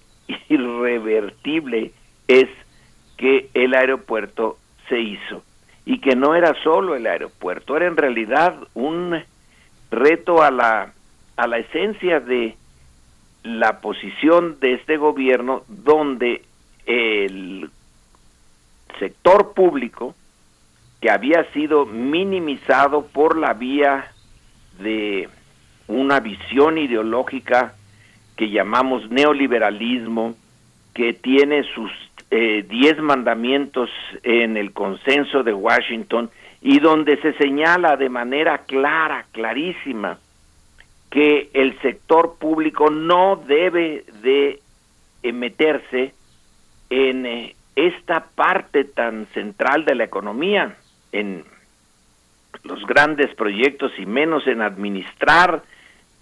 irrevertible 0.48 1.92
es 2.26 2.48
que 3.18 3.50
el 3.52 3.74
aeropuerto 3.74 4.56
se 4.88 4.98
hizo 4.98 5.42
y 5.84 5.98
que 5.98 6.16
no 6.16 6.34
era 6.34 6.54
solo 6.62 6.96
el 6.96 7.06
aeropuerto, 7.06 7.76
era 7.76 7.86
en 7.86 7.98
realidad 7.98 8.56
un 8.72 9.22
reto 9.94 10.42
a 10.42 10.50
la, 10.50 10.92
a 11.36 11.46
la 11.46 11.58
esencia 11.58 12.20
de 12.20 12.56
la 13.42 13.80
posición 13.80 14.58
de 14.60 14.74
este 14.74 14.96
gobierno 14.96 15.62
donde 15.68 16.42
el 16.86 17.70
sector 18.98 19.52
público 19.54 20.14
que 21.00 21.10
había 21.10 21.44
sido 21.52 21.84
minimizado 21.84 23.06
por 23.06 23.36
la 23.36 23.52
vía 23.52 24.10
de 24.78 25.28
una 25.86 26.20
visión 26.20 26.78
ideológica 26.78 27.74
que 28.36 28.48
llamamos 28.50 29.10
neoliberalismo, 29.10 30.34
que 30.94 31.12
tiene 31.12 31.62
sus 31.74 31.90
eh, 32.30 32.64
diez 32.68 32.98
mandamientos 33.00 33.90
en 34.22 34.56
el 34.56 34.72
consenso 34.72 35.42
de 35.42 35.52
Washington 35.52 36.30
y 36.64 36.80
donde 36.80 37.20
se 37.20 37.34
señala 37.34 37.96
de 37.98 38.08
manera 38.08 38.58
clara, 38.58 39.26
clarísima, 39.32 40.18
que 41.10 41.50
el 41.52 41.78
sector 41.82 42.36
público 42.38 42.88
no 42.88 43.36
debe 43.36 44.04
de 44.22 44.60
meterse 45.30 46.14
en 46.88 47.26
eh, 47.26 47.54
esta 47.76 48.24
parte 48.34 48.84
tan 48.84 49.26
central 49.34 49.84
de 49.84 49.94
la 49.94 50.04
economía, 50.04 50.76
en 51.12 51.44
los 52.62 52.84
grandes 52.86 53.34
proyectos 53.34 53.92
y 53.98 54.06
menos 54.06 54.46
en 54.46 54.62
administrar 54.62 55.62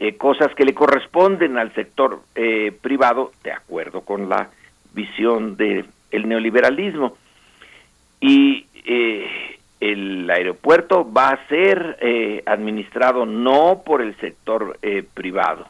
eh, 0.01 0.17
cosas 0.17 0.53
que 0.57 0.65
le 0.65 0.75
corresponden 0.75 1.57
al 1.57 1.73
sector 1.73 2.21
eh, 2.35 2.77
privado, 2.83 3.31
de 3.45 3.53
acuerdo 3.53 4.01
con 4.01 4.29
la 4.29 4.51
visión 4.93 5.57
del 5.57 5.87
el 6.11 6.29
neoliberalismo. 6.29 7.17
Y 8.21 8.67
eh, 8.85 9.52
el 9.91 10.31
aeropuerto 10.31 11.11
va 11.11 11.31
a 11.31 11.49
ser 11.49 12.43
administrado 12.47 13.27
no 13.27 13.83
por 13.85 14.01
el 14.01 14.17
sector 14.17 14.79
privado, 15.13 15.67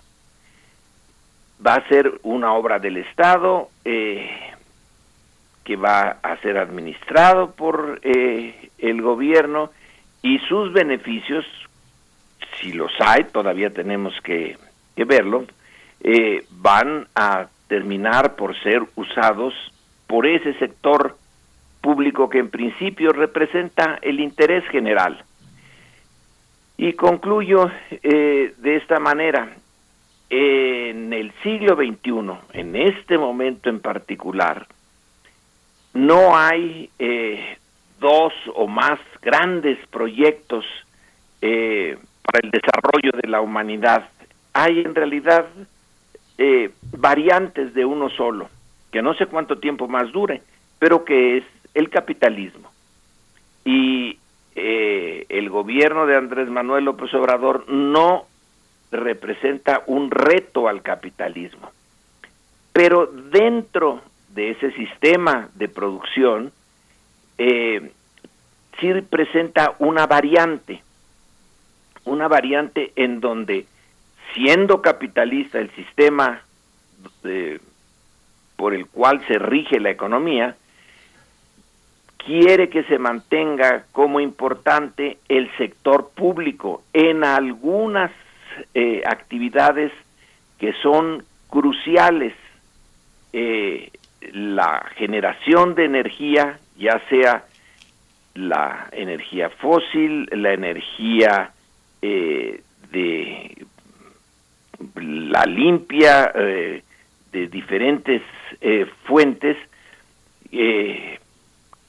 va 1.65 1.75
a 1.75 1.89
ser 1.89 2.13
una 2.23 2.53
obra 2.53 2.79
del 2.79 2.99
Estado 2.99 3.71
que 3.83 5.77
va 5.77 6.19
a 6.23 6.37
ser 6.43 6.59
administrado 6.59 7.53
por 7.53 8.01
el 8.03 9.03
gobierno 9.03 9.71
y 10.21 10.39
sus 10.41 10.73
beneficios 10.73 11.47
si 12.61 12.73
los 12.73 12.93
hay, 13.01 13.25
todavía 13.25 13.71
tenemos 13.71 14.15
que, 14.23 14.57
verlo, 14.97 15.45
eh, 16.01 16.45
van 16.51 17.09
a 17.15 17.47
terminar 17.69 18.37
por 18.37 18.61
ser 18.63 18.83
usados 18.95 19.55
por 20.07 20.27
ese 20.27 20.55
sector 20.55 21.17
público 21.83 22.31
que 22.31 22.39
en 22.39 22.49
principio 22.49 23.13
representa 23.13 23.99
el 24.01 24.21
interés 24.21 24.65
general. 24.71 25.23
Y 26.79 26.95
concluyo 26.95 27.71
eh, 27.91 28.55
de 28.57 28.77
esta 28.77 28.99
manera, 28.99 29.55
en 30.31 31.13
el 31.13 31.31
siglo 31.43 31.77
XXI, 31.77 32.59
en 32.59 32.77
este 32.77 33.19
momento 33.19 33.69
en 33.69 33.81
particular, 33.81 34.67
no 35.93 36.35
hay 36.35 36.89
eh, 36.99 37.59
dos 38.01 38.33
o 38.55 38.67
más 38.67 38.99
grandes 39.21 39.79
proyectos 39.89 40.65
eh, 41.43 41.99
para 42.23 42.41
el 42.43 42.51
desarrollo 42.51 43.13
de 43.21 43.29
la 43.29 43.41
humanidad. 43.41 44.09
Hay 44.55 44.81
en 44.81 44.95
realidad 44.95 45.47
eh, 46.39 46.71
variantes 46.97 47.75
de 47.75 47.85
uno 47.85 48.09
solo, 48.11 48.49
que 48.91 49.03
no 49.03 49.15
sé 49.15 49.27
cuánto 49.27 49.59
tiempo 49.59 49.87
más 49.87 50.11
dure, 50.13 50.43
pero 50.79 51.05
que 51.05 51.39
es 51.39 51.45
el 51.74 51.90
capitalismo. 51.90 52.70
Y 53.65 54.19
eh, 54.55 55.27
el 55.28 55.51
gobierno 55.51 56.07
de 56.07 56.16
Andrés 56.16 56.49
Manuel 56.49 56.85
López 56.85 57.12
Obrador 57.15 57.69
no 57.69 58.27
representa 58.90 59.82
un 59.86 60.11
reto 60.11 60.69
al 60.69 60.82
capitalismo. 60.82 61.70
Pero 62.73 63.07
dentro 63.07 64.03
de 64.28 64.51
ese 64.51 64.73
sistema 64.73 65.49
de 65.55 65.69
producción, 65.69 66.53
eh, 67.39 67.93
sí 68.81 68.93
presenta 69.09 69.74
una 69.78 70.07
variante 70.07 70.82
una 72.05 72.28
variante 72.28 72.93
en 72.97 73.20
donde 73.20 73.66
siendo 74.35 74.82
capitalista 74.82 75.59
el 75.59 75.70
sistema 75.73 76.43
por 78.57 78.74
el 78.74 78.86
cual 78.86 79.24
se 79.27 79.39
rige 79.39 79.81
la 79.81 79.90
economía, 79.90 80.57
quiere 82.24 82.69
que 82.69 82.85
se 82.85 82.99
mantenga 82.99 83.85
como 83.93 84.20
importante 84.20 85.19
el 85.28 85.51
sector 85.57 86.11
público 86.15 86.82
en 86.93 87.24
algunas 87.24 88.11
eh, 88.74 89.03
actividades 89.07 89.93
que 90.59 90.73
son 90.82 91.24
cruciales. 91.49 92.35
Eh, 93.32 93.90
la 94.32 94.89
generación 94.97 95.74
de 95.74 95.85
energía, 95.85 96.59
ya 96.77 97.01
sea 97.09 97.44
la 98.35 98.89
energía 98.93 99.51
fósil, 99.51 100.28
la 100.31 100.53
energía 100.53 101.51
eh, 102.01 102.62
de 102.93 103.66
la 104.94 105.44
limpia, 105.44 106.32
de 106.32 107.47
diferentes 107.49 108.23
fuentes, 109.05 109.57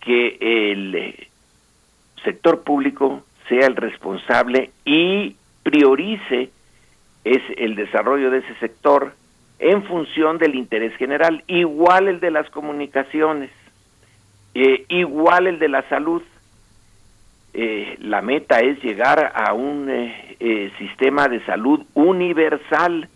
que 0.04 0.38
el 0.40 1.28
sector 2.24 2.64
público 2.64 3.24
sea 3.48 3.68
el 3.68 3.76
responsable 3.76 4.72
y 4.86 5.36
priorice 5.64 6.50
es 7.24 7.42
el 7.58 7.76
desarrollo 7.76 8.30
de 8.30 8.40
ese 8.40 8.54
sector 8.56 9.14
en 9.60 9.84
función 9.84 10.38
del 10.38 10.56
interés 10.56 10.94
general, 10.98 11.44
igual 11.48 12.10
el 12.10 12.20
de 12.20 12.32
las 12.32 12.50
comunicaciones, 12.50 13.50
eh, 14.54 14.86
igual 14.90 15.48
el 15.48 15.60
de 15.60 15.70
la 15.70 15.88
salud. 15.88 16.22
Eh, 17.54 17.98
la 18.02 18.22
meta 18.22 18.60
es 18.60 18.84
llegar 18.84 19.32
a 19.36 19.54
un 19.54 19.88
eh, 19.90 20.72
sistema 20.78 21.28
de 21.30 21.44
salud 21.46 21.86
universal. 21.94 23.08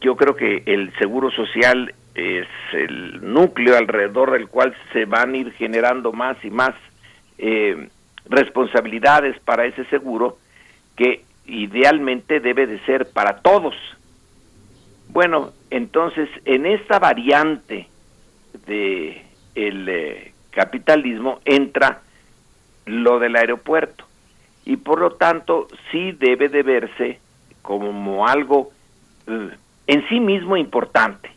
yo 0.00 0.16
creo 0.16 0.34
que 0.34 0.62
el 0.66 0.92
seguro 0.98 1.30
social 1.30 1.94
es 2.14 2.46
el 2.72 3.32
núcleo 3.32 3.76
alrededor 3.76 4.32
del 4.32 4.48
cual 4.48 4.74
se 4.92 5.06
van 5.06 5.32
a 5.32 5.36
ir 5.36 5.52
generando 5.52 6.12
más 6.12 6.36
y 6.44 6.50
más 6.50 6.74
eh, 7.38 7.88
responsabilidades 8.28 9.38
para 9.40 9.64
ese 9.64 9.84
seguro 9.86 10.38
que 10.96 11.24
idealmente 11.46 12.40
debe 12.40 12.66
de 12.66 12.78
ser 12.80 13.10
para 13.10 13.38
todos. 13.38 13.74
Bueno, 15.08 15.52
entonces 15.70 16.28
en 16.44 16.66
esta 16.66 16.98
variante 16.98 17.88
de 18.66 19.22
el 19.54 19.88
eh, 19.88 20.32
capitalismo 20.50 21.40
entra 21.44 22.02
lo 22.86 23.18
del 23.18 23.36
aeropuerto 23.36 24.04
y 24.64 24.76
por 24.76 25.00
lo 25.00 25.12
tanto 25.12 25.68
sí 25.90 26.12
debe 26.12 26.48
de 26.48 26.62
verse 26.62 27.20
como 27.62 28.26
algo 28.26 28.70
eh, 29.26 29.50
en 29.86 30.08
sí 30.08 30.20
mismo 30.20 30.56
importante 30.56 31.31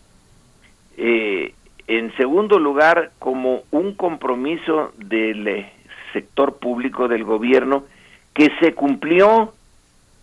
eh, 0.98 1.54
en 1.88 2.16
segundo 2.16 2.58
lugar, 2.60 3.12
como 3.20 3.64
un 3.72 3.94
compromiso 3.94 4.92
del 4.98 5.48
eh, 5.48 5.72
sector 6.14 6.58
público 6.58 7.08
del 7.08 7.24
gobierno 7.24 7.84
que 8.34 8.52
se 8.60 8.74
cumplió, 8.74 9.54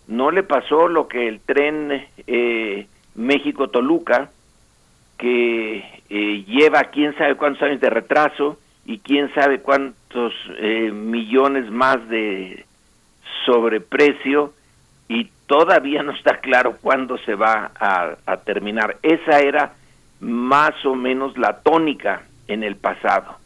no 0.07 0.31
le 0.31 0.43
pasó 0.43 0.87
lo 0.87 1.07
que 1.07 1.27
el 1.27 1.39
tren 1.39 2.05
eh, 2.27 2.87
México-Toluca, 3.15 4.29
que 5.17 6.01
lleva 6.09 6.83
quién 6.85 7.15
sabe 7.17 7.35
cuántos 7.35 7.63
años 7.63 7.79
de 7.79 7.89
retraso 7.89 8.59
y 8.85 8.99
quién 8.99 9.33
sabe 9.33 9.61
cuántos 9.61 10.33
millones 10.91 11.71
más 11.71 12.07
de 12.09 12.65
sobreprecio 13.45 14.53
y 15.07 15.29
todavía 15.47 16.03
no 16.03 16.11
está 16.11 16.39
claro 16.39 16.77
cuándo 16.81 17.17
se 17.19 17.35
va 17.35 17.71
a 17.79 18.37
terminar. 18.43 18.97
Esa 19.01 19.39
era 19.39 19.73
más 20.23 20.73
o 20.85 20.95
menos 20.95 21.37
la 21.37 21.59
tónica 21.61 22.23
en 22.47 22.63
el 22.63 22.77
pasado, 22.77 23.37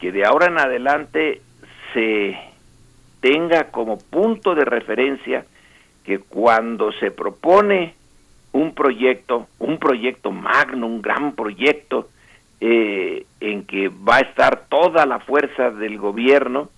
que 0.00 0.10
de 0.12 0.24
ahora 0.24 0.46
en 0.46 0.58
adelante 0.58 1.40
se 1.92 2.36
tenga 3.20 3.70
como 3.70 3.98
punto 3.98 4.54
de 4.54 4.64
referencia 4.64 5.44
que 6.04 6.18
cuando 6.18 6.92
se 6.92 7.10
propone 7.10 7.94
un 8.52 8.74
proyecto, 8.74 9.46
un 9.58 9.78
proyecto 9.78 10.32
magno, 10.32 10.86
un 10.86 11.02
gran 11.02 11.32
proyecto, 11.32 12.08
eh, 12.60 13.24
en 13.40 13.64
que 13.64 13.88
va 13.88 14.16
a 14.16 14.20
estar 14.20 14.64
toda 14.68 15.06
la 15.06 15.20
fuerza 15.20 15.70
del 15.70 15.98
gobierno, 15.98 16.68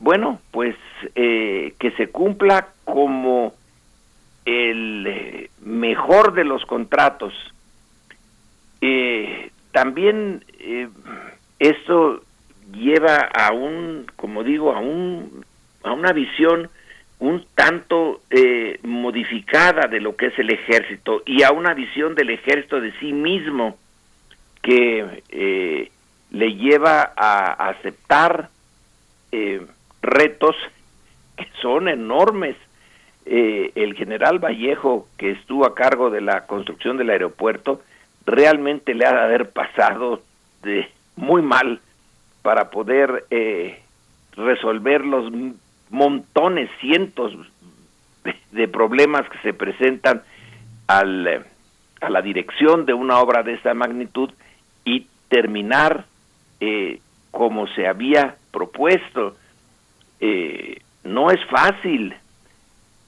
bueno, 0.00 0.40
pues 0.50 0.74
eh, 1.14 1.74
que 1.78 1.92
se 1.92 2.08
cumpla 2.08 2.68
como 2.84 3.52
el 4.44 5.50
mejor 5.60 6.32
de 6.32 6.44
los 6.44 6.64
contratos 6.64 7.32
eh, 8.80 9.50
también 9.72 10.44
eh, 10.58 10.88
esto 11.58 12.22
lleva 12.72 13.16
a 13.16 13.52
un, 13.52 14.06
como 14.16 14.42
digo, 14.42 14.74
a 14.74 14.80
un 14.80 15.44
a 15.84 15.92
una 15.92 16.12
visión 16.12 16.68
un 17.20 17.44
tanto 17.54 18.20
eh, 18.30 18.78
modificada 18.82 19.88
de 19.88 20.00
lo 20.00 20.16
que 20.16 20.26
es 20.26 20.38
el 20.38 20.50
ejército 20.50 21.22
y 21.26 21.42
a 21.42 21.52
una 21.52 21.74
visión 21.74 22.14
del 22.14 22.30
ejército 22.30 22.80
de 22.80 22.92
sí 22.98 23.12
mismo 23.12 23.76
que 24.62 25.22
eh, 25.28 25.90
le 26.30 26.54
lleva 26.54 27.12
a 27.16 27.68
aceptar 27.68 28.50
retos 30.02 30.56
que 31.36 31.46
son 31.60 31.88
enormes. 31.88 32.56
el 33.26 33.94
general 33.94 34.38
Vallejo, 34.38 35.06
que 35.18 35.30
estuvo 35.32 35.66
a 35.66 35.74
cargo 35.74 36.10
de 36.10 36.20
la 36.20 36.46
construcción 36.46 36.96
del 36.96 37.10
aeropuerto, 37.10 37.82
realmente 38.28 38.94
le 38.94 39.06
ha 39.06 39.12
de 39.12 39.20
haber 39.20 39.50
pasado 39.50 40.22
de 40.62 40.88
muy 41.16 41.42
mal 41.42 41.80
para 42.42 42.70
poder 42.70 43.24
eh, 43.30 43.80
resolver 44.36 45.04
los 45.04 45.32
montones, 45.90 46.70
cientos 46.80 47.32
de, 48.52 48.68
problemas 48.68 49.28
que 49.30 49.38
se 49.38 49.54
presentan 49.54 50.22
al, 50.86 51.26
eh, 51.26 51.42
a 52.00 52.10
la 52.10 52.22
dirección 52.22 52.86
de 52.86 52.94
una 52.94 53.18
obra 53.18 53.42
de 53.42 53.54
esta 53.54 53.72
magnitud 53.74 54.30
y 54.84 55.06
terminar 55.28 56.04
eh, 56.60 57.00
como 57.30 57.66
se 57.68 57.86
había 57.86 58.36
propuesto. 58.52 59.36
no 61.04 61.30
es 61.30 61.44
fácil. 61.46 62.14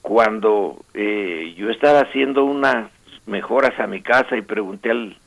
Cuando 0.01 0.83
yo 0.93 1.69
estaba 1.69 1.99
haciendo 2.01 2.43
una 2.43 2.89
mejoras 3.25 3.79
a 3.79 3.87
mi 3.87 4.01
casa 4.01 4.35
y 4.35 4.41
pregunté 4.41 4.91
al 4.91 5.17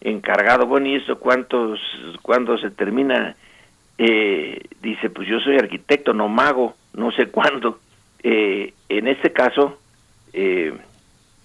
encargado, 0.00 0.66
bueno, 0.66 0.86
¿y 0.86 0.96
eso 0.96 1.18
cuántos, 1.18 1.80
cuándo 2.22 2.58
se 2.58 2.70
termina? 2.70 3.36
Eh, 3.96 4.60
dice, 4.82 5.08
pues 5.08 5.28
yo 5.28 5.38
soy 5.40 5.56
arquitecto, 5.56 6.12
no 6.12 6.28
mago, 6.28 6.74
no 6.92 7.10
sé 7.12 7.28
cuándo. 7.28 7.78
Eh, 8.22 8.74
en 8.88 9.08
este 9.08 9.32
caso, 9.32 9.78
eh, 10.32 10.76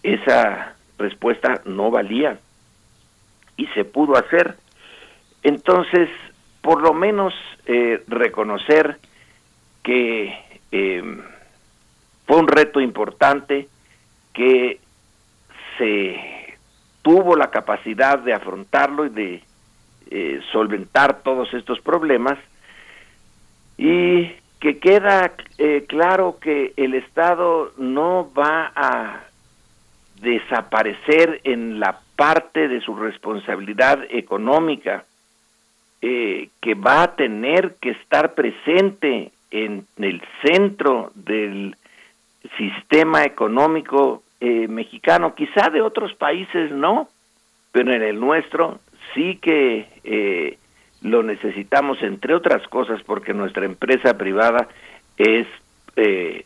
esa 0.03 0.76
respuesta 0.98 1.61
no 1.65 1.91
valía 1.91 2.40
y 3.56 3.68
se 3.68 3.86
pudo 3.86 4.18
hacer. 4.18 4.56
Entonces, 5.44 6.10
por 6.61 6.81
lo 6.81 6.94
menos 6.94 7.34
reconocer 8.07 8.98
que 9.84 10.36
fue 12.26 12.38
un 12.38 12.48
reto 12.48 12.81
importante, 12.81 13.68
que 14.34 14.80
se 15.80 16.19
tuvo 17.01 17.35
la 17.35 17.49
capacidad 17.49 18.19
de 18.19 18.34
afrontarlo 18.34 19.07
y 19.07 19.10
de 19.10 19.43
eh, 20.11 20.39
solventar 20.51 21.23
todos 21.23 21.51
estos 21.56 21.80
problemas 21.81 22.38
y 23.77 24.31
que 24.60 24.77
queda 24.80 25.31
eh, 25.57 25.85
claro 25.88 26.38
que 26.39 26.73
el 26.76 26.93
Estado 26.93 27.72
no 27.77 28.31
va 28.38 28.72
a 28.76 29.23
desaparecer 30.22 31.39
en 31.45 31.80
la 31.80 32.01
parte 32.18 32.68
de 32.68 32.81
su 32.81 32.93
responsabilidad 32.95 34.03
económica, 34.10 35.06
eh, 36.01 36.49
que 36.61 36.73
va 36.76 37.03
a 37.03 37.15
tener 37.15 37.76
que 37.81 37.91
estar 37.91 38.34
presente 38.34 39.31
en 39.51 39.88
el 39.97 40.22
centro 40.43 41.11
del 41.15 41.77
sistema 42.57 43.23
económico 43.23 44.23
eh, 44.41 44.68
mexicano, 44.68 45.36
quizá 45.36 45.70
de 45.70 45.82
otros 45.82 46.14
países 46.14 46.72
no, 46.72 47.10
pero 47.72 47.94
en 47.94 48.02
el 48.02 48.20
nuestro 48.20 48.80
sí 49.14 49.38
que 49.41 49.88
eh, 50.03 50.57
lo 51.02 51.24
necesitamos, 51.24 52.02
entre 52.02 52.34
otras 52.34 52.68
cosas, 52.68 53.02
porque 53.03 53.34
nuestra 53.34 53.66
empresa 53.66 54.18
privada 54.18 54.68
es 55.18 55.48
eh, 55.95 56.45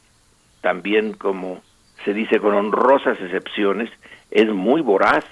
también, 0.61 1.13
como 1.13 1.61
se 2.03 2.13
dice 2.13 2.39
con 2.39 2.53
honrosas 2.53 3.19
excepciones, 3.19 3.89
es 4.31 4.47
muy 4.47 4.81
voraz. 4.81 5.25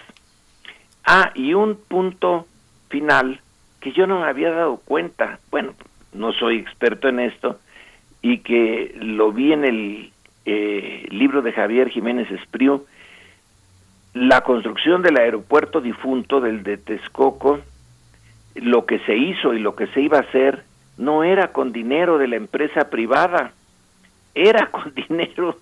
Ah, 1.05 1.31
y 1.33 1.53
un 1.53 1.75
punto 1.75 2.47
final 2.89 3.41
que 3.79 3.91
yo 3.91 4.05
no 4.05 4.19
me 4.19 4.27
había 4.27 4.51
dado 4.51 4.77
cuenta, 4.77 5.39
bueno, 5.49 5.73
no 6.13 6.31
soy 6.33 6.57
experto 6.57 7.07
en 7.07 7.19
esto, 7.19 7.59
y 8.21 8.39
que 8.39 8.95
lo 8.99 9.31
vi 9.31 9.53
en 9.53 9.65
el 9.65 10.10
eh, 10.45 11.07
libro 11.09 11.41
de 11.41 11.51
Javier 11.51 11.89
Jiménez 11.89 12.29
Espriu, 12.31 12.85
la 14.13 14.41
construcción 14.41 15.01
del 15.01 15.17
aeropuerto 15.17 15.81
difunto 15.81 16.41
del 16.41 16.63
de 16.63 16.77
Texcoco, 16.77 17.59
lo 18.55 18.85
que 18.85 18.99
se 18.99 19.15
hizo 19.15 19.53
y 19.53 19.59
lo 19.59 19.75
que 19.75 19.87
se 19.87 20.01
iba 20.01 20.17
a 20.17 20.21
hacer 20.21 20.63
no 20.97 21.23
era 21.23 21.51
con 21.51 21.71
dinero 21.71 22.17
de 22.17 22.27
la 22.27 22.35
empresa 22.35 22.89
privada, 22.89 23.53
era 24.35 24.67
con 24.71 24.93
dinero 25.07 25.57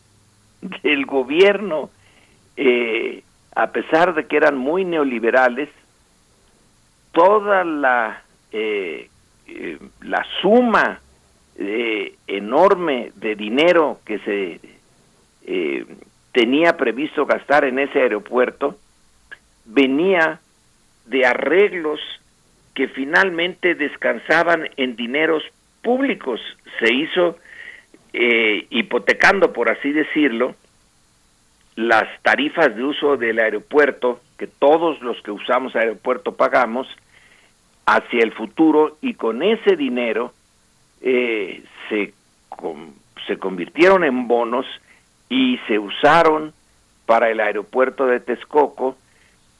del 0.83 1.05
gobierno. 1.05 1.89
Eh, 2.57 3.23
a 3.55 3.67
pesar 3.67 4.13
de 4.13 4.25
que 4.25 4.37
eran 4.37 4.57
muy 4.57 4.85
neoliberales, 4.85 5.69
toda 7.11 7.63
la, 7.63 8.21
eh, 8.51 9.09
eh, 9.47 9.79
la 10.01 10.25
suma 10.41 11.01
enorme 12.27 13.11
de 13.15 13.35
dinero 13.35 13.99
que 14.05 14.19
se 14.19 14.61
tenía 16.31 16.77
previsto 16.77 17.25
gastar 17.25 17.65
en 17.65 17.79
ese 17.79 17.99
aeropuerto 17.99 18.77
venía 19.65 20.39
de 21.05 21.25
arreglos 21.25 21.99
que 22.73 22.87
finalmente 22.87 23.75
descansaban 23.75 24.69
en 24.77 24.95
dineros 24.95 25.43
públicos. 25.81 26.39
Se 26.79 26.93
hizo 26.93 27.37
eh, 28.13 28.67
hipotecando, 28.69 29.53
por 29.53 29.69
así 29.69 29.91
decirlo, 29.91 30.55
las 31.75 32.07
tarifas 32.21 32.75
de 32.75 32.83
uso 32.83 33.17
del 33.17 33.39
aeropuerto, 33.39 34.21
que 34.37 34.47
todos 34.47 35.01
los 35.01 35.21
que 35.21 35.31
usamos 35.31 35.75
aeropuerto 35.75 36.35
pagamos, 36.35 36.87
hacia 37.85 38.23
el 38.23 38.31
futuro 38.33 38.97
y 39.01 39.15
con 39.15 39.41
ese 39.41 39.75
dinero 39.75 40.31
eh, 41.01 41.63
se, 41.89 42.13
se 43.27 43.37
convirtieron 43.37 44.03
en 44.03 44.27
bonos 44.27 44.65
y 45.29 45.57
se 45.67 45.79
usaron 45.79 46.53
para 47.05 47.29
el 47.29 47.39
aeropuerto 47.39 48.05
de 48.05 48.19
Texcoco 48.19 48.97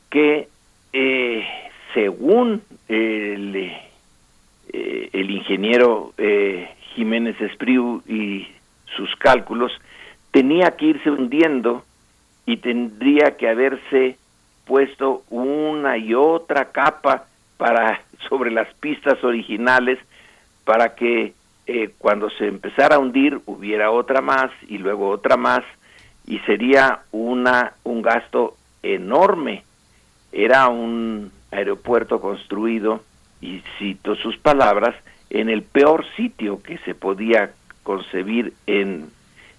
que 0.10 0.48
eh, 0.94 1.48
según 1.94 2.62
el, 2.88 3.56
eh, 4.72 5.10
el 5.14 5.32
ingeniero 5.32 6.14
eh, 6.18 6.70
Jiménez 6.94 7.40
Espriu 7.42 8.02
y 8.08 8.48
sus 8.96 9.16
cálculos, 9.16 9.72
tenía 10.32 10.72
que 10.72 10.88
irse 10.88 11.10
hundiendo 11.10 11.84
y 12.46 12.58
tendría 12.58 13.38
que 13.38 13.48
haberse 13.50 14.18
puesto 14.66 15.24
una 15.30 15.98
y 15.98 16.14
otra 16.14 16.72
capa 16.72 17.26
para 17.58 18.02
sobre 18.30 18.52
las 18.52 18.72
pistas 18.76 19.24
originales 19.24 20.00
para 20.70 20.94
que 20.94 21.34
eh, 21.66 21.90
cuando 21.98 22.30
se 22.30 22.46
empezara 22.46 22.98
a 22.98 23.00
hundir 23.00 23.42
hubiera 23.48 23.90
otra 23.90 24.22
más 24.22 24.52
y 24.68 24.78
luego 24.78 25.10
otra 25.10 25.36
más 25.36 25.62
y 26.28 26.38
sería 26.42 27.00
una 27.12 27.74
un 27.84 28.04
gasto 28.04 28.56
enorme. 28.84 29.64
Era 30.32 30.68
un 30.68 31.32
aeropuerto 31.50 32.22
construido 32.22 33.02
y 33.42 33.64
cito 33.80 34.14
sus 34.14 34.38
palabras 34.38 34.96
en 35.32 35.50
el 35.50 35.64
peor 35.64 36.06
sitio 36.16 36.62
que 36.62 36.78
se 36.86 36.94
podía 36.94 37.50
concebir 37.82 38.54
en 38.68 39.10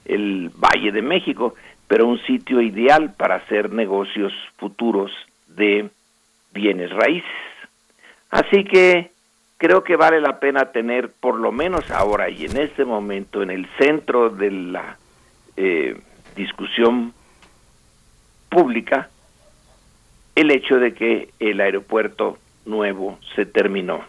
el 0.05 0.53
Valle 0.55 0.93
de 0.93 1.03
México 1.03 1.57
pero 1.89 2.07
un 2.07 2.21
sitio 2.23 2.63
ideal 2.63 3.15
para 3.15 3.35
hacer 3.35 3.73
negocios 3.73 4.33
futuros 4.59 5.11
de 5.49 5.91
bienes 6.53 6.91
raíces. 6.93 7.29
Así 8.31 8.63
que 8.63 9.11
creo 9.61 9.85
que 9.85 9.95
vale 9.95 10.23
la 10.23 10.41
pena 10.41 10.73
tener, 10.73 11.13
por 11.13 11.37
lo 11.37 11.53
menos 11.53 11.91
ahora 11.91 12.31
y 12.31 12.47
en 12.47 12.57
este 12.57 12.87
momento, 12.87 13.43
en 13.43 13.51
el 13.51 13.69
centro 13.79 14.31
de 14.31 14.51
la 14.51 14.97
eh, 15.57 16.01
discusión 16.35 17.13
pública, 18.49 19.11
el 20.35 20.51
hecho 20.51 20.77
de 20.77 20.95
que 20.95 21.29
el 21.39 21.61
aeropuerto 21.61 22.39
nuevo 22.65 23.19
se 23.37 23.45
terminó. 23.45 24.03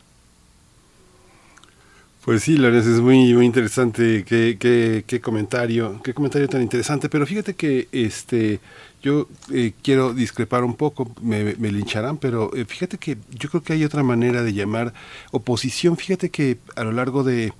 Pues 2.23 2.43
sí, 2.43 2.55
Lorenzo, 2.55 2.89
es 2.89 3.01
muy, 3.01 3.33
muy 3.33 3.45
interesante 3.45 4.23
qué, 4.25 4.55
qué, 4.57 5.03
qué 5.05 5.19
comentario, 5.19 5.99
qué 6.01 6.13
comentario 6.13 6.47
tan 6.47 6.61
interesante, 6.61 7.09
pero 7.09 7.25
fíjate 7.25 7.55
que 7.55 7.89
este 7.91 8.61
yo 9.01 9.27
eh, 9.51 9.73
quiero 9.81 10.13
discrepar 10.13 10.63
un 10.63 10.75
poco, 10.75 11.11
me, 11.21 11.53
lincharán, 11.55 12.17
pero 12.17 12.55
eh, 12.55 12.65
fíjate 12.65 12.97
que 12.97 13.17
yo 13.31 13.49
creo 13.49 13.63
que 13.63 13.73
hay 13.73 13.83
otra 13.83 14.03
manera 14.03 14.43
de 14.43 14.53
llamar 14.53 14.93
oposición. 15.31 15.97
Fíjate 15.97 16.29
que 16.29 16.59
a 16.75 16.83
lo 16.83 16.91
largo 16.91 17.23
de, 17.23 17.51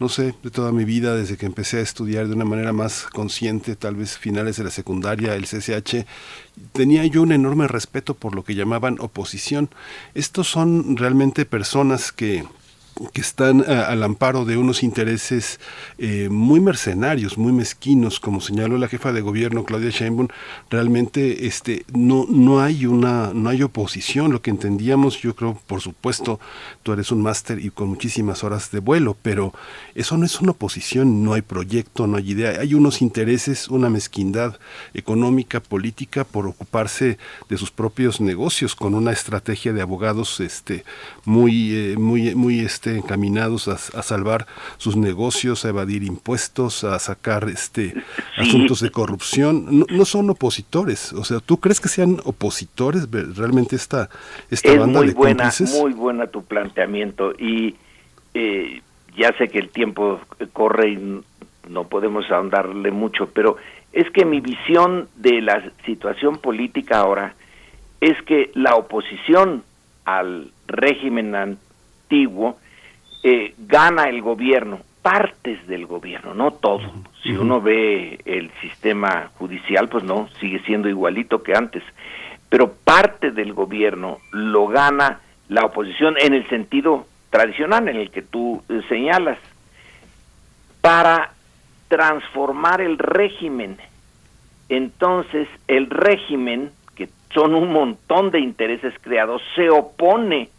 no 0.00 0.08
sé, 0.08 0.34
de 0.42 0.50
toda 0.50 0.72
mi 0.72 0.84
vida, 0.84 1.14
desde 1.14 1.36
que 1.36 1.46
empecé 1.46 1.78
a 1.78 1.82
estudiar 1.82 2.26
de 2.26 2.34
una 2.34 2.44
manera 2.44 2.72
más 2.72 3.04
consciente, 3.12 3.76
tal 3.76 3.94
vez 3.94 4.18
finales 4.18 4.56
de 4.56 4.64
la 4.64 4.70
secundaria, 4.70 5.36
el 5.36 5.46
CCH, 5.46 6.04
tenía 6.72 7.06
yo 7.06 7.22
un 7.22 7.32
enorme 7.32 7.68
respeto 7.68 8.14
por 8.14 8.34
lo 8.34 8.42
que 8.42 8.56
llamaban 8.56 8.96
oposición. 8.98 9.70
Estos 10.14 10.48
son 10.48 10.96
realmente 10.96 11.46
personas 11.46 12.10
que 12.10 12.44
que 13.12 13.20
están 13.20 13.60
eh, 13.60 13.72
al 13.72 14.02
amparo 14.02 14.44
de 14.44 14.56
unos 14.56 14.82
intereses 14.82 15.60
eh, 15.98 16.28
muy 16.30 16.60
mercenarios, 16.60 17.38
muy 17.38 17.52
mezquinos, 17.52 18.20
como 18.20 18.40
señaló 18.40 18.78
la 18.78 18.88
jefa 18.88 19.12
de 19.12 19.20
gobierno 19.20 19.64
Claudia 19.64 19.90
Sheinbaum, 19.90 20.28
realmente 20.70 21.46
este 21.46 21.84
no 21.92 22.26
no 22.28 22.60
hay 22.60 22.86
una 22.86 23.32
no 23.34 23.50
hay 23.50 23.62
oposición, 23.62 24.32
lo 24.32 24.42
que 24.42 24.50
entendíamos, 24.50 25.20
yo 25.20 25.34
creo, 25.34 25.58
por 25.66 25.80
supuesto, 25.80 26.40
tú 26.82 26.92
eres 26.92 27.10
un 27.12 27.22
máster 27.22 27.64
y 27.64 27.70
con 27.70 27.88
muchísimas 27.88 28.44
horas 28.44 28.70
de 28.70 28.80
vuelo, 28.80 29.16
pero 29.22 29.52
eso 29.94 30.16
no 30.16 30.26
es 30.26 30.40
una 30.40 30.52
oposición, 30.52 31.24
no 31.24 31.34
hay 31.34 31.42
proyecto, 31.42 32.06
no 32.06 32.16
hay 32.16 32.30
idea, 32.30 32.60
hay 32.60 32.74
unos 32.74 33.02
intereses, 33.02 33.68
una 33.68 33.90
mezquindad 33.90 34.58
económica, 34.94 35.60
política 35.60 36.24
por 36.24 36.46
ocuparse 36.46 37.18
de 37.48 37.56
sus 37.56 37.70
propios 37.70 38.20
negocios 38.20 38.74
con 38.74 38.94
una 38.94 39.12
estrategia 39.12 39.72
de 39.72 39.82
abogados 39.82 40.40
este 40.40 40.84
muy 41.24 41.74
eh, 41.74 41.96
muy 41.96 42.34
muy 42.34 42.60
este 42.60 42.87
encaminados 42.96 43.68
a, 43.68 44.02
salvar 44.02 44.46
sus 44.76 44.96
negocios, 44.96 45.64
a 45.64 45.68
evadir 45.68 46.02
impuestos, 46.02 46.84
a 46.84 46.98
sacar 46.98 47.48
este 47.48 47.94
asuntos 48.36 48.80
de 48.80 48.90
corrupción. 48.90 49.86
No, 49.90 50.04
son 50.04 50.30
opositores. 50.30 51.12
O 51.12 51.24
sea, 51.24 51.40
¿tú 51.40 51.58
crees 51.58 51.80
que 51.80 51.88
sean 51.88 52.18
opositores 52.24 53.08
realmente 53.10 53.76
esta, 53.76 54.08
esta 54.50 54.72
es 54.72 54.78
banda 54.78 55.00
muy 55.00 55.08
de 55.08 55.14
buena, 55.14 55.52
Muy 55.80 55.92
buena 55.92 56.26
tu 56.26 56.44
planteamiento 56.44 57.32
y 57.38 57.76
eh, 58.34 58.82
ya 59.16 59.32
sé 59.36 59.48
que 59.48 59.58
el 59.58 59.70
tiempo 59.70 60.20
corre 60.52 60.90
y 60.90 61.20
no 61.68 61.84
podemos 61.84 62.30
ahondarle 62.30 62.90
mucho, 62.90 63.28
pero 63.32 63.56
es 63.92 64.10
que 64.10 64.24
mi 64.24 64.40
visión 64.40 65.08
de 65.16 65.40
la 65.42 65.70
situación 65.84 66.38
política 66.38 67.00
ahora 67.00 67.34
es 68.00 68.20
que 68.22 68.50
la 68.54 68.76
oposición 68.76 69.64
al 70.04 70.50
régimen 70.66 71.34
antiguo 71.34 72.58
eh, 73.22 73.54
gana 73.58 74.04
el 74.04 74.22
gobierno, 74.22 74.80
partes 75.02 75.66
del 75.66 75.86
gobierno, 75.86 76.34
no 76.34 76.52
todo. 76.52 76.92
Si 77.22 77.32
uno 77.32 77.60
ve 77.60 78.20
el 78.24 78.50
sistema 78.60 79.30
judicial, 79.38 79.88
pues 79.88 80.04
no, 80.04 80.28
sigue 80.40 80.60
siendo 80.60 80.88
igualito 80.88 81.42
que 81.42 81.54
antes. 81.54 81.82
Pero 82.48 82.72
parte 82.72 83.30
del 83.30 83.52
gobierno 83.52 84.18
lo 84.32 84.68
gana 84.68 85.20
la 85.48 85.64
oposición 85.64 86.14
en 86.18 86.34
el 86.34 86.48
sentido 86.48 87.06
tradicional 87.30 87.88
en 87.88 87.96
el 87.96 88.10
que 88.10 88.22
tú 88.22 88.62
eh, 88.68 88.80
señalas, 88.88 89.38
para 90.80 91.32
transformar 91.88 92.80
el 92.80 92.98
régimen. 92.98 93.78
Entonces, 94.68 95.48
el 95.66 95.90
régimen, 95.90 96.70
que 96.94 97.08
son 97.34 97.54
un 97.54 97.72
montón 97.72 98.30
de 98.30 98.40
intereses 98.40 98.94
creados, 99.00 99.42
se 99.54 99.70
opone 99.70 100.50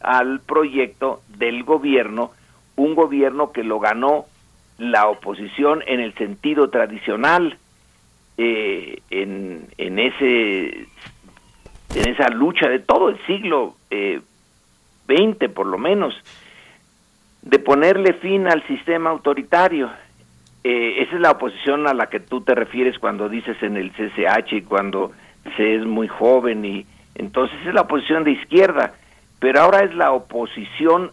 al 0.00 0.40
proyecto 0.40 1.22
del 1.28 1.64
gobierno, 1.64 2.32
un 2.76 2.94
gobierno 2.94 3.52
que 3.52 3.64
lo 3.64 3.80
ganó 3.80 4.26
la 4.78 5.08
oposición 5.08 5.82
en 5.86 6.00
el 6.00 6.14
sentido 6.14 6.70
tradicional, 6.70 7.58
eh, 8.36 9.00
en, 9.10 9.66
en, 9.76 9.98
ese, 9.98 10.86
en 11.94 12.08
esa 12.08 12.28
lucha 12.28 12.68
de 12.68 12.78
todo 12.78 13.08
el 13.08 13.18
siglo 13.26 13.74
eh, 13.90 14.20
por 15.54 15.66
lo 15.66 15.78
menos, 15.78 16.14
de 17.42 17.58
ponerle 17.58 18.12
fin 18.14 18.46
al 18.46 18.66
sistema 18.66 19.10
autoritario. 19.10 19.90
Eh, 20.62 21.02
esa 21.02 21.16
es 21.16 21.20
la 21.20 21.30
oposición 21.30 21.86
a 21.86 21.94
la 21.94 22.08
que 22.08 22.20
tú 22.20 22.42
te 22.42 22.54
refieres 22.54 22.98
cuando 22.98 23.28
dices 23.28 23.56
en 23.62 23.76
el 23.76 23.90
CCH 23.92 24.52
y 24.52 24.62
cuando 24.62 25.12
se 25.56 25.76
es 25.76 25.86
muy 25.86 26.08
joven 26.08 26.64
y 26.64 26.86
entonces 27.14 27.56
es 27.66 27.72
la 27.72 27.82
oposición 27.82 28.24
de 28.24 28.32
izquierda 28.32 28.92
pero 29.40 29.60
ahora 29.60 29.84
es 29.84 29.94
la 29.94 30.12
oposición 30.12 31.12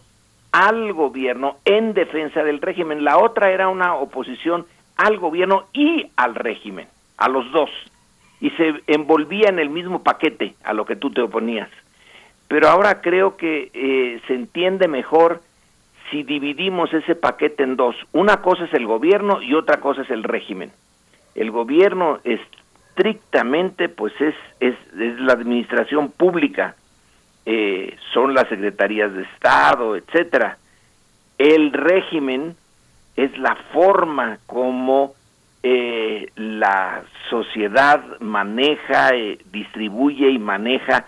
al 0.52 0.92
gobierno 0.92 1.56
en 1.64 1.94
defensa 1.94 2.42
del 2.42 2.60
régimen. 2.60 3.04
La 3.04 3.18
otra 3.18 3.50
era 3.50 3.68
una 3.68 3.94
oposición 3.94 4.66
al 4.96 5.18
gobierno 5.18 5.66
y 5.72 6.06
al 6.16 6.34
régimen, 6.34 6.88
a 7.18 7.28
los 7.28 7.50
dos, 7.52 7.70
y 8.40 8.50
se 8.50 8.74
envolvía 8.86 9.48
en 9.48 9.58
el 9.58 9.70
mismo 9.70 10.02
paquete 10.02 10.54
a 10.64 10.72
lo 10.72 10.86
que 10.86 10.96
tú 10.96 11.10
te 11.10 11.22
oponías. 11.22 11.68
Pero 12.48 12.68
ahora 12.68 13.00
creo 13.00 13.36
que 13.36 13.70
eh, 13.74 14.20
se 14.26 14.34
entiende 14.34 14.88
mejor 14.88 15.42
si 16.10 16.22
dividimos 16.22 16.92
ese 16.94 17.14
paquete 17.14 17.62
en 17.62 17.76
dos. 17.76 17.96
Una 18.12 18.40
cosa 18.40 18.64
es 18.64 18.74
el 18.74 18.86
gobierno 18.86 19.42
y 19.42 19.54
otra 19.54 19.80
cosa 19.80 20.02
es 20.02 20.10
el 20.10 20.22
régimen. 20.22 20.70
El 21.34 21.50
gobierno 21.50 22.20
estrictamente 22.24 23.88
pues 23.88 24.12
es, 24.20 24.34
es, 24.60 24.74
es 24.98 25.20
la 25.20 25.32
administración 25.32 26.10
pública, 26.10 26.76
eh, 27.46 27.96
son 28.12 28.34
las 28.34 28.48
secretarías 28.48 29.14
de 29.14 29.22
Estado, 29.22 29.96
etcétera. 29.96 30.58
El 31.38 31.72
régimen 31.72 32.56
es 33.16 33.36
la 33.38 33.54
forma 33.72 34.38
como 34.46 35.14
eh, 35.62 36.30
la 36.36 37.04
sociedad 37.30 38.20
maneja, 38.20 39.10
eh, 39.14 39.38
distribuye 39.52 40.30
y 40.30 40.38
maneja 40.38 41.06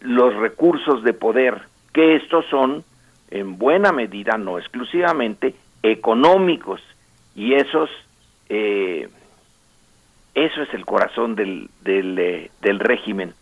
los 0.00 0.34
recursos 0.34 1.02
de 1.02 1.12
poder, 1.12 1.62
que 1.92 2.16
estos 2.16 2.44
son 2.46 2.84
en 3.30 3.58
buena 3.58 3.92
medida, 3.92 4.38
no 4.38 4.58
exclusivamente, 4.58 5.54
económicos. 5.82 6.80
Y 7.34 7.54
esos, 7.54 7.90
eh, 8.48 9.08
eso 10.34 10.62
es 10.62 10.74
el 10.74 10.84
corazón 10.86 11.34
del, 11.34 11.68
del, 11.82 12.50
del 12.60 12.78
régimen, 12.78 13.34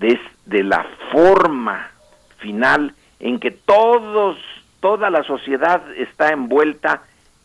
de, 0.00 0.18
de 0.46 0.64
la 0.64 0.84
forma 1.12 1.90
final 2.38 2.94
en 3.20 3.38
que 3.38 3.50
todos, 3.50 4.38
toda 4.80 5.10
la 5.10 5.22
sociedad 5.22 5.82
está 5.96 6.32
envuelta 6.32 7.02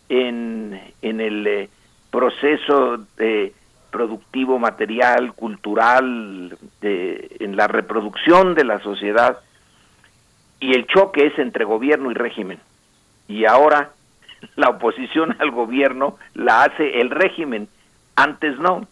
en, 0.10 0.82
en 1.02 1.22
el 1.22 1.70
proceso 2.10 2.98
de 3.18 3.54
productivo, 3.92 4.58
material, 4.58 5.34
cultural, 5.34 6.58
de, 6.82 7.38
en 7.40 7.56
la 7.56 7.68
reproducción 7.68 8.56
de 8.56 8.66
la 8.66 8.80
sociedad, 8.80 9.40
y 10.60 10.74
el 10.74 10.88
choque 10.88 11.28
es 11.28 11.40
entre 11.40 11.66
gobierno 11.66 12.12
y 12.12 12.14
régimen. 12.14 12.60
Y 13.28 13.46
ahora 13.46 13.92
la 14.56 14.70
oposición 14.70 15.36
al 15.40 15.52
gobierno 15.52 16.18
la 16.34 16.64
hace 16.64 17.00
el 17.02 17.10
régimen, 17.10 17.68
antes 18.16 18.58
no. 18.60 18.88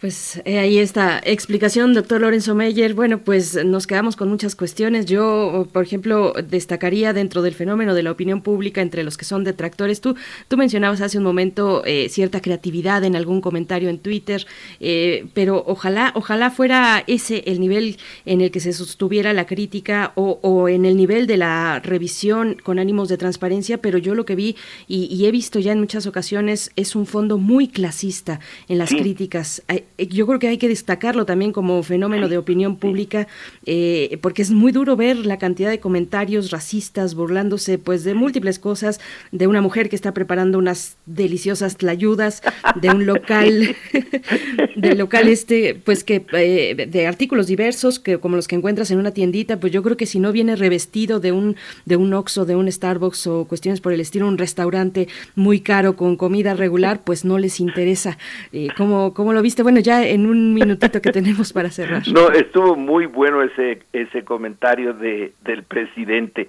Pues 0.00 0.40
eh, 0.44 0.60
ahí 0.60 0.78
está 0.78 1.20
explicación, 1.24 1.92
doctor 1.92 2.20
Lorenzo 2.20 2.54
Meyer. 2.54 2.94
Bueno, 2.94 3.18
pues 3.18 3.64
nos 3.64 3.88
quedamos 3.88 4.14
con 4.14 4.28
muchas 4.28 4.54
cuestiones. 4.54 5.06
Yo, 5.06 5.66
por 5.72 5.82
ejemplo, 5.82 6.34
destacaría 6.34 7.12
dentro 7.12 7.42
del 7.42 7.52
fenómeno 7.52 7.94
de 7.94 8.04
la 8.04 8.12
opinión 8.12 8.40
pública 8.40 8.80
entre 8.80 9.02
los 9.02 9.16
que 9.16 9.24
son 9.24 9.42
detractores. 9.42 10.00
Tú, 10.00 10.14
tú 10.46 10.56
mencionabas 10.56 11.00
hace 11.00 11.18
un 11.18 11.24
momento 11.24 11.82
eh, 11.84 12.08
cierta 12.10 12.40
creatividad 12.40 13.02
en 13.02 13.16
algún 13.16 13.40
comentario 13.40 13.88
en 13.88 13.98
Twitter, 13.98 14.46
eh, 14.78 15.26
pero 15.34 15.64
ojalá, 15.66 16.12
ojalá 16.14 16.52
fuera 16.52 17.02
ese 17.08 17.42
el 17.46 17.58
nivel 17.58 17.96
en 18.24 18.40
el 18.40 18.52
que 18.52 18.60
se 18.60 18.72
sostuviera 18.72 19.32
la 19.32 19.46
crítica 19.46 20.12
o, 20.14 20.38
o, 20.42 20.68
en 20.68 20.84
el 20.84 20.96
nivel 20.96 21.26
de 21.26 21.38
la 21.38 21.80
revisión 21.80 22.56
con 22.62 22.78
ánimos 22.78 23.08
de 23.08 23.16
transparencia. 23.16 23.78
Pero 23.78 23.98
yo 23.98 24.14
lo 24.14 24.24
que 24.24 24.36
vi 24.36 24.54
y, 24.86 25.06
y 25.12 25.26
he 25.26 25.32
visto 25.32 25.58
ya 25.58 25.72
en 25.72 25.80
muchas 25.80 26.06
ocasiones 26.06 26.70
es 26.76 26.94
un 26.94 27.04
fondo 27.04 27.36
muy 27.36 27.66
clasista 27.66 28.38
en 28.68 28.78
las 28.78 28.90
sí. 28.90 28.98
críticas 28.98 29.64
yo 29.98 30.26
creo 30.26 30.38
que 30.38 30.48
hay 30.48 30.58
que 30.58 30.68
destacarlo 30.68 31.26
también 31.26 31.52
como 31.52 31.82
fenómeno 31.82 32.28
de 32.28 32.38
opinión 32.38 32.76
pública, 32.76 33.26
eh, 33.66 34.18
porque 34.22 34.42
es 34.42 34.50
muy 34.50 34.72
duro 34.72 34.96
ver 34.96 35.16
la 35.26 35.38
cantidad 35.38 35.70
de 35.70 35.80
comentarios 35.80 36.50
racistas 36.50 37.14
burlándose 37.14 37.78
pues 37.78 38.04
de 38.04 38.14
múltiples 38.14 38.58
cosas, 38.58 39.00
de 39.32 39.46
una 39.46 39.60
mujer 39.60 39.88
que 39.88 39.96
está 39.96 40.14
preparando 40.14 40.58
unas 40.58 40.96
deliciosas 41.06 41.76
tlayudas, 41.76 42.42
de 42.80 42.90
un 42.90 43.06
local, 43.06 43.76
del 44.76 44.98
local 44.98 45.28
este, 45.28 45.74
pues 45.74 46.04
que 46.04 46.24
eh, 46.32 46.86
de 46.88 47.06
artículos 47.06 47.46
diversos, 47.46 47.98
que 47.98 48.18
como 48.18 48.36
los 48.36 48.46
que 48.46 48.56
encuentras 48.56 48.90
en 48.90 48.98
una 48.98 49.10
tiendita, 49.10 49.58
pues 49.58 49.72
yo 49.72 49.82
creo 49.82 49.96
que 49.96 50.06
si 50.06 50.20
no 50.20 50.32
viene 50.32 50.56
revestido 50.56 51.20
de 51.20 51.32
un, 51.32 51.56
de 51.86 51.96
un 51.96 52.12
Oxxo, 52.14 52.44
de 52.44 52.56
un 52.56 52.70
Starbucks 52.70 53.26
o 53.26 53.44
cuestiones 53.46 53.80
por 53.80 53.92
el 53.92 54.00
estilo, 54.00 54.28
un 54.28 54.38
restaurante 54.38 55.08
muy 55.34 55.60
caro 55.60 55.96
con 55.96 56.16
comida 56.16 56.54
regular, 56.54 57.02
pues 57.04 57.24
no 57.24 57.38
les 57.38 57.60
interesa. 57.60 58.18
Eh, 58.52 58.68
¿cómo, 58.76 59.14
¿Cómo 59.14 59.32
lo 59.32 59.42
viste? 59.42 59.62
Bueno, 59.62 59.80
ya 59.80 59.87
en 59.90 60.26
un 60.26 60.54
minutito 60.54 61.00
que 61.00 61.12
tenemos 61.12 61.52
para 61.52 61.70
cerrar. 61.70 62.02
No, 62.08 62.30
estuvo 62.30 62.76
muy 62.76 63.06
bueno 63.06 63.42
ese 63.42 63.82
ese 63.92 64.24
comentario 64.24 64.92
de 64.94 65.32
del 65.42 65.62
presidente. 65.62 66.48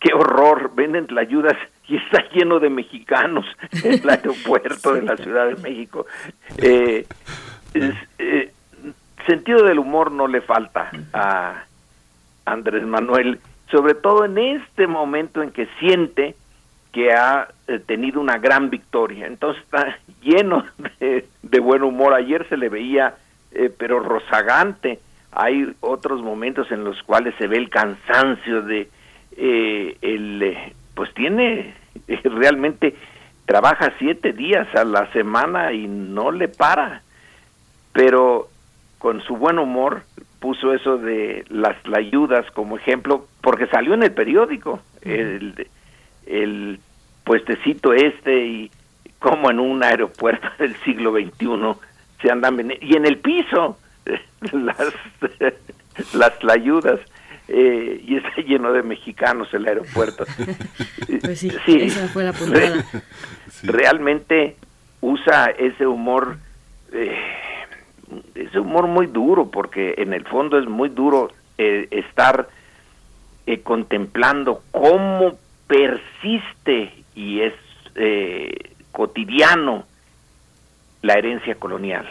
Qué 0.00 0.12
horror, 0.12 0.72
venden 0.74 1.06
ayudas 1.16 1.56
y 1.86 1.96
está 1.96 2.28
lleno 2.30 2.58
de 2.58 2.70
mexicanos 2.70 3.46
en 3.84 3.92
el 3.94 4.10
aeropuerto 4.10 4.94
de 4.94 5.02
la 5.10 5.16
Ciudad 5.16 5.46
de 5.46 5.56
México. 5.62 6.06
Eh, 6.58 7.06
es, 7.74 7.94
eh, 8.18 8.50
sentido 9.26 9.62
del 9.62 9.78
humor 9.78 10.10
no 10.10 10.26
le 10.26 10.40
falta 10.40 10.90
a 11.12 11.64
Andrés 12.44 12.84
Manuel, 12.84 13.38
sobre 13.70 13.94
todo 13.94 14.24
en 14.24 14.38
este 14.38 14.86
momento 14.86 15.42
en 15.42 15.50
que 15.50 15.68
siente 15.78 16.34
que 16.92 17.12
ha 17.12 17.48
eh, 17.66 17.78
tenido 17.78 18.20
una 18.20 18.38
gran 18.38 18.70
victoria. 18.70 19.26
Entonces 19.26 19.62
está 19.64 19.98
lleno 20.22 20.64
de, 21.00 21.26
de 21.42 21.60
buen 21.60 21.82
humor. 21.82 22.14
Ayer 22.14 22.46
se 22.48 22.56
le 22.56 22.68
veía, 22.68 23.14
eh, 23.52 23.70
pero 23.76 24.00
rozagante. 24.00 25.00
Hay 25.32 25.74
otros 25.80 26.22
momentos 26.22 26.70
en 26.70 26.84
los 26.84 27.02
cuales 27.02 27.34
se 27.38 27.46
ve 27.46 27.56
el 27.56 27.70
cansancio 27.70 28.62
de 28.62 28.88
eh, 29.36 29.96
el, 30.02 30.42
eh, 30.42 30.74
pues 30.94 31.12
tiene 31.14 31.74
realmente 32.24 32.94
trabaja 33.46 33.92
siete 33.98 34.32
días 34.32 34.68
a 34.74 34.84
la 34.84 35.10
semana 35.12 35.72
y 35.72 35.86
no 35.86 36.30
le 36.30 36.48
para. 36.48 37.02
Pero 37.92 38.48
con 38.98 39.20
su 39.22 39.36
buen 39.36 39.58
humor 39.58 40.02
puso 40.38 40.72
eso 40.72 40.98
de 40.98 41.44
las 41.48 41.76
ayudas 41.94 42.50
como 42.52 42.76
ejemplo 42.76 43.26
porque 43.40 43.66
salió 43.66 43.94
en 43.94 44.02
el 44.02 44.12
periódico. 44.12 44.80
El, 45.02 45.66
el 46.26 46.80
puestecito 47.24 47.92
este 47.92 48.46
y 48.46 48.70
como 49.18 49.50
en 49.50 49.60
un 49.60 49.82
aeropuerto 49.82 50.48
del 50.58 50.74
siglo 50.84 51.12
XXI 51.12 51.46
se 52.20 52.30
andan 52.30 52.72
y 52.80 52.96
en 52.96 53.06
el 53.06 53.18
piso 53.18 53.78
las 54.52 54.94
las 56.14 56.32
ayudas 56.50 57.00
eh, 57.48 58.02
y 58.06 58.16
está 58.16 58.40
lleno 58.42 58.72
de 58.72 58.82
mexicanos 58.82 59.52
el 59.52 59.66
aeropuerto. 59.66 60.24
pues 61.22 61.38
sí, 61.38 61.50
sí, 61.66 61.82
esa 61.82 62.08
fue 62.08 62.24
la 62.24 62.32
puntada. 62.32 62.84
Realmente 63.62 64.56
usa 65.02 65.46
ese 65.58 65.86
humor, 65.86 66.38
eh, 66.92 67.14
ese 68.34 68.58
humor 68.58 68.86
muy 68.86 69.06
duro, 69.06 69.50
porque 69.50 69.94
en 69.98 70.14
el 70.14 70.24
fondo 70.24 70.58
es 70.58 70.66
muy 70.66 70.88
duro 70.88 71.30
eh, 71.58 71.88
estar 71.90 72.48
eh, 73.46 73.60
contemplando 73.60 74.62
cómo 74.70 75.36
persiste 75.72 76.92
y 77.14 77.40
es 77.40 77.54
eh, 77.94 78.74
cotidiano 78.90 79.84
la 81.00 81.14
herencia 81.14 81.54
colonial. 81.54 82.06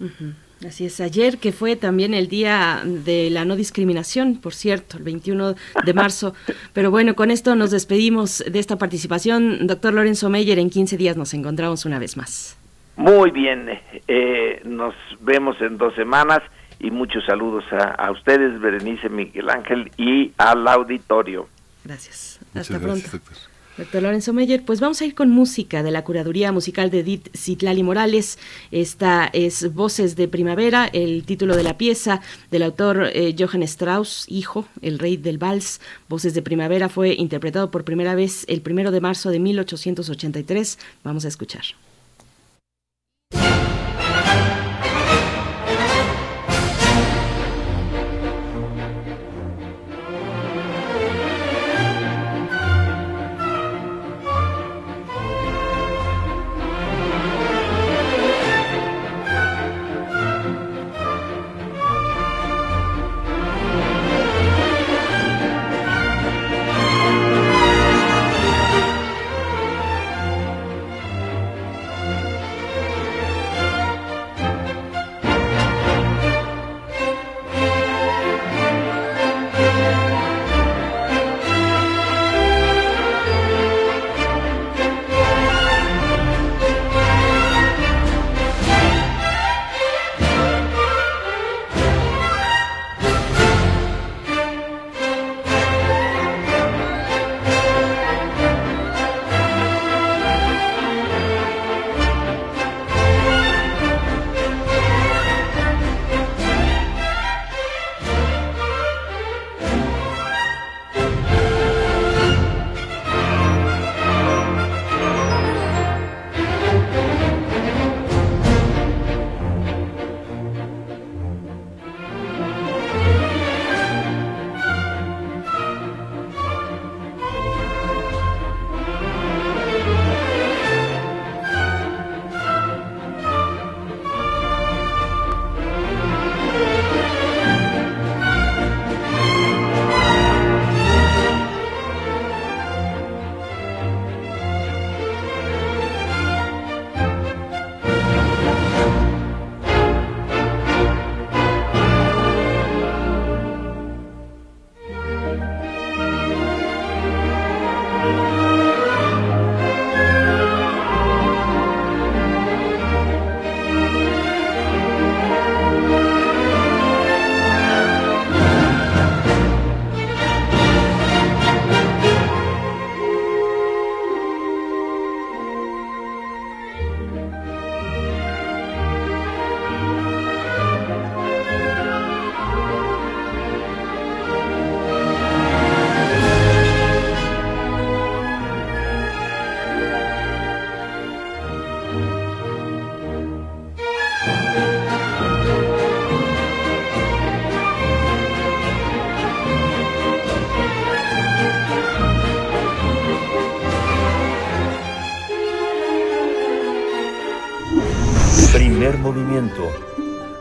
Uh 0.00 0.04
-huh. 0.06 0.34
Así 0.66 0.84
es, 0.84 1.00
ayer 1.00 1.38
que 1.38 1.50
fue 1.50 1.74
también 1.76 2.14
el 2.14 2.28
día 2.28 2.82
de 2.84 3.30
la 3.30 3.44
no 3.44 3.56
discriminación, 3.56 4.36
por 4.36 4.52
cierto, 4.54 4.96
el 4.98 5.02
21 5.02 5.54
de 5.84 5.94
marzo. 5.94 6.34
Pero 6.74 6.90
bueno, 6.90 7.14
con 7.14 7.30
esto 7.30 7.56
nos 7.56 7.70
despedimos 7.70 8.44
de 8.46 8.58
esta 8.58 8.76
participación. 8.76 9.66
Doctor 9.66 9.94
Lorenzo 9.94 10.28
Meyer, 10.28 10.58
en 10.58 10.70
15 10.70 10.96
días 10.96 11.16
nos 11.16 11.34
encontramos 11.34 11.84
una 11.84 11.98
vez 11.98 12.16
más. 12.16 12.56
Muy 12.96 13.30
bien, 13.30 13.80
eh, 14.06 14.60
nos 14.64 14.94
vemos 15.20 15.56
en 15.60 15.78
dos 15.78 15.94
semanas 15.94 16.42
y 16.78 16.90
muchos 16.90 17.24
saludos 17.24 17.64
a, 17.72 18.06
a 18.06 18.10
ustedes, 18.12 18.60
Berenice 18.60 19.08
Miguel 19.08 19.48
Ángel, 19.48 19.90
y 19.96 20.32
al 20.36 20.68
auditorio. 20.68 21.48
Gracias. 21.84 22.38
Hasta 22.54 22.78
pronto. 22.78 23.08
Gracias, 23.10 23.52
Doctor 23.78 24.02
Lorenzo 24.02 24.34
Meyer, 24.34 24.62
pues 24.66 24.80
vamos 24.80 25.00
a 25.00 25.06
ir 25.06 25.14
con 25.14 25.30
música 25.30 25.82
de 25.82 25.90
la 25.90 26.04
curaduría 26.04 26.52
musical 26.52 26.90
de 26.90 27.00
Edith 27.00 27.34
Citlali 27.34 27.82
Morales. 27.82 28.38
Esta 28.70 29.30
es 29.32 29.72
Voces 29.72 30.14
de 30.14 30.28
Primavera, 30.28 30.90
el 30.92 31.24
título 31.24 31.56
de 31.56 31.62
la 31.62 31.78
pieza 31.78 32.20
del 32.50 32.64
autor 32.64 33.10
eh, 33.14 33.34
Johann 33.38 33.62
Strauss, 33.62 34.26
hijo, 34.28 34.66
el 34.82 34.98
rey 34.98 35.16
del 35.16 35.38
vals. 35.38 35.80
Voces 36.10 36.34
de 36.34 36.42
Primavera 36.42 36.90
fue 36.90 37.14
interpretado 37.14 37.70
por 37.70 37.84
primera 37.84 38.14
vez 38.14 38.44
el 38.46 38.60
primero 38.60 38.90
de 38.90 39.00
marzo 39.00 39.30
de 39.30 39.38
1883. 39.38 40.78
Vamos 41.02 41.24
a 41.24 41.28
escuchar. 41.28 41.64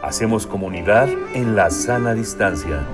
Hacemos 0.02 0.48
comunidad 0.48 1.10
en 1.34 1.56
la 1.56 1.70
sana 1.70 2.14
distancia. 2.14 2.86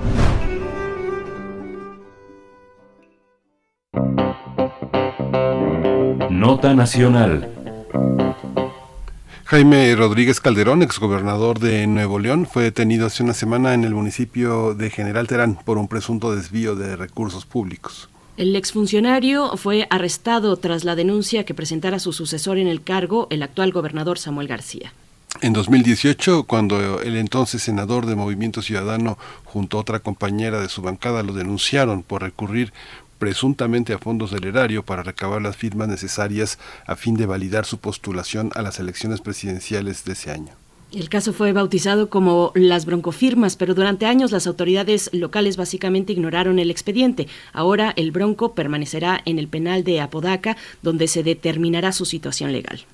Nota 6.29 6.73
Nacional. 6.73 7.49
Jaime 9.45 9.95
Rodríguez 9.95 10.39
Calderón, 10.39 10.83
exgobernador 10.83 11.59
de 11.59 11.87
Nuevo 11.87 12.19
León, 12.19 12.45
fue 12.45 12.63
detenido 12.63 13.07
hace 13.07 13.23
una 13.23 13.33
semana 13.33 13.73
en 13.73 13.83
el 13.83 13.93
municipio 13.93 14.73
de 14.73 14.89
General 14.89 15.27
Terán 15.27 15.55
por 15.63 15.77
un 15.77 15.87
presunto 15.87 16.35
desvío 16.35 16.75
de 16.75 16.95
recursos 16.95 17.45
públicos. 17.45 18.09
El 18.35 18.55
exfuncionario 18.55 19.57
fue 19.57 19.87
arrestado 19.89 20.57
tras 20.57 20.83
la 20.83 20.95
denuncia 20.95 21.45
que 21.45 21.53
presentara 21.53 21.99
su 21.99 22.13
sucesor 22.13 22.57
en 22.57 22.67
el 22.67 22.83
cargo, 22.83 23.27
el 23.31 23.41
actual 23.41 23.71
gobernador 23.71 24.19
Samuel 24.19 24.47
García. 24.47 24.91
En 25.41 25.53
2018, 25.53 26.45
cuando 26.45 26.99
el 27.01 27.15
entonces 27.15 27.61
senador 27.61 28.07
de 28.07 28.15
Movimiento 28.15 28.63
Ciudadano 28.63 29.19
junto 29.45 29.77
a 29.77 29.81
otra 29.81 29.99
compañera 29.99 30.59
de 30.59 30.67
su 30.67 30.81
bancada 30.81 31.21
lo 31.21 31.33
denunciaron 31.33 32.01
por 32.01 32.23
recurrir 32.23 32.73
presuntamente 33.19 33.93
a 33.93 33.99
fondos 33.99 34.31
del 34.31 34.45
erario 34.45 34.83
para 34.83 35.03
recabar 35.03 35.41
las 35.41 35.55
firmas 35.55 35.89
necesarias 35.89 36.57
a 36.87 36.95
fin 36.95 37.15
de 37.15 37.27
validar 37.27 37.65
su 37.65 37.77
postulación 37.77 38.49
a 38.55 38.63
las 38.63 38.79
elecciones 38.79 39.21
presidenciales 39.21 40.05
de 40.05 40.13
ese 40.13 40.31
año. 40.31 40.53
El 40.91 41.09
caso 41.09 41.33
fue 41.33 41.51
bautizado 41.51 42.09
como 42.09 42.51
las 42.55 42.85
broncofirmas, 42.85 43.57
pero 43.57 43.75
durante 43.75 44.07
años 44.07 44.31
las 44.31 44.47
autoridades 44.47 45.09
locales 45.13 45.55
básicamente 45.55 46.13
ignoraron 46.13 46.57
el 46.57 46.71
expediente. 46.71 47.27
Ahora 47.53 47.93
el 47.95 48.11
bronco 48.11 48.55
permanecerá 48.55 49.21
en 49.25 49.37
el 49.37 49.49
penal 49.49 49.83
de 49.83 50.01
Apodaca, 50.01 50.57
donde 50.81 51.07
se 51.07 51.21
determinará 51.21 51.91
su 51.91 52.05
situación 52.05 52.53
legal. 52.53 52.85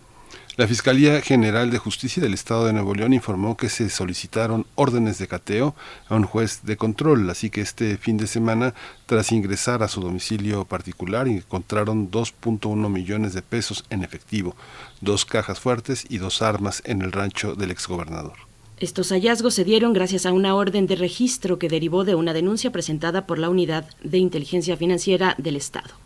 La 0.56 0.68
Fiscalía 0.68 1.20
General 1.22 1.72
de 1.72 1.80
Justicia 1.80 2.22
del 2.22 2.36
Estado 2.36 2.68
de 2.68 2.74
Nuevo 2.74 2.94
León 2.94 3.12
informó 3.12 3.58
que 3.58 3.70
se 3.70 3.90
solicitaron 3.90 4.68
órdenes 4.76 5.18
de 5.18 5.28
cateo 5.28 5.74
a 6.08 6.16
un 6.16 6.26
juez 6.26 6.60
de 6.62 6.78
control, 6.78 7.28
así 7.32 7.50
que 7.50 7.62
este 7.62 7.98
fin 7.98 8.18
de 8.18 8.28
semana, 8.28 8.76
tras 9.08 9.32
ingresar 9.32 9.82
a 9.82 9.88
su 9.88 10.00
domicilio 10.00 10.64
particular, 10.66 11.28
encontraron 11.28 12.12
2.1 12.12 12.88
millones 12.88 13.34
de 13.34 13.42
pesos 13.42 13.84
en 13.90 14.04
efectivo, 14.04 14.56
dos 15.02 15.26
cajas 15.26 15.60
fuertes 15.60 16.06
y 16.08 16.20
dos 16.20 16.44
armas 16.44 16.84
en 16.86 17.02
el 17.02 17.12
rancho 17.12 17.56
del 17.56 17.72
exgobernador. 17.72 18.36
Estos 18.80 19.10
hallazgos 19.10 19.56
se 19.56 19.64
dieron 19.64 19.92
gracias 19.92 20.28
a 20.28 20.34
una 20.34 20.54
orden 20.54 20.86
de 20.86 20.98
registro 20.98 21.58
que 21.58 21.68
derivó 21.68 22.04
de 22.04 22.14
una 22.14 22.32
denuncia 22.32 22.72
presentada 22.72 23.26
por 23.26 23.40
la 23.40 23.50
Unidad 23.50 23.90
de 24.04 24.20
Inteligencia 24.20 24.78
Financiera 24.78 25.34
del 25.40 25.56
Estado. 25.56 26.03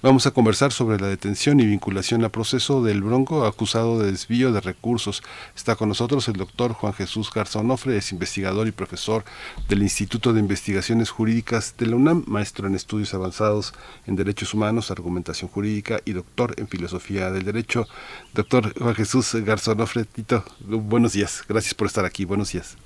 Vamos 0.00 0.28
a 0.28 0.30
conversar 0.30 0.70
sobre 0.70 1.00
la 1.00 1.08
detención 1.08 1.58
y 1.58 1.66
vinculación 1.66 2.24
a 2.24 2.28
proceso 2.28 2.84
del 2.84 3.02
Bronco 3.02 3.44
acusado 3.44 3.98
de 3.98 4.12
desvío 4.12 4.52
de 4.52 4.60
recursos. 4.60 5.24
Está 5.56 5.74
con 5.74 5.88
nosotros 5.88 6.28
el 6.28 6.34
doctor 6.34 6.72
Juan 6.72 6.92
Jesús 6.92 7.32
Garzonofre, 7.34 7.96
es 7.96 8.12
investigador 8.12 8.68
y 8.68 8.70
profesor 8.70 9.24
del 9.68 9.82
Instituto 9.82 10.32
de 10.32 10.38
Investigaciones 10.38 11.10
Jurídicas 11.10 11.74
de 11.76 11.86
la 11.86 11.96
UNAM, 11.96 12.22
maestro 12.28 12.68
en 12.68 12.76
estudios 12.76 13.12
avanzados 13.12 13.74
en 14.06 14.14
derechos 14.14 14.54
humanos, 14.54 14.92
argumentación 14.92 15.50
jurídica 15.50 15.98
y 16.04 16.12
doctor 16.12 16.54
en 16.58 16.68
filosofía 16.68 17.32
del 17.32 17.44
derecho. 17.44 17.88
Doctor 18.34 18.72
Juan 18.78 18.94
Jesús 18.94 19.34
Garzonofre, 19.34 20.04
Tito, 20.04 20.44
buenos 20.60 21.14
días. 21.14 21.42
Gracias 21.48 21.74
por 21.74 21.88
estar 21.88 22.04
aquí. 22.04 22.24
Buenos 22.24 22.52
días. 22.52 22.78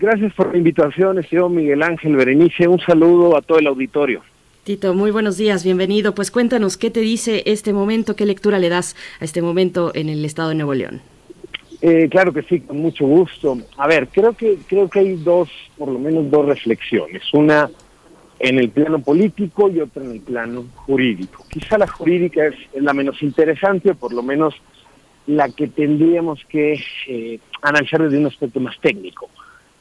Gracias 0.00 0.34
por 0.34 0.50
la 0.50 0.58
invitación, 0.58 1.22
señor 1.22 1.50
Miguel 1.50 1.84
Ángel 1.84 2.16
Berenice. 2.16 2.66
Un 2.66 2.80
saludo 2.80 3.36
a 3.36 3.42
todo 3.42 3.60
el 3.60 3.68
auditorio. 3.68 4.24
Tito, 4.68 4.92
muy 4.92 5.10
buenos 5.10 5.38
días, 5.38 5.64
bienvenido. 5.64 6.14
Pues 6.14 6.30
cuéntanos, 6.30 6.76
¿qué 6.76 6.90
te 6.90 7.00
dice 7.00 7.42
este 7.46 7.72
momento? 7.72 8.14
¿Qué 8.16 8.26
lectura 8.26 8.58
le 8.58 8.68
das 8.68 8.96
a 9.18 9.24
este 9.24 9.40
momento 9.40 9.92
en 9.94 10.10
el 10.10 10.22
estado 10.26 10.50
de 10.50 10.56
Nuevo 10.56 10.74
León? 10.74 11.00
Eh, 11.80 12.06
claro 12.10 12.34
que 12.34 12.42
sí, 12.42 12.60
con 12.60 12.76
mucho 12.76 13.06
gusto. 13.06 13.56
A 13.78 13.86
ver, 13.86 14.08
creo 14.08 14.34
que 14.34 14.58
creo 14.68 14.90
que 14.90 14.98
hay 14.98 15.16
dos, 15.16 15.48
por 15.78 15.88
lo 15.88 15.98
menos 15.98 16.30
dos 16.30 16.44
reflexiones. 16.44 17.22
Una 17.32 17.70
en 18.38 18.58
el 18.58 18.68
plano 18.68 18.98
político 18.98 19.70
y 19.70 19.80
otra 19.80 20.04
en 20.04 20.10
el 20.10 20.20
plano 20.20 20.66
jurídico. 20.74 21.46
Quizá 21.48 21.78
la 21.78 21.86
jurídica 21.86 22.48
es, 22.48 22.54
la 22.74 22.92
menos 22.92 23.22
interesante, 23.22 23.92
o 23.92 23.94
por 23.94 24.12
lo 24.12 24.22
menos 24.22 24.54
la 25.26 25.48
que 25.48 25.68
tendríamos 25.68 26.44
que 26.44 26.78
eh, 27.06 27.40
analizar 27.62 28.02
desde 28.02 28.18
un 28.18 28.26
aspecto 28.26 28.60
más 28.60 28.78
técnico. 28.80 29.30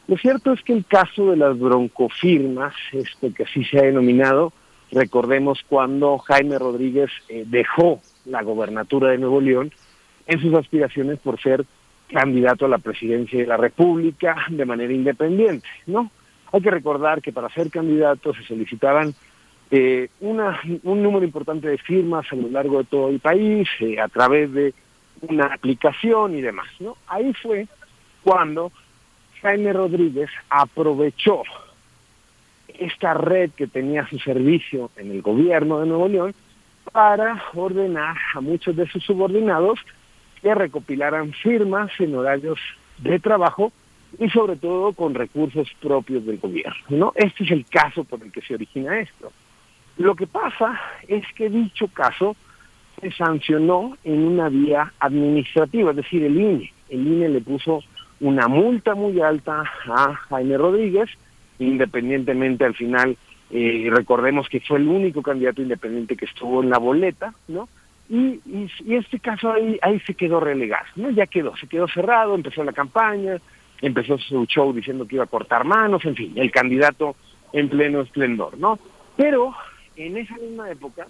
Lo 0.08 0.16
cierto 0.16 0.54
es 0.54 0.62
que 0.62 0.72
el 0.72 0.86
caso 0.86 1.32
de 1.32 1.36
las 1.36 1.60
broncofirmas, 1.60 2.74
esto 2.94 3.34
que 3.36 3.44
así 3.44 3.66
se 3.66 3.80
ha 3.80 3.82
denominado, 3.82 4.54
Recordemos 4.92 5.60
cuando 5.68 6.18
Jaime 6.20 6.58
Rodríguez 6.58 7.12
eh, 7.28 7.44
dejó 7.46 8.02
la 8.26 8.42
gobernatura 8.42 9.10
de 9.10 9.18
Nuevo 9.18 9.42
León 9.42 9.72
en 10.28 10.42
sus 10.42 10.54
aspiraciones 10.54 11.20
por 11.20 11.42
ser 11.42 11.66
candidato 12.10 12.66
a 12.66 12.70
la 12.70 12.78
presidencia 12.78 13.40
de 13.40 13.48
la 13.48 13.58
República 13.58 14.46
de 14.50 14.66
manera 14.66 14.94
independiente, 14.94 15.68
¿no? 15.88 16.10
Hay 16.54 16.62
que 16.62 16.72
recordar 16.72 17.22
que 17.22 17.34
para 17.34 17.50
ser 17.50 17.70
candidato 17.70 18.34
se 18.34 18.44
solicitaban 18.44 19.14
eh, 19.70 20.08
una, 20.22 20.62
un 20.84 21.04
número 21.04 21.26
importante 21.26 21.68
de 21.68 21.78
firmas 21.78 22.26
a 22.32 22.36
lo 22.38 22.48
largo 22.48 22.78
de 22.78 22.86
todo 22.86 23.10
el 23.10 23.20
país, 23.20 23.68
eh, 23.82 24.00
a 24.00 24.08
través 24.08 24.54
de 24.54 24.74
una 25.22 25.48
aplicación 25.48 26.38
y 26.38 26.42
demás, 26.42 26.68
¿no? 26.80 26.96
Ahí 27.08 27.34
fue 27.34 27.68
cuando 28.24 28.72
Jaime 29.42 29.74
Rodríguez 29.74 30.30
aprovechó 30.50 31.44
esta 32.80 33.14
red 33.14 33.52
que 33.52 33.68
tenía 33.68 34.08
su 34.08 34.20
servicio 34.20 34.92
en 34.98 35.12
el 35.12 35.22
gobierno 35.22 35.80
de 35.80 35.88
Nuevo 35.88 36.08
León 36.08 36.34
para 36.92 37.44
ordenar 37.54 38.18
a 38.34 38.42
muchos 38.42 38.76
de 38.76 38.88
sus 38.88 39.04
subordinados 39.04 39.80
que 40.42 40.54
recopilaran 40.54 41.34
firmas 41.34 41.92
en 42.00 42.16
horarios 42.16 42.60
de 43.00 43.20
trabajo 43.20 43.72
y 44.20 44.30
sobre 44.30 44.56
todo 44.56 44.94
con 44.94 45.14
recursos 45.14 45.68
propios 45.82 46.26
del 46.26 46.38
gobierno. 46.38 46.84
¿no? 46.90 47.14
Este 47.16 47.44
es 47.44 47.52
el 47.52 47.66
caso 47.66 48.04
por 48.04 48.22
el 48.24 48.32
que 48.32 48.42
se 48.42 48.56
origina 48.56 49.00
esto. 49.00 49.32
Lo 49.98 50.16
que 50.16 50.28
pasa 50.28 50.80
es 51.08 51.26
que 51.36 51.50
dicho 51.50 51.88
caso 51.88 52.36
se 53.02 53.12
sancionó 53.12 53.98
en 54.04 54.26
una 54.26 54.50
vía 54.50 54.94
administrativa, 55.00 55.92
es 55.92 55.98
decir, 55.98 56.24
el 56.24 56.40
INE. 56.40 56.74
El 56.90 57.08
INE 57.08 57.30
le 57.30 57.42
puso 57.42 57.84
una 58.20 58.48
multa 58.48 58.96
muy 58.96 59.20
alta 59.22 59.64
a 59.86 60.14
Jaime 60.14 60.58
Rodríguez, 60.58 61.10
independientemente 61.60 62.66
al 62.66 62.76
final, 62.76 63.18
eh, 63.50 63.88
recordemos 63.92 64.50
que 64.50 64.60
fue 64.60 64.80
el 64.80 64.88
único 64.88 65.22
candidato 65.22 65.62
independiente 65.62 66.18
que 66.18 66.26
estuvo 66.26 66.62
en 66.62 66.70
la 66.70 66.78
boleta, 66.78 67.34
¿no? 67.48 67.68
Y, 68.10 68.40
este 68.88 69.20
caso 69.20 69.52
ahí, 69.52 69.78
ahí 69.82 70.00
se 70.02 70.14
quedó 70.14 70.40
relegado, 70.40 70.86
¿no? 70.96 71.10
Ya 71.10 71.28
quedó, 71.28 71.56
se 71.58 71.68
quedó 71.68 71.88
cerrado, 71.88 72.36
empezó 72.36 72.64
la 72.64 72.72
campaña, 72.72 73.38
empezó 73.82 74.18
su 74.18 74.46
show 74.46 74.72
diciendo 74.74 75.06
que 75.06 75.16
iba 75.16 75.26
a 75.26 75.28
cortar 75.28 75.66
manos, 75.66 76.06
en 76.06 76.16
fin, 76.16 76.34
el 76.36 76.52
candidato 76.52 77.16
en 77.52 77.70
pleno 77.70 78.02
esplendor, 78.02 78.58
¿no? 78.58 78.80
Pero 79.18 79.54
en 79.96 80.18
esa 80.18 80.36
misma 80.36 80.70
época, 80.72 81.08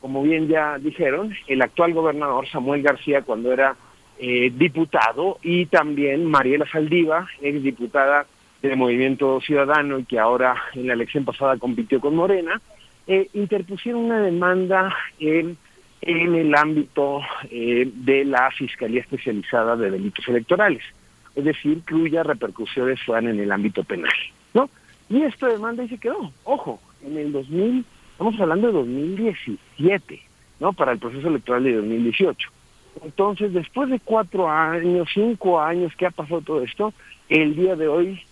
como 0.00 0.22
bien 0.22 0.48
ya 0.48 0.78
dijeron, 0.78 1.34
el 1.46 1.62
actual 1.62 1.92
gobernador 1.92 2.48
Samuel 2.48 2.82
García, 2.82 3.22
cuando 3.22 3.52
era 3.52 3.76
eh, 4.18 4.50
diputado, 4.54 5.38
y 5.42 5.66
también 5.66 6.24
Mariela 6.24 6.66
Saldiva, 6.70 7.28
ex 7.40 7.62
diputada 7.62 8.26
de 8.62 8.76
Movimiento 8.76 9.40
Ciudadano 9.40 9.98
y 9.98 10.04
que 10.04 10.18
ahora 10.18 10.54
en 10.74 10.86
la 10.86 10.94
elección 10.94 11.24
pasada 11.24 11.56
compitió 11.56 12.00
con 12.00 12.14
Morena, 12.14 12.60
eh, 13.06 13.28
interpusieron 13.34 14.04
una 14.04 14.20
demanda 14.20 14.94
en, 15.18 15.56
el 16.02 16.54
ámbito 16.54 17.20
eh, 17.50 17.90
de 17.92 18.24
la 18.24 18.50
Fiscalía 18.52 19.00
Especializada 19.00 19.76
de 19.76 19.90
Delitos 19.90 20.26
Electorales, 20.28 20.82
es 21.34 21.44
decir, 21.44 21.82
cuyas 21.88 22.26
repercusiones 22.26 23.02
fueran 23.02 23.28
en 23.28 23.40
el 23.40 23.52
ámbito 23.52 23.84
penal, 23.84 24.12
¿no? 24.54 24.70
Y 25.08 25.22
esta 25.22 25.48
demanda 25.48 25.82
ahí 25.82 25.88
se 25.88 25.98
quedó, 25.98 26.32
ojo, 26.44 26.80
en 27.04 27.18
el 27.18 27.32
2000, 27.32 27.84
estamos 28.12 28.40
hablando 28.40 28.68
de 28.68 28.72
2017, 28.74 30.22
¿no? 30.60 30.72
Para 30.72 30.92
el 30.92 30.98
proceso 30.98 31.28
electoral 31.28 31.64
de 31.64 31.74
2018. 31.74 32.48
Entonces, 33.02 33.52
después 33.52 33.90
de 33.90 34.00
cuatro 34.00 34.48
años, 34.48 35.08
cinco 35.12 35.60
años 35.60 35.94
que 35.96 36.06
ha 36.06 36.10
pasado 36.10 36.40
todo 36.40 36.62
esto, 36.62 36.92
el 37.28 37.56
día 37.56 37.76
de 37.76 37.88
hoy 37.88 38.22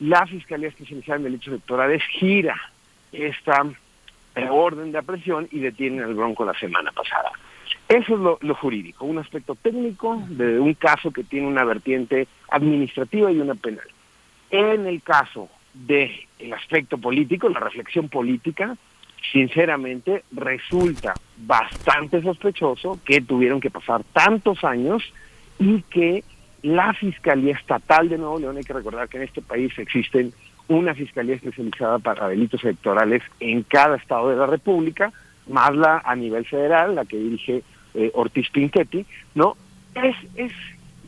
la 0.00 0.26
Fiscalía 0.26 0.68
Especializada 0.68 1.18
en 1.18 1.24
Delitos 1.24 1.48
Electorales 1.48 2.02
gira 2.10 2.56
esta 3.12 3.66
eh, 4.34 4.48
orden 4.50 4.92
de 4.92 4.98
aprehensión 4.98 5.48
y 5.50 5.60
detiene 5.60 6.02
al 6.02 6.14
Bronco 6.14 6.44
la 6.44 6.58
semana 6.58 6.90
pasada. 6.92 7.32
Eso 7.88 8.14
es 8.14 8.40
lo, 8.42 8.54
jurídico, 8.54 9.04
un 9.04 9.18
aspecto 9.18 9.54
técnico 9.56 10.22
de 10.28 10.58
un 10.58 10.74
caso 10.74 11.10
que 11.10 11.24
tiene 11.24 11.46
una 11.46 11.64
vertiente 11.64 12.28
administrativa 12.48 13.30
y 13.30 13.40
una 13.40 13.54
penal. 13.54 13.86
En 14.50 14.86
el 14.86 15.02
caso 15.02 15.48
del 15.74 16.26
aspecto 16.56 16.98
político, 16.98 17.48
la 17.48 17.60
reflexión 17.60 18.08
política, 18.08 18.76
sinceramente 19.32 20.24
resulta 20.32 21.14
bastante 21.36 22.22
sospechoso 22.22 23.00
que 23.04 23.20
tuvieron 23.20 23.60
que 23.60 23.70
pasar 23.70 24.02
tantos 24.12 24.64
años 24.64 25.02
y 25.58 25.82
que 25.82 26.24
la 26.62 26.92
Fiscalía 26.94 27.54
Estatal 27.54 28.08
de 28.08 28.18
Nuevo 28.18 28.38
León, 28.38 28.56
hay 28.56 28.64
que 28.64 28.72
recordar 28.72 29.08
que 29.08 29.16
en 29.18 29.24
este 29.24 29.42
país 29.42 29.72
existen 29.78 30.32
una 30.68 30.94
Fiscalía 30.94 31.34
especializada 31.34 31.98
para 31.98 32.28
delitos 32.28 32.62
electorales 32.62 33.22
en 33.40 33.62
cada 33.62 33.96
estado 33.96 34.30
de 34.30 34.36
la 34.36 34.46
República, 34.46 35.12
más 35.48 35.74
la 35.74 36.02
a 36.04 36.14
nivel 36.14 36.44
federal, 36.46 36.94
la 36.94 37.04
que 37.04 37.16
dirige 37.16 37.62
eh, 37.94 38.10
Ortiz 38.14 38.48
Pinchetti, 38.50 39.04
¿no? 39.34 39.56
Es, 39.94 40.16
es 40.36 40.52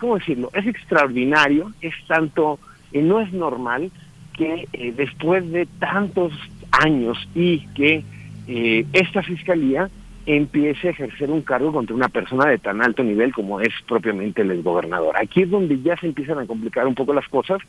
¿cómo 0.03 0.19
decirlo? 0.19 0.51
Es 0.53 0.67
extraordinario, 0.67 1.73
es 1.81 1.95
tanto, 2.09 2.59
eh, 2.93 3.01
no 3.01 3.21
es 3.21 3.33
normal 3.33 3.93
que 4.37 4.67
eh, 4.73 4.93
después 4.97 5.49
de 5.53 5.67
tantos 5.79 6.33
años 6.73 7.17
y 7.37 7.61
que 7.69 8.03
eh, 8.49 8.85
esta 8.93 9.23
fiscalía 9.23 9.89
empiece 10.27 10.89
a 10.89 10.91
ejercer 10.93 11.31
un 11.31 11.43
cargo 11.43 11.73
contra 11.73 11.97
una 11.97 12.09
persona 12.09 12.47
de 12.47 12.59
tan 12.59 12.83
alto 12.83 13.03
nivel 13.03 13.33
como 13.33 13.61
es 13.61 13.73
propiamente 13.87 14.43
el 14.43 14.63
gobernador. 14.63 15.17
Aquí 15.17 15.43
es 15.43 15.51
donde 15.51 15.81
ya 15.83 15.97
se 15.97 16.07
empiezan 16.07 16.39
a 16.39 16.47
complicar 16.47 16.87
un 16.87 16.95
poco 16.95 17.13
las 17.13 17.29
cosas 17.29 17.61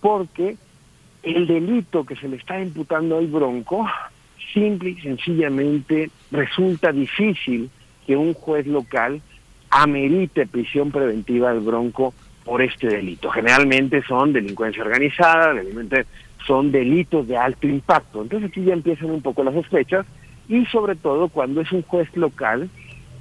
porque 0.00 0.56
el 1.22 1.46
delito 1.46 2.04
que 2.04 2.16
se 2.16 2.28
le 2.28 2.36
está 2.36 2.60
imputando 2.60 3.18
al 3.18 3.26
Bronco 3.26 3.88
simple 4.54 4.90
y 4.90 5.00
sencillamente 5.00 6.10
resulta 6.30 6.92
difícil 6.92 7.68
que 8.06 8.16
un 8.16 8.34
juez 8.34 8.66
local 8.66 9.20
amerite 9.70 10.46
prisión 10.46 10.92
preventiva 10.92 11.50
al 11.50 11.60
Bronco 11.60 12.14
por 12.44 12.62
este 12.62 12.86
delito. 12.86 13.28
Generalmente 13.30 14.02
son 14.02 14.32
delincuencia 14.32 14.84
organizada, 14.84 15.52
son 16.46 16.70
delitos 16.70 17.26
de 17.26 17.36
alto 17.36 17.66
impacto. 17.66 18.22
Entonces 18.22 18.50
aquí 18.50 18.62
ya 18.62 18.74
empiezan 18.74 19.10
un 19.10 19.20
poco 19.20 19.42
las 19.42 19.54
sospechas 19.54 20.06
y 20.48 20.64
sobre 20.66 20.94
todo 20.94 21.28
cuando 21.28 21.60
es 21.60 21.72
un 21.72 21.82
juez 21.82 22.08
local 22.16 22.68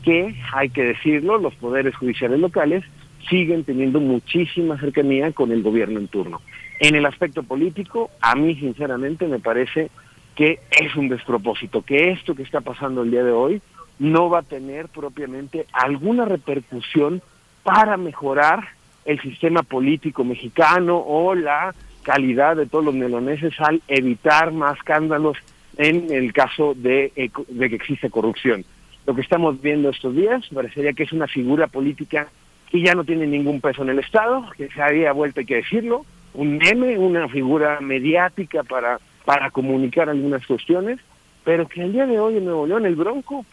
que, 0.03 0.35
hay 0.53 0.69
que 0.69 0.83
decirlo, 0.83 1.37
los 1.37 1.55
poderes 1.55 1.95
judiciales 1.95 2.39
locales 2.39 2.83
siguen 3.29 3.63
teniendo 3.63 3.99
muchísima 3.99 4.79
cercanía 4.79 5.31
con 5.31 5.51
el 5.51 5.63
gobierno 5.63 5.99
en 5.99 6.07
turno. 6.07 6.41
En 6.79 6.95
el 6.95 7.05
aspecto 7.05 7.43
político, 7.43 8.11
a 8.21 8.35
mí 8.35 8.55
sinceramente 8.55 9.27
me 9.27 9.39
parece 9.39 9.89
que 10.35 10.59
es 10.69 10.95
un 10.95 11.09
despropósito, 11.09 11.81
que 11.81 12.11
esto 12.11 12.35
que 12.35 12.43
está 12.43 12.61
pasando 12.61 13.01
el 13.01 13.11
día 13.11 13.23
de 13.23 13.31
hoy 13.31 13.61
no 13.97 14.29
va 14.29 14.39
a 14.39 14.43
tener 14.43 14.89
propiamente 14.89 15.65
alguna 15.71 16.25
repercusión 16.25 17.21
para 17.63 17.97
mejorar 17.97 18.67
el 19.05 19.19
sistema 19.21 19.63
político 19.63 20.23
mexicano 20.23 20.97
o 20.97 21.33
la 21.33 21.73
calidad 22.03 22.55
de 22.55 22.67
todos 22.67 22.85
los 22.85 22.93
meloneses 22.93 23.53
al 23.59 23.81
evitar 23.87 24.51
más 24.51 24.77
escándalos 24.77 25.37
en 25.77 26.11
el 26.13 26.33
caso 26.33 26.73
de, 26.75 27.11
de 27.47 27.69
que 27.69 27.75
existe 27.75 28.09
corrupción. 28.09 28.65
Lo 29.05 29.13
que 29.13 29.21
estamos 29.21 29.61
viendo 29.61 29.89
estos 29.89 30.15
días 30.15 30.47
parecería 30.53 30.93
que 30.93 31.03
es 31.03 31.11
una 31.11 31.27
figura 31.27 31.67
política 31.67 32.27
que 32.71 32.81
ya 32.81 32.95
no 32.95 33.03
tiene 33.03 33.27
ningún 33.27 33.61
peso 33.61 33.83
en 33.83 33.89
el 33.89 33.99
Estado, 33.99 34.49
que 34.57 34.67
se 34.69 34.81
había 34.81 35.11
vuelto, 35.11 35.39
hay 35.39 35.45
que 35.45 35.57
decirlo, 35.57 36.05
un 36.33 36.57
meme, 36.57 36.97
una 36.97 37.27
figura 37.29 37.79
mediática 37.81 38.63
para, 38.63 38.99
para 39.23 39.51
comunicar 39.51 40.09
algunas 40.09 40.45
cuestiones, 40.45 40.99
pero 41.43 41.67
que 41.67 41.81
el 41.81 41.93
día 41.93 42.07
de 42.07 42.19
hoy 42.19 42.37
en 42.37 42.45
Nuevo 42.45 42.65
León 42.65 42.85
el 42.85 42.95
Bronco 42.95 43.45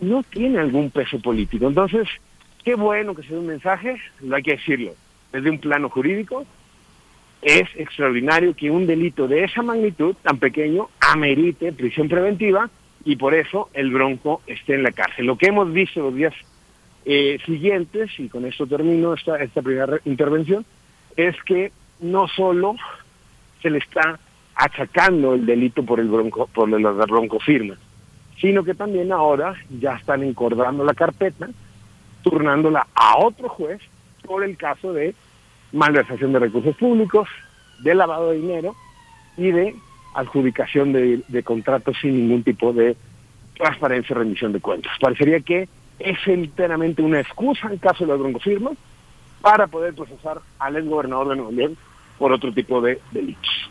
no 0.00 0.22
tiene 0.22 0.58
algún 0.58 0.90
peso 0.90 1.18
político. 1.20 1.66
Entonces, 1.66 2.08
qué 2.64 2.74
bueno 2.74 3.14
que 3.14 3.22
se 3.22 3.32
dé 3.32 3.38
un 3.38 3.46
mensaje, 3.46 3.96
lo 4.20 4.36
hay 4.36 4.42
que 4.42 4.52
decirlo, 4.52 4.92
desde 5.32 5.50
un 5.50 5.58
plano 5.58 5.88
jurídico, 5.88 6.44
es 7.42 7.68
extraordinario 7.74 8.54
que 8.54 8.70
un 8.70 8.86
delito 8.86 9.26
de 9.26 9.44
esa 9.44 9.62
magnitud, 9.62 10.14
tan 10.22 10.38
pequeño, 10.38 10.88
amerite 11.00 11.72
prisión 11.72 12.08
preventiva 12.08 12.70
y 13.04 13.16
por 13.16 13.34
eso 13.34 13.68
el 13.74 13.90
Bronco 13.90 14.42
esté 14.46 14.74
en 14.74 14.84
la 14.84 14.92
cárcel. 14.92 15.26
Lo 15.26 15.36
que 15.36 15.48
hemos 15.48 15.72
visto 15.72 16.00
los 16.00 16.14
días 16.14 16.32
eh, 17.04 17.38
siguientes, 17.44 18.10
y 18.18 18.28
con 18.28 18.46
esto 18.46 18.66
termino 18.66 19.12
esta, 19.14 19.42
esta 19.42 19.60
primera 19.60 19.98
intervención, 20.04 20.64
es 21.16 21.34
que 21.42 21.72
no 22.00 22.28
solo 22.28 22.76
se 23.60 23.70
le 23.70 23.78
está 23.78 24.20
achacando 24.54 25.34
el 25.34 25.44
delito 25.44 25.84
por 25.84 25.98
el 25.98 26.08
bronco, 26.08 26.46
por 26.46 26.68
la 26.68 26.90
bronco 27.06 27.40
firma, 27.40 27.76
sino 28.40 28.62
que 28.62 28.74
también 28.74 29.10
ahora 29.10 29.54
ya 29.80 29.96
están 29.96 30.22
encordando 30.22 30.84
la 30.84 30.94
carpeta, 30.94 31.48
turnándola 32.22 32.86
a 32.94 33.18
otro 33.18 33.48
juez 33.48 33.80
por 34.24 34.44
el 34.44 34.56
caso 34.56 34.92
de 34.92 35.16
malversación 35.72 36.32
de 36.32 36.38
recursos 36.38 36.76
públicos, 36.76 37.28
de 37.82 37.94
lavado 37.94 38.30
de 38.30 38.38
dinero 38.38 38.74
y 39.36 39.50
de 39.50 39.74
adjudicación 40.14 40.92
de, 40.92 41.42
contratos 41.44 41.96
sin 42.00 42.14
ningún 42.14 42.42
tipo 42.42 42.72
de 42.72 42.96
transparencia 43.56 44.14
y 44.14 44.18
rendición 44.18 44.52
de 44.52 44.60
cuentas. 44.60 44.92
Parecería 45.00 45.40
que 45.40 45.68
es 45.98 46.18
enteramente 46.26 47.02
una 47.02 47.20
excusa 47.20 47.68
en 47.70 47.78
caso 47.78 48.04
de 48.04 48.12
la 48.12 48.16
broncofirma 48.16 48.72
para 49.40 49.66
poder 49.66 49.94
procesar 49.94 50.40
al 50.58 50.76
ex 50.76 50.86
gobernador 50.86 51.28
de 51.30 51.36
Nuevo 51.36 51.52
León 51.52 51.76
por 52.18 52.32
otro 52.32 52.52
tipo 52.52 52.80
de 52.80 53.00
delitos. 53.10 53.70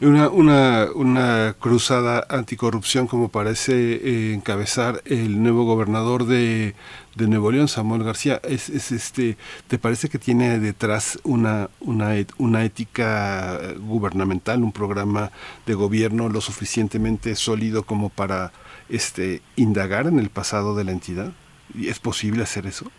Una, 0.00 0.28
una, 0.30 0.88
una 0.96 1.54
cruzada 1.60 2.26
anticorrupción 2.28 3.06
como 3.06 3.28
parece 3.28 3.72
eh, 3.72 4.34
encabezar 4.34 5.00
el 5.04 5.40
nuevo 5.40 5.64
gobernador 5.64 6.24
de, 6.26 6.74
de, 7.14 7.26
Nuevo 7.26 7.50
León, 7.50 7.68
Samuel 7.68 8.04
García. 8.04 8.40
Es, 8.42 8.68
es, 8.68 8.92
este, 8.92 9.36
¿Te 9.68 9.78
parece 9.78 10.08
que 10.08 10.18
tiene 10.18 10.58
detrás 10.58 11.18
una, 11.24 11.68
una, 11.80 12.14
una 12.38 12.64
ética 12.64 13.58
gubernamental, 13.78 14.62
un 14.62 14.72
programa 14.72 15.30
de 15.66 15.74
gobierno 15.74 16.28
lo 16.28 16.40
suficientemente 16.40 17.34
sólido 17.34 17.84
como 17.84 18.08
para 18.08 18.52
este, 18.88 19.42
indagar 19.56 20.06
en 20.06 20.18
el 20.18 20.30
pasado 20.30 20.74
de 20.74 20.84
la 20.84 20.92
entidad? 20.92 21.32
¿Y 21.74 21.88
¿Es 21.88 21.98
posible 21.98 22.42
hacer 22.42 22.66
eso? 22.66 22.90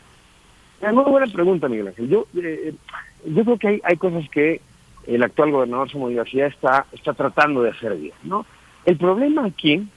Es 0.81 0.93
muy 0.93 1.05
buena 1.05 1.27
pregunta, 1.27 1.69
Miguel 1.69 1.89
Ángel. 1.89 2.09
Yo, 2.09 2.27
eh, 2.35 2.73
yo 3.25 3.43
creo 3.45 3.57
que 3.57 3.67
hay, 3.67 3.81
hay 3.83 3.97
cosas 3.97 4.27
que 4.29 4.61
el 5.07 5.23
actual 5.23 5.51
gobernador 5.51 5.89
Samuel 5.89 6.15
García 6.15 6.47
está, 6.47 6.85
está 6.91 7.13
tratando 7.13 7.61
de 7.61 7.71
hacer 7.71 7.95
bien, 7.95 8.13
¿no? 8.23 8.45
El 8.85 8.97
problema 8.97 9.45
aquí 9.45 9.87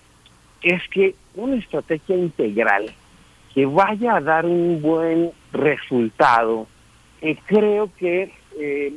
es 0.62 0.82
que 0.88 1.14
una 1.34 1.56
estrategia 1.56 2.16
integral 2.16 2.92
que 3.56 3.64
vaya 3.64 4.16
a 4.16 4.20
dar 4.20 4.44
un 4.44 4.82
buen 4.82 5.32
resultado, 5.50 6.66
eh, 7.22 7.38
creo 7.46 7.88
que 7.98 8.30
eh, 8.60 8.92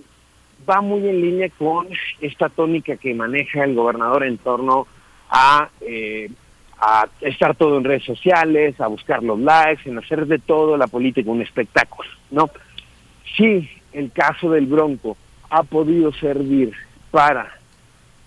va 0.70 0.82
muy 0.82 1.08
en 1.08 1.22
línea 1.22 1.50
con 1.58 1.88
esta 2.20 2.50
tónica 2.50 2.98
que 2.98 3.14
maneja 3.14 3.64
el 3.64 3.74
gobernador 3.74 4.26
en 4.26 4.38
torno 4.38 4.86
a, 5.30 5.70
eh, 5.80 6.30
estar 7.22 7.56
todo 7.56 7.78
en 7.78 7.86
redes 7.86 8.04
sociales, 8.04 8.82
a 8.82 8.88
buscar 8.88 9.24
los 9.24 9.40
likes, 9.40 9.90
en 9.90 9.98
hacer 9.98 10.28
de 10.28 10.40
todo 10.40 10.76
la 10.76 10.88
política 10.88 11.32
un 11.32 11.42
espectáculo, 11.42 12.10
¿no? 12.30 12.50
Sí, 13.38 13.70
el 13.94 14.12
caso 14.12 14.52
del 14.52 14.66
Bronco 14.66 15.16
ha 15.50 15.64
podido 15.64 16.12
servir 16.12 16.74
para 17.12 17.50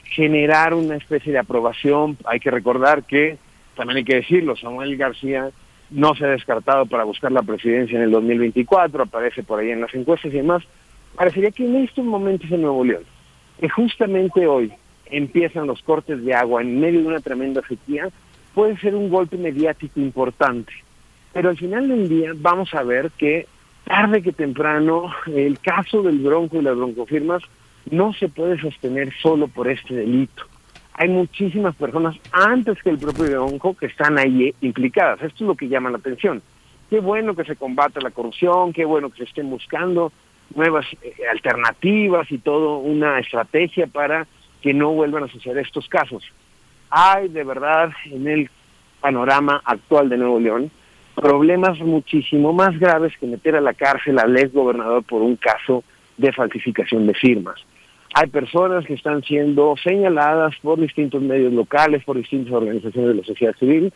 generar 0.04 0.72
una 0.72 0.96
especie 0.96 1.30
de 1.30 1.40
aprobación. 1.40 2.16
Hay 2.24 2.40
que 2.40 2.50
recordar 2.50 3.04
que, 3.04 3.36
también 3.76 3.98
hay 3.98 4.04
que 4.04 4.16
decirlo, 4.16 4.56
Samuel 4.56 4.96
García 4.96 5.50
no 5.92 6.14
se 6.14 6.24
ha 6.24 6.28
descartado 6.28 6.86
para 6.86 7.04
buscar 7.04 7.32
la 7.32 7.42
presidencia 7.42 7.96
en 7.96 8.04
el 8.04 8.10
2024, 8.10 9.02
aparece 9.02 9.42
por 9.42 9.60
ahí 9.60 9.70
en 9.70 9.80
las 9.80 9.94
encuestas 9.94 10.32
y 10.32 10.36
demás. 10.36 10.62
Parecería 11.14 11.50
que 11.50 11.64
en 11.64 11.76
estos 11.76 12.04
momentos 12.04 12.50
en 12.50 12.62
Nuevo 12.62 12.84
León, 12.84 13.04
que 13.60 13.68
justamente 13.68 14.46
hoy 14.46 14.72
empiezan 15.06 15.66
los 15.66 15.82
cortes 15.82 16.24
de 16.24 16.34
agua 16.34 16.62
en 16.62 16.80
medio 16.80 17.00
de 17.00 17.06
una 17.06 17.20
tremenda 17.20 17.60
sequía, 17.68 18.08
puede 18.54 18.76
ser 18.78 18.94
un 18.94 19.10
golpe 19.10 19.36
mediático 19.36 20.00
importante. 20.00 20.72
Pero 21.32 21.50
al 21.50 21.56
final 21.56 21.88
del 21.88 22.08
día 22.08 22.32
vamos 22.34 22.74
a 22.74 22.82
ver 22.82 23.10
que 23.16 23.46
tarde 23.84 24.22
que 24.22 24.32
temprano, 24.32 25.12
el 25.26 25.58
caso 25.58 26.02
del 26.02 26.18
bronco 26.18 26.58
y 26.58 26.62
las 26.62 26.76
broncofirmas 26.76 27.42
no 27.90 28.12
se 28.14 28.28
puede 28.28 28.58
sostener 28.60 29.12
solo 29.20 29.48
por 29.48 29.68
este 29.68 29.94
delito. 29.94 30.44
Hay 30.94 31.08
muchísimas 31.08 31.74
personas 31.74 32.16
antes 32.32 32.82
que 32.82 32.90
el 32.90 32.98
propio 32.98 33.24
bronco 33.24 33.74
que 33.74 33.86
están 33.86 34.18
ahí 34.18 34.54
implicadas. 34.60 35.22
Esto 35.22 35.44
es 35.44 35.48
lo 35.48 35.54
que 35.54 35.68
llama 35.68 35.90
la 35.90 35.98
atención. 35.98 36.42
Qué 36.90 37.00
bueno 37.00 37.34
que 37.34 37.44
se 37.44 37.56
combate 37.56 38.00
la 38.02 38.10
corrupción, 38.10 38.72
qué 38.72 38.84
bueno 38.84 39.08
que 39.10 39.18
se 39.18 39.24
estén 39.24 39.48
buscando 39.48 40.12
nuevas 40.54 40.86
eh, 41.00 41.14
alternativas 41.30 42.30
y 42.30 42.38
todo 42.38 42.78
una 42.78 43.18
estrategia 43.18 43.86
para 43.86 44.26
que 44.60 44.74
no 44.74 44.92
vuelvan 44.92 45.24
a 45.24 45.28
suceder 45.28 45.58
estos 45.58 45.88
casos. 45.88 46.22
Hay 46.90 47.28
de 47.28 47.44
verdad 47.44 47.90
en 48.04 48.28
el 48.28 48.50
panorama 49.00 49.62
actual 49.64 50.10
de 50.10 50.18
Nuevo 50.18 50.38
León 50.38 50.70
problemas 51.14 51.78
muchísimo 51.80 52.52
más 52.52 52.78
graves 52.78 53.12
que 53.18 53.26
meter 53.26 53.56
a 53.56 53.60
la 53.60 53.74
cárcel 53.74 54.18
al 54.18 54.36
ex 54.36 54.52
gobernador 54.52 55.02
por 55.02 55.22
un 55.22 55.36
caso 55.36 55.84
de 56.16 56.32
falsificación 56.32 57.06
de 57.06 57.14
firmas. 57.14 57.64
Hay 58.14 58.28
personas 58.28 58.84
que 58.84 58.94
están 58.94 59.22
siendo 59.22 59.74
señaladas 59.82 60.54
por 60.62 60.78
distintos 60.78 61.22
medios 61.22 61.52
locales, 61.52 62.04
por 62.04 62.16
distintas 62.16 62.52
organizaciones 62.52 63.08
de 63.08 63.14
la 63.14 63.24
sociedad 63.24 63.54
civil, 63.56 63.92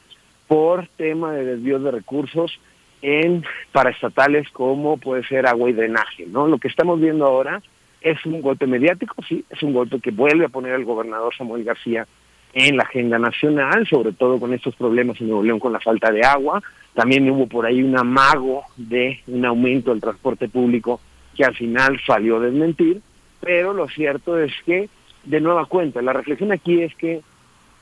por 0.49 0.87
tema 0.97 1.33
de 1.33 1.45
desvío 1.45 1.79
de 1.79 1.91
recursos 1.91 2.59
en 3.03 3.45
paraestatales 3.73 4.49
como 4.51 4.97
puede 4.97 5.23
ser 5.25 5.47
agua 5.47 5.69
y 5.69 5.75
drenaje. 5.75 6.27
¿no? 6.27 6.47
Lo 6.47 6.59
que 6.59 6.69
estamos 6.69 7.01
viendo 7.01 7.27
ahora 7.27 7.61
es 8.01 8.25
un 8.25 8.41
golpe 8.41 8.67
mediático, 8.67 9.17
sí, 9.29 9.45
es 9.51 9.63
un 9.63 9.75
golpe 9.75 10.01
que 10.01 10.11
vuelve 10.11 10.47
a 10.47 10.51
poner 10.51 10.75
al 10.75 10.85
gobernador 10.85 11.35
Samuel 11.37 11.65
García 11.65 12.07
en 12.55 12.77
la 12.77 12.85
agenda 12.85 13.19
nacional, 13.19 13.87
sobre 13.87 14.13
todo 14.13 14.41
con 14.41 14.55
estos 14.55 14.75
problemas 14.77 15.21
en 15.21 15.29
Nuevo 15.29 15.43
León 15.43 15.59
con 15.59 15.73
la 15.75 15.81
falta 15.81 16.11
de 16.11 16.23
agua, 16.23 16.63
también 16.95 17.29
hubo 17.31 17.47
por 17.47 17.67
ahí 17.67 17.83
un 17.83 17.99
amago 17.99 18.63
de 18.77 19.21
un 19.27 19.45
aumento 19.45 19.91
del 19.91 20.01
transporte 20.01 20.49
público 20.49 21.01
que 21.37 21.45
al 21.45 21.55
final 21.55 22.01
salió 22.07 22.39
a 22.39 22.41
desmentir, 22.41 23.03
pero 23.47 23.73
lo 23.73 23.87
cierto 23.87 24.37
es 24.41 24.53
que, 24.65 24.89
de 25.23 25.41
nueva 25.41 25.67
cuenta, 25.67 26.03
la 26.03 26.13
reflexión 26.13 26.51
aquí 26.51 26.83
es 26.83 26.93
que 26.97 27.23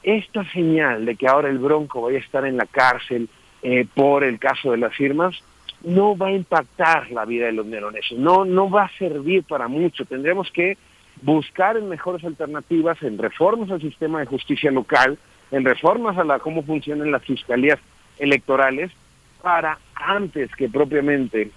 esta 0.02 0.44
señal 0.52 1.06
de 1.06 1.16
que 1.16 1.26
ahora 1.26 1.48
el 1.48 1.58
Bronco 1.58 2.02
vaya 2.02 2.18
a 2.18 2.20
estar 2.20 2.44
en 2.44 2.58
la 2.58 2.66
cárcel 2.66 3.30
eh, 3.62 3.86
por 3.94 4.24
el 4.24 4.38
caso 4.38 4.72
de 4.72 4.76
las 4.76 4.94
firmas, 4.94 5.42
no 5.82 6.18
va 6.18 6.26
a 6.26 6.32
impactar 6.32 7.10
la 7.12 7.24
vida 7.24 7.46
de 7.46 7.52
los 7.52 7.64
neoloneses, 7.64 8.18
no, 8.18 8.44
no 8.44 8.68
va 8.68 8.84
a 8.84 8.98
servir 8.98 9.42
para 9.44 9.66
mucho. 9.66 10.04
Tendremos 10.04 10.50
que 10.50 10.76
buscar 11.22 11.78
en 11.78 11.88
mejores 11.88 12.22
alternativas, 12.26 13.02
en 13.02 13.16
reformas 13.16 13.70
al 13.70 13.80
sistema 13.80 14.20
de 14.20 14.26
justicia 14.26 14.70
local, 14.70 15.16
en 15.50 15.64
reformas 15.64 16.18
a 16.18 16.24
la 16.24 16.40
cómo 16.40 16.62
funcionan 16.62 17.10
las 17.10 17.24
fiscalías 17.24 17.78
electorales, 18.18 18.90
para 19.40 19.78
antes 19.94 20.54
que 20.56 20.68
propiamente 20.68 21.50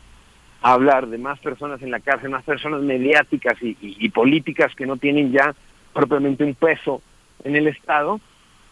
hablar 0.62 1.08
de 1.08 1.18
más 1.18 1.40
personas 1.40 1.82
en 1.82 1.92
la 1.92 2.00
cárcel, 2.00 2.30
más 2.30 2.44
personas 2.44 2.82
mediáticas 2.82 3.58
y, 3.62 4.10
políticas 4.10 4.74
que 4.76 4.86
no 4.86 4.98
tienen 4.98 5.32
ya 5.32 5.54
propiamente 5.94 6.44
un 6.44 6.56
peso 6.56 7.02
en 7.44 7.56
el 7.56 7.68
Estado, 7.68 8.20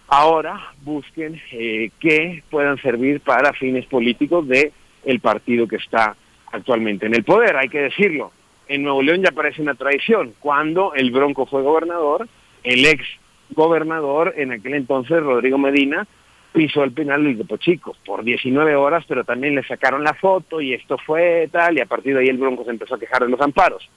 ahora 0.07 0.73
busquen 0.81 1.39
eh, 1.51 1.91
que 1.99 2.43
puedan 2.49 2.77
servir 2.81 3.21
para 3.21 3.53
fines 3.53 3.85
políticos 3.85 4.47
de 4.47 4.71
el 5.03 5.19
partido 5.19 5.67
que 5.67 5.75
está 5.75 6.15
actualmente 6.51 7.05
en 7.05 7.15
el 7.15 7.23
poder, 7.23 7.55
hay 7.57 7.69
que 7.69 7.81
decirlo. 7.81 8.31
En 8.67 8.81
Nuevo 8.81 9.03
León 9.03 9.21
ya 9.21 9.31
parece 9.31 9.61
una 9.61 9.75
tradición. 9.75 10.33
Cuando 10.39 10.93
el 10.95 11.11
Bronco 11.11 11.45
fue 11.45 11.61
gobernador, 11.61 12.27
el 12.63 12.85
ex 12.85 13.05
gobernador, 13.51 14.33
en 14.37 14.51
aquel 14.51 14.73
entonces 14.73 15.21
Rodrigo 15.21 15.59
Medina, 15.59 16.07
pisó 16.55 16.83
el 16.83 16.93
penal 16.93 17.23
del 17.23 17.37
Topo 17.37 17.57
Chico 17.57 17.95
por 18.05 18.23
19 18.23 18.75
horas, 18.75 19.03
pero 19.07 19.25
también 19.25 19.55
le 19.55 19.63
sacaron 19.63 20.03
la 20.03 20.13
foto 20.13 20.61
y 20.61 20.73
esto 20.73 20.97
fue 20.97 21.49
tal, 21.51 21.77
y 21.77 21.81
a 21.81 21.85
partir 21.85 22.13
de 22.13 22.21
ahí 22.21 22.29
el 22.29 22.37
Bronco 22.37 22.63
se 22.63 22.69
empezó 22.69 22.95
a 22.95 22.99
quejar 22.99 23.23
de 23.23 23.29
los 23.29 23.41
amparos. 23.41 23.87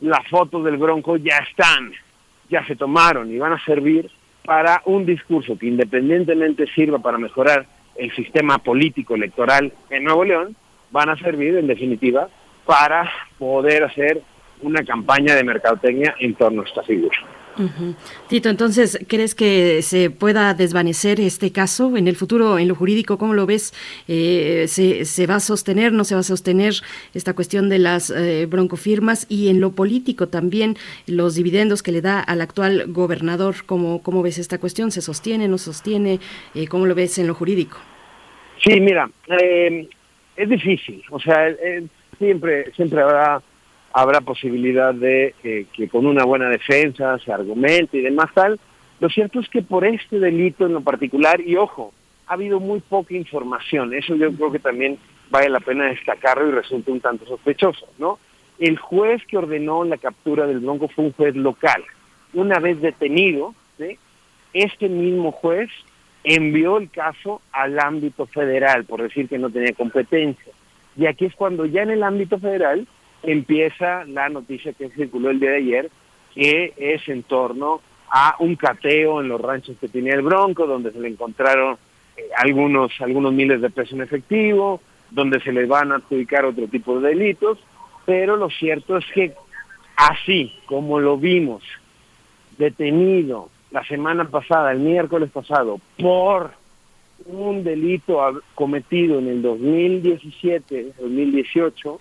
Las 0.00 0.28
fotos 0.28 0.62
del 0.64 0.76
Bronco 0.76 1.16
ya 1.16 1.38
están, 1.38 1.92
ya 2.50 2.64
se 2.66 2.76
tomaron 2.76 3.32
y 3.32 3.38
van 3.38 3.54
a 3.54 3.64
servir 3.64 4.10
para 4.44 4.82
un 4.84 5.06
discurso 5.06 5.58
que 5.58 5.66
independientemente 5.66 6.66
sirva 6.74 6.98
para 6.98 7.16
mejorar 7.16 7.64
el 7.96 8.14
sistema 8.14 8.58
político 8.58 9.14
electoral 9.14 9.72
en 9.88 10.04
Nuevo 10.04 10.24
León, 10.24 10.54
van 10.90 11.08
a 11.08 11.16
servir 11.16 11.56
en 11.56 11.66
definitiva 11.66 12.28
para 12.66 13.10
poder 13.38 13.84
hacer 13.84 14.20
una 14.60 14.84
campaña 14.84 15.34
de 15.34 15.44
mercadotecnia 15.44 16.14
en 16.18 16.34
torno 16.34 16.62
a 16.62 16.64
esta 16.66 16.82
figura. 16.82 17.16
Tito, 18.28 18.48
entonces, 18.48 18.98
¿crees 19.08 19.34
que 19.34 19.82
se 19.82 20.10
pueda 20.10 20.54
desvanecer 20.54 21.20
este 21.20 21.52
caso 21.52 21.96
en 21.96 22.08
el 22.08 22.16
futuro, 22.16 22.58
en 22.58 22.68
lo 22.68 22.74
jurídico? 22.74 23.18
¿Cómo 23.18 23.34
lo 23.34 23.46
ves? 23.46 23.72
Eh, 24.08 24.66
¿se, 24.68 25.26
va 25.26 25.36
a 25.36 25.40
sostener, 25.40 25.92
no 25.92 26.04
se 26.04 26.14
va 26.14 26.20
a 26.20 26.24
sostener 26.24 26.74
esta 27.14 27.34
cuestión 27.34 27.68
de 27.68 27.78
las 27.78 28.10
eh, 28.10 28.46
broncofirmas? 28.46 29.26
Y 29.28 29.48
en 29.48 29.60
lo 29.60 29.72
político 29.72 30.28
también, 30.28 30.76
los 31.06 31.34
dividendos 31.34 31.82
que 31.82 31.92
le 31.92 32.00
da 32.00 32.20
al 32.20 32.40
actual 32.40 32.86
gobernador, 32.88 33.56
¿cómo, 33.66 34.02
cómo 34.02 34.22
ves 34.22 34.38
esta 34.38 34.58
cuestión? 34.58 34.90
¿Se 34.90 35.00
sostiene, 35.00 35.48
no 35.48 35.58
sostiene? 35.58 36.20
Eh, 36.54 36.66
¿Cómo 36.66 36.86
lo 36.86 36.94
ves 36.94 37.18
en 37.18 37.26
lo 37.26 37.34
jurídico? 37.34 37.78
Sí, 38.64 38.80
mira, 38.80 39.08
es 40.36 40.48
difícil. 40.48 41.02
O 41.10 41.20
sea, 41.20 41.54
siempre, 42.18 42.72
siempre 42.72 43.02
habrá 43.02 43.42
habrá 43.96 44.20
posibilidad 44.20 44.92
de 44.92 45.34
que 45.72 45.88
con 45.88 46.04
una 46.04 46.24
buena 46.24 46.48
defensa 46.48 47.16
se 47.20 47.32
argumente 47.32 47.96
y 47.96 48.02
demás 48.02 48.28
tal. 48.34 48.58
Lo 48.98 49.08
cierto 49.08 49.38
es 49.38 49.48
que 49.48 49.62
por 49.62 49.86
este 49.86 50.18
delito 50.18 50.66
en 50.66 50.72
lo 50.72 50.80
particular, 50.80 51.40
y 51.40 51.56
ojo, 51.56 51.92
ha 52.26 52.34
habido 52.34 52.58
muy 52.58 52.80
poca 52.80 53.14
información, 53.14 53.94
eso 53.94 54.16
yo 54.16 54.32
creo 54.32 54.50
que 54.50 54.58
también 54.58 54.98
vale 55.30 55.48
la 55.48 55.60
pena 55.60 55.86
destacarlo 55.86 56.48
y 56.48 56.52
resulta 56.52 56.90
un 56.90 57.00
tanto 57.00 57.24
sospechoso, 57.24 57.86
¿no? 57.98 58.18
El 58.58 58.78
juez 58.78 59.22
que 59.26 59.36
ordenó 59.36 59.84
la 59.84 59.96
captura 59.96 60.46
del 60.46 60.58
bronco 60.58 60.88
fue 60.88 61.04
un 61.04 61.12
juez 61.12 61.36
local. 61.36 61.82
Una 62.32 62.58
vez 62.58 62.80
detenido, 62.80 63.54
este 64.52 64.88
mismo 64.88 65.32
juez 65.32 65.70
envió 66.24 66.78
el 66.78 66.90
caso 66.90 67.42
al 67.52 67.78
ámbito 67.78 68.26
federal, 68.26 68.84
por 68.84 69.02
decir 69.02 69.28
que 69.28 69.38
no 69.38 69.50
tenía 69.50 69.72
competencia. 69.72 70.52
Y 70.96 71.06
aquí 71.06 71.26
es 71.26 71.34
cuando 71.34 71.66
ya 71.66 71.82
en 71.82 71.90
el 71.90 72.02
ámbito 72.02 72.38
federal 72.38 72.86
empieza 73.24 74.04
la 74.04 74.28
noticia 74.28 74.72
que 74.72 74.90
circuló 74.90 75.30
el 75.30 75.40
día 75.40 75.50
de 75.50 75.56
ayer, 75.56 75.90
que 76.34 76.72
es 76.76 77.08
en 77.08 77.22
torno 77.22 77.80
a 78.10 78.36
un 78.38 78.56
cateo 78.56 79.20
en 79.20 79.28
los 79.28 79.40
ranchos 79.40 79.76
que 79.80 79.88
tenía 79.88 80.14
el 80.14 80.22
Bronco, 80.22 80.66
donde 80.66 80.92
se 80.92 81.00
le 81.00 81.08
encontraron 81.08 81.76
eh, 82.16 82.22
algunos, 82.36 82.92
algunos 83.00 83.32
miles 83.32 83.60
de 83.60 83.70
pesos 83.70 83.94
en 83.94 84.02
efectivo, 84.02 84.80
donde 85.10 85.40
se 85.40 85.52
le 85.52 85.66
van 85.66 85.92
a 85.92 85.96
adjudicar 85.96 86.44
otro 86.44 86.66
tipo 86.68 87.00
de 87.00 87.08
delitos, 87.08 87.58
pero 88.04 88.36
lo 88.36 88.50
cierto 88.50 88.96
es 88.96 89.04
que 89.14 89.32
así 89.96 90.52
como 90.66 90.98
lo 91.00 91.16
vimos 91.16 91.62
detenido 92.58 93.48
la 93.70 93.84
semana 93.84 94.24
pasada, 94.28 94.70
el 94.70 94.78
miércoles 94.78 95.30
pasado, 95.30 95.80
por 95.98 96.52
un 97.26 97.64
delito 97.64 98.20
cometido 98.54 99.18
en 99.18 99.28
el 99.28 99.42
2017, 99.42 100.92
2018, 101.00 101.98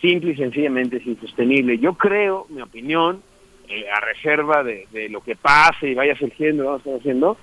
simple 0.00 0.32
y 0.32 0.36
sencillamente 0.36 0.98
es 0.98 1.06
insostenible. 1.06 1.78
Yo 1.78 1.94
creo, 1.94 2.46
mi 2.48 2.62
opinión, 2.62 3.22
eh, 3.68 3.86
a 3.90 4.00
reserva 4.00 4.62
de, 4.62 4.86
lo 5.10 5.20
que 5.20 5.36
pase 5.36 5.88
y 5.88 5.94
vaya 5.94 6.16
surgiendo, 6.16 6.64
vamos 6.64 6.82
haciendo, 7.00 7.36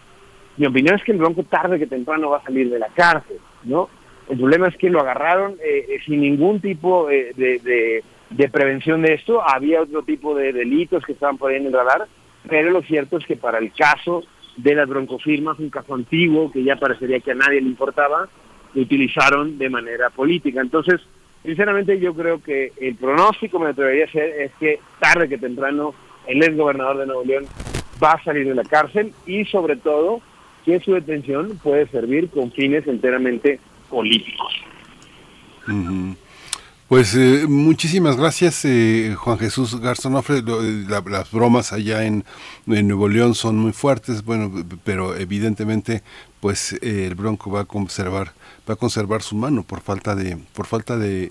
mi 0.57 0.67
opinión 0.67 0.95
es 0.95 1.03
que 1.03 1.11
el 1.11 1.17
Bronco 1.17 1.43
tarde 1.43 1.79
que 1.79 1.87
temprano 1.87 2.29
va 2.29 2.37
a 2.37 2.43
salir 2.43 2.69
de 2.69 2.79
la 2.79 2.87
cárcel, 2.89 3.37
¿no? 3.63 3.89
El 4.29 4.37
problema 4.37 4.67
es 4.67 4.77
que 4.77 4.89
lo 4.89 5.01
agarraron 5.01 5.53
eh, 5.63 5.85
eh, 5.89 5.99
sin 6.05 6.21
ningún 6.21 6.61
tipo 6.61 7.07
de, 7.07 7.33
de, 7.35 8.49
prevención 8.49 9.01
de 9.01 9.15
esto, 9.15 9.41
había 9.41 9.81
otro 9.81 10.03
tipo 10.03 10.33
de 10.33 10.53
delitos 10.53 11.03
que 11.05 11.11
estaban 11.11 11.37
por 11.37 11.51
ahí 11.51 11.57
en 11.57 11.65
el 11.65 11.73
radar, 11.73 12.07
pero 12.47 12.71
lo 12.71 12.81
cierto 12.83 13.17
es 13.17 13.25
que 13.25 13.35
para 13.35 13.57
el 13.57 13.73
caso 13.73 14.23
de 14.55 14.75
las 14.75 14.87
broncofirmas, 14.87 15.59
un 15.59 15.69
caso 15.69 15.93
antiguo 15.93 16.51
que 16.51 16.63
ya 16.63 16.77
parecería 16.77 17.19
que 17.19 17.31
a 17.31 17.35
nadie 17.35 17.61
le 17.61 17.67
importaba, 17.67 18.29
lo 18.73 18.81
utilizaron 18.81 19.57
de 19.57 19.69
manera 19.69 20.09
política. 20.09 20.61
Entonces, 20.61 21.01
Sinceramente 21.43 21.99
yo 21.99 22.13
creo 22.13 22.41
que 22.41 22.71
el 22.79 22.95
pronóstico 22.95 23.59
me 23.59 23.69
atrevería 23.69 24.05
a 24.05 24.07
hacer 24.07 24.29
es 24.41 24.51
que 24.59 24.79
tarde 24.99 25.27
que 25.27 25.37
temprano 25.37 25.93
el 26.25 26.41
ex 26.41 26.55
gobernador 26.55 26.99
de 26.99 27.05
Nuevo 27.05 27.23
León 27.23 27.45
va 28.01 28.13
a 28.13 28.23
salir 28.23 28.47
de 28.47 28.55
la 28.55 28.63
cárcel 28.63 29.13
y 29.25 29.43
sobre 29.45 29.75
todo 29.75 30.21
que 30.65 30.79
su 30.79 30.93
detención 30.93 31.59
puede 31.61 31.87
servir 31.87 32.29
con 32.29 32.51
fines 32.51 32.87
enteramente 32.87 33.59
políticos. 33.89 34.53
Pues 36.93 37.15
eh, 37.15 37.47
muchísimas 37.49 38.17
gracias, 38.17 38.65
eh, 38.65 39.15
Juan 39.17 39.39
Jesús 39.39 39.79
Garzonofre. 39.79 40.43
Eh, 40.47 40.85
las 40.87 41.31
bromas 41.31 41.73
allá 41.73 42.03
en, 42.03 42.23
Nuevo 42.67 43.09
León 43.09 43.33
son 43.33 43.57
muy 43.57 43.71
fuertes, 43.71 44.23
bueno, 44.23 44.63
pero 44.83 45.15
evidentemente, 45.15 46.03
pues 46.39 46.73
el 46.83 47.15
Bronco 47.15 47.49
va 47.49 47.61
a 47.61 47.65
conservar, 47.65 48.33
va 48.69 48.75
a 48.75 48.77
conservar 48.77 49.23
su 49.23 49.35
mano 49.35 49.63
por 49.63 49.81
falta 49.81 50.13
de, 50.13 50.37
por 50.53 50.67
falta 50.67 50.95
de, 50.95 51.23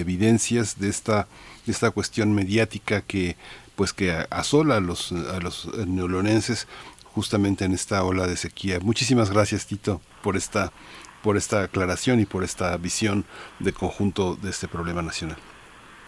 evidencias 0.00 0.78
de 0.78 0.88
esta, 0.88 1.28
de 1.66 1.72
esta 1.72 1.90
cuestión 1.90 2.32
mediática 2.32 3.02
que, 3.02 3.36
pues 3.76 3.92
que 3.92 4.12
asola 4.30 4.78
a 4.78 4.80
los, 4.80 5.12
a 5.12 5.40
los 5.40 5.68
neolonenses 5.86 6.66
justamente 7.14 7.66
en 7.66 7.74
esta 7.74 8.02
ola 8.02 8.26
de 8.26 8.38
sequía. 8.38 8.80
Muchísimas 8.80 9.30
gracias, 9.30 9.66
Tito, 9.66 10.00
por 10.22 10.38
esta 10.38 10.72
por 11.22 11.36
esta 11.36 11.64
aclaración 11.64 12.20
y 12.20 12.26
por 12.26 12.44
esta 12.44 12.76
visión 12.76 13.24
de 13.58 13.72
conjunto 13.72 14.36
de 14.36 14.50
este 14.50 14.68
problema 14.68 15.02
nacional. 15.02 15.36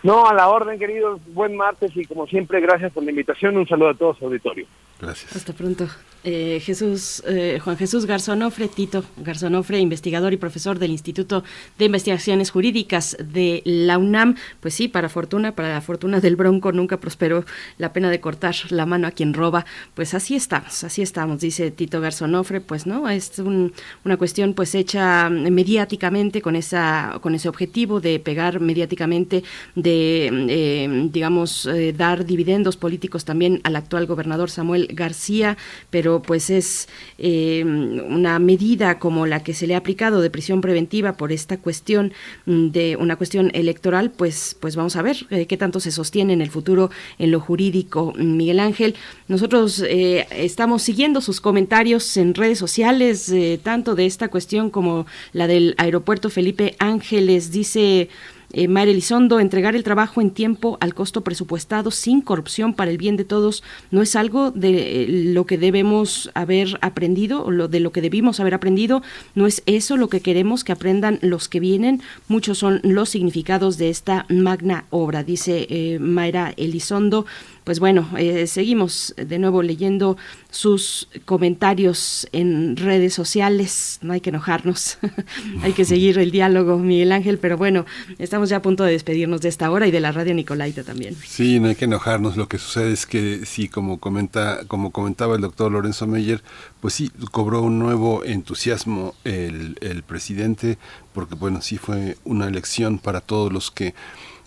No, 0.03 0.29
a 0.29 0.35
la 0.35 0.49
orden, 0.49 0.79
queridos. 0.79 1.19
Buen 1.29 1.57
martes 1.57 1.93
y 1.95 2.05
como 2.05 2.27
siempre, 2.27 2.61
gracias 2.61 2.93
por 2.93 3.03
la 3.05 3.11
invitación. 3.11 3.57
Un 3.57 3.67
saludo 3.67 3.89
a 3.89 3.95
todos, 3.95 4.21
auditorio. 4.21 4.67
Gracias. 5.01 5.35
Hasta 5.35 5.53
pronto. 5.55 5.89
Eh, 6.27 6.59
Jesús, 6.65 7.23
eh, 7.27 7.61
Juan 7.63 7.77
Jesús 7.77 8.07
Garzonofre, 8.07 8.69
Tito 8.69 9.05
Garzonofre, 9.19 9.79
investigador 9.79 10.33
y 10.33 10.39
profesor 10.39 10.79
del 10.79 10.91
Instituto 10.91 11.45
de 11.79 11.85
Investigaciones 11.85 12.51
Jurídicas 12.51 13.15
de 13.21 13.61
la 13.67 13.99
UNAM. 13.99 14.35
Pues 14.61 14.73
sí, 14.73 14.89
para 14.89 15.11
fortuna, 15.11 15.55
para 15.55 15.69
la 15.69 15.83
fortuna 15.83 16.21
del 16.21 16.37
Bronco 16.37 16.73
nunca 16.73 16.99
prosperó 16.99 17.45
la 17.77 17.93
pena 17.93 18.11
de 18.11 18.21
cortar 18.21 18.55
la 18.71 18.87
mano 18.87 19.07
a 19.07 19.11
quien 19.11 19.35
roba. 19.35 19.67
Pues 19.93 20.15
así 20.15 20.35
estamos, 20.35 20.83
así 20.83 21.03
estamos, 21.03 21.41
dice 21.41 21.71
Tito 21.71 22.01
Garzonofre. 22.01 22.63
Pues 22.63 22.87
no, 22.87 23.07
es 23.11 23.39
una 23.39 24.17
cuestión 24.17 24.55
pues 24.55 24.75
hecha 24.75 25.29
mediáticamente 25.29 26.41
con 26.41 26.57
esa, 26.57 27.19
con 27.21 27.35
ese 27.35 27.51
objetivo 27.51 28.01
de 28.01 28.19
pegar 28.19 28.61
mediáticamente, 28.61 29.45
de 29.75 30.31
eh, 30.49 31.09
digamos 31.13 31.69
dar 31.97 32.25
dividendos 32.25 32.79
políticos 32.79 33.27
también 33.27 33.61
al 33.65 33.77
actual 33.77 34.07
gobernador 34.07 34.51
Samuel 34.51 34.89
García, 34.91 35.59
pero 35.91 36.14
pues 36.23 36.51
es 36.51 36.89
eh, 37.19 37.63
una 37.65 38.39
medida 38.39 38.99
como 38.99 39.27
la 39.27 39.43
que 39.43 39.55
se 39.55 39.67
le 39.67 39.75
ha 39.75 39.79
aplicado 39.79 40.21
de 40.21 40.31
prisión 40.31 40.61
preventiva 40.61 41.17
por 41.17 41.33
esta 41.33 41.59
cuestión 41.59 42.13
mm, 42.47 42.69
de 42.69 42.97
una 42.97 43.17
cuestión 43.17 43.51
electoral, 43.55 44.11
pues, 44.11 44.57
pues 44.61 44.77
vamos 44.77 44.97
a 44.97 45.03
ver 45.03 45.17
eh, 45.31 45.47
qué 45.47 45.57
tanto 45.57 45.81
se 45.81 45.91
sostiene 45.91 46.33
en 46.33 46.41
el 46.41 46.51
futuro 46.51 46.91
en 47.19 47.31
lo 47.31 47.41
jurídico. 47.41 48.13
Miguel 48.17 48.61
Ángel, 48.61 48.95
nosotros 49.29 49.83
eh, 49.87 50.27
estamos 50.31 50.83
siguiendo 50.83 51.21
sus 51.21 51.41
comentarios 51.41 52.17
en 52.17 52.35
redes 52.35 52.59
sociales, 52.59 53.33
tanto 53.63 53.95
de 53.95 54.07
esta 54.07 54.29
cuestión 54.29 54.71
como 54.71 55.07
la 55.33 55.47
del 55.47 55.75
aeropuerto 55.79 56.31
Felipe 56.31 56.77
Ángeles. 56.79 57.51
Dice 57.51 58.09
Eh, 58.55 58.69
Elizondo, 58.85 59.41
entregar 59.41 59.75
el 59.75 59.83
trabajo 59.83 60.21
en 60.21 60.31
tiempo 60.31 60.79
al 60.81 60.95
costo 60.95 61.23
presupuestado 61.23 61.91
sin 61.91 62.21
corrupción 62.21 62.75
para 62.75 62.91
el 62.91 62.99
bien 62.99 63.17
de 63.17 63.25
todos 63.25 63.63
no 63.91 64.01
es 64.01 64.15
algo 64.15 64.53
de 64.53 65.07
lo 65.09 65.45
que 65.47 65.59
debemos 65.59 66.31
haber 66.35 66.79
aprendido 66.81 67.45
o 67.45 67.51
lo 67.51 67.67
de 67.67 67.81
lo 67.81 67.91
que 67.91 68.01
debimos 68.01 68.41
haber 68.41 68.55
aprendido, 68.55 69.03
no 69.35 69.47
es 69.47 69.63
eso 69.67 69.97
lo 69.97 70.09
que 70.09 70.21
queremos 70.21 70.63
que 70.63 70.73
aprendan 70.73 71.19
los 71.23 71.49
que 71.49 71.61
vienen, 71.61 72.03
muchos 72.29 72.59
son 72.59 72.81
los 72.85 73.09
significados 73.09 73.77
de 73.79 73.91
esta 73.91 74.27
magna 74.29 74.85
obra, 74.91 75.25
dice 75.25 75.67
eh, 75.71 75.99
Mayra 75.99 76.55
Elizondo 76.57 77.27
pues 77.65 77.81
bueno, 77.81 78.07
eh, 78.19 78.47
seguimos 78.47 79.15
de 79.17 79.39
nuevo 79.39 79.63
leyendo 79.63 80.19
sus 80.51 81.09
comentarios 81.25 82.29
en 82.33 82.77
redes 82.77 83.15
sociales. 83.15 83.99
No 84.03 84.13
hay 84.13 84.21
que 84.21 84.29
enojarnos, 84.29 84.99
hay 85.63 85.73
que 85.73 85.85
seguir 85.87 86.19
el 86.19 86.31
diálogo, 86.31 86.79
Miguel 86.79 87.11
Ángel, 87.13 87.39
pero 87.39 87.57
bueno, 87.57 87.87
estamos 88.19 88.51
ya 88.51 88.59
a 88.59 88.63
punto 88.63 88.85
de 88.85 88.93
despedirnos 88.93 89.41
de 89.41 89.49
esta 89.49 89.71
hora 89.71 89.87
y 89.87 89.91
de 89.91 90.01
la 90.01 90.13
radio 90.13 90.35
Nicolaita 90.35 90.85
también. 90.85 91.17
Sí, 91.27 91.59
no 91.59 91.69
hay 91.69 91.75
que 91.75 91.87
enojarnos. 91.87 92.37
Lo 92.37 92.49
que 92.49 92.59
sucede 92.59 92.93
es 92.93 93.07
que 93.07 93.47
sí, 93.47 93.69
como 93.69 93.99
comenta, 93.99 94.61
como 94.69 94.91
comentaba 94.91 95.35
el 95.35 95.41
doctor 95.41 95.73
Lorenzo 95.73 96.07
Meyer, 96.07 96.43
pues 96.81 96.93
sí, 96.93 97.11
cobró 97.31 97.63
un 97.63 97.79
nuevo 97.79 98.25
entusiasmo 98.25 99.15
el, 99.25 99.79
el 99.81 100.03
presidente, 100.03 100.77
porque 101.15 101.35
bueno, 101.35 101.63
sí 101.63 101.79
fue 101.79 102.19
una 102.25 102.47
elección 102.47 102.99
para 102.99 103.23
todos 103.23 103.51
los 103.51 103.71
que 103.71 103.95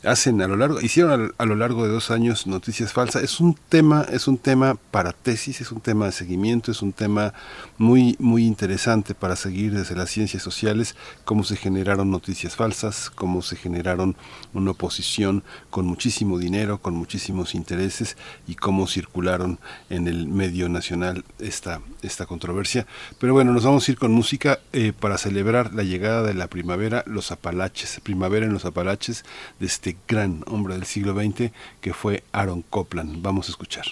hacen 0.04 0.42
a 0.42 0.48
lo 0.48 0.56
largo, 0.56 0.82
hicieron 0.82 1.34
a, 1.38 1.46
lo 1.46 1.56
largo 1.56 1.84
de 1.84 1.92
dos 1.92 2.12
años 2.12 2.48
noticias 2.48 2.94
falsas. 2.94 3.24
Es 3.24 3.40
un 3.40 3.58
tema, 3.70 4.06
es 4.12 4.28
un 4.28 4.38
tema 4.38 4.76
para 4.92 5.12
tesis, 5.14 5.62
es 5.62 5.72
un 5.72 5.82
tema 5.82 6.06
de 6.06 6.12
seguimiento, 6.12 6.72
es 6.72 6.82
un 6.82 6.94
tema 6.94 7.34
muy, 7.78 8.16
muy 8.20 8.46
interesante 8.46 9.16
para 9.16 9.36
seguir 9.36 9.74
desde 9.74 9.96
las 9.96 10.10
ciencias 10.10 10.44
sociales 10.44 10.96
cómo 11.26 11.44
se 11.44 11.56
generaron 11.56 12.12
noticias 12.12 12.56
falsas, 12.56 13.10
cómo 13.10 13.42
se 13.42 13.56
generaron 13.56 14.16
una 14.54 14.72
oposición 14.72 15.44
con 15.70 15.86
muchísimo 15.86 16.38
dinero, 16.38 16.80
con 16.80 16.96
muchísimos 16.96 17.56
intereses 17.56 18.18
y 18.48 18.56
cómo 18.56 18.88
circularon 18.88 19.60
en 19.90 20.08
el 20.08 20.28
medio 20.28 20.70
nacional 20.70 21.24
esta, 21.40 21.82
esta 22.02 22.26
controversia. 22.26 22.86
Pero 23.20 23.34
bueno, 23.34 23.52
nos 23.52 23.66
vamos 23.66 23.88
a 23.88 23.92
ir 23.92 23.98
con 23.98 24.12
música 24.12 24.60
eh, 24.74 24.94
para 24.98 25.18
celebrar 25.18 25.74
la 25.74 25.84
llegada 25.84 26.24
de 26.24 26.34
la 26.34 26.48
primavera, 26.48 27.04
los 27.08 27.32
Apalaches, 27.32 28.00
primavera 28.04 28.46
en 28.46 28.54
los 28.54 28.66
Apalaches 28.66 29.26
de 29.60 29.66
este 29.66 29.87
este 29.88 30.00
gran 30.06 30.44
hombre 30.48 30.74
del 30.74 30.86
siglo 30.86 31.14
XX 31.14 31.52
que 31.80 31.94
fue 31.94 32.24
Aaron 32.34 32.62
Copland. 32.62 33.22
Vamos 33.22 33.48
a 33.48 33.52
escuchar. 33.52 33.86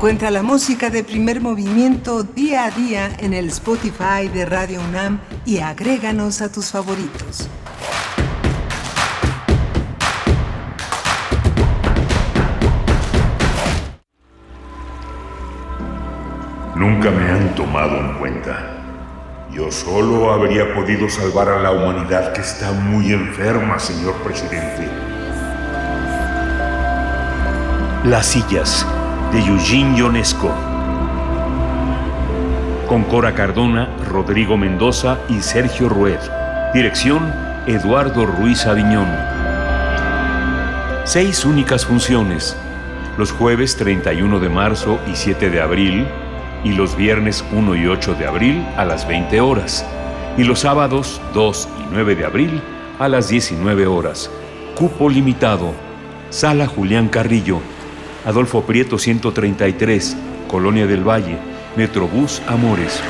Encuentra 0.00 0.30
la 0.30 0.42
música 0.42 0.88
de 0.88 1.04
primer 1.04 1.42
movimiento 1.42 2.22
día 2.22 2.64
a 2.64 2.70
día 2.70 3.10
en 3.18 3.34
el 3.34 3.48
Spotify 3.48 4.28
de 4.32 4.46
Radio 4.46 4.80
UNAM 4.80 5.20
y 5.44 5.58
agréganos 5.58 6.40
a 6.40 6.50
tus 6.50 6.70
favoritos. 6.70 7.50
Nunca 16.74 17.10
me 17.10 17.30
han 17.30 17.54
tomado 17.54 17.98
en 17.98 18.14
cuenta. 18.14 19.48
Yo 19.52 19.70
solo 19.70 20.32
habría 20.32 20.74
podido 20.74 21.10
salvar 21.10 21.50
a 21.50 21.60
la 21.60 21.72
humanidad 21.72 22.32
que 22.32 22.40
está 22.40 22.72
muy 22.72 23.12
enferma, 23.12 23.78
señor 23.78 24.14
presidente. 24.22 24.88
Las 28.02 28.28
sillas 28.28 28.86
de 29.32 29.38
Eugene 29.38 29.96
Ionesco. 29.96 30.52
Con 32.88 33.04
Cora 33.04 33.34
Cardona, 33.34 33.88
Rodrigo 34.08 34.56
Mendoza 34.56 35.18
y 35.28 35.40
Sergio 35.40 35.88
Rued. 35.88 36.18
Dirección, 36.74 37.32
Eduardo 37.66 38.26
Ruiz 38.26 38.66
Aviñón. 38.66 39.08
Seis 41.04 41.44
únicas 41.44 41.86
funciones. 41.86 42.56
Los 43.16 43.30
jueves 43.30 43.76
31 43.76 44.40
de 44.40 44.48
marzo 44.48 44.98
y 45.06 45.14
7 45.14 45.50
de 45.50 45.60
abril 45.60 46.06
y 46.64 46.72
los 46.72 46.96
viernes 46.96 47.44
1 47.52 47.76
y 47.76 47.86
8 47.86 48.14
de 48.14 48.26
abril 48.26 48.66
a 48.76 48.84
las 48.84 49.06
20 49.06 49.40
horas 49.40 49.86
y 50.36 50.42
los 50.42 50.60
sábados 50.60 51.20
2 51.34 51.68
y 51.78 51.82
9 51.92 52.16
de 52.16 52.24
abril 52.24 52.62
a 52.98 53.08
las 53.08 53.28
19 53.28 53.86
horas. 53.86 54.28
Cupo 54.74 55.08
limitado. 55.08 55.72
Sala 56.30 56.66
Julián 56.66 57.08
Carrillo. 57.08 57.60
Adolfo 58.26 58.60
Prieto 58.62 58.98
133, 58.98 60.14
Colonia 60.46 60.86
del 60.86 61.08
Valle. 61.08 61.38
Metrobús 61.74 62.42
Amores. 62.46 63.00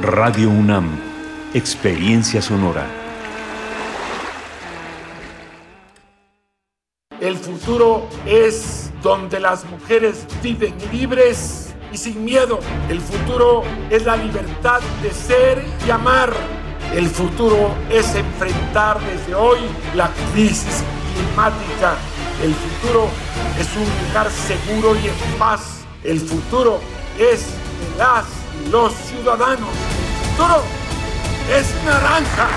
Radio 0.00 0.50
UNAM. 0.50 0.88
Experiencia 1.52 2.40
sonora. 2.40 2.86
El 7.20 7.36
futuro 7.36 8.08
es 8.24 8.92
donde 9.02 9.40
las 9.40 9.64
mujeres 9.64 10.26
viven 10.44 10.74
libres 10.92 11.74
y 11.92 11.96
sin 11.96 12.24
miedo. 12.24 12.60
El 12.88 13.00
futuro 13.00 13.64
es 13.90 14.04
la 14.04 14.16
libertad 14.16 14.80
de 15.02 15.10
ser 15.10 15.64
y 15.84 15.90
amar. 15.90 16.32
El 16.94 17.08
futuro 17.08 17.74
es 17.90 18.14
enfrentar 18.14 19.00
desde 19.00 19.34
hoy 19.34 19.58
la 19.96 20.08
crisis 20.32 20.84
climática. 21.14 21.96
El 22.42 22.54
futuro 22.54 23.08
es 23.58 23.68
un 23.76 24.08
lugar 24.08 24.30
seguro 24.30 24.96
y 24.96 25.08
en 25.08 25.38
paz. 25.38 25.84
El 26.02 26.20
futuro 26.20 26.80
es 27.18 27.46
de 27.46 27.98
las 27.98 28.24
y 28.64 28.70
los 28.70 28.92
ciudadanos. 28.92 29.68
El 29.68 30.30
futuro 30.30 30.62
es 31.50 31.74
naranja. 31.84 32.48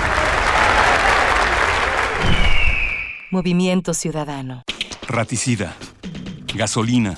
Movimiento 3.30 3.92
Ciudadano. 3.92 4.62
Raticida, 5.06 5.76
gasolina, 6.54 7.14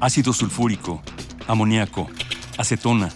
ácido 0.00 0.32
sulfúrico, 0.32 1.00
amoníaco, 1.46 2.08
acetona. 2.58 3.10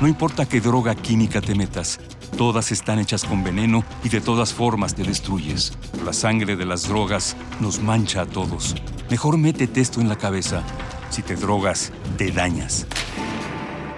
No 0.00 0.08
importa 0.08 0.46
qué 0.46 0.60
droga 0.60 0.94
química 0.94 1.40
te 1.40 1.54
metas, 1.54 2.00
todas 2.36 2.72
están 2.72 2.98
hechas 2.98 3.24
con 3.24 3.42
veneno 3.42 3.84
y 4.04 4.08
de 4.08 4.20
todas 4.20 4.52
formas 4.52 4.94
te 4.94 5.02
destruyes. 5.02 5.72
La 6.04 6.12
sangre 6.12 6.56
de 6.56 6.66
las 6.66 6.88
drogas 6.88 7.36
nos 7.60 7.80
mancha 7.80 8.22
a 8.22 8.26
todos. 8.26 8.74
Mejor 9.10 9.38
métete 9.38 9.80
esto 9.80 10.00
en 10.00 10.08
la 10.08 10.16
cabeza. 10.16 10.62
Si 11.10 11.22
te 11.22 11.36
drogas, 11.36 11.92
te 12.16 12.30
dañas. 12.30 12.86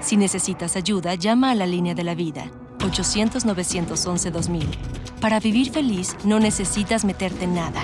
Si 0.00 0.16
necesitas 0.16 0.76
ayuda, 0.76 1.14
llama 1.14 1.50
a 1.50 1.54
la 1.54 1.66
línea 1.66 1.94
de 1.94 2.04
la 2.04 2.14
vida, 2.14 2.50
800-911-2000. 2.78 4.64
Para 5.20 5.40
vivir 5.40 5.70
feliz, 5.70 6.16
no 6.24 6.40
necesitas 6.40 7.04
meterte 7.04 7.44
en 7.44 7.54
nada. 7.54 7.82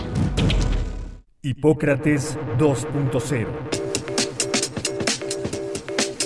Hipócrates 1.43 2.37
2.0 2.59 3.47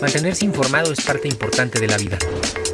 Mantenerse 0.01 0.47
informado 0.47 0.93
es 0.93 1.05
parte 1.05 1.29
importante 1.29 1.79
de 1.79 1.87
la 1.89 1.99
vida. 1.99 2.17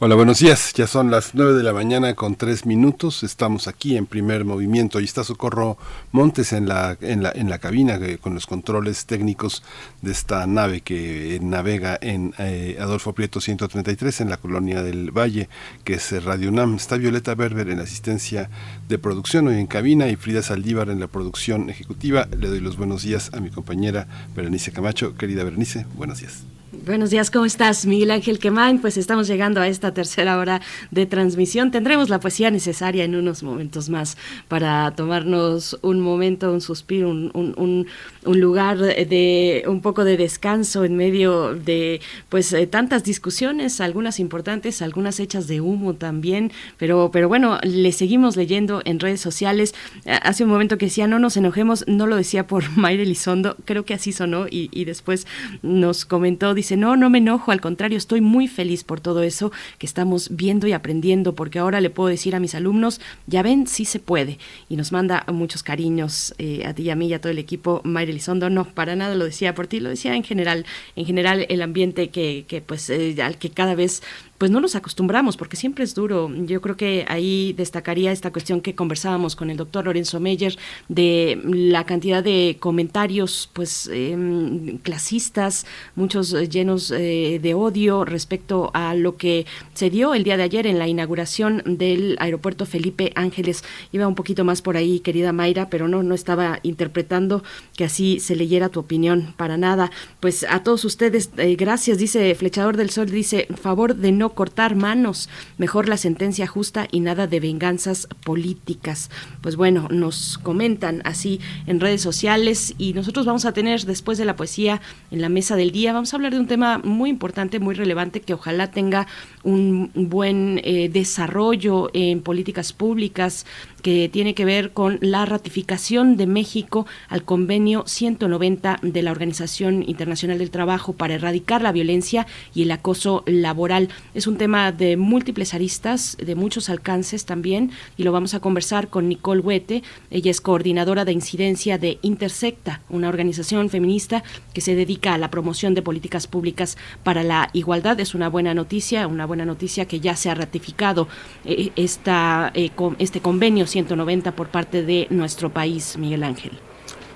Hola, 0.00 0.16
buenos 0.16 0.40
días. 0.40 0.72
Ya 0.74 0.88
son 0.88 1.12
las 1.12 1.36
nueve 1.36 1.52
de 1.52 1.62
la 1.62 1.72
mañana 1.72 2.14
con 2.14 2.34
tres 2.34 2.66
minutos. 2.66 3.22
Estamos 3.22 3.68
aquí 3.68 3.96
en 3.96 4.06
primer 4.06 4.44
movimiento 4.44 4.98
y 4.98 5.04
está 5.04 5.22
Socorro 5.22 5.78
Montes 6.10 6.52
en 6.52 6.66
la, 6.66 6.98
en 7.00 7.22
la, 7.22 7.30
en 7.30 7.48
la 7.48 7.60
cabina 7.60 7.94
eh, 8.02 8.18
con 8.18 8.34
los 8.34 8.46
controles 8.46 9.06
técnicos 9.06 9.62
de 10.02 10.10
esta 10.10 10.48
nave 10.48 10.80
que 10.80 11.38
navega 11.40 11.96
en 12.00 12.34
eh, 12.38 12.76
Adolfo 12.80 13.12
Prieto 13.12 13.40
133 13.40 14.22
en 14.22 14.30
la 14.30 14.36
colonia 14.36 14.82
del 14.82 15.12
Valle, 15.16 15.48
que 15.84 15.94
es 15.94 16.24
Radio 16.24 16.48
UNAM. 16.48 16.74
Está 16.74 16.96
Violeta 16.96 17.36
Berber 17.36 17.70
en 17.70 17.78
asistencia 17.78 18.50
de 18.88 18.98
producción 18.98 19.46
hoy 19.46 19.60
en 19.60 19.68
cabina 19.68 20.08
y 20.08 20.16
Frida 20.16 20.42
Saldívar 20.42 20.90
en 20.90 20.98
la 20.98 21.06
producción 21.06 21.70
ejecutiva. 21.70 22.26
Le 22.36 22.48
doy 22.48 22.58
los 22.58 22.76
buenos 22.76 23.04
días 23.04 23.30
a 23.32 23.38
mi 23.38 23.50
compañera 23.50 24.08
Berenice 24.34 24.72
Camacho. 24.72 25.16
Querida 25.16 25.44
Berenice, 25.44 25.86
buenos 25.94 26.18
días. 26.18 26.42
Buenos 26.82 27.10
días, 27.10 27.30
¿cómo 27.30 27.44
estás, 27.44 27.86
Miguel 27.86 28.10
Ángel 28.10 28.38
Quemain? 28.38 28.78
Pues 28.78 28.96
estamos 28.96 29.26
llegando 29.28 29.60
a 29.60 29.68
esta 29.68 29.94
tercera 29.94 30.38
hora 30.38 30.60
de 30.90 31.06
transmisión. 31.06 31.70
Tendremos 31.70 32.10
la 32.10 32.20
poesía 32.20 32.50
necesaria 32.50 33.04
en 33.04 33.14
unos 33.14 33.42
momentos 33.42 33.88
más 33.88 34.18
para 34.48 34.90
tomarnos 34.94 35.78
un 35.82 36.00
momento, 36.00 36.52
un 36.52 36.60
suspiro, 36.60 37.10
un, 37.10 37.86
lugar 38.24 38.78
de 38.78 39.64
un 39.66 39.80
poco 39.80 40.04
de 40.04 40.16
descanso 40.16 40.84
en 40.84 40.96
medio 40.96 41.54
de 41.54 42.00
pues 42.28 42.52
eh, 42.52 42.66
tantas 42.66 43.04
discusiones, 43.04 43.80
algunas 43.80 44.18
importantes, 44.18 44.82
algunas 44.82 45.20
hechas 45.20 45.46
de 45.46 45.60
humo 45.60 45.94
también, 45.94 46.52
pero, 46.76 47.10
pero 47.12 47.28
bueno, 47.28 47.58
le 47.62 47.92
seguimos 47.92 48.36
leyendo 48.36 48.82
en 48.84 49.00
redes 49.00 49.20
sociales. 49.20 49.74
Hace 50.06 50.44
un 50.44 50.50
momento 50.50 50.76
que 50.76 50.86
decía, 50.86 51.06
no 51.06 51.18
nos 51.18 51.36
enojemos, 51.36 51.84
no 51.86 52.06
lo 52.06 52.16
decía 52.16 52.46
por 52.46 52.68
Mayre 52.76 53.04
Elizondo, 53.04 53.56
creo 53.64 53.84
que 53.84 53.94
así 53.94 54.12
sonó 54.12 54.46
y, 54.48 54.70
y 54.72 54.84
después 54.84 55.26
nos 55.62 56.04
comentó, 56.04 56.54
dice, 56.64 56.76
no, 56.76 56.96
no 56.96 57.10
me 57.10 57.18
enojo, 57.18 57.52
al 57.52 57.60
contrario, 57.60 57.98
estoy 57.98 58.20
muy 58.20 58.48
feliz 58.48 58.84
por 58.84 59.00
todo 59.00 59.22
eso 59.22 59.52
que 59.78 59.86
estamos 59.86 60.34
viendo 60.34 60.66
y 60.66 60.72
aprendiendo, 60.72 61.34
porque 61.34 61.58
ahora 61.58 61.80
le 61.80 61.90
puedo 61.90 62.08
decir 62.08 62.34
a 62.34 62.40
mis 62.40 62.54
alumnos, 62.54 63.00
ya 63.26 63.42
ven, 63.42 63.66
sí 63.66 63.84
se 63.84 64.00
puede. 64.00 64.38
Y 64.68 64.76
nos 64.76 64.90
manda 64.90 65.24
muchos 65.32 65.62
cariños 65.62 66.34
eh, 66.38 66.64
a 66.66 66.74
ti 66.74 66.84
y 66.84 66.90
a 66.90 66.96
mí 66.96 67.08
y 67.08 67.14
a 67.14 67.20
todo 67.20 67.30
el 67.30 67.38
equipo. 67.38 67.80
Mayre 67.84 68.12
Elizondo, 68.12 68.48
no, 68.50 68.64
para 68.64 68.96
nada 68.96 69.14
lo 69.14 69.24
decía 69.26 69.54
por 69.54 69.66
ti, 69.66 69.80
lo 69.80 69.90
decía 69.90 70.14
en 70.14 70.24
general, 70.24 70.64
en 70.96 71.04
general 71.04 71.46
el 71.48 71.62
ambiente 71.62 72.08
que, 72.08 72.44
que 72.48 72.60
pues, 72.60 72.88
eh, 72.90 73.14
al 73.22 73.36
que 73.36 73.50
cada 73.50 73.74
vez 73.74 74.02
pues 74.38 74.50
no 74.50 74.60
nos 74.60 74.74
acostumbramos 74.74 75.36
porque 75.36 75.56
siempre 75.56 75.84
es 75.84 75.94
duro. 75.94 76.30
Yo 76.34 76.60
creo 76.60 76.76
que 76.76 77.04
ahí 77.08 77.52
destacaría 77.52 78.12
esta 78.12 78.32
cuestión 78.32 78.60
que 78.60 78.74
conversábamos 78.74 79.36
con 79.36 79.50
el 79.50 79.56
doctor 79.56 79.84
Lorenzo 79.84 80.20
Meyer 80.20 80.56
de 80.88 81.40
la 81.44 81.84
cantidad 81.84 82.22
de 82.22 82.56
comentarios 82.60 83.48
pues 83.52 83.88
eh, 83.92 84.78
clasistas, 84.82 85.66
muchos 85.94 86.32
llenos 86.48 86.90
eh, 86.90 87.38
de 87.42 87.54
odio 87.54 88.04
respecto 88.04 88.70
a 88.74 88.94
lo 88.94 89.16
que 89.16 89.46
se 89.74 89.90
dio 89.90 90.14
el 90.14 90.24
día 90.24 90.36
de 90.36 90.42
ayer 90.42 90.66
en 90.66 90.78
la 90.78 90.88
inauguración 90.88 91.62
del 91.64 92.16
aeropuerto 92.18 92.66
Felipe 92.66 93.12
Ángeles. 93.14 93.64
Iba 93.92 94.08
un 94.08 94.14
poquito 94.14 94.44
más 94.44 94.62
por 94.62 94.76
ahí, 94.76 95.00
querida 95.00 95.32
Mayra, 95.32 95.68
pero 95.70 95.88
no, 95.88 96.02
no 96.02 96.14
estaba 96.14 96.60
interpretando 96.62 97.42
que 97.76 97.84
así 97.84 98.20
se 98.20 98.36
leyera 98.36 98.68
tu 98.68 98.80
opinión 98.80 99.34
para 99.36 99.56
nada. 99.56 99.90
Pues 100.20 100.44
a 100.48 100.62
todos 100.62 100.84
ustedes, 100.84 101.30
eh, 101.36 101.56
gracias, 101.56 101.98
dice 101.98 102.34
Flechador 102.34 102.76
del 102.76 102.90
Sol, 102.90 103.10
dice, 103.10 103.46
favor 103.60 103.96
de 103.96 104.12
no 104.12 104.23
cortar 104.30 104.76
manos, 104.76 105.28
mejor 105.58 105.88
la 105.88 105.96
sentencia 105.96 106.46
justa 106.46 106.88
y 106.90 107.00
nada 107.00 107.26
de 107.26 107.40
venganzas 107.40 108.08
políticas. 108.24 109.10
Pues 109.40 109.56
bueno, 109.56 109.88
nos 109.90 110.38
comentan 110.38 111.02
así 111.04 111.40
en 111.66 111.80
redes 111.80 112.00
sociales 112.00 112.74
y 112.78 112.94
nosotros 112.94 113.26
vamos 113.26 113.44
a 113.44 113.52
tener 113.52 113.82
después 113.82 114.18
de 114.18 114.24
la 114.24 114.36
poesía 114.36 114.80
en 115.10 115.20
la 115.20 115.28
mesa 115.28 115.56
del 115.56 115.70
día, 115.70 115.92
vamos 115.92 116.12
a 116.12 116.16
hablar 116.16 116.32
de 116.32 116.40
un 116.40 116.46
tema 116.46 116.78
muy 116.78 117.10
importante, 117.10 117.58
muy 117.60 117.74
relevante, 117.74 118.20
que 118.20 118.34
ojalá 118.34 118.70
tenga 118.70 119.06
un 119.42 119.90
buen 119.94 120.60
eh, 120.64 120.88
desarrollo 120.88 121.90
en 121.92 122.22
políticas 122.22 122.72
públicas 122.72 123.46
que 123.84 124.08
tiene 124.08 124.32
que 124.32 124.46
ver 124.46 124.72
con 124.72 124.96
la 125.02 125.26
ratificación 125.26 126.16
de 126.16 126.26
México 126.26 126.86
al 127.10 127.22
convenio 127.22 127.84
190 127.86 128.78
de 128.80 129.02
la 129.02 129.10
Organización 129.10 129.84
Internacional 129.86 130.38
del 130.38 130.50
Trabajo 130.50 130.94
para 130.94 131.12
erradicar 131.12 131.60
la 131.60 131.70
violencia 131.70 132.26
y 132.54 132.62
el 132.62 132.70
acoso 132.70 133.24
laboral. 133.26 133.90
Es 134.14 134.26
un 134.26 134.38
tema 134.38 134.72
de 134.72 134.96
múltiples 134.96 135.52
aristas, 135.52 136.16
de 136.16 136.34
muchos 136.34 136.70
alcances 136.70 137.26
también, 137.26 137.72
y 137.98 138.04
lo 138.04 138.12
vamos 138.12 138.32
a 138.32 138.40
conversar 138.40 138.88
con 138.88 139.06
Nicole 139.06 139.42
Huete. 139.42 139.82
Ella 140.10 140.30
es 140.30 140.40
coordinadora 140.40 141.04
de 141.04 141.12
incidencia 141.12 141.76
de 141.76 141.98
Intersecta, 142.00 142.80
una 142.88 143.10
organización 143.10 143.68
feminista 143.68 144.24
que 144.54 144.62
se 144.62 144.74
dedica 144.74 145.12
a 145.12 145.18
la 145.18 145.30
promoción 145.30 145.74
de 145.74 145.82
políticas 145.82 146.26
públicas 146.26 146.78
para 147.02 147.22
la 147.22 147.50
igualdad. 147.52 148.00
Es 148.00 148.14
una 148.14 148.30
buena 148.30 148.54
noticia, 148.54 149.06
una 149.06 149.26
buena 149.26 149.44
noticia 149.44 149.84
que 149.84 150.00
ya 150.00 150.16
se 150.16 150.30
ha 150.30 150.34
ratificado 150.34 151.06
eh, 151.44 151.70
esta, 151.76 152.50
eh, 152.54 152.70
con 152.70 152.96
este 152.98 153.20
convenio 153.20 153.66
190 153.74 154.36
por 154.36 154.48
parte 154.48 154.84
de 154.84 155.08
nuestro 155.10 155.50
país, 155.50 155.98
Miguel 155.98 156.22
Ángel. 156.22 156.52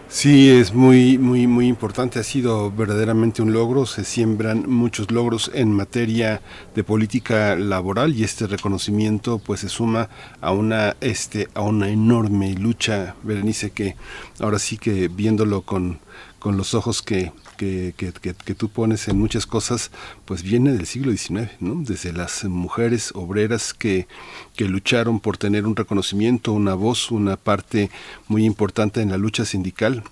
Sí, 0.09 0.51
es 0.51 0.75
muy, 0.75 1.19
muy, 1.19 1.47
muy 1.47 1.69
importante. 1.69 2.19
Ha 2.19 2.25
sido 2.25 2.73
verdaderamente 2.73 3.43
un 3.43 3.53
logro. 3.53 3.87
Se 3.87 4.05
siembran 4.05 4.69
muchos 4.69 5.13
logros 5.13 5.53
en 5.55 5.71
materia 5.71 6.41
de 6.75 6.83
política 6.83 7.55
laboral 7.55 8.17
y 8.17 8.25
este 8.25 8.49
reconocimiento, 8.49 9.39
pues, 9.39 9.61
se 9.61 9.69
suma 9.69 10.09
a 10.41 10.51
una, 10.51 10.97
este, 11.01 11.49
a 11.55 11.61
una 11.61 11.91
enorme 11.91 12.55
lucha, 12.55 13.15
Berenice, 13.23 13.71
que 13.71 13.95
ahora 14.41 14.59
sí 14.59 14.79
que 14.79 15.07
viéndolo 15.07 15.63
con, 15.63 16.01
con 16.41 16.57
los 16.57 16.75
ojos 16.75 17.03
que, 17.03 17.31
que, 17.59 17.93
que, 17.97 18.13
que, 18.13 18.55
tú 18.55 18.71
pones 18.71 19.09
en 19.09 19.19
muchas 19.19 19.45
cosas, 19.45 19.91
pues 20.25 20.43
viene 20.43 20.73
del 20.73 20.87
siglo 20.87 21.13
XIX, 21.13 21.51
¿no? 21.61 21.75
Desde 21.83 22.13
las 22.13 22.45
mujeres 22.45 23.11
obreras 23.15 23.75
que, 23.75 24.07
que 24.57 24.65
lucharon 24.65 25.21
por 25.21 25.37
tener 25.37 25.67
un 25.67 25.77
reconocimiento, 25.77 26.53
una 26.53 26.75
voz, 26.75 27.11
una 27.11 27.37
parte 27.37 27.91
muy 28.29 28.45
importante 28.45 29.03
en 29.03 29.11
la 29.11 29.19
lucha 29.19 29.45
sindical, 29.45 30.05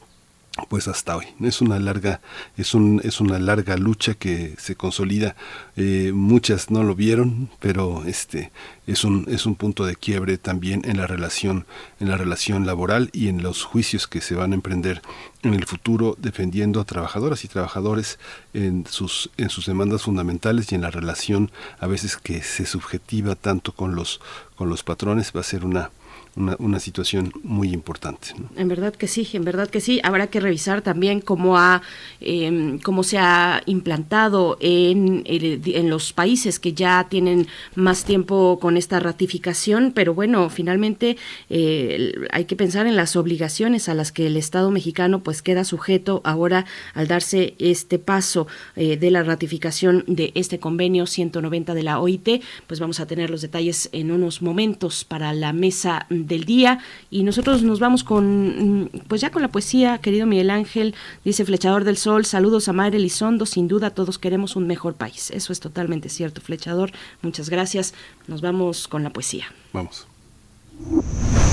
pues 0.68 0.88
hasta 0.88 1.16
hoy. 1.16 1.26
Es 1.40 1.60
una 1.60 1.78
larga 1.78 2.20
es 2.56 2.74
un 2.74 3.00
es 3.04 3.20
una 3.20 3.38
larga 3.38 3.76
lucha 3.76 4.14
que 4.14 4.54
se 4.58 4.74
consolida. 4.74 5.36
Eh, 5.76 6.12
muchas 6.14 6.70
no 6.70 6.82
lo 6.82 6.94
vieron 6.94 7.50
pero 7.60 8.04
este 8.04 8.50
es 8.86 9.04
un 9.04 9.26
es 9.28 9.46
un 9.46 9.54
punto 9.54 9.84
de 9.84 9.96
quiebre 9.96 10.38
también 10.38 10.82
en 10.84 10.96
la 10.96 11.06
relación 11.06 11.66
en 12.00 12.08
la 12.08 12.16
relación 12.16 12.66
laboral 12.66 13.10
y 13.12 13.28
en 13.28 13.42
los 13.42 13.64
juicios 13.64 14.06
que 14.06 14.20
se 14.20 14.34
van 14.34 14.52
a 14.52 14.54
emprender 14.54 15.02
en 15.42 15.54
el 15.54 15.66
futuro 15.66 16.16
defendiendo 16.18 16.80
a 16.80 16.84
trabajadoras 16.84 17.44
y 17.44 17.48
trabajadores 17.48 18.18
en 18.54 18.86
sus 18.86 19.30
en 19.36 19.50
sus 19.50 19.66
demandas 19.66 20.02
fundamentales 20.02 20.72
y 20.72 20.74
en 20.74 20.82
la 20.82 20.90
relación 20.90 21.50
a 21.78 21.86
veces 21.86 22.16
que 22.16 22.42
se 22.42 22.66
subjetiva 22.66 23.34
tanto 23.34 23.72
con 23.72 23.94
los 23.94 24.20
con 24.56 24.68
los 24.68 24.82
patrones. 24.82 25.32
Va 25.36 25.40
a 25.40 25.44
ser 25.44 25.64
una 25.64 25.90
una, 26.36 26.80
situación 26.80 27.32
muy 27.42 27.72
importante. 27.72 28.28
En 28.56 28.68
verdad 28.68 28.94
que 28.94 29.08
sí, 29.08 29.26
en 29.32 29.44
verdad 29.44 29.68
que 29.68 29.80
sí. 29.80 30.00
Habrá 30.02 30.26
que 30.26 30.40
revisar 30.40 30.82
también 30.82 31.20
cómo, 31.20 31.56
ha, 31.56 31.82
em, 32.20 32.78
cómo 32.78 33.02
se 33.02 33.18
ha 33.18 33.62
implantado 33.66 34.58
en, 34.60 35.22
en 35.26 35.90
los 35.90 36.12
países 36.12 36.58
que 36.60 36.74
ya 36.74 37.06
tienen 37.08 37.46
más 37.74 38.04
tiempo 38.04 38.58
con 38.60 38.76
esta 38.76 39.00
ratificación, 39.00 39.92
pero 39.94 40.14
bueno, 40.14 40.50
finalmente 40.50 41.16
eh, 41.48 42.12
hay 42.30 42.44
que 42.44 42.56
pensar 42.56 42.86
en 42.86 42.96
las 42.96 43.16
obligaciones 43.16 43.88
a 43.88 43.94
las 43.94 44.12
que 44.12 44.26
el 44.26 44.36
Estado 44.36 44.70
mexicano 44.70 45.22
pues 45.22 45.42
queda 45.42 45.64
sujeto 45.64 46.20
ahora 46.24 46.66
al 46.94 47.08
darse 47.08 47.54
este 47.58 47.98
paso 47.98 48.46
eh, 48.76 48.96
de 48.96 49.10
la 49.10 49.22
ratificación 49.22 50.04
de 50.06 50.32
este 50.34 50.58
convenio 50.58 51.06
190 51.06 51.74
de 51.74 51.82
la 51.82 51.98
OIT, 51.98 52.42
pues 52.66 52.80
vamos 52.80 53.00
a 53.00 53.06
tener 53.06 53.30
los 53.30 53.42
detalles 53.42 53.88
en 53.92 54.10
unos 54.10 54.42
momentos 54.42 55.04
para 55.04 55.32
la 55.32 55.52
mesa 55.52 56.06
del 56.26 56.44
día 56.44 56.78
y 57.10 57.22
nosotros 57.22 57.62
nos 57.62 57.80
vamos 57.80 58.04
con 58.04 58.82
mm, 58.82 58.88
pues 59.08 59.20
ya 59.20 59.30
con 59.30 59.42
la 59.42 59.48
poesía, 59.48 59.98
querido 59.98 60.26
Miguel 60.26 60.50
Ángel, 60.50 60.94
dice 61.24 61.44
Flechador 61.44 61.84
del 61.84 61.96
Sol, 61.96 62.24
saludos 62.24 62.68
a 62.68 62.72
Madre 62.72 62.98
Elizondo, 62.98 63.46
sin 63.46 63.68
duda 63.68 63.90
todos 63.90 64.18
queremos 64.18 64.56
un 64.56 64.66
mejor 64.66 64.94
país. 64.94 65.30
Eso 65.30 65.52
es 65.52 65.60
totalmente 65.60 66.08
cierto, 66.08 66.40
Flechador. 66.40 66.90
Muchas 67.22 67.50
gracias. 67.50 67.94
Nos 68.26 68.40
vamos 68.40 68.88
con 68.88 69.02
la 69.02 69.10
poesía. 69.10 69.46
Vamos. 69.72 70.06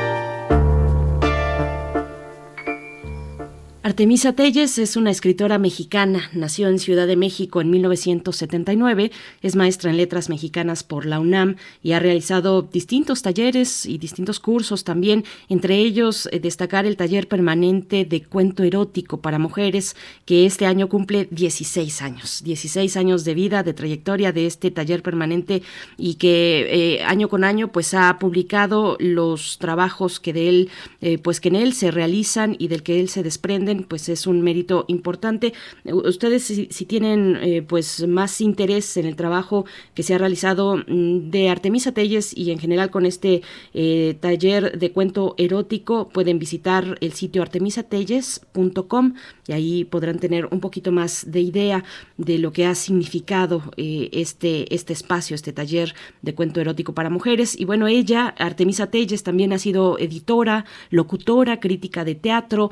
Artemisa 3.83 4.33
Telles 4.33 4.77
es 4.77 4.95
una 4.95 5.09
escritora 5.09 5.57
mexicana, 5.57 6.29
nació 6.33 6.67
en 6.67 6.77
Ciudad 6.77 7.07
de 7.07 7.15
México 7.15 7.61
en 7.61 7.71
1979, 7.71 9.11
es 9.41 9.55
maestra 9.55 9.89
en 9.89 9.97
letras 9.97 10.29
mexicanas 10.29 10.83
por 10.83 11.07
la 11.07 11.19
UNAM 11.19 11.55
y 11.81 11.93
ha 11.93 11.99
realizado 11.99 12.61
distintos 12.61 13.23
talleres 13.23 13.87
y 13.87 13.97
distintos 13.97 14.39
cursos 14.39 14.83
también, 14.83 15.25
entre 15.49 15.77
ellos 15.77 16.29
eh, 16.31 16.39
destacar 16.39 16.85
el 16.85 16.95
taller 16.95 17.27
permanente 17.27 18.05
de 18.05 18.21
cuento 18.21 18.61
erótico 18.61 19.19
para 19.19 19.39
mujeres 19.39 19.95
que 20.25 20.45
este 20.45 20.67
año 20.67 20.87
cumple 20.87 21.27
16 21.31 22.03
años, 22.03 22.43
16 22.43 22.95
años 22.97 23.25
de 23.25 23.33
vida, 23.33 23.63
de 23.63 23.73
trayectoria 23.73 24.31
de 24.31 24.45
este 24.45 24.69
taller 24.69 25.01
permanente 25.01 25.63
y 25.97 26.15
que 26.15 26.97
eh, 26.97 27.03
año 27.03 27.29
con 27.29 27.43
año 27.43 27.71
pues 27.71 27.95
ha 27.95 28.19
publicado 28.19 28.95
los 28.99 29.57
trabajos 29.57 30.19
que 30.19 30.33
de 30.33 30.49
él 30.49 30.69
eh, 31.01 31.17
pues 31.17 31.39
que 31.39 31.49
en 31.49 31.55
él 31.55 31.73
se 31.73 31.89
realizan 31.89 32.55
y 32.59 32.67
del 32.67 32.83
que 32.83 32.99
él 32.99 33.09
se 33.09 33.23
desprende 33.23 33.70
pues 33.79 34.09
es 34.09 34.27
un 34.27 34.41
mérito 34.41 34.85
importante. 34.87 35.53
Ustedes 35.85 36.43
si, 36.43 36.85
tienen 36.85 37.37
eh, 37.41 37.61
pues 37.61 38.07
más 38.07 38.41
interés 38.41 38.97
en 38.97 39.05
el 39.05 39.15
trabajo 39.15 39.65
que 39.93 40.03
se 40.03 40.13
ha 40.13 40.17
realizado 40.17 40.77
mm, 40.77 41.29
de 41.29 41.49
Artemisa 41.49 41.93
Telles 41.93 42.35
y 42.37 42.51
en 42.51 42.59
general 42.59 42.89
con 42.89 43.05
este 43.05 43.41
eh, 43.73 44.17
taller 44.19 44.77
de 44.77 44.91
cuento 44.91 45.35
erótico, 45.37 46.09
pueden 46.09 46.39
visitar 46.39 46.97
el 47.01 47.13
sitio 47.13 47.41
artemisatelles.com 47.41 49.13
y 49.47 49.51
ahí 49.53 49.85
podrán 49.85 50.19
tener 50.19 50.47
un 50.51 50.59
poquito 50.59 50.91
más 50.91 51.31
de 51.31 51.41
idea 51.41 51.83
de 52.17 52.37
lo 52.37 52.51
que 52.51 52.65
ha 52.65 52.75
significado 52.75 53.63
eh, 53.77 54.09
este, 54.11 54.73
este 54.73 54.93
espacio, 54.93 55.35
este 55.35 55.53
taller 55.53 55.93
de 56.21 56.35
cuento 56.35 56.61
erótico 56.61 56.93
para 56.93 57.09
mujeres. 57.09 57.59
Y 57.59 57.65
bueno, 57.65 57.87
ella, 57.87 58.33
Artemisa 58.37 58.87
Telles, 58.87 59.23
también 59.23 59.53
ha 59.53 59.59
sido 59.59 59.97
editora, 59.99 60.65
locutora, 60.89 61.59
crítica 61.59 62.03
de 62.03 62.15
teatro, 62.15 62.71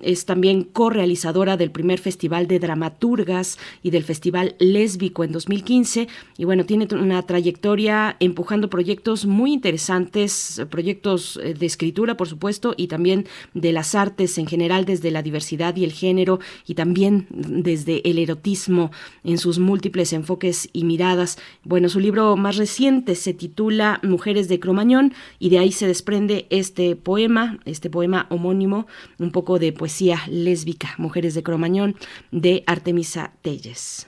es 0.00 0.24
también 0.24 0.64
co-realizadora 0.64 1.56
del 1.56 1.70
primer 1.70 1.98
Festival 1.98 2.46
de 2.46 2.58
Dramaturgas 2.58 3.58
y 3.82 3.90
del 3.90 4.04
Festival 4.04 4.56
Lésbico 4.58 5.24
en 5.24 5.32
2015. 5.32 6.08
Y 6.38 6.44
bueno, 6.44 6.64
tiene 6.64 6.88
una 6.92 7.22
trayectoria 7.22 8.16
empujando 8.20 8.70
proyectos 8.70 9.26
muy 9.26 9.52
interesantes, 9.52 10.62
proyectos 10.70 11.38
eh, 11.42 11.54
de 11.54 11.66
escritura, 11.66 12.16
por 12.16 12.28
supuesto, 12.28 12.74
y 12.76 12.86
también 12.86 13.26
de 13.54 13.72
las 13.72 13.94
artes 13.94 14.38
en 14.38 14.46
general, 14.46 14.84
desde 14.84 15.10
la 15.10 15.22
diversidad 15.22 15.76
y 15.76 15.84
el 15.84 15.92
género, 15.92 16.40
y 16.66 16.74
también 16.74 17.26
desde 17.30 18.08
el 18.08 18.18
erotismo 18.18 18.90
en 19.24 19.38
sus 19.38 19.58
múltiples 19.58 20.12
enfoques 20.12 20.68
y 20.72 20.84
miradas. 20.84 21.38
Bueno, 21.64 21.88
su 21.88 22.00
libro 22.00 22.36
más 22.36 22.56
reciente 22.56 23.14
se 23.14 23.34
titula 23.34 24.00
Mujeres 24.02 24.48
de 24.48 24.60
Cromañón, 24.60 25.12
y 25.38 25.50
de 25.50 25.58
ahí 25.58 25.72
se 25.72 25.86
desprende 25.86 26.46
este 26.50 26.96
poema, 26.96 27.60
este 27.64 27.90
poema 27.90 28.26
homónimo, 28.30 28.86
un 29.18 29.30
poco 29.30 29.58
de 29.58 29.72
poesía 29.72 29.89
lésbica, 30.28 30.94
Mujeres 30.98 31.34
de 31.34 31.42
Cromañón, 31.42 31.96
de 32.30 32.62
Artemisa 32.66 33.32
Telles. 33.42 34.06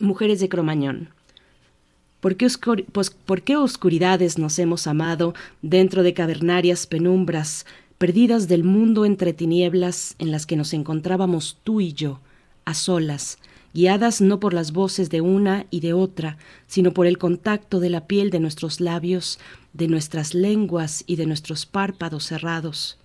Mujeres 0.00 0.40
de 0.40 0.48
Cromañón. 0.48 1.10
¿Por 2.20 2.36
qué, 2.36 2.48
¿Por 3.26 3.42
qué 3.42 3.56
oscuridades 3.56 4.38
nos 4.38 4.58
hemos 4.58 4.86
amado 4.86 5.34
dentro 5.62 6.02
de 6.02 6.14
cavernarias 6.14 6.86
penumbras, 6.86 7.64
perdidas 7.98 8.48
del 8.48 8.64
mundo 8.64 9.04
entre 9.04 9.32
tinieblas 9.32 10.16
en 10.18 10.32
las 10.32 10.46
que 10.46 10.56
nos 10.56 10.72
encontrábamos 10.72 11.58
tú 11.62 11.80
y 11.80 11.92
yo, 11.92 12.20
a 12.64 12.74
solas, 12.74 13.38
guiadas 13.72 14.20
no 14.20 14.40
por 14.40 14.54
las 14.54 14.72
voces 14.72 15.10
de 15.10 15.20
una 15.20 15.66
y 15.70 15.80
de 15.80 15.92
otra, 15.92 16.38
sino 16.66 16.92
por 16.92 17.06
el 17.06 17.18
contacto 17.18 17.78
de 17.80 17.90
la 17.90 18.06
piel 18.06 18.30
de 18.30 18.40
nuestros 18.40 18.80
labios, 18.80 19.38
de 19.72 19.88
nuestras 19.88 20.34
lenguas 20.34 21.04
y 21.06 21.16
de 21.16 21.26
nuestros 21.26 21.66
párpados 21.66 22.24
cerrados? 22.24 22.97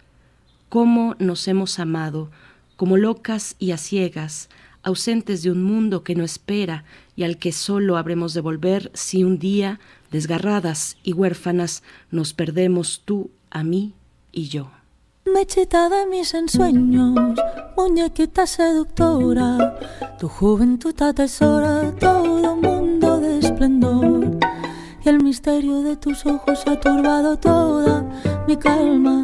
Cómo 0.74 1.16
nos 1.20 1.48
hemos 1.48 1.78
amado, 1.78 2.32
como 2.78 2.98
locas 2.98 3.56
y 3.60 3.74
a 3.74 3.78
ciegas, 3.78 4.50
ausentes 4.82 5.44
de 5.44 5.52
un 5.52 5.62
mundo 5.62 6.04
que 6.04 6.16
no 6.16 6.24
espera 6.24 6.84
y 7.16 7.22
al 7.22 7.38
que 7.38 7.52
solo 7.52 7.95
habremos 7.95 8.34
de 8.34 8.41
volver 8.41 8.90
si 8.95 9.24
un 9.24 9.38
día, 9.38 9.80
desgarradas 10.10 10.98
y 11.04 11.14
huérfanas, 11.14 11.84
nos 12.10 12.34
perdemos 12.34 13.04
tú 13.06 13.30
a 13.52 13.64
mí 13.64 13.94
y 14.32 14.48
yo. 14.48 14.72
Mechita 15.32 15.90
de 15.90 16.08
mis 16.08 16.34
ensueños, 16.34 17.40
muñequita 17.78 18.48
seductora, 18.48 19.78
tu 20.20 20.28
juventud 20.28 21.00
atesora 21.04 21.91
todo 22.00 22.56
mundo 22.56 23.20
de 23.20 23.38
esplendor. 23.38 24.40
Y 25.06 25.10
el 25.10 25.22
misterio 25.22 25.84
de 25.84 25.98
tus 25.98 26.26
ojos 26.26 26.64
ha 26.66 26.80
turbado 26.80 27.38
toda 27.38 28.04
mi 28.48 28.58
calma 28.58 29.24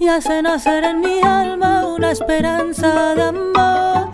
y 0.00 0.08
hace 0.08 0.40
nacer 0.40 0.82
en 0.82 1.00
mi 1.00 1.20
alma 1.20 1.86
una 1.86 2.10
esperanza 2.10 3.14
de 3.14 3.22
amor. 3.24 4.10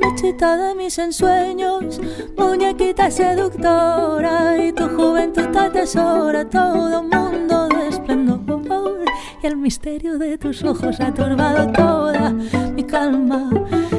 Mechita 0.00 0.56
de 0.56 0.74
mis 0.74 0.98
ensueños, 0.98 2.00
muñequita 2.36 3.10
seductora, 3.12 4.58
y 4.58 4.72
tu 4.72 4.88
juventud 4.88 5.46
te 5.52 5.58
atesora 5.58 6.44
todo 6.44 7.04
mundo 7.04 7.68
de 7.68 7.88
esplendor. 7.88 9.04
Y 9.40 9.46
el 9.46 9.56
misterio 9.56 10.18
de 10.18 10.36
tus 10.36 10.64
ojos 10.64 10.98
ha 11.00 11.14
turbado 11.14 11.70
toda 11.72 12.30
mi 12.74 12.82
calma 12.82 13.48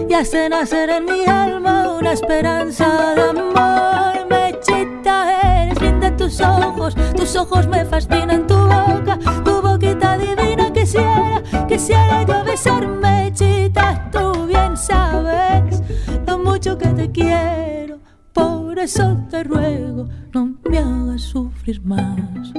y 0.07 0.13
hace 0.13 0.49
nacer 0.49 0.89
en 0.89 1.05
mi 1.05 1.25
alma 1.25 1.93
una 1.97 2.11
esperanza 2.11 3.15
de 3.15 3.21
amor. 3.29 4.27
Mechita, 4.29 5.63
eres 5.63 5.79
bien 5.79 6.01
de 6.01 6.11
tus 6.11 6.41
ojos, 6.41 6.93
tus 7.15 7.37
ojos 7.37 7.67
me 7.67 7.85
fascinan, 7.85 8.45
tu 8.45 8.55
boca. 8.55 9.50
Quisiera, 11.71 12.25
yo 12.25 12.43
besarme, 12.43 13.31
chita, 13.33 14.09
tú 14.11 14.45
bien 14.45 14.75
sabes 14.75 15.81
lo 16.27 16.37
mucho 16.37 16.77
que 16.77 16.89
te 16.89 17.09
quiero. 17.09 17.97
Por 18.33 18.77
eso 18.77 19.17
te 19.29 19.41
ruego, 19.45 20.09
no 20.33 20.53
me 20.69 20.79
hagas 20.79 21.21
sufrir 21.21 21.81
más. 21.85 22.51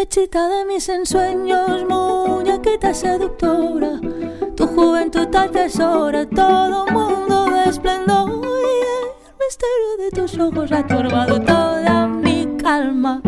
Mechita 0.00 0.48
de 0.48 0.64
mis 0.64 0.88
ensueños, 0.88 1.84
muñequita 1.86 2.94
seductora, 2.94 4.00
tu 4.56 4.66
juventud 4.66 5.26
te 5.26 5.36
atesora, 5.36 6.24
todo 6.24 6.86
mundo 6.86 7.44
de 7.50 7.68
esplendor 7.68 8.30
y 8.30 8.80
el 8.96 9.36
misterio 9.38 9.90
de 9.98 10.10
tus 10.10 10.38
ojos 10.38 10.72
ha 10.72 10.86
turbado 10.86 11.38
toda 11.42 12.06
mi 12.06 12.46
calma. 12.56 13.20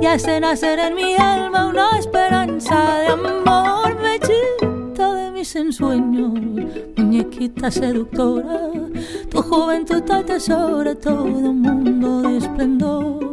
Y 0.00 0.06
hace 0.06 0.38
nacer 0.38 0.78
en 0.78 0.94
mi 0.94 1.16
alma 1.16 1.66
una 1.66 1.98
esperanza 1.98 3.00
de 3.00 3.06
amor, 3.08 4.00
mechita 4.00 5.14
de 5.14 5.32
mis 5.32 5.56
ensueños, 5.56 6.34
muñequita 6.98 7.68
seductora, 7.68 8.70
tu 9.28 9.42
juventud 9.42 10.00
te 10.04 10.12
atesora, 10.12 10.94
todo 10.94 11.24
mundo 11.24 12.22
de 12.22 12.36
esplendor 12.36 13.31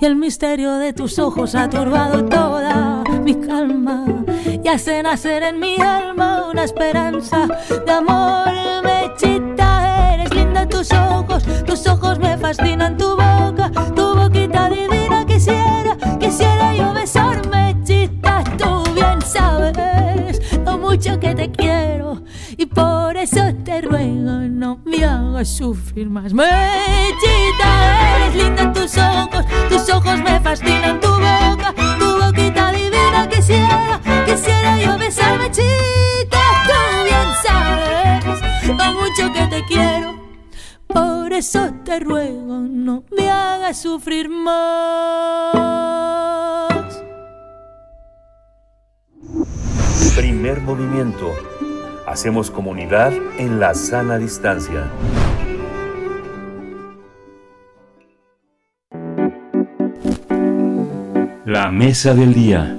y 0.00 0.04
el 0.04 0.16
misterio 0.16 0.74
de 0.74 0.92
tus 0.92 1.18
ojos 1.18 1.54
ha 1.54 1.68
turbado 1.68 2.24
toda 2.24 3.02
mi 3.22 3.34
calma 3.34 4.04
y 4.62 4.68
hace 4.68 5.02
nacer 5.02 5.42
en 5.42 5.58
mi 5.58 5.76
alma 5.80 6.48
una 6.50 6.64
esperanza 6.64 7.46
de 7.68 7.92
amor. 7.92 8.46
Mechita, 8.84 10.14
eres 10.14 10.34
linda 10.34 10.68
tus 10.68 10.92
ojos, 10.92 11.44
tus 11.64 11.86
ojos 11.86 12.18
me 12.18 12.36
fascinan, 12.36 12.96
tu 12.96 13.10
boca, 13.10 13.70
tu 13.94 14.14
boquita 14.14 14.68
divina. 14.68 15.24
Quisiera, 15.26 15.96
quisiera 16.18 16.74
yo 16.74 16.92
besar, 16.92 17.46
Mechita, 17.48 18.44
tú 18.58 18.82
bien 18.92 19.20
sabes 19.22 20.40
lo 20.64 20.78
mucho 20.78 21.18
que 21.18 21.34
te 21.34 21.50
quiero 21.50 22.22
sufrir 25.46 26.10
más. 26.10 26.32
Mechita, 26.32 28.16
eres 28.16 28.34
linda 28.34 28.72
tus 28.72 28.98
ojos, 28.98 29.44
tus 29.68 29.88
ojos 29.90 30.18
me 30.18 30.40
fascinan, 30.40 31.00
tu 31.00 31.08
boca, 31.08 31.74
tu 31.98 32.20
boquita 32.20 32.72
divina. 32.72 33.28
Quisiera, 33.28 34.00
quisiera 34.26 34.78
yo 34.78 34.98
besar, 34.98 35.38
Mechita, 35.38 36.42
tú 36.66 37.04
bien 37.04 37.28
sabes 37.42 38.40
lo 38.66 38.92
mucho 39.00 39.32
que 39.32 39.46
te 39.46 39.64
quiero. 39.66 40.16
Por 40.88 41.32
eso 41.32 41.72
te 41.84 42.00
ruego 42.00 42.60
no 42.60 43.04
me 43.16 43.30
hagas 43.30 43.82
sufrir 43.82 44.28
más. 44.28 45.46
Primer 50.16 50.60
movimiento. 50.62 51.34
Hacemos 52.06 52.52
comunidad 52.52 53.12
en 53.36 53.58
la 53.58 53.74
sana 53.74 54.16
distancia. 54.16 54.88
La 61.44 61.72
mesa 61.72 62.14
del 62.14 62.32
día. 62.32 62.78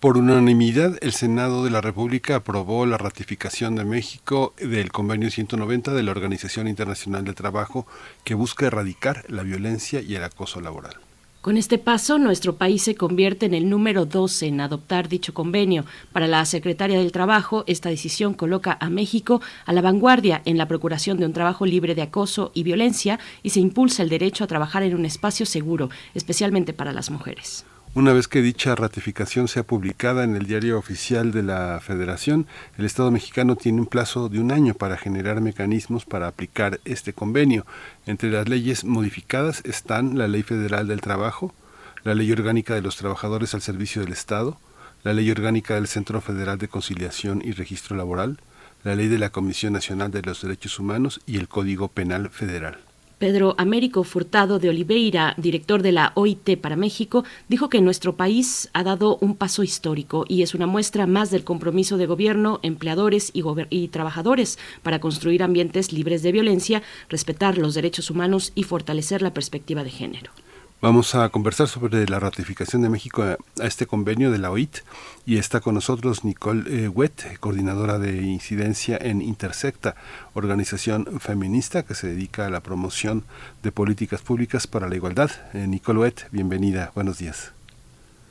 Por 0.00 0.18
unanimidad, 0.18 0.98
el 1.02 1.12
Senado 1.12 1.64
de 1.64 1.70
la 1.70 1.80
República 1.80 2.34
aprobó 2.34 2.84
la 2.84 2.98
ratificación 2.98 3.76
de 3.76 3.84
México 3.84 4.54
del 4.58 4.90
Convenio 4.90 5.30
190 5.30 5.94
de 5.94 6.02
la 6.02 6.10
Organización 6.10 6.66
Internacional 6.66 7.24
del 7.24 7.36
Trabajo 7.36 7.86
que 8.24 8.34
busca 8.34 8.66
erradicar 8.66 9.24
la 9.28 9.44
violencia 9.44 10.00
y 10.00 10.16
el 10.16 10.24
acoso 10.24 10.60
laboral. 10.60 11.05
Con 11.46 11.56
este 11.56 11.78
paso, 11.78 12.18
nuestro 12.18 12.56
país 12.56 12.82
se 12.82 12.96
convierte 12.96 13.46
en 13.46 13.54
el 13.54 13.70
número 13.70 14.04
12 14.04 14.48
en 14.48 14.60
adoptar 14.60 15.08
dicho 15.08 15.32
convenio. 15.32 15.84
Para 16.10 16.26
la 16.26 16.44
Secretaria 16.44 16.98
del 16.98 17.12
Trabajo, 17.12 17.62
esta 17.68 17.88
decisión 17.88 18.34
coloca 18.34 18.76
a 18.80 18.90
México 18.90 19.40
a 19.64 19.72
la 19.72 19.80
vanguardia 19.80 20.42
en 20.44 20.58
la 20.58 20.66
procuración 20.66 21.18
de 21.18 21.24
un 21.24 21.32
trabajo 21.32 21.64
libre 21.64 21.94
de 21.94 22.02
acoso 22.02 22.50
y 22.52 22.64
violencia 22.64 23.20
y 23.44 23.50
se 23.50 23.60
impulsa 23.60 24.02
el 24.02 24.08
derecho 24.08 24.42
a 24.42 24.48
trabajar 24.48 24.82
en 24.82 24.96
un 24.96 25.04
espacio 25.04 25.46
seguro, 25.46 25.88
especialmente 26.14 26.72
para 26.72 26.92
las 26.92 27.12
mujeres. 27.12 27.64
Una 27.96 28.12
vez 28.12 28.28
que 28.28 28.42
dicha 28.42 28.74
ratificación 28.74 29.48
sea 29.48 29.62
publicada 29.62 30.22
en 30.22 30.36
el 30.36 30.44
diario 30.44 30.78
oficial 30.78 31.32
de 31.32 31.42
la 31.42 31.80
Federación, 31.80 32.46
el 32.76 32.84
Estado 32.84 33.10
mexicano 33.10 33.56
tiene 33.56 33.80
un 33.80 33.86
plazo 33.86 34.28
de 34.28 34.38
un 34.38 34.52
año 34.52 34.74
para 34.74 34.98
generar 34.98 35.40
mecanismos 35.40 36.04
para 36.04 36.28
aplicar 36.28 36.78
este 36.84 37.14
convenio. 37.14 37.64
Entre 38.04 38.30
las 38.30 38.50
leyes 38.50 38.84
modificadas 38.84 39.62
están 39.64 40.18
la 40.18 40.28
Ley 40.28 40.42
Federal 40.42 40.88
del 40.88 41.00
Trabajo, 41.00 41.54
la 42.04 42.14
Ley 42.14 42.30
Orgánica 42.30 42.74
de 42.74 42.82
los 42.82 42.96
Trabajadores 42.96 43.54
al 43.54 43.62
Servicio 43.62 44.02
del 44.02 44.12
Estado, 44.12 44.58
la 45.02 45.14
Ley 45.14 45.30
Orgánica 45.30 45.76
del 45.76 45.86
Centro 45.86 46.20
Federal 46.20 46.58
de 46.58 46.68
Conciliación 46.68 47.40
y 47.42 47.52
Registro 47.52 47.96
Laboral, 47.96 48.40
la 48.84 48.94
Ley 48.94 49.08
de 49.08 49.18
la 49.18 49.30
Comisión 49.30 49.72
Nacional 49.72 50.10
de 50.10 50.20
los 50.20 50.42
Derechos 50.42 50.78
Humanos 50.78 51.22
y 51.24 51.38
el 51.38 51.48
Código 51.48 51.88
Penal 51.88 52.28
Federal. 52.28 52.85
Pedro 53.18 53.54
Américo 53.56 54.04
Furtado 54.04 54.58
de 54.58 54.68
Oliveira, 54.68 55.32
director 55.38 55.80
de 55.80 55.90
la 55.90 56.12
OIT 56.16 56.60
para 56.60 56.76
México, 56.76 57.24
dijo 57.48 57.70
que 57.70 57.80
nuestro 57.80 58.14
país 58.14 58.68
ha 58.74 58.84
dado 58.84 59.16
un 59.22 59.36
paso 59.36 59.62
histórico 59.62 60.26
y 60.28 60.42
es 60.42 60.54
una 60.54 60.66
muestra 60.66 61.06
más 61.06 61.30
del 61.30 61.42
compromiso 61.42 61.96
de 61.96 62.04
gobierno, 62.04 62.60
empleadores 62.62 63.32
y, 63.32 63.88
trabajadores 63.88 64.58
para 64.82 65.00
construir 65.00 65.42
ambientes 65.42 65.94
libres 65.94 66.22
de 66.22 66.32
violencia, 66.32 66.82
respetar 67.08 67.56
los 67.56 67.72
derechos 67.72 68.10
humanos 68.10 68.52
y 68.54 68.64
fortalecer 68.64 69.22
la 69.22 69.32
perspectiva 69.32 69.82
de 69.82 69.90
género. 69.90 70.32
Vamos 70.82 71.14
a 71.14 71.30
conversar 71.30 71.68
sobre 71.68 72.06
la 72.06 72.20
ratificación 72.20 72.82
de 72.82 72.90
México 72.90 73.22
a, 73.22 73.38
este 73.64 73.86
convenio 73.86 74.30
de 74.30 74.36
la 74.36 74.50
OIT 74.50 74.80
y 75.24 75.38
está 75.38 75.60
con 75.60 75.74
nosotros 75.74 76.22
Nicole 76.22 76.64
eh, 76.68 76.88
Wett, 76.88 77.38
coordinadora 77.40 77.98
de 77.98 78.20
incidencia 78.20 78.98
en 79.00 79.22
Intersecta, 79.22 79.94
organización 80.34 81.18
feminista 81.18 81.82
que 81.82 81.94
se 81.94 82.08
dedica 82.08 82.44
a 82.44 82.50
la 82.50 82.60
promoción 82.60 83.24
de 83.62 83.72
políticas 83.72 84.20
públicas 84.20 84.66
para 84.66 84.86
la 84.86 84.96
igualdad. 84.96 85.30
Eh, 85.54 85.66
Nicole 85.66 86.00
Wett, 86.00 86.30
bienvenida, 86.30 86.92
buenos 86.94 87.16
días. 87.16 87.54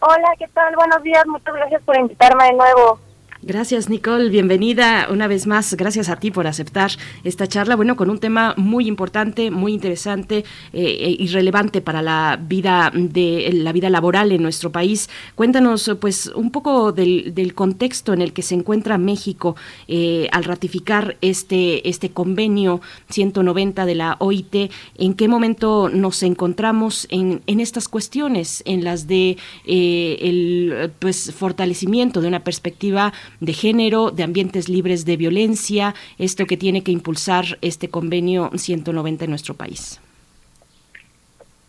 Hola, 0.02 0.36
¿qué 0.38 0.48
tal? 0.50 0.76
Buenos 0.76 1.02
días, 1.02 1.26
muchas 1.26 1.56
gracias 1.56 1.82
por 1.82 1.98
invitarme 1.98 2.46
de 2.46 2.54
nuevo. 2.54 3.00
Gracias, 3.48 3.90
Nicole. 3.90 4.30
Bienvenida 4.30 5.08
una 5.12 5.28
vez 5.28 5.46
más. 5.46 5.76
Gracias 5.76 6.10
a 6.10 6.16
ti 6.16 6.32
por 6.32 6.48
aceptar 6.48 6.90
esta 7.24 7.46
charla. 7.46 7.76
Bueno, 7.76 7.96
con 7.96 8.10
un 8.10 8.18
tema 8.18 8.56
muy 8.58 8.88
importante, 8.88 9.52
muy 9.52 9.72
interesante 9.72 10.44
eh, 10.74 11.16
y 11.20 11.28
relevante 11.28 11.80
para 11.80 12.02
la 12.02 12.40
vida 12.42 12.92
de 12.92 13.52
la 13.54 13.72
vida 13.72 13.92
laboral 13.92 14.32
en 14.32 14.42
nuestro 14.42 14.72
país. 14.72 15.12
Cuéntanos, 15.36 15.96
pues, 16.02 16.26
un 16.36 16.50
poco 16.50 16.92
del, 16.92 17.36
del 17.36 17.54
contexto 17.54 18.14
en 18.14 18.24
el 18.24 18.34
que 18.34 18.42
se 18.42 18.56
encuentra 18.56 18.98
México 18.98 19.56
eh, 19.88 20.28
al 20.32 20.44
ratificar 20.44 21.16
este 21.22 21.88
este 21.88 22.10
convenio 22.10 22.82
190 23.12 23.86
de 23.86 23.94
la 23.94 24.16
OIT. 24.22 24.72
¿En 24.98 25.14
qué 25.14 25.28
momento 25.28 25.90
nos 25.90 26.24
encontramos 26.24 27.06
en, 27.12 27.44
en 27.46 27.60
estas 27.60 27.90
cuestiones, 27.90 28.64
en 28.66 28.84
las 28.84 29.06
de 29.06 29.38
eh, 29.68 30.18
el 30.22 30.92
pues 30.98 31.32
fortalecimiento 31.32 32.22
de 32.22 32.28
una 32.28 32.44
perspectiva 32.44 33.14
de 33.40 33.54
género, 33.54 34.12
de 34.12 34.24
ambientes 34.24 34.70
libres 34.70 35.06
de 35.06 35.18
violencia, 35.18 35.96
esto 36.18 36.46
que 36.46 36.58
tiene 36.58 36.84
que 36.84 36.92
impulsar 36.92 37.58
este 37.62 37.90
convenio 37.90 38.52
190 38.56 39.26
en 39.26 39.30
nuestro 39.30 39.54
país? 39.54 40.00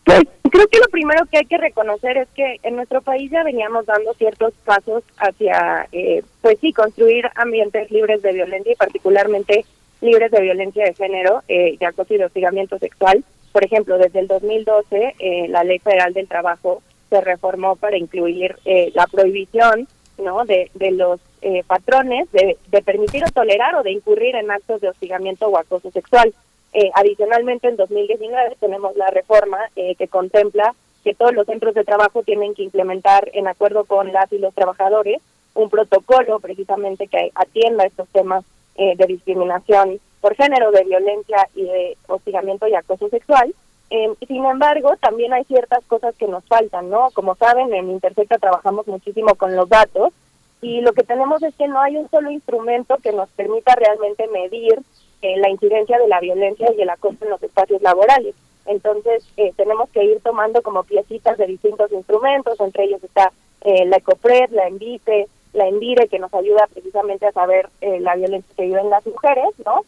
Pues 0.03 0.23
creo 0.49 0.67
que 0.67 0.79
lo 0.79 0.87
primero 0.89 1.25
que 1.25 1.39
hay 1.39 1.45
que 1.45 1.57
reconocer 1.57 2.17
es 2.17 2.29
que 2.33 2.59
en 2.63 2.77
nuestro 2.77 3.01
país 3.01 3.29
ya 3.29 3.43
veníamos 3.43 3.85
dando 3.85 4.13
ciertos 4.13 4.53
pasos 4.63 5.03
hacia, 5.17 5.87
eh, 5.91 6.23
pues 6.41 6.57
sí, 6.61 6.71
construir 6.71 7.25
ambientes 7.35 7.91
libres 7.91 8.21
de 8.21 8.31
violencia 8.31 8.71
y 8.71 8.75
particularmente 8.75 9.65
libres 10.01 10.31
de 10.31 10.41
violencia 10.41 10.85
de 10.85 10.93
género, 10.93 11.43
eh, 11.47 11.75
de 11.79 11.85
acoso 11.85 12.13
y 12.13 12.17
de 12.17 12.25
hostigamiento 12.25 12.77
sexual. 12.79 13.23
Por 13.51 13.65
ejemplo, 13.65 13.97
desde 13.97 14.19
el 14.19 14.27
2012 14.27 15.15
eh, 15.19 15.47
la 15.49 15.63
Ley 15.63 15.79
Federal 15.79 16.13
del 16.13 16.27
Trabajo 16.27 16.81
se 17.09 17.21
reformó 17.21 17.75
para 17.75 17.97
incluir 17.97 18.55
eh, 18.65 18.91
la 18.93 19.07
prohibición 19.07 19.87
no 20.17 20.45
de, 20.45 20.71
de 20.73 20.91
los 20.91 21.19
eh, 21.41 21.63
patrones 21.65 22.31
de, 22.31 22.57
de, 22.69 22.81
permitir 22.81 23.23
o 23.23 23.31
tolerar 23.31 23.75
o 23.75 23.83
de 23.83 23.91
incurrir 23.91 24.35
en 24.35 24.51
actos 24.51 24.81
de 24.81 24.89
hostigamiento 24.89 25.47
o 25.47 25.57
acoso 25.57 25.91
sexual. 25.91 26.33
Eh, 26.73 26.91
adicionalmente, 26.93 27.67
en 27.67 27.75
2019 27.75 28.57
tenemos 28.59 28.95
la 28.95 29.09
reforma 29.09 29.57
eh, 29.75 29.95
que 29.95 30.07
contempla 30.07 30.75
que 31.03 31.13
todos 31.15 31.33
los 31.33 31.45
centros 31.45 31.73
de 31.73 31.83
trabajo 31.83 32.23
tienen 32.23 32.53
que 32.53 32.63
implementar 32.63 33.29
en 33.33 33.47
acuerdo 33.47 33.85
con 33.85 34.11
las 34.11 34.31
y 34.33 34.39
los 34.39 34.53
trabajadores 34.53 35.21
un 35.53 35.69
protocolo 35.69 36.39
precisamente 36.39 37.07
que 37.07 37.31
atienda 37.33 37.85
estos 37.85 38.07
temas 38.09 38.43
eh, 38.75 38.95
de 38.95 39.07
discriminación 39.07 39.99
por 40.21 40.35
género, 40.35 40.71
de 40.71 40.83
violencia 40.83 41.47
y 41.55 41.63
de 41.63 41.97
hostigamiento 42.07 42.67
y 42.67 42.75
acoso 42.75 43.09
sexual. 43.09 43.53
Eh, 43.89 44.13
sin 44.27 44.45
embargo, 44.45 44.95
también 44.97 45.33
hay 45.33 45.45
ciertas 45.45 45.83
cosas 45.85 46.15
que 46.15 46.27
nos 46.27 46.43
faltan, 46.45 46.89
¿no? 46.89 47.09
Como 47.13 47.35
saben, 47.35 47.73
en 47.73 47.89
Intersecta 47.89 48.37
trabajamos 48.37 48.85
muchísimo 48.87 49.35
con 49.35 49.55
los 49.55 49.69
datos 49.69 50.13
y 50.61 50.81
lo 50.81 50.93
que 50.93 51.03
tenemos 51.03 51.41
es 51.43 51.53
que 51.55 51.67
no 51.67 51.79
hay 51.79 51.97
un 51.97 52.09
solo 52.09 52.31
instrumento 52.31 52.97
que 52.97 53.11
nos 53.11 53.29
permita 53.29 53.75
realmente 53.75 54.27
medir 54.27 54.79
eh, 55.21 55.37
la 55.37 55.49
incidencia 55.49 55.99
de 55.99 56.07
la 56.07 56.19
violencia 56.19 56.71
y 56.75 56.81
el 56.81 56.89
acoso 56.89 57.17
en 57.21 57.29
los 57.29 57.43
espacios 57.43 57.81
laborales. 57.81 58.35
Entonces, 58.65 59.23
eh, 59.37 59.53
tenemos 59.55 59.89
que 59.91 60.03
ir 60.03 60.19
tomando 60.21 60.61
como 60.61 60.83
piecitas 60.83 61.37
de 61.37 61.47
distintos 61.47 61.91
instrumentos, 61.91 62.59
entre 62.59 62.85
ellos 62.85 63.03
está 63.03 63.31
eh, 63.61 63.85
la 63.85 63.97
ECOPRED, 63.97 64.49
la 64.51 64.67
ENVIPE, 64.67 65.27
la 65.53 65.67
ENVIRE, 65.67 66.07
que 66.07 66.19
nos 66.19 66.33
ayuda 66.33 66.67
precisamente 66.71 67.25
a 67.25 67.31
saber 67.31 67.69
la 67.81 68.15
violencia 68.15 68.53
que 68.55 68.65
viven 68.65 68.89
las 68.89 69.05
mujeres, 69.07 69.49
¿no? 69.65 69.81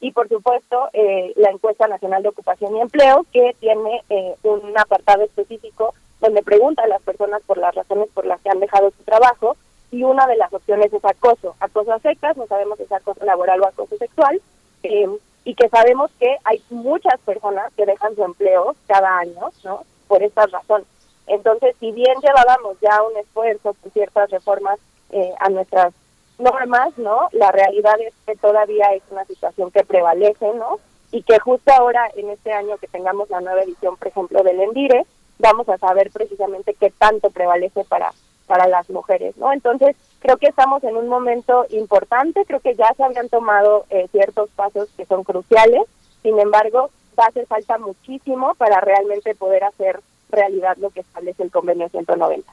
y 0.00 0.10
por 0.12 0.28
supuesto, 0.28 0.88
la 1.36 1.50
encuesta 1.50 1.86
nacional 1.86 2.22
de 2.22 2.30
ocupación 2.30 2.76
y 2.76 2.80
empleo, 2.80 3.24
que 3.32 3.54
tiene 3.60 4.02
un 4.42 4.76
apartado 4.76 5.22
específico 5.22 5.94
donde 6.20 6.42
pregunta 6.42 6.82
a 6.82 6.88
las 6.88 7.02
personas 7.02 7.42
por 7.42 7.58
las 7.58 7.74
razones 7.74 8.08
por 8.14 8.26
las 8.26 8.40
que 8.40 8.50
han 8.50 8.58
dejado 8.58 8.90
su 8.90 9.02
trabajo 9.04 9.56
y 9.96 10.04
una 10.04 10.26
de 10.26 10.36
las 10.36 10.52
opciones 10.52 10.92
es 10.92 11.04
acoso, 11.04 11.56
acoso 11.58 11.92
a 11.94 11.98
secas, 12.00 12.36
no 12.36 12.46
sabemos 12.46 12.76
si 12.76 12.84
es 12.84 12.92
acoso 12.92 13.24
laboral 13.24 13.62
o 13.62 13.66
acoso 13.66 13.96
sexual, 13.96 14.42
eh, 14.82 15.08
y 15.44 15.54
que 15.54 15.70
sabemos 15.70 16.10
que 16.20 16.36
hay 16.44 16.62
muchas 16.68 17.18
personas 17.20 17.72
que 17.74 17.86
dejan 17.86 18.14
su 18.14 18.22
empleo 18.22 18.76
cada 18.86 19.18
año, 19.18 19.50
¿no? 19.64 19.84
Por 20.06 20.22
esta 20.22 20.44
razón. 20.46 20.84
Entonces, 21.26 21.74
si 21.80 21.92
bien 21.92 22.14
llevábamos 22.20 22.76
ya 22.80 23.02
un 23.02 23.16
esfuerzo 23.16 23.72
por 23.72 23.90
ciertas 23.92 24.30
reformas 24.30 24.78
eh, 25.10 25.32
a 25.40 25.48
nuestras 25.48 25.94
normas, 26.38 26.98
¿no? 26.98 27.28
La 27.32 27.50
realidad 27.50 27.98
es 28.00 28.12
que 28.26 28.36
todavía 28.36 28.92
es 28.92 29.02
una 29.10 29.24
situación 29.24 29.70
que 29.70 29.84
prevalece, 29.84 30.52
¿no? 30.52 30.78
Y 31.10 31.22
que 31.22 31.38
justo 31.38 31.72
ahora, 31.72 32.10
en 32.16 32.28
este 32.28 32.52
año 32.52 32.76
que 32.76 32.88
tengamos 32.88 33.30
la 33.30 33.40
nueva 33.40 33.62
edición, 33.62 33.96
por 33.96 34.08
ejemplo, 34.08 34.42
del 34.42 34.60
Endire, 34.60 35.06
vamos 35.38 35.66
a 35.70 35.78
saber 35.78 36.10
precisamente 36.10 36.74
qué 36.74 36.90
tanto 36.90 37.30
prevalece 37.30 37.84
para 37.84 38.12
para 38.46 38.66
las 38.68 38.88
mujeres, 38.90 39.36
¿no? 39.36 39.52
Entonces, 39.52 39.96
creo 40.20 40.36
que 40.36 40.46
estamos 40.46 40.82
en 40.84 40.96
un 40.96 41.08
momento 41.08 41.66
importante, 41.70 42.44
creo 42.46 42.60
que 42.60 42.74
ya 42.74 42.92
se 42.96 43.04
habían 43.04 43.28
tomado 43.28 43.86
eh, 43.90 44.08
ciertos 44.12 44.50
pasos 44.50 44.88
que 44.96 45.06
son 45.06 45.24
cruciales, 45.24 45.82
sin 46.22 46.38
embargo, 46.38 46.90
va 47.18 47.24
a 47.24 47.28
hacer 47.28 47.46
falta 47.46 47.78
muchísimo 47.78 48.54
para 48.54 48.80
realmente 48.80 49.34
poder 49.34 49.64
hacer 49.64 50.00
realidad 50.30 50.76
lo 50.78 50.90
que 50.90 51.00
establece 51.00 51.42
el 51.42 51.50
convenio 51.50 51.88
190. 51.88 52.52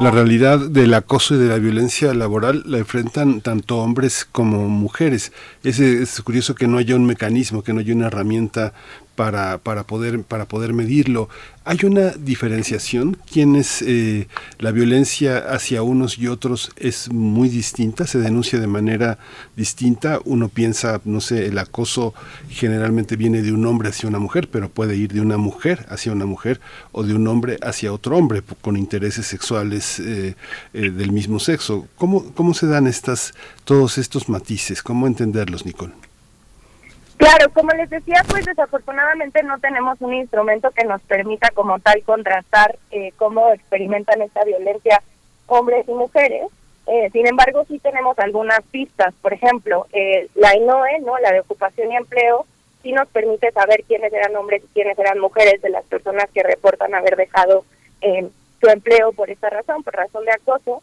La 0.00 0.10
realidad 0.10 0.58
del 0.58 0.94
acoso 0.94 1.34
y 1.34 1.38
de 1.38 1.48
la 1.48 1.58
violencia 1.58 2.14
laboral 2.14 2.62
la 2.66 2.78
enfrentan 2.78 3.42
tanto 3.42 3.78
hombres 3.78 4.24
como 4.24 4.68
mujeres. 4.68 5.32
Es, 5.62 5.78
es 5.78 6.22
curioso 6.22 6.54
que 6.54 6.66
no 6.66 6.78
haya 6.78 6.96
un 6.96 7.04
mecanismo, 7.04 7.62
que 7.62 7.72
no 7.72 7.80
haya 7.80 7.94
una 7.94 8.06
herramienta 8.06 8.72
para, 9.20 9.58
para, 9.58 9.84
poder, 9.84 10.22
para 10.22 10.46
poder 10.48 10.72
medirlo. 10.72 11.28
¿Hay 11.66 11.80
una 11.84 12.08
diferenciación? 12.08 13.18
¿Quién 13.30 13.62
eh, 13.82 14.28
la 14.58 14.72
violencia 14.72 15.36
hacia 15.52 15.82
unos 15.82 16.18
y 16.18 16.26
otros 16.26 16.70
es 16.76 17.12
muy 17.12 17.50
distinta? 17.50 18.06
¿Se 18.06 18.18
denuncia 18.18 18.58
de 18.58 18.66
manera 18.66 19.18
distinta? 19.56 20.20
Uno 20.24 20.48
piensa, 20.48 21.02
no 21.04 21.20
sé, 21.20 21.48
el 21.48 21.58
acoso 21.58 22.14
generalmente 22.48 23.16
viene 23.16 23.42
de 23.42 23.52
un 23.52 23.66
hombre 23.66 23.90
hacia 23.90 24.08
una 24.08 24.20
mujer, 24.20 24.48
pero 24.48 24.70
puede 24.70 24.96
ir 24.96 25.12
de 25.12 25.20
una 25.20 25.36
mujer 25.36 25.84
hacia 25.90 26.12
una 26.12 26.24
mujer 26.24 26.58
o 26.92 27.02
de 27.02 27.12
un 27.12 27.28
hombre 27.28 27.58
hacia 27.60 27.92
otro 27.92 28.16
hombre 28.16 28.42
con 28.62 28.78
intereses 28.78 29.26
sexuales 29.26 30.00
eh, 30.00 30.34
eh, 30.72 30.90
del 30.90 31.12
mismo 31.12 31.40
sexo. 31.40 31.86
¿Cómo, 31.96 32.32
¿Cómo 32.32 32.54
se 32.54 32.68
dan 32.68 32.86
estas, 32.86 33.34
todos 33.64 33.98
estos 33.98 34.30
matices? 34.30 34.82
¿Cómo 34.82 35.06
entenderlos, 35.06 35.66
Nicole? 35.66 35.92
Claro, 37.20 37.50
como 37.52 37.70
les 37.72 37.90
decía, 37.90 38.24
pues 38.30 38.46
desafortunadamente 38.46 39.42
no 39.42 39.58
tenemos 39.58 40.00
un 40.00 40.14
instrumento 40.14 40.70
que 40.70 40.84
nos 40.84 41.02
permita 41.02 41.50
como 41.50 41.78
tal 41.78 42.02
contrastar 42.02 42.78
eh, 42.90 43.12
cómo 43.18 43.52
experimentan 43.52 44.22
esta 44.22 44.42
violencia 44.42 45.02
hombres 45.46 45.86
y 45.86 45.92
mujeres. 45.92 46.44
Eh, 46.86 47.10
sin 47.12 47.26
embargo, 47.26 47.66
sí 47.68 47.78
tenemos 47.78 48.18
algunas 48.18 48.62
pistas. 48.70 49.12
Por 49.20 49.34
ejemplo, 49.34 49.86
eh, 49.92 50.28
la 50.34 50.56
INOE, 50.56 51.00
¿no? 51.00 51.18
la 51.18 51.32
de 51.32 51.40
ocupación 51.40 51.92
y 51.92 51.96
empleo, 51.96 52.46
sí 52.82 52.92
nos 52.92 53.06
permite 53.08 53.52
saber 53.52 53.84
quiénes 53.86 54.10
eran 54.14 54.34
hombres 54.36 54.64
y 54.64 54.72
quiénes 54.72 54.98
eran 54.98 55.18
mujeres 55.18 55.60
de 55.60 55.68
las 55.68 55.84
personas 55.84 56.24
que 56.32 56.42
reportan 56.42 56.94
haber 56.94 57.16
dejado 57.16 57.66
su 58.62 58.66
empleo 58.66 59.12
por 59.12 59.28
esta 59.28 59.50
razón, 59.50 59.82
por 59.82 59.94
razón 59.94 60.24
de 60.24 60.32
acoso. 60.32 60.82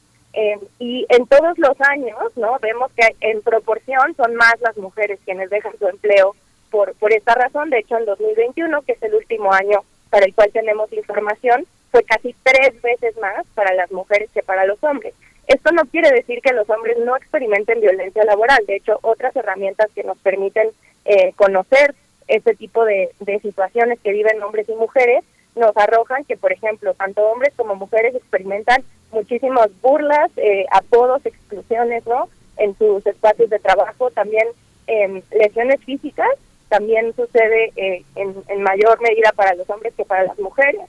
Y 0.79 1.05
en 1.09 1.25
todos 1.25 1.57
los 1.57 1.79
años, 1.81 2.17
¿no? 2.35 2.57
Vemos 2.61 2.91
que 2.93 3.15
en 3.21 3.41
proporción 3.41 4.15
son 4.15 4.35
más 4.35 4.59
las 4.61 4.77
mujeres 4.77 5.19
quienes 5.25 5.49
dejan 5.49 5.77
su 5.79 5.87
empleo 5.87 6.35
por, 6.69 6.93
por 6.95 7.11
esta 7.11 7.33
razón. 7.33 7.69
De 7.69 7.79
hecho, 7.79 7.97
en 7.97 8.05
2021, 8.05 8.81
que 8.83 8.91
es 8.93 9.03
el 9.03 9.15
último 9.15 9.51
año 9.51 9.81
para 10.09 10.25
el 10.25 10.35
cual 10.35 10.51
tenemos 10.53 10.91
información, 10.93 11.65
fue 11.91 12.03
casi 12.03 12.35
tres 12.43 12.79
veces 12.81 13.17
más 13.17 13.45
para 13.55 13.73
las 13.73 13.91
mujeres 13.91 14.29
que 14.33 14.43
para 14.43 14.65
los 14.65 14.83
hombres. 14.83 15.13
Esto 15.47 15.71
no 15.71 15.85
quiere 15.85 16.11
decir 16.11 16.41
que 16.41 16.53
los 16.53 16.69
hombres 16.69 16.97
no 16.99 17.15
experimenten 17.15 17.81
violencia 17.81 18.23
laboral. 18.25 18.63
De 18.67 18.75
hecho, 18.75 18.99
otras 19.01 19.35
herramientas 19.35 19.89
que 19.95 20.03
nos 20.03 20.17
permiten 20.19 20.69
eh, 21.05 21.33
conocer 21.35 21.95
este 22.27 22.53
tipo 22.55 22.83
de, 22.83 23.11
de 23.21 23.39
situaciones 23.39 23.99
que 24.01 24.11
viven 24.11 24.43
hombres 24.43 24.67
y 24.67 24.75
mujeres 24.75 25.23
nos 25.57 25.75
arrojan 25.75 26.23
que, 26.25 26.37
por 26.37 26.51
ejemplo, 26.51 26.93
tanto 26.93 27.21
hombres 27.23 27.53
como 27.55 27.75
mujeres 27.75 28.15
experimentan 28.15 28.83
muchísimas 29.11 29.69
burlas, 29.81 30.31
eh, 30.37 30.65
apodos, 30.71 31.25
exclusiones, 31.25 32.05
¿no? 32.05 32.29
En 32.57 32.77
sus 32.77 33.05
espacios 33.05 33.49
de 33.49 33.59
trabajo, 33.59 34.09
también 34.11 34.47
eh, 34.87 35.21
lesiones 35.31 35.83
físicas, 35.83 36.29
también 36.69 37.13
sucede 37.15 37.71
eh, 37.75 38.03
en, 38.15 38.35
en, 38.47 38.61
mayor 38.61 38.99
medida 39.01 39.31
para 39.35 39.55
los 39.55 39.69
hombres 39.69 39.93
que 39.95 40.05
para 40.05 40.23
las 40.23 40.39
mujeres. 40.39 40.81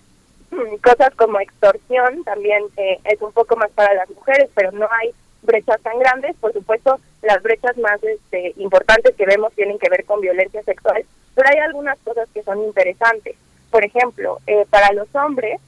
Cosas 0.83 1.15
como 1.17 1.41
extorsión 1.41 2.25
también 2.25 2.65
eh, 2.77 2.99
es 3.05 3.21
un 3.23 3.33
poco 3.33 3.57
más 3.57 3.71
para 3.71 3.95
las 3.95 4.11
mujeres, 4.11 4.49
pero 4.55 4.73
no 4.73 4.89
hay 4.91 5.11
brechas 5.43 5.81
tan 5.83 5.99
grandes. 5.99 6.37
Por 6.37 6.53
supuesto, 6.53 6.99
las 7.23 7.43
brechas 7.43 7.77
más 7.79 8.03
este, 8.03 8.55
importantes 8.57 9.15
que 9.15 9.27
vemos 9.27 9.53
tienen 9.55 9.79
que 9.79 9.91
ver 9.91 10.05
con 10.05 10.21
violencia 10.21 10.63
sexual, 10.63 11.05
pero 11.35 11.49
hay 11.49 11.59
algunas 11.59 11.99
cosas 12.01 12.29
que 12.33 12.43
son 12.43 12.63
interesantes. 12.63 13.37
Por 13.71 13.85
ejemplo, 13.85 14.39
eh, 14.47 14.67
para 14.71 14.93
los 14.93 15.13
hombres, 15.15 15.61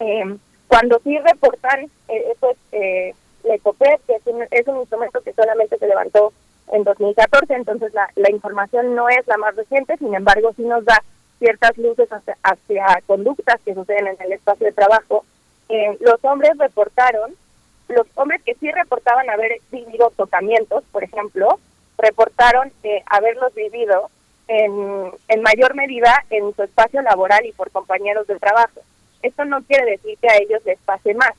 eh, 0.00 0.36
cuando 0.68 1.00
sí 1.02 1.18
reportan, 1.18 1.84
eh, 2.08 2.24
eso 2.34 2.50
es 2.50 2.56
eh, 2.72 3.14
la 3.44 3.54
ECOPED, 3.54 4.00
que 4.06 4.14
es 4.16 4.26
un, 4.26 4.42
es 4.50 4.66
un 4.66 4.78
instrumento 4.78 5.20
que 5.22 5.32
solamente 5.32 5.78
se 5.78 5.86
levantó 5.86 6.32
en 6.72 6.84
2014, 6.84 7.54
entonces 7.54 7.92
la, 7.94 8.08
la 8.14 8.30
información 8.30 8.94
no 8.94 9.08
es 9.08 9.26
la 9.26 9.38
más 9.38 9.56
reciente, 9.56 9.96
sin 9.96 10.14
embargo 10.14 10.52
sí 10.54 10.62
nos 10.62 10.84
da 10.84 11.02
ciertas 11.38 11.76
luces 11.78 12.08
hacia, 12.12 12.36
hacia 12.42 13.02
conductas 13.06 13.60
que 13.64 13.74
suceden 13.74 14.08
en 14.08 14.16
el 14.20 14.32
espacio 14.32 14.66
de 14.66 14.72
trabajo. 14.72 15.24
Eh, 15.68 15.96
los 16.00 16.22
hombres 16.24 16.56
reportaron, 16.58 17.34
los 17.88 18.06
hombres 18.16 18.42
que 18.42 18.54
sí 18.54 18.70
reportaban 18.70 19.30
haber 19.30 19.60
vivido 19.70 20.12
tocamientos, 20.16 20.84
por 20.92 21.04
ejemplo, 21.04 21.58
reportaron 21.96 22.72
eh, 22.82 23.02
haberlos 23.06 23.54
vivido 23.54 24.10
en, 24.48 25.42
mayor 25.42 25.74
medida 25.74 26.24
en 26.30 26.54
su 26.54 26.62
espacio 26.62 27.02
laboral 27.02 27.44
y 27.46 27.52
por 27.52 27.70
compañeros 27.70 28.26
de 28.26 28.38
trabajo. 28.38 28.80
Esto 29.22 29.44
no 29.44 29.62
quiere 29.62 29.92
decir 29.92 30.18
que 30.18 30.28
a 30.28 30.36
ellos 30.36 30.62
les 30.64 30.78
pase 30.80 31.14
más, 31.14 31.32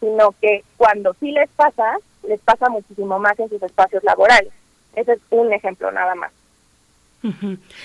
sino 0.00 0.32
que 0.40 0.64
cuando 0.76 1.14
sí 1.14 1.32
les 1.32 1.48
pasa, 1.50 1.96
les 2.22 2.40
pasa 2.40 2.68
muchísimo 2.68 3.18
más 3.18 3.38
en 3.38 3.48
sus 3.48 3.62
espacios 3.62 4.04
laborales. 4.04 4.52
Ese 4.94 5.12
es 5.12 5.20
un 5.30 5.52
ejemplo 5.52 5.90
nada 5.90 6.14
más. 6.14 6.32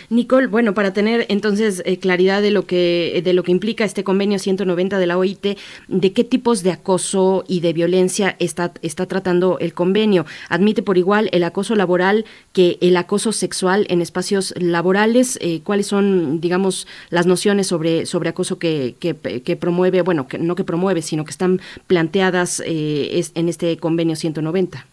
Nicole, 0.09 0.47
bueno, 0.47 0.73
para 0.73 0.93
tener 0.93 1.25
entonces 1.29 1.83
eh, 1.85 1.99
claridad 1.99 2.41
de 2.41 2.51
lo 2.51 2.65
que 2.65 3.21
de 3.23 3.33
lo 3.33 3.43
que 3.43 3.51
implica 3.51 3.85
este 3.85 4.03
convenio 4.03 4.39
190 4.39 4.97
de 4.97 5.05
la 5.05 5.17
OIT, 5.17 5.57
de 5.87 6.13
qué 6.13 6.23
tipos 6.23 6.63
de 6.63 6.71
acoso 6.71 7.43
y 7.47 7.59
de 7.59 7.73
violencia 7.73 8.35
está 8.39 8.73
está 8.81 9.05
tratando 9.05 9.59
el 9.59 9.73
convenio. 9.73 10.25
Admite 10.49 10.81
por 10.81 10.97
igual 10.97 11.29
el 11.31 11.43
acoso 11.43 11.75
laboral 11.75 12.25
que 12.53 12.77
el 12.81 12.97
acoso 12.97 13.31
sexual 13.31 13.85
en 13.89 14.01
espacios 14.01 14.53
laborales. 14.57 15.37
Eh, 15.41 15.61
¿Cuáles 15.63 15.87
son, 15.87 16.41
digamos, 16.41 16.87
las 17.09 17.25
nociones 17.27 17.67
sobre 17.67 18.05
sobre 18.05 18.29
acoso 18.29 18.57
que, 18.57 18.95
que, 18.99 19.55
promueve, 19.55 20.01
bueno, 20.01 20.27
que 20.27 20.39
no 20.39 20.55
que 20.55 20.63
promueve, 20.63 21.01
sino 21.01 21.25
que 21.25 21.31
están 21.31 21.61
planteadas 21.85 22.61
eh, 22.65 23.23
en 23.35 23.49
este 23.49 23.77
convenio 23.77 24.15
190? 24.15 24.85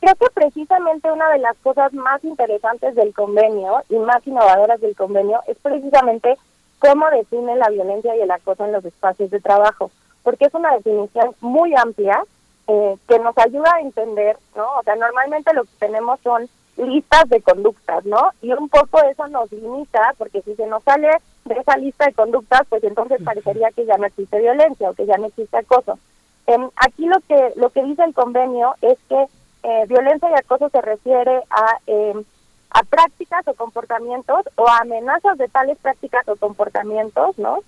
Creo 0.00 0.14
que 0.14 0.30
precisamente 0.32 1.12
una 1.12 1.30
de 1.30 1.38
las 1.38 1.56
cosas 1.58 1.92
más 1.92 2.24
interesantes 2.24 2.94
del 2.94 3.12
convenio 3.12 3.82
y 3.90 3.96
más 3.96 4.26
innovadoras 4.26 4.80
del 4.80 4.96
convenio 4.96 5.40
es 5.46 5.58
precisamente 5.58 6.38
cómo 6.78 7.08
define 7.10 7.54
la 7.56 7.68
violencia 7.68 8.16
y 8.16 8.20
el 8.20 8.30
acoso 8.30 8.64
en 8.64 8.72
los 8.72 8.84
espacios 8.84 9.30
de 9.30 9.40
trabajo, 9.40 9.90
porque 10.22 10.46
es 10.46 10.54
una 10.54 10.74
definición 10.74 11.34
muy 11.40 11.74
amplia 11.76 12.24
eh, 12.66 12.96
que 13.06 13.18
nos 13.18 13.36
ayuda 13.36 13.74
a 13.74 13.80
entender, 13.80 14.38
¿no? 14.56 14.66
O 14.78 14.82
sea, 14.82 14.96
normalmente 14.96 15.52
lo 15.52 15.64
que 15.64 15.70
tenemos 15.78 16.18
son 16.20 16.48
listas 16.78 17.28
de 17.28 17.42
conductas, 17.42 18.04
¿no? 18.06 18.30
Y 18.40 18.52
un 18.52 18.70
poco 18.70 19.02
eso 19.02 19.28
nos 19.28 19.52
limita, 19.52 20.14
porque 20.16 20.40
si 20.42 20.54
se 20.54 20.66
nos 20.66 20.82
sale 20.82 21.10
de 21.44 21.54
esa 21.54 21.76
lista 21.76 22.06
de 22.06 22.14
conductas, 22.14 22.62
pues 22.70 22.82
entonces 22.84 23.20
parecería 23.22 23.70
que 23.72 23.84
ya 23.84 23.98
no 23.98 24.06
existe 24.06 24.38
violencia 24.40 24.88
o 24.88 24.94
que 24.94 25.04
ya 25.04 25.18
no 25.18 25.26
existe 25.26 25.58
acoso. 25.58 25.98
Em, 26.46 26.70
aquí 26.76 27.06
lo 27.06 27.20
que 27.28 27.52
lo 27.56 27.68
que 27.70 27.82
dice 27.82 28.02
el 28.02 28.14
convenio 28.14 28.74
es 28.80 28.98
que 29.08 29.26
eh, 29.62 29.84
violencia 29.86 30.30
y 30.30 30.34
acoso 30.34 30.68
se 30.70 30.80
refiere 30.80 31.42
a 31.50 31.78
em, 31.86 32.24
a 32.70 32.82
prácticas 32.84 33.46
o 33.48 33.54
comportamientos 33.54 34.44
o 34.56 34.68
a 34.68 34.78
amenazas 34.78 35.36
de 35.38 35.48
tales 35.48 35.76
prácticas 35.78 36.26
o 36.28 36.36
comportamientos, 36.36 37.36
¿no? 37.38 37.60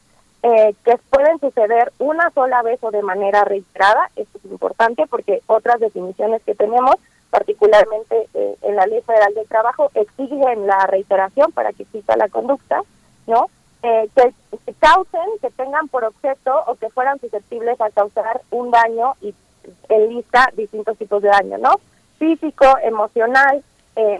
Eh, 0.44 0.74
que 0.84 0.98
pueden 1.10 1.38
suceder 1.38 1.92
una 1.98 2.30
sola 2.30 2.62
vez 2.62 2.82
o 2.82 2.90
de 2.90 3.02
manera 3.02 3.44
reiterada. 3.44 4.10
Esto 4.16 4.38
es 4.38 4.44
importante 4.50 5.06
porque 5.08 5.40
otras 5.46 5.80
definiciones 5.80 6.42
que 6.42 6.54
tenemos, 6.54 6.96
particularmente 7.30 8.28
eh, 8.34 8.56
en 8.62 8.76
la 8.76 8.86
Ley 8.86 9.02
Federal 9.02 9.34
del 9.34 9.48
Trabajo, 9.48 9.90
exigen 9.94 10.66
la 10.66 10.86
reiteración 10.86 11.52
para 11.52 11.72
que 11.72 11.84
exista 11.84 12.16
la 12.16 12.28
conducta, 12.28 12.82
¿no? 13.26 13.48
Eh, 13.84 14.08
que, 14.14 14.32
que, 14.64 14.74
causen, 14.74 15.28
que 15.40 15.50
tengan 15.50 15.88
por 15.88 16.04
objeto 16.04 16.52
o 16.66 16.76
que 16.76 16.90
fueran 16.90 17.18
susceptibles 17.18 17.80
a 17.80 17.90
causar 17.90 18.42
un 18.50 18.70
daño 18.70 19.14
y 19.20 19.34
en 19.88 20.08
lista 20.08 20.50
distintos 20.56 20.96
tipos 20.98 21.22
de 21.22 21.28
daño, 21.28 21.58
¿no? 21.58 21.80
Físico, 22.18 22.66
emocional, 22.82 23.62
eh, 23.96 24.18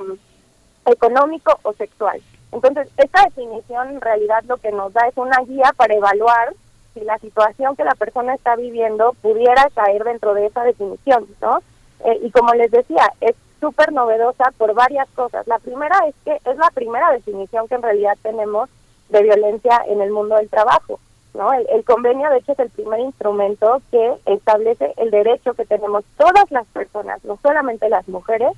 económico 0.87 1.59
o 1.63 1.73
sexual. 1.73 2.21
Entonces, 2.51 2.89
esta 2.97 3.25
definición 3.25 3.91
en 3.91 4.01
realidad 4.01 4.43
lo 4.47 4.59
que 4.59 4.73
nos 4.73 4.93
da 4.93 5.07
es 5.09 5.17
una 5.17 5.39
guía 5.47 5.73
para 5.77 5.95
evaluar 5.95 6.55
si 6.95 7.01
la 7.01 7.19
situación 7.19 7.77
que 7.77 7.85
la 7.85 7.95
persona 7.95 8.35
está 8.35 8.57
viviendo 8.57 9.15
pudiera 9.23 9.69
caer 9.75 10.05
dentro 10.05 10.35
de 10.35 10.47
esa 10.47 10.63
definición, 10.63 11.27
¿no? 11.41 11.61
Eh, 12.05 12.21
y 12.23 12.31
como 12.31 12.53
les 12.55 12.71
decía, 12.71 13.13
es 13.21 13.35
súper 13.61 13.93
novedosa 13.93 14.53
por 14.59 14.75
varias 14.75 15.09
cosas. 15.11 15.47
La 15.47 15.59
primera 15.59 15.97
es 16.07 16.15
que 16.25 16.35
es 16.51 16.57
la 16.59 16.71
primera 16.75 17.11
definición 17.13 17.69
que 17.69 17.77
en 17.77 17.83
realidad 17.83 18.19
tenemos 18.23 18.69
de 19.09 19.23
violencia 19.23 19.83
en 19.87 20.03
el 20.03 20.11
mundo 20.11 20.37
del 20.37 20.49
trabajo, 20.49 20.99
¿no? 21.35 21.53
El, 21.53 21.85
convenio, 21.85 22.31
de 22.31 22.39
hecho, 22.39 22.53
es 22.53 22.59
el 22.59 22.71
primer 22.71 23.01
instrumento 23.01 23.81
que 23.91 24.15
establece 24.27 24.93
el 24.97 25.11
derecho 25.11 25.55
que 25.55 25.65
tenemos 25.65 26.05
todas 26.17 26.51
las 26.51 26.67
personas, 26.69 27.25
no 27.25 27.39
solamente 27.43 27.89
las 27.89 28.07
mujeres, 28.09 28.53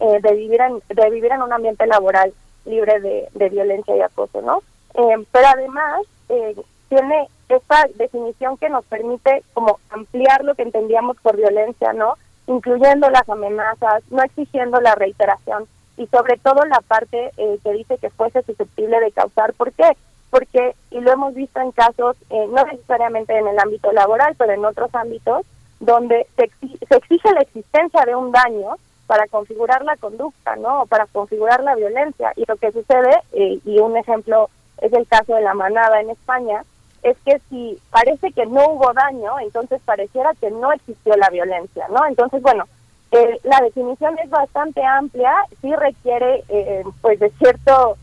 eh, 0.00 0.18
de 0.22 0.34
vivir 0.34 0.60
en 0.60 0.82
de 0.88 1.10
vivir 1.10 1.32
en 1.32 1.42
un 1.42 1.52
ambiente 1.52 1.86
laboral 1.86 2.32
libre 2.64 3.00
de, 3.00 3.48
violencia 3.48 3.96
y 3.96 4.00
acoso, 4.00 4.40
¿no? 4.42 4.62
Eh, 4.94 5.24
pero 5.30 5.48
además 5.48 6.02
eh, 6.28 6.56
tiene 6.88 7.28
esta 7.48 7.86
definición 7.96 8.56
que 8.56 8.68
nos 8.68 8.84
permite 8.86 9.42
como 9.52 9.78
ampliar 9.90 10.44
lo 10.44 10.54
que 10.54 10.62
entendíamos 10.62 11.16
por 11.18 11.36
violencia, 11.36 11.92
¿no? 11.92 12.14
Incluyendo 12.46 13.10
las 13.10 13.28
amenazas, 13.28 14.02
no 14.10 14.22
exigiendo 14.22 14.80
la 14.80 14.94
reiteración 14.94 15.66
y 15.96 16.06
sobre 16.06 16.38
todo 16.38 16.64
la 16.64 16.80
parte 16.80 17.32
que 17.36 17.72
dice 17.72 17.98
que 17.98 18.08
fuese 18.10 18.42
susceptible 18.42 19.00
de 19.00 19.12
causar. 19.12 19.52
¿Por 19.52 19.72
qué? 19.72 19.96
Porque, 20.30 20.74
y 20.90 21.00
lo 21.00 21.12
hemos 21.12 21.34
visto 21.34 21.60
en 21.60 21.72
casos, 21.72 22.16
no 22.30 22.64
necesariamente 22.64 23.36
en 23.36 23.48
el 23.48 23.58
ámbito 23.58 23.90
laboral, 23.92 24.34
pero 24.38 24.52
en 24.52 24.64
otros 24.64 24.94
ámbitos, 24.94 25.44
donde 25.80 26.26
se, 26.36 26.50
se 26.88 26.96
exige 26.96 27.32
la 27.32 27.40
existencia 27.40 28.04
de 28.04 28.14
un 28.14 28.30
daño 28.30 28.76
para 29.10 29.26
configurar 29.26 29.84
la 29.84 29.96
conducta, 29.96 30.54
¿no? 30.54 30.86
Para 30.86 31.06
configurar 31.06 31.64
la 31.64 31.74
violencia. 31.74 32.32
Y 32.36 32.44
lo 32.46 32.56
que 32.56 32.70
sucede, 32.70 33.10
eh, 33.32 33.58
y 33.64 33.80
un 33.80 33.96
ejemplo 33.96 34.48
es 34.80 34.92
el 34.92 35.04
caso 35.08 35.34
de 35.34 35.40
la 35.40 35.52
manada 35.52 36.00
en 36.00 36.10
España, 36.10 36.62
es 37.02 37.16
que 37.24 37.40
si 37.50 37.76
parece 37.90 38.30
que 38.30 38.46
no 38.46 38.68
hubo 38.68 38.92
daño, 38.92 39.40
entonces 39.40 39.80
pareciera 39.84 40.32
que 40.34 40.52
no 40.52 40.70
existió 40.70 41.16
la 41.16 41.28
violencia, 41.28 41.88
¿no? 41.88 42.06
Entonces, 42.06 42.40
bueno, 42.40 42.66
eh, 43.10 43.40
la 43.42 43.58
definición 43.62 44.16
es 44.20 44.30
bastante 44.30 44.84
amplia, 44.84 45.34
sí 45.60 45.74
requiere, 45.74 46.44
eh, 46.48 46.84
pues, 47.00 47.18
de 47.18 47.30
cierto 47.30 47.96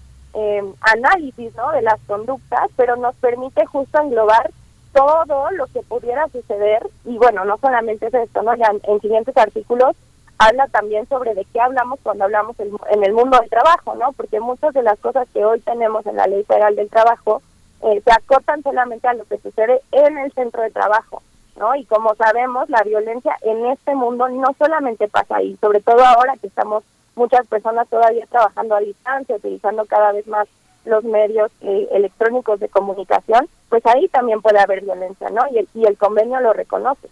análisis, 0.81 1.55
¿no? 1.55 1.71
De 1.71 1.81
las 1.81 1.99
conductas, 2.07 2.69
pero 2.75 2.95
nos 2.95 3.15
permite 3.15 3.65
justo 3.65 3.99
englobar 3.99 4.51
todo 4.93 5.51
lo 5.51 5.67
que 5.67 5.81
pudiera 5.81 6.27
suceder 6.29 6.87
y 7.05 7.17
bueno, 7.17 7.45
no 7.45 7.57
solamente 7.57 8.07
es 8.07 8.13
esto, 8.13 8.41
¿no? 8.41 8.55
Ya 8.55 8.71
en 8.83 9.01
siguientes 9.01 9.35
artículos 9.37 9.95
habla 10.39 10.67
también 10.67 11.07
sobre 11.07 11.33
de 11.33 11.45
qué 11.45 11.59
hablamos 11.59 11.99
cuando 12.03 12.25
hablamos 12.25 12.55
en 12.59 13.03
el 13.03 13.13
mundo 13.13 13.39
del 13.39 13.49
trabajo, 13.49 13.95
¿no? 13.95 14.11
Porque 14.13 14.39
muchas 14.39 14.73
de 14.73 14.83
las 14.83 14.99
cosas 14.99 15.27
que 15.33 15.43
hoy 15.43 15.59
tenemos 15.61 16.05
en 16.05 16.15
la 16.15 16.27
Ley 16.27 16.43
Federal 16.43 16.75
del 16.75 16.89
Trabajo 16.89 17.41
eh, 17.83 18.01
se 18.03 18.11
acotan 18.11 18.63
solamente 18.63 19.07
a 19.07 19.13
lo 19.13 19.25
que 19.25 19.37
sucede 19.37 19.81
en 19.91 20.17
el 20.17 20.31
centro 20.33 20.61
de 20.61 20.71
trabajo, 20.71 21.21
¿no? 21.57 21.75
Y 21.75 21.85
como 21.85 22.15
sabemos, 22.15 22.69
la 22.69 22.83
violencia 22.83 23.35
en 23.41 23.65
este 23.67 23.95
mundo 23.95 24.27
no 24.29 24.47
solamente 24.57 25.07
pasa 25.07 25.37
ahí, 25.37 25.57
sobre 25.61 25.81
todo 25.81 26.03
ahora 26.03 26.35
que 26.39 26.47
estamos 26.47 26.83
muchas 27.17 27.45
personas 27.47 27.87
todavía 27.89 28.25
trabajando 28.27 28.75
a 28.75 28.79
distancia, 28.79 29.35
utilizando 29.35 29.85
cada 29.85 30.11
vez 30.13 30.27
más 30.27 30.47
los 30.85 31.03
medios 31.03 31.51
eh, 31.61 31.87
electrónicos 31.91 32.59
de 32.59 32.69
comunicación, 32.69 33.49
pues 33.69 33.85
ahí 33.85 34.07
también 34.07 34.41
puede 34.41 34.59
haber 34.59 34.83
violencia, 34.83 35.29
¿no? 35.29 35.41
Y 35.51 35.57
el, 35.57 35.67
y 35.73 35.85
el 35.85 35.97
convenio 35.97 36.39
lo 36.39 36.53
reconoce 36.53 37.09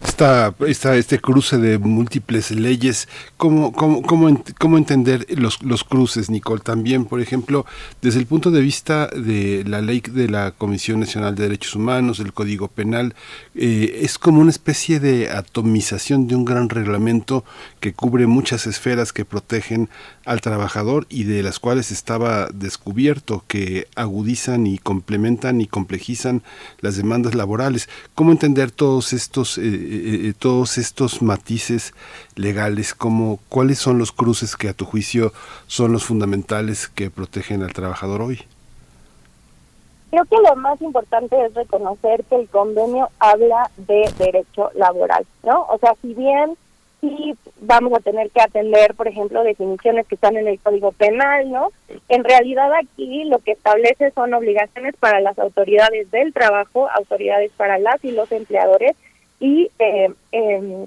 esta, 0.00 0.54
este 0.94 1.18
cruce 1.18 1.58
de 1.58 1.78
múltiples 1.78 2.50
leyes, 2.50 3.08
¿cómo, 3.36 3.72
cómo, 3.72 4.02
cómo, 4.02 4.42
cómo 4.58 4.78
entender 4.78 5.26
los, 5.38 5.62
los 5.62 5.84
cruces, 5.84 6.30
Nicole? 6.30 6.60
También, 6.60 7.04
por 7.04 7.20
ejemplo, 7.20 7.66
desde 8.02 8.20
el 8.20 8.26
punto 8.26 8.50
de 8.50 8.60
vista 8.60 9.08
de 9.08 9.64
la 9.66 9.80
ley 9.80 10.00
de 10.00 10.28
la 10.28 10.52
Comisión 10.52 11.00
Nacional 11.00 11.34
de 11.34 11.44
Derechos 11.44 11.74
Humanos, 11.74 12.18
del 12.18 12.32
Código 12.32 12.68
Penal, 12.68 13.14
eh, 13.54 14.00
es 14.02 14.18
como 14.18 14.40
una 14.40 14.50
especie 14.50 15.00
de 15.00 15.30
atomización 15.30 16.26
de 16.26 16.36
un 16.36 16.44
gran 16.44 16.68
reglamento 16.68 17.44
que 17.78 17.92
cubre 17.92 18.26
muchas 18.26 18.66
esferas 18.66 19.12
que 19.12 19.24
protegen 19.24 19.88
al 20.24 20.40
trabajador 20.40 21.06
y 21.08 21.24
de 21.24 21.42
las 21.42 21.58
cuales 21.58 21.90
estaba 21.90 22.48
descubierto 22.52 23.44
que 23.46 23.86
agudizan 23.94 24.66
y 24.66 24.78
complementan 24.78 25.60
y 25.60 25.66
complejizan 25.66 26.42
las 26.80 26.96
demandas 26.96 27.34
laborales. 27.34 27.88
¿Cómo 28.14 28.32
entender 28.32 28.70
todos 28.70 29.12
estos... 29.12 29.58
Eh, 29.58 29.62
eh, 29.64 30.28
eh, 30.28 30.34
todos 30.38 30.78
estos 30.78 31.22
matices 31.22 31.94
legales, 32.34 32.94
como 32.94 33.38
cuáles 33.48 33.78
son 33.78 33.98
los 33.98 34.12
cruces 34.12 34.56
que 34.56 34.68
a 34.68 34.74
tu 34.74 34.84
juicio 34.84 35.32
son 35.66 35.92
los 35.92 36.04
fundamentales 36.04 36.88
que 36.88 37.10
protegen 37.10 37.62
al 37.62 37.72
trabajador 37.72 38.22
hoy. 38.22 38.40
Creo 40.10 40.24
que 40.24 40.36
lo 40.36 40.56
más 40.56 40.80
importante 40.80 41.36
es 41.44 41.52
reconocer 41.54 42.24
que 42.24 42.36
el 42.36 42.48
convenio 42.48 43.10
habla 43.18 43.70
de 43.76 44.10
derecho 44.18 44.70
laboral, 44.74 45.26
¿no? 45.42 45.66
O 45.68 45.78
sea, 45.78 45.94
si 46.00 46.14
bien 46.14 46.56
sí 47.00 47.34
vamos 47.60 47.92
a 47.94 48.00
tener 48.00 48.30
que 48.30 48.40
atender, 48.40 48.94
por 48.94 49.08
ejemplo, 49.08 49.42
definiciones 49.42 50.06
que 50.06 50.14
están 50.14 50.36
en 50.36 50.48
el 50.48 50.58
Código 50.60 50.92
Penal, 50.92 51.50
¿no? 51.50 51.70
En 52.08 52.24
realidad 52.24 52.72
aquí 52.74 53.24
lo 53.24 53.38
que 53.38 53.52
establece 53.52 54.10
son 54.12 54.34
obligaciones 54.34 54.94
para 54.96 55.20
las 55.20 55.38
autoridades 55.38 56.10
del 56.10 56.32
trabajo, 56.32 56.88
autoridades 56.90 57.52
para 57.56 57.78
las 57.78 58.02
y 58.04 58.12
los 58.12 58.30
empleadores 58.32 58.96
y 59.40 59.70
eh, 59.78 60.10
eh, 60.32 60.86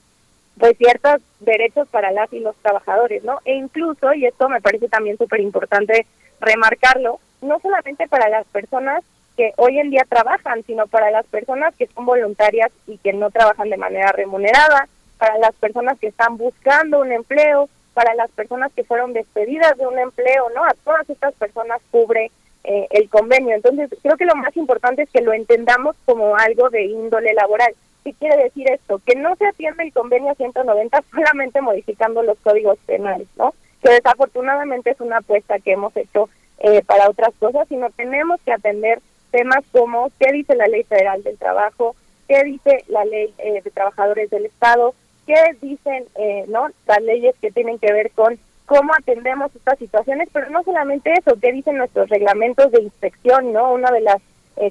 pues 0.58 0.78
ciertos 0.78 1.22
derechos 1.40 1.88
para 1.90 2.12
las 2.12 2.32
y 2.34 2.40
los 2.40 2.56
trabajadores, 2.58 3.24
¿no? 3.24 3.40
E 3.46 3.56
incluso, 3.56 4.14
y 4.14 4.26
esto 4.26 4.50
me 4.50 4.62
parece 4.62 4.88
también 4.90 5.18
súper 5.18 5.40
importante 5.40 6.06
remarcarlo, 6.40 7.20
no 7.42 7.60
solamente 7.60 8.08
para 8.08 8.30
las 8.30 8.46
personas 8.48 9.04
que 9.38 9.54
hoy 9.58 9.80
en 9.80 9.90
día 9.90 10.06
trabajan, 10.08 10.64
sino 10.64 10.88
para 10.88 11.10
las 11.10 11.26
personas 11.26 11.74
que 11.76 11.88
son 11.88 12.06
voluntarias 12.06 12.72
y 12.88 12.98
que 12.98 13.14
no 13.14 13.32
trabajan 13.32 13.70
de 13.70 13.78
manera 13.78 14.12
remunerada, 14.12 14.88
para 15.22 15.38
las 15.38 15.54
personas 15.54 16.00
que 16.00 16.08
están 16.08 16.36
buscando 16.36 17.00
un 17.00 17.12
empleo, 17.12 17.70
para 17.94 18.16
las 18.16 18.32
personas 18.32 18.74
que 18.74 18.84
fueron 18.84 19.14
despedidas 19.14 19.78
de 19.78 19.86
un 19.86 20.00
empleo, 20.00 20.50
¿no? 20.56 20.66
A 20.66 20.74
todas 20.84 21.08
estas 21.08 21.36
personas 21.36 21.80
cubre 21.92 22.32
eh, 22.64 22.88
el 22.90 23.08
convenio. 23.08 23.56
Entonces, 23.56 23.92
creo 24.02 24.18
que 24.18 24.26
lo 24.26 24.36
más 24.36 24.58
importante 24.58 25.04
es 25.04 25.12
que 25.12 25.22
lo 25.22 25.32
entendamos 25.32 25.96
como 26.06 26.36
algo 26.36 26.72
de 26.72 26.86
índole 26.86 27.36
laboral. 27.36 27.72
¿Qué 28.04 28.14
quiere 28.14 28.46
decir 28.46 28.68
esto? 28.72 29.00
Que 29.06 29.14
no 29.14 29.36
se 29.36 29.46
atiende 29.46 29.84
el 29.84 29.94
convenio 29.94 30.34
190 30.34 31.04
solamente 31.12 31.62
modificando 31.62 32.24
los 32.24 32.40
códigos 32.40 32.80
penales, 32.88 33.28
¿no? 33.38 33.54
Que 33.84 33.92
desafortunadamente 33.92 34.90
es 34.90 35.02
una 35.02 35.18
apuesta 35.18 35.60
que 35.60 35.74
hemos 35.74 35.96
hecho 35.98 36.30
eh, 36.58 36.82
para 36.82 37.08
otras 37.08 37.36
cosas, 37.38 37.68
sino 37.68 37.92
tenemos 37.92 38.42
que 38.44 38.54
atender 38.54 39.04
temas 39.30 39.64
como 39.72 40.12
qué 40.20 40.32
dice 40.32 40.56
la 40.56 40.66
Ley 40.66 40.82
Federal 40.82 41.22
del 41.22 41.38
Trabajo, 41.38 41.96
qué 42.28 42.44
dice 42.44 42.84
la 42.88 43.06
Ley 43.06 43.32
eh, 43.38 43.62
de 43.64 43.70
Trabajadores 43.70 44.32
del 44.32 44.48
Estado, 44.48 44.96
qué 45.32 45.66
dicen 45.66 46.06
eh, 46.16 46.46
no 46.48 46.68
las 46.88 47.02
leyes 47.02 47.36
que 47.40 47.52
tienen 47.52 47.80
que 47.80 47.94
ver 47.94 48.12
con 48.12 48.38
cómo 48.66 48.94
atendemos 48.94 49.56
estas 49.56 49.80
situaciones, 49.80 50.30
pero 50.32 50.50
no 50.50 50.64
solamente 50.64 51.14
eso, 51.14 51.38
qué 51.42 51.52
dicen 51.52 51.78
nuestros 51.78 52.10
reglamentos 52.10 52.72
de 52.72 52.82
inspección, 52.82 53.54
¿no? 53.54 53.74
Una 53.74 53.92
de 53.92 54.02
las 54.02 54.22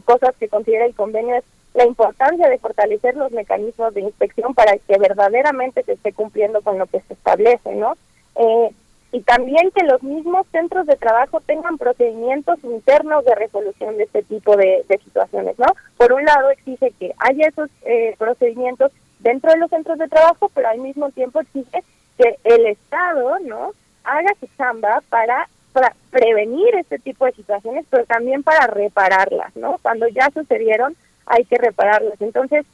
cosas 0.04 0.34
que 0.38 0.48
considera 0.48 0.84
el 0.86 0.94
convenio 0.94 1.36
es 1.36 1.44
la 1.74 1.86
importancia 1.86 2.48
de 2.48 2.58
fortalecer 2.58 3.16
los 3.16 3.30
mecanismos 3.32 3.94
de 3.94 4.00
inspección 4.02 4.54
para 4.54 4.76
que 4.76 4.98
verdaderamente 4.98 5.82
se 5.84 5.92
esté 5.92 6.12
cumpliendo 6.12 6.60
con 6.62 6.78
lo 6.78 6.86
que 6.86 7.00
se 7.00 7.14
establece, 7.14 7.74
¿no? 7.74 7.94
Eh, 8.36 8.70
y 9.12 9.20
también 9.22 9.70
que 9.72 9.84
los 9.84 10.02
mismos 10.02 10.46
centros 10.52 10.86
de 10.86 10.96
trabajo 10.96 11.40
tengan 11.40 11.78
procedimientos 11.78 12.62
internos 12.62 13.24
de 13.24 13.34
resolución 13.34 13.96
de 13.96 14.04
este 14.04 14.22
tipo 14.22 14.56
de, 14.56 14.84
situaciones, 15.02 15.58
¿no? 15.58 15.66
Por 15.96 16.12
un 16.12 16.24
lado 16.24 16.50
exige 16.50 16.92
que 16.98 17.12
haya 17.18 17.48
esos 17.48 17.68
eh, 17.82 18.14
procedimientos 18.18 18.92
dentro 19.20 19.52
de 19.52 19.58
los 19.58 19.70
centros 19.70 19.98
de 19.98 20.08
trabajo, 20.08 20.50
pero 20.54 20.68
al 20.68 20.78
mismo 20.78 21.10
tiempo 21.10 21.40
exige 21.40 21.82
que 22.18 22.36
el 22.44 22.66
Estado, 22.66 23.38
¿no? 23.40 23.72
Haga 24.04 24.32
su 24.40 24.46
chamba 24.56 25.02
para, 25.08 25.48
para 25.72 25.94
prevenir 26.10 26.74
este 26.76 26.98
tipo 26.98 27.26
de 27.26 27.32
situaciones, 27.32 27.86
pero 27.90 28.04
también 28.06 28.42
para 28.42 28.66
repararlas, 28.66 29.54
¿no? 29.56 29.76
Cuando 29.82 30.08
ya 30.08 30.30
sucedieron, 30.32 30.96
hay 31.26 31.44
que 31.44 31.58
repararlas. 31.58 32.20
Entonces, 32.20 32.66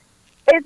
es 0.46 0.64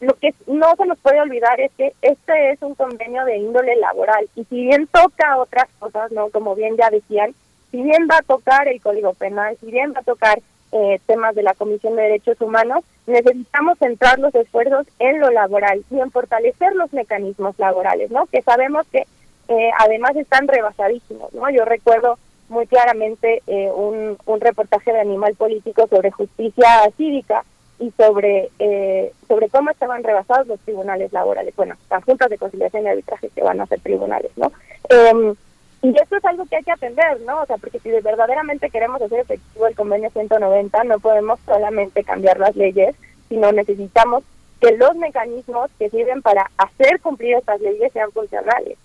lo 0.00 0.14
que 0.14 0.34
no 0.46 0.74
se 0.76 0.86
nos 0.86 0.98
puede 0.98 1.20
olvidar 1.20 1.60
es 1.60 1.70
que 1.76 1.92
este 2.00 2.52
es 2.52 2.62
un 2.62 2.74
convenio 2.74 3.24
de 3.26 3.36
índole 3.36 3.76
laboral 3.76 4.28
y 4.34 4.44
si 4.44 4.62
bien 4.62 4.86
toca 4.86 5.36
otras 5.36 5.68
cosas, 5.78 6.10
no 6.10 6.30
como 6.30 6.54
bien 6.54 6.76
ya 6.76 6.88
decían, 6.88 7.34
si 7.70 7.82
bien 7.82 8.08
va 8.10 8.16
a 8.18 8.22
tocar 8.22 8.66
el 8.66 8.80
Código 8.80 9.12
Penal, 9.12 9.58
si 9.60 9.70
bien 9.70 9.92
va 9.94 10.00
a 10.00 10.04
tocar 10.04 10.40
eh, 10.72 11.00
temas 11.06 11.34
de 11.34 11.42
la 11.42 11.54
Comisión 11.54 11.96
de 11.96 12.02
Derechos 12.02 12.40
Humanos, 12.40 12.84
necesitamos 13.06 13.78
centrar 13.78 14.18
los 14.18 14.34
esfuerzos 14.34 14.86
en 14.98 15.20
lo 15.20 15.30
laboral 15.30 15.84
y 15.90 15.98
en 15.98 16.10
fortalecer 16.10 16.74
los 16.74 16.92
mecanismos 16.92 17.58
laborales, 17.58 18.10
¿no? 18.10 18.26
Que 18.26 18.42
sabemos 18.42 18.86
que 18.92 19.06
eh, 19.48 19.70
además 19.78 20.14
están 20.16 20.46
rebasadísimos, 20.46 21.32
¿no? 21.34 21.50
Yo 21.50 21.64
recuerdo 21.64 22.18
muy 22.48 22.66
claramente 22.66 23.42
eh, 23.46 23.70
un, 23.74 24.16
un 24.26 24.40
reportaje 24.40 24.92
de 24.92 25.00
Animal 25.00 25.34
Político 25.36 25.86
sobre 25.88 26.10
justicia 26.10 26.90
cívica 26.96 27.44
y 27.78 27.90
sobre 27.96 28.50
eh, 28.58 29.12
sobre 29.26 29.48
cómo 29.48 29.70
estaban 29.70 30.04
rebasados 30.04 30.46
los 30.46 30.60
tribunales 30.60 31.12
laborales, 31.12 31.56
bueno, 31.56 31.76
las 31.90 32.04
juntas 32.04 32.28
de 32.28 32.38
conciliación 32.38 32.84
y 32.84 32.88
arbitraje 32.88 33.30
que 33.34 33.42
van 33.42 33.60
a 33.60 33.66
ser 33.66 33.80
tribunales, 33.80 34.30
¿no? 34.36 34.52
Eh, 34.90 35.34
y 35.82 35.88
esto 35.98 36.16
es 36.16 36.24
algo 36.24 36.44
que 36.46 36.56
hay 36.56 36.62
que 36.62 36.72
atender, 36.72 37.20
¿no? 37.22 37.42
O 37.42 37.46
sea, 37.46 37.56
porque 37.56 37.78
si 37.78 37.90
verdaderamente 37.90 38.68
queremos 38.70 39.00
hacer 39.00 39.20
efectivo 39.20 39.66
el 39.66 39.74
convenio 39.74 40.10
190, 40.10 40.84
no 40.84 40.98
podemos 40.98 41.40
solamente 41.46 42.04
cambiar 42.04 42.38
las 42.38 42.54
leyes, 42.54 42.94
sino 43.28 43.50
necesitamos 43.52 44.22
que 44.60 44.76
los 44.76 44.94
mecanismos 44.96 45.70
que 45.78 45.88
sirven 45.88 46.20
para 46.20 46.50
hacer 46.58 47.00
cumplir 47.00 47.36
estas 47.36 47.60
leyes 47.60 47.92
sean 47.92 48.12
funcionales. 48.12 48.76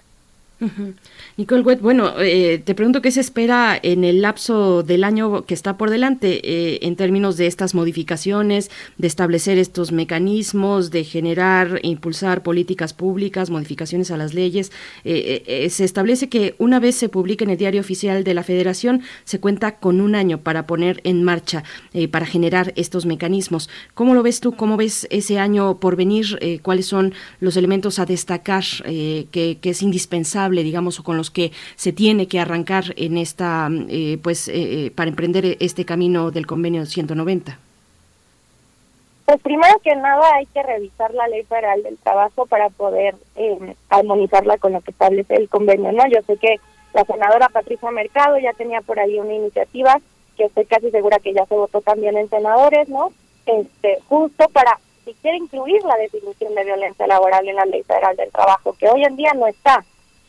Nicole 1.38 1.64
Wett, 1.64 1.82
bueno, 1.82 2.14
eh, 2.19 2.61
te 2.64 2.76
pregunto 2.76 3.02
qué 3.02 3.11
se 3.11 3.19
espera 3.19 3.77
en 3.82 4.06
el 4.06 4.22
lapso 4.22 4.84
del 4.84 5.03
año 5.03 5.45
que 5.45 5.53
está 5.53 5.77
por 5.77 5.90
delante 5.90 6.40
eh, 6.44 6.80
en 6.84 6.95
términos 6.95 7.35
de 7.35 7.48
estas 7.48 7.76
modificaciones, 7.76 8.72
de 8.98 9.08
establecer 9.08 9.58
estos 9.58 9.92
mecanismos, 9.92 10.92
de 10.92 11.03
generar, 11.03 11.82
impulsar 11.84 12.42
políticas 12.42 12.94
públicas, 12.94 13.50
modificaciones 13.50 14.11
a 14.11 14.18
las 14.18 14.34
leyes. 14.34 14.72
Eh, 15.03 15.68
se 15.69 15.84
establece 15.84 16.30
que 16.30 16.56
una 16.58 16.80
vez 16.80 16.95
se 16.95 17.10
publique 17.10 17.44
en 17.44 17.50
el 17.50 17.58
diario 17.58 17.82
oficial 17.82 18.24
de 18.24 18.34
la 18.34 18.44
Federación, 18.44 19.02
se 19.26 19.42
cuenta 19.42 19.77
con 19.80 20.00
un 20.00 20.16
año 20.16 20.40
para 20.40 20.66
poner 20.66 21.02
en 21.03 21.24
marcha, 21.24 21.64
para 22.11 22.26
generar 22.26 22.72
estos 22.77 23.06
mecanismos. 23.06 23.69
¿Cómo 23.94 24.14
lo 24.14 24.24
ves 24.24 24.40
tú? 24.40 24.53
¿Cómo 24.53 24.77
ves 24.77 25.06
ese 25.10 25.38
año 25.38 25.80
por 25.80 25.98
venir? 25.98 26.60
¿Cuáles 26.61 26.85
son 26.85 27.14
los 27.42 27.58
elementos 27.58 28.00
a 28.00 28.06
destacar 28.06 28.64
que 28.85 29.60
es 29.61 29.82
indispensable? 29.82 30.55
Digamos, 30.64 31.00
o 31.00 31.03
con 31.03 31.17
los 31.17 31.32
que 31.32 31.51
se 31.75 31.93
tiene 31.93 32.27
que 32.27 32.40
arrancar 32.40 32.93
en 32.98 33.17
esta, 33.17 33.69
eh, 33.90 34.17
pues, 34.22 34.48
eh, 34.48 34.53
eh, 34.56 34.92
para 34.92 35.09
emprender 35.09 35.58
este 35.59 35.85
camino 35.85 36.32
del 36.32 36.48
convenio 36.48 36.85
190? 36.85 37.59
Pues 39.25 39.42
primero 39.42 39.80
que 39.84 39.95
nada 39.95 40.35
hay 40.35 40.45
que 40.48 40.61
revisar 40.61 41.14
la 41.14 41.27
ley 41.27 41.43
federal 41.43 41.82
del 41.82 41.98
trabajo 41.98 42.45
para 42.45 42.69
poder 42.69 43.16
armonizarla 43.90 44.58
con 44.58 44.74
lo 44.74 44.82
que 44.82 44.92
establece 44.92 45.35
el 45.35 45.50
convenio, 45.50 45.92
¿no? 45.92 46.08
Yo 46.08 46.22
sé 46.27 46.38
que 46.38 46.59
la 46.93 47.03
senadora 47.06 47.50
Patricia 47.50 47.90
Mercado 47.90 48.38
ya 48.38 48.53
tenía 48.53 48.82
por 48.82 49.00
ahí 49.00 49.17
una 49.19 49.34
iniciativa 49.34 50.00
que 50.38 50.45
estoy 50.45 50.66
casi 50.66 50.92
segura 50.92 51.17
que 51.17 51.34
ya 51.34 51.45
se 51.48 51.56
votó 51.56 51.82
también 51.82 52.17
en 52.17 52.30
senadores, 52.30 52.88
¿no? 52.88 53.11
Este, 53.48 54.00
justo 54.08 54.48
para 54.50 54.80
si 55.06 55.14
quiere 55.16 55.38
incluir 55.38 55.84
la 55.84 55.95
definición 55.98 56.56
de 56.56 56.66
violencia 56.66 57.08
laboral 57.08 57.48
en 57.48 57.56
la 57.56 57.66
ley 57.66 57.84
federal 57.84 58.16
del 58.16 58.32
trabajo, 58.32 58.75
que 58.77 58.90
hoy 58.90 59.03
en 59.03 59.16
día 59.16 59.34
no 59.34 59.48
está. 59.48 59.85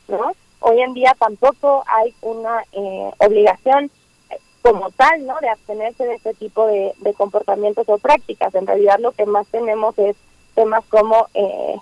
¿No? 0.08 0.32
Hoy 0.60 0.80
en 0.80 0.94
día 0.94 1.14
tampoco 1.18 1.84
hay 1.86 2.14
una 2.22 2.64
eh, 2.72 3.10
obligación 3.18 3.90
eh, 4.30 4.38
como 4.62 4.90
tal, 4.90 5.26
¿no? 5.26 5.38
De 5.40 5.48
abstenerse 5.48 6.04
de 6.04 6.14
este 6.14 6.34
tipo 6.34 6.66
de, 6.66 6.92
comportamientos 7.16 7.88
o 7.88 7.98
prácticas. 7.98 8.54
En 8.54 8.66
realidad 8.66 8.98
lo 8.98 9.12
que 9.12 9.26
más 9.26 9.46
tenemos 9.48 9.98
es 9.98 10.16
temas 10.54 10.84
como 10.86 11.26
eh, 11.34 11.76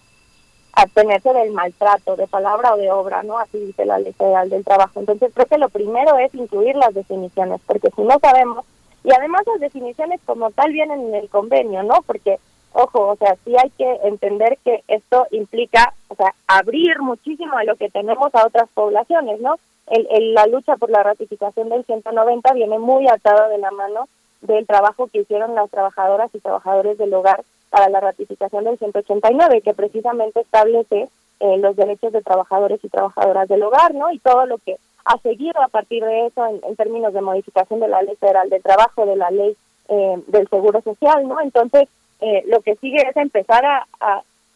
abstenerse 0.73 1.33
del 1.33 1.53
maltrato, 1.53 2.17
de 2.17 2.27
palabra 2.27 2.75
o 2.75 2.77
de 2.77 2.91
obra, 2.91 3.23
¿no? 3.23 3.39
Así 3.39 3.59
dice 3.59 3.87
la 3.87 3.99
Ley 3.99 4.13
Federal 4.13 4.51
del 4.51 4.65
Trabajo. 4.65 5.01
Entonces 5.01 5.33
creo 5.33 5.47
que 5.47 5.59
lo 5.59 5.69
primero 5.69 6.19
es 6.19 6.35
incluir 6.35 6.77
las 6.77 6.93
definiciones, 6.95 7.61
porque 7.67 7.91
si 7.95 8.03
no 8.03 8.19
sabemos, 8.19 8.65
y 9.05 9.13
además 9.13 9.43
las 9.47 9.61
definiciones 9.61 10.21
como 10.25 10.51
tal 10.51 10.73
vienen 10.73 11.01
en 11.01 11.15
el 11.15 11.29
convenio, 11.29 11.83
¿no? 11.83 12.03
Porque 12.03 12.39
ojo, 12.75 13.09
o 13.09 13.17
sea, 13.17 13.37
sí 13.45 13.55
hay 13.57 13.71
que 13.71 14.01
entender 14.05 14.59
que 14.65 14.83
esto 14.89 15.27
implica, 15.31 15.95
o 16.09 16.15
sea, 16.15 16.35
abrir 16.47 17.01
muchísimo 17.01 17.57
de 17.59 17.65
lo 17.65 17.77
que 17.77 17.89
tenemos 17.89 18.35
a 18.35 18.47
otras 18.47 18.69
poblaciones, 18.75 19.41
¿no? 19.41 19.57
El, 19.87 20.35
la 20.35 20.47
lucha 20.47 20.77
por 20.77 20.91
la 20.91 21.03
ratificación 21.03 21.69
del 21.69 21.85
190 21.85 22.53
viene 22.55 22.79
muy 22.79 23.07
atada 23.07 23.49
de 23.49 23.59
la 23.59 23.71
mano 23.71 24.09
del 24.41 24.67
trabajo 24.67 25.09
que 25.09 25.21
hicieron 25.21 25.55
las 25.55 25.71
trabajadoras 25.71 26.35
y 26.35 26.41
trabajadores 26.41 26.99
del 26.99 27.15
hogar 27.15 27.45
para 27.71 27.89
la 27.89 28.01
ratificación 28.01 28.65
del 28.65 28.79
189, 28.79 29.61
que 29.61 29.75
precisamente 29.75 30.41
establece 30.41 31.09
eh, 31.41 31.59
los 31.59 31.77
derechos 31.77 32.13
de 32.13 32.23
trabajadores 32.23 32.81
y 32.83 32.89
trabajadoras 32.89 33.49
del 33.49 33.63
hogar, 33.63 33.95
¿no? 33.95 34.11
Y 34.11 34.19
todo 34.19 34.47
lo 34.47 34.59
que 34.59 34.77
ha 35.05 35.19
seguido 35.19 35.61
a 35.63 35.69
partir 35.69 36.05
de 36.05 36.27
eso 36.27 36.47
en, 36.47 36.77
términos 36.77 37.13
de 37.13 37.21
modificación 37.21 37.81
de 37.81 37.89
la 37.89 38.03
ley 38.03 38.17
federal 38.17 38.49
del 38.49 38.63
trabajo, 38.63 39.07
de 39.07 39.17
la 39.17 39.31
ley 39.31 39.57
eh, 39.89 40.23
del 40.29 40.49
seguro 40.49 40.81
social, 40.81 41.29
¿no? 41.29 41.41
Entonces, 41.41 41.89
eh, 42.21 42.45
lo 42.47 42.61
que 42.61 42.77
sigue 42.77 43.03
es 43.09 43.17
empezar 43.17 43.65
a, 43.65 43.87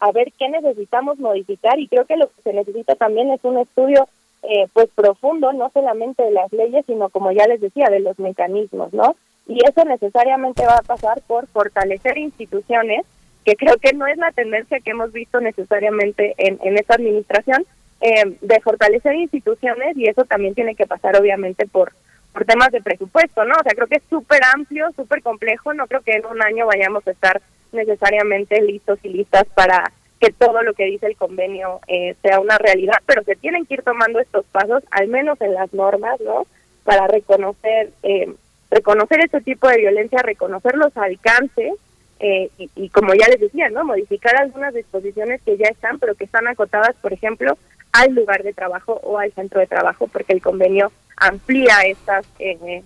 a, 0.01 0.13
ver 0.13 0.33
qué 0.39 0.49
necesitamos 0.49 1.19
modificar 1.19 1.79
y 1.79 1.89
creo 1.89 2.05
que 2.05 2.17
lo 2.17 2.29
que 2.29 2.43
se 2.43 2.53
necesita 2.53 2.95
también 2.95 3.31
es 3.31 3.45
un 3.45 3.59
estudio 3.59 4.09
eh, 4.43 4.67
pues 4.73 4.89
profundo, 4.95 5.53
no 5.53 5.71
solamente 5.71 6.23
de 6.23 6.31
las 6.31 6.53
leyes, 6.53 6.85
sino 6.87 7.09
como 7.09 7.33
ya 7.33 7.47
les 7.47 7.61
decía, 7.61 7.89
de 7.91 8.01
los 8.01 8.19
mecanismos, 8.19 8.93
¿no? 8.93 9.17
Y 9.47 9.59
eso 9.67 9.85
necesariamente 9.85 10.65
va 10.65 10.77
a 10.77 10.83
pasar 10.83 11.21
por 11.27 11.47
fortalecer 11.49 12.19
instituciones, 12.19 13.05
que 13.45 13.57
creo 13.57 13.77
que 13.79 13.93
no 13.93 14.07
es 14.07 14.17
la 14.19 14.31
tendencia 14.31 14.81
que 14.81 14.91
hemos 14.91 15.13
visto 15.13 15.41
necesariamente 15.41 16.35
en, 16.39 16.59
en 16.63 16.79
esta 16.79 16.95
administración, 16.95 17.65
eh, 18.01 18.37
de 18.41 18.61
fortalecer 18.61 19.17
instituciones 19.17 19.97
y 19.97 20.09
eso 20.09 20.25
también 20.25 20.55
tiene 20.55 20.77
que 20.77 20.87
pasar 20.87 21.17
obviamente 21.21 21.67
por 21.67 21.93
por 22.39 22.47
temas 22.47 22.71
de 22.71 22.81
presupuesto, 22.81 23.45
¿no? 23.45 23.55
O 23.59 23.63
sea, 23.65 23.75
creo 23.75 23.89
que 23.89 23.97
es 23.97 24.03
súper 24.09 24.41
amplio, 24.55 24.87
súper 24.95 25.23
complejo, 25.23 25.75
no 25.75 25.89
creo 25.89 26.03
que 26.03 26.13
en 26.13 26.25
un 26.25 26.41
año 26.41 26.67
vayamos 26.67 27.05
a 27.09 27.11
estar 27.11 27.43
necesariamente 27.73 28.63
listos 28.63 29.01
y 29.03 29.09
listas 29.09 29.45
para 29.57 29.91
que 30.21 30.31
todo 30.31 30.63
lo 30.63 30.73
que 30.73 30.85
dice 30.85 31.07
el 31.07 31.17
convenio 31.17 31.81
eh, 31.89 32.15
sea 32.23 32.39
una 32.39 32.57
realidad, 32.57 32.99
pero 33.07 33.25
se 33.25 33.35
tienen 33.35 33.67
que 33.67 33.75
ir 33.75 33.83
tomando 33.83 34.21
estos 34.21 34.47
pasos, 34.53 34.85
al 34.93 35.09
menos 35.09 35.41
en 35.41 35.53
las 35.53 35.75
normas, 35.75 36.21
¿no? 36.21 36.47
Para 36.85 37.09
reconocer, 37.09 37.91
eh, 38.05 38.33
reconocer 38.71 39.19
este 39.19 39.41
tipo 39.41 39.67
de 39.67 39.79
violencia, 39.79 40.23
reconocer 40.23 40.77
los 40.77 40.97
alcances 40.97 41.73
eh, 42.21 42.51
y, 42.57 42.71
y, 42.77 42.89
como 42.91 43.15
ya 43.15 43.27
les 43.27 43.41
decía, 43.41 43.69
¿no? 43.69 43.83
Modificar 43.83 44.37
algunas 44.37 44.75
disposiciones 44.75 45.43
que 45.43 45.57
ya 45.57 45.67
están, 45.67 45.99
pero 45.99 46.15
que 46.15 46.25
están 46.25 46.47
acotadas, 46.47 46.95
por 47.03 47.13
ejemplo, 47.13 47.59
al 47.99 48.15
lugar 48.15 48.45
de 48.45 48.53
trabajo 48.53 49.01
o 49.03 49.19
al 49.19 49.33
centro 49.33 49.59
de 49.61 49.67
trabajo, 49.67 50.07
porque 50.07 50.33
el 50.33 50.41
convenio 50.41 50.93
amplía 51.17 51.81
estas 51.83 52.25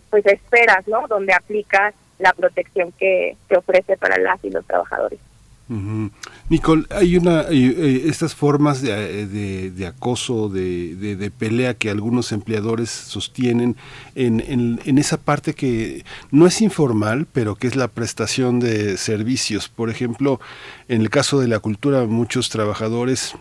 pues 0.09 0.25
esferas, 0.25 0.89
¿no? 0.89 1.07
Donde 1.07 1.35
aplica 1.35 1.93
la 2.19 2.33
protección 2.33 2.93
que, 2.93 3.37
se 3.49 3.57
ofrece 3.57 3.99
para 3.99 4.17
las 4.19 4.43
y 4.43 4.51
los 4.51 4.65
trabajadores. 4.67 5.19
Nicole, 6.49 6.85
hay 6.91 7.17
una 7.17 7.47
eh, 7.49 8.03
estas 8.07 8.35
formas 8.35 8.83
de, 8.83 9.27
de, 9.71 9.87
acoso, 9.87 10.51
de, 10.51 10.97
de, 10.97 11.31
pelea 11.31 11.75
que 11.75 11.89
algunos 11.89 12.33
empleadores 12.33 12.91
sostienen 12.91 13.77
en, 14.15 14.41
en, 14.41 14.81
en, 14.85 14.99
esa 14.99 15.17
parte 15.17 15.55
que 15.55 16.05
no 16.31 16.47
es 16.47 16.61
informal, 16.61 17.27
pero 17.33 17.55
que 17.55 17.69
es 17.69 17.77
la 17.77 17.89
prestación 17.89 18.61
de 18.61 18.99
servicios. 18.99 19.71
Por 19.71 19.89
ejemplo, 19.89 20.41
en 20.89 21.01
el 21.01 21.09
caso 21.09 21.41
de 21.41 21.49
la 21.49 21.59
cultura, 21.59 22.05
muchos 22.05 22.51
trabajadores 22.51 23.35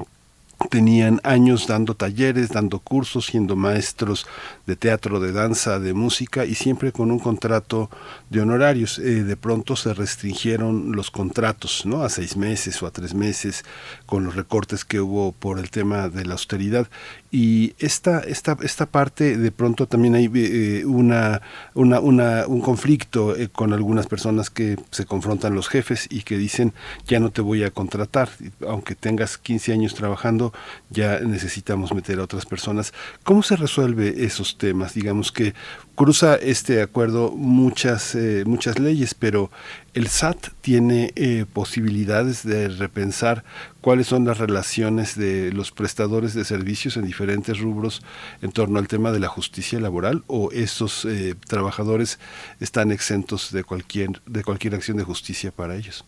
tenían 0.70 1.20
años 1.24 1.68
dando 1.68 1.96
talleres, 1.96 2.50
dando 2.50 2.80
cursos, 2.80 3.28
siendo 3.28 3.56
maestros 3.56 4.26
de 4.66 4.76
teatro, 4.76 5.20
de 5.20 5.32
danza, 5.32 5.80
de 5.80 5.94
música 5.94 6.46
y 6.46 6.56
siempre 6.56 6.92
con 6.92 7.12
un 7.12 7.20
contrato 7.20 7.90
de 8.30 8.42
honorarios. 8.42 9.00
Eh, 9.00 9.24
de 9.24 9.38
pronto 9.38 9.76
se 9.76 9.94
restringieron 9.94 10.94
los 10.94 11.12
contratos, 11.12 11.86
¿no? 11.86 12.04
A 12.04 12.10
seis 12.10 12.38
meses 12.38 12.82
o 12.82 12.88
a 12.88 12.92
tres 12.92 13.14
meses 13.14 13.64
con 14.12 14.26
los 14.26 14.36
recortes 14.36 14.84
que 14.84 15.00
hubo 15.00 15.32
por 15.32 15.58
el 15.58 15.70
tema 15.70 16.10
de 16.10 16.26
la 16.26 16.34
austeridad 16.34 16.90
y 17.32 17.76
esta, 17.80 18.20
esta, 18.20 18.58
esta 18.62 18.86
parte 18.86 19.38
de 19.38 19.52
pronto 19.54 19.88
también 19.88 20.16
hay 20.16 20.30
eh, 20.36 20.84
una, 20.86 21.42
una, 21.76 22.02
un 22.46 22.60
conflicto 22.60 23.38
eh, 23.38 23.48
con 23.48 23.72
algunas 23.72 24.08
personas 24.08 24.50
que 24.50 24.78
se 24.90 25.06
confrontan 25.06 25.56
los 25.56 25.70
jefes 25.70 26.08
y 26.10 26.24
que 26.24 26.38
dicen 26.38 26.74
ya 27.08 27.22
no 27.22 27.30
te 27.30 27.40
voy 27.40 27.64
a 27.64 27.72
contratar, 27.72 28.28
aunque 28.68 28.96
tengas 28.96 29.38
15 29.38 29.72
años 29.72 29.96
trabajando, 29.96 30.52
ya 30.90 31.22
necesitamos 31.22 31.94
meter 31.94 32.20
a 32.20 32.24
otras 32.24 32.46
personas. 32.46 32.94
¿Cómo 33.24 33.44
se 33.44 33.56
resuelve 33.56 34.26
esos 34.26 34.58
temas? 34.58 34.94
Digamos 34.94 35.32
que 35.32 35.54
cruza 35.96 36.36
este 36.36 36.82
acuerdo 36.82 37.32
muchas, 37.32 38.14
eh, 38.16 38.44
muchas 38.46 38.78
leyes, 38.78 39.14
pero 39.14 39.52
el 39.94 40.08
SAT 40.08 40.48
tiene 40.62 41.12
eh, 41.16 41.46
posibilidades 41.52 42.46
de 42.46 42.70
repensar 42.70 43.44
cuáles 43.82 44.08
son 44.08 44.26
las 44.26 44.38
relaciones 44.38 45.18
de 45.18 45.52
los 45.52 45.72
prestadores 45.72 46.34
de 46.34 46.46
servicios 46.46 46.96
en 46.96 47.06
diferentes 47.06 47.60
rubros 47.60 48.02
en 48.42 48.52
torno 48.52 48.80
al 48.80 48.88
tema 48.88 49.12
de 49.12 49.20
la 49.20 49.28
justicia 49.28 49.80
laboral 49.80 50.24
o 50.28 50.52
esos 50.52 51.06
eh, 51.06 51.36
trabajadores 51.48 52.20
están 52.60 52.92
exentos 52.92 53.52
de 53.52 53.64
cualquier, 53.64 54.22
de 54.26 54.44
cualquier 54.44 54.76
acción 54.76 54.98
de 54.98 55.04
justicia 55.04 55.52
para 55.52 55.76
ellos. 55.76 56.06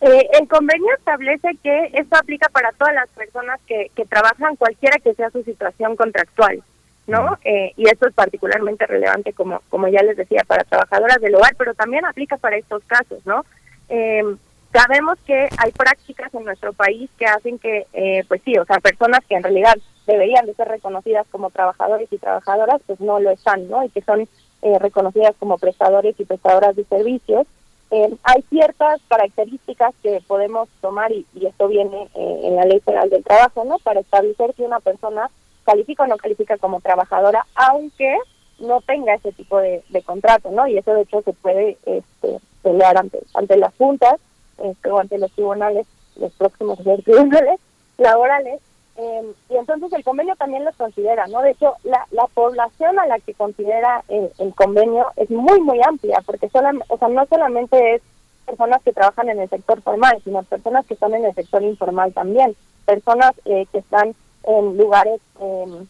el 0.00 0.48
convenio 0.48 0.92
establece 0.98 1.50
que 1.62 1.90
esto 1.94 2.16
aplica 2.16 2.48
para 2.48 2.72
todas 2.72 2.94
las 2.94 3.08
personas 3.10 3.60
que, 3.66 3.90
que 3.94 4.06
trabajan, 4.06 4.56
cualquiera 4.56 4.98
que 4.98 5.14
sea 5.14 5.30
su 5.30 5.44
situación 5.44 5.94
contractual. 5.94 6.64
¿No? 7.06 7.38
Eh, 7.44 7.72
y 7.76 7.88
esto 7.88 8.06
es 8.08 8.14
particularmente 8.14 8.86
relevante, 8.86 9.32
como, 9.32 9.60
como 9.68 9.88
ya 9.88 10.02
les 10.02 10.16
decía, 10.16 10.44
para 10.46 10.64
trabajadoras 10.64 11.20
del 11.20 11.34
hogar, 11.34 11.54
pero 11.56 11.74
también 11.74 12.04
aplica 12.04 12.36
para 12.36 12.56
estos 12.56 12.82
casos, 12.84 13.24
¿no? 13.24 13.44
Eh, 13.88 14.22
sabemos 14.72 15.18
que 15.26 15.48
hay 15.58 15.72
prácticas 15.72 16.32
en 16.34 16.44
nuestro 16.44 16.72
país 16.72 17.10
que 17.18 17.26
hacen 17.26 17.58
que, 17.58 17.86
eh, 17.92 18.24
pues 18.28 18.40
sí, 18.44 18.56
o 18.56 18.64
sea, 18.64 18.78
personas 18.78 19.20
que 19.28 19.34
en 19.34 19.42
realidad 19.42 19.76
deberían 20.06 20.46
de 20.46 20.54
ser 20.54 20.68
reconocidas 20.68 21.26
como 21.30 21.50
trabajadores 21.50 22.08
y 22.12 22.18
trabajadoras, 22.18 22.80
pues 22.86 23.00
no 23.00 23.18
lo 23.18 23.30
están, 23.30 23.68
¿no? 23.68 23.84
Y 23.84 23.90
que 23.90 24.02
son 24.02 24.28
reconocidas 24.80 25.34
como 25.38 25.56
prestadores 25.56 26.14
y 26.18 26.24
prestadoras 26.26 26.76
de 26.76 26.84
servicios. 26.84 27.46
hay 27.90 28.42
ciertas 28.50 29.00
características 29.08 29.94
que 30.02 30.20
podemos 30.26 30.68
tomar, 30.82 31.10
y, 31.12 31.26
y 31.34 31.46
esto 31.46 31.66
viene 31.66 32.08
en 32.14 32.56
la 32.56 32.66
Ley 32.66 32.80
Federal 32.80 33.08
del 33.08 33.24
Trabajo, 33.24 33.64
¿no? 33.64 33.78
Para 33.78 34.00
establecer 34.00 34.52
si 34.54 34.62
una 34.62 34.80
persona 34.80 35.30
califica 35.70 36.02
o 36.02 36.06
no 36.06 36.16
califica 36.16 36.56
como 36.58 36.80
trabajadora, 36.80 37.46
aunque 37.54 38.18
no 38.58 38.80
tenga 38.80 39.14
ese 39.14 39.32
tipo 39.32 39.58
de, 39.58 39.82
contrato, 40.04 40.50
¿no? 40.50 40.66
Y 40.66 40.76
eso 40.76 40.92
de 40.92 41.02
hecho 41.02 41.22
se 41.22 41.32
puede 41.32 41.78
este, 41.86 42.40
pelear 42.62 42.98
ante, 42.98 43.20
ante 43.34 43.56
las 43.56 43.74
juntas 43.76 44.16
este, 44.58 44.90
o 44.90 44.98
ante 44.98 45.18
los 45.18 45.32
tribunales, 45.32 45.86
los 46.16 46.32
próximos 46.32 46.78
tribunales 47.04 47.60
laborales. 47.98 48.60
Em, 48.96 49.32
y 49.48 49.56
entonces 49.56 49.92
el 49.92 50.04
convenio 50.04 50.34
también 50.36 50.64
los 50.64 50.76
considera, 50.76 51.26
¿no? 51.28 51.40
De 51.40 51.52
hecho, 51.52 51.74
la, 51.84 52.06
la 52.10 52.26
población 52.26 52.98
a 52.98 53.06
la 53.06 53.18
que 53.20 53.32
considera 53.32 54.02
el, 54.08 54.30
el 54.38 54.54
convenio 54.54 55.06
es 55.16 55.30
muy, 55.30 55.60
muy 55.60 55.80
amplia, 55.86 56.20
porque 56.26 56.50
no 56.52 57.26
solamente 57.26 57.94
es 57.94 58.02
personas 58.44 58.82
que 58.82 58.92
trabajan 58.92 59.28
en 59.28 59.40
el 59.40 59.48
sector 59.48 59.80
formal, 59.80 60.20
sino 60.24 60.42
personas 60.42 60.84
que 60.84 60.94
están 60.94 61.14
en 61.14 61.24
el 61.24 61.34
sector 61.34 61.62
informal 61.62 62.12
también, 62.12 62.56
personas 62.84 63.32
eh, 63.44 63.66
que 63.70 63.78
están 63.78 64.14
en 64.44 64.76
lugares 64.76 65.20
em, 65.40 65.86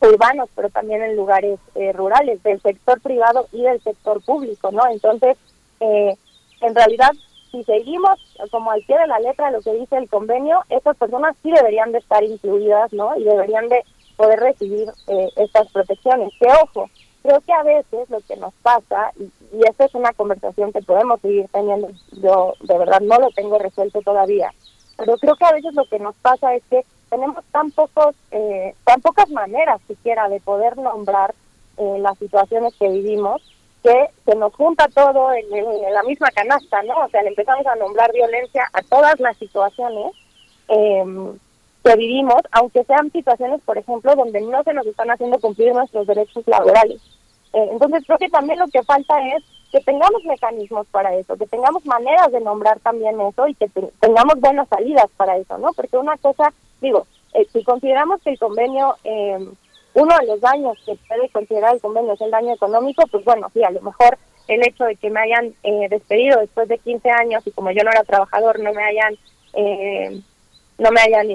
urbanos, 0.00 0.48
pero 0.54 0.68
también 0.70 1.02
en 1.02 1.16
lugares 1.16 1.58
eh, 1.74 1.92
rurales, 1.92 2.42
del 2.42 2.60
sector 2.60 3.00
privado 3.00 3.46
y 3.52 3.62
del 3.62 3.80
sector 3.82 4.22
público, 4.22 4.70
¿no? 4.72 4.82
Entonces, 4.90 5.36
eh, 5.80 6.16
en 6.60 6.74
realidad, 6.74 7.10
si 7.50 7.62
seguimos 7.64 8.18
como 8.50 8.70
al 8.70 8.82
pie 8.82 8.98
de 8.98 9.06
la 9.06 9.18
letra 9.20 9.50
lo 9.50 9.60
que 9.60 9.74
dice 9.74 9.96
el 9.96 10.08
convenio, 10.08 10.62
estas 10.70 10.96
personas 10.96 11.36
sí 11.42 11.50
deberían 11.50 11.92
de 11.92 11.98
estar 11.98 12.22
incluidas, 12.24 12.92
¿no? 12.92 13.16
Y 13.16 13.24
deberían 13.24 13.68
de 13.68 13.84
poder 14.16 14.40
recibir 14.40 14.88
eh, 15.08 15.28
estas 15.36 15.70
protecciones. 15.70 16.32
Que 16.40 16.46
ojo, 16.62 16.88
creo 17.22 17.40
que 17.40 17.52
a 17.52 17.62
veces 17.62 18.10
lo 18.10 18.20
que 18.20 18.36
nos 18.36 18.54
pasa, 18.62 19.12
y, 19.18 19.24
y 19.56 19.60
esta 19.68 19.84
es 19.84 19.94
una 19.94 20.12
conversación 20.12 20.72
que 20.72 20.82
podemos 20.82 21.20
seguir 21.20 21.46
teniendo, 21.52 21.90
yo 22.22 22.54
de 22.60 22.78
verdad 22.78 23.00
no 23.00 23.18
lo 23.18 23.30
tengo 23.30 23.58
resuelto 23.58 24.00
todavía, 24.02 24.52
pero 24.96 25.16
creo 25.18 25.36
que 25.36 25.44
a 25.44 25.52
veces 25.52 25.74
lo 25.74 25.84
que 25.84 25.98
nos 25.98 26.14
pasa 26.16 26.54
es 26.54 26.62
que 26.70 26.84
tenemos 27.12 27.44
tan 27.52 27.70
pocos, 27.72 28.16
eh, 28.30 28.74
tan 28.84 29.02
pocas 29.02 29.28
maneras 29.28 29.82
siquiera 29.86 30.30
de 30.30 30.40
poder 30.40 30.78
nombrar 30.78 31.34
eh, 31.76 31.98
las 31.98 32.16
situaciones 32.16 32.74
que 32.78 32.88
vivimos, 32.88 33.42
que 33.82 34.06
se 34.24 34.34
nos 34.34 34.54
junta 34.54 34.88
todo 34.88 35.30
en, 35.34 35.44
la 35.92 36.02
misma 36.04 36.30
canasta, 36.30 36.82
¿no? 36.84 37.04
O 37.04 37.08
sea, 37.10 37.22
le 37.22 37.28
empezamos 37.28 37.66
a 37.66 37.76
nombrar 37.76 38.10
violencia 38.12 38.66
a 38.72 38.80
todas 38.80 39.20
las 39.20 39.36
situaciones 39.36 40.12
em, 40.68 41.38
que 41.84 41.96
vivimos, 41.96 42.40
aunque 42.50 42.82
sean 42.84 43.12
situaciones, 43.12 43.60
por 43.60 43.76
ejemplo, 43.76 44.16
donde 44.16 44.40
no 44.40 44.62
se 44.62 44.72
nos 44.72 44.86
están 44.86 45.10
haciendo 45.10 45.38
cumplir 45.38 45.74
nuestros 45.74 46.06
derechos 46.06 46.44
laborales. 46.46 47.02
Eh, 47.52 47.68
entonces, 47.72 48.04
creo 48.06 48.16
que 48.16 48.30
también 48.30 48.58
lo 48.58 48.68
que 48.68 48.82
falta 48.84 49.14
es 49.36 49.44
que 49.70 49.80
tengamos 49.80 50.24
mecanismos 50.24 50.86
para 50.86 51.14
eso, 51.14 51.36
que 51.36 51.46
tengamos 51.46 51.84
maneras 51.84 52.32
de 52.32 52.40
nombrar 52.40 52.80
también 52.80 53.20
eso 53.20 53.48
y 53.48 53.54
que 53.54 53.68
tengamos 54.00 54.40
buenas 54.40 54.66
salidas 54.68 55.10
para 55.18 55.36
eso, 55.36 55.58
¿no? 55.58 55.74
Porque 55.74 55.98
una 55.98 56.16
cosa 56.16 56.54
digo, 56.82 57.06
eh, 57.32 57.46
si 57.50 57.62
consideramos 57.64 58.20
que 58.22 58.30
el 58.30 58.38
convenio, 58.38 58.96
eh, 59.04 59.38
uno 59.94 60.18
de 60.18 60.26
los 60.26 60.40
daños 60.40 60.76
que 60.84 60.96
puede 61.08 61.28
considerar 61.30 61.74
el 61.74 61.80
convenio 61.80 62.12
es 62.12 62.20
el 62.20 62.30
daño 62.30 62.52
económico, 62.52 63.04
pues 63.10 63.24
bueno, 63.24 63.50
sí, 63.54 63.62
a 63.62 63.70
lo 63.70 63.80
mejor 63.80 64.18
el 64.48 64.66
hecho 64.66 64.84
de 64.84 64.96
que 64.96 65.08
me 65.08 65.20
hayan 65.20 65.54
eh, 65.62 65.88
despedido 65.88 66.40
después 66.40 66.68
de 66.68 66.78
15 66.78 67.10
años 67.10 67.46
y 67.46 67.52
como 67.52 67.70
yo 67.70 67.84
no 67.84 67.90
era 67.90 68.02
trabajador, 68.02 68.60
no 68.60 68.72
me 68.74 68.82
hayan 68.84 69.16
no 70.78 70.90
me 70.90 71.00
hayan 71.02 71.28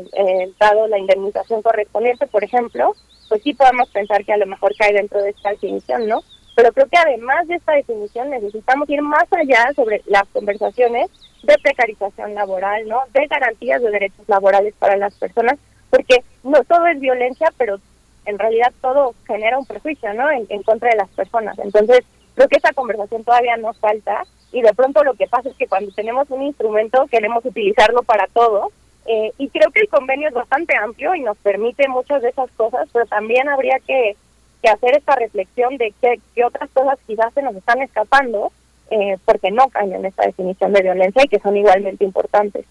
dado 0.60 0.88
la 0.88 0.98
indemnización 0.98 1.62
correspondiente, 1.62 2.26
por 2.26 2.44
ejemplo, 2.44 2.94
pues 3.30 3.44
sí 3.44 3.54
podemos 3.54 3.88
pensar 3.90 4.26
que 4.26 4.34
a 4.34 4.38
lo 4.38 4.48
mejor 4.48 4.76
cae 4.76 4.92
dentro 4.92 5.22
de 5.22 5.30
esta 5.30 5.52
definición, 5.52 6.08
¿no? 6.08 6.24
Pero 6.58 6.74
creo 6.74 6.88
que 6.88 6.98
además 6.98 7.48
de 7.48 7.54
esta 7.54 7.74
definición 7.74 8.32
necesitamos 8.32 8.90
ir 8.90 9.00
más 9.04 9.32
allá 9.32 9.72
sobre 9.76 10.02
las 10.08 10.28
conversaciones 10.30 11.08
de 11.44 11.56
precarización 11.62 12.34
laboral, 12.34 12.88
¿no? 12.88 13.02
De 13.14 13.28
garantías 13.28 13.80
de 13.80 13.92
derechos 13.92 14.28
laborales 14.28 14.74
para 14.80 14.98
las 14.98 15.14
personas, 15.14 15.60
porque 15.92 16.24
no 16.44 16.64
todo 16.64 16.88
es 16.88 17.00
violencia, 17.00 17.54
pero 17.60 17.78
en 18.26 18.40
realidad 18.40 18.74
todo 18.82 19.14
genera 19.28 19.60
un 19.60 19.68
prejuicio, 19.68 20.12
¿no? 20.16 20.32
En, 20.32 20.64
contra 20.64 20.90
de 20.90 20.96
las 20.96 21.10
personas. 21.10 21.60
Entonces, 21.60 22.00
creo 22.34 22.48
que 22.48 22.58
esa 22.58 22.74
conversación 22.74 23.24
todavía 23.24 23.56
nos 23.58 23.78
falta 23.78 24.24
y 24.52 24.64
de 24.64 24.74
pronto 24.74 25.04
lo 25.04 25.14
que 25.14 25.28
pasa 25.28 25.50
es 25.50 25.56
que 25.58 25.68
cuando 25.68 25.92
tenemos 25.92 26.28
un 26.32 26.42
instrumento 26.42 27.06
queremos 27.06 27.46
utilizarlo 27.46 28.02
para 28.02 28.26
todo 28.34 28.72
eh, 29.06 29.32
y 29.38 29.50
creo 29.50 29.70
que 29.70 29.82
el 29.82 29.90
convenio 29.90 30.30
es 30.30 30.34
bastante 30.34 30.76
amplio 30.76 31.14
y 31.14 31.22
nos 31.22 31.38
permite 31.38 31.88
muchas 31.88 32.24
de 32.24 32.30
esas 32.30 32.50
cosas, 32.54 32.90
pero 32.92 33.06
también 33.06 33.48
habría 33.48 33.78
que, 33.86 34.18
que 34.62 34.70
hacer 34.70 34.96
esta 34.96 35.16
reflexión 35.16 35.78
de 35.78 35.94
qué, 36.02 36.20
otras 36.44 36.70
cosas 36.72 36.98
quizás 37.06 37.34
se 37.34 37.42
nos 37.42 37.56
están 37.56 37.82
escapando 37.82 38.52
eh, 38.90 39.18
porque 39.26 39.52
no 39.52 39.68
caen 39.70 39.94
en 39.94 40.06
esta 40.06 40.26
definición 40.26 40.74
de 40.74 40.82
violencia 40.82 41.24
y 41.24 41.28
que 41.28 41.40
son 41.40 41.58
igualmente 41.58 42.06
importantes. 42.06 42.66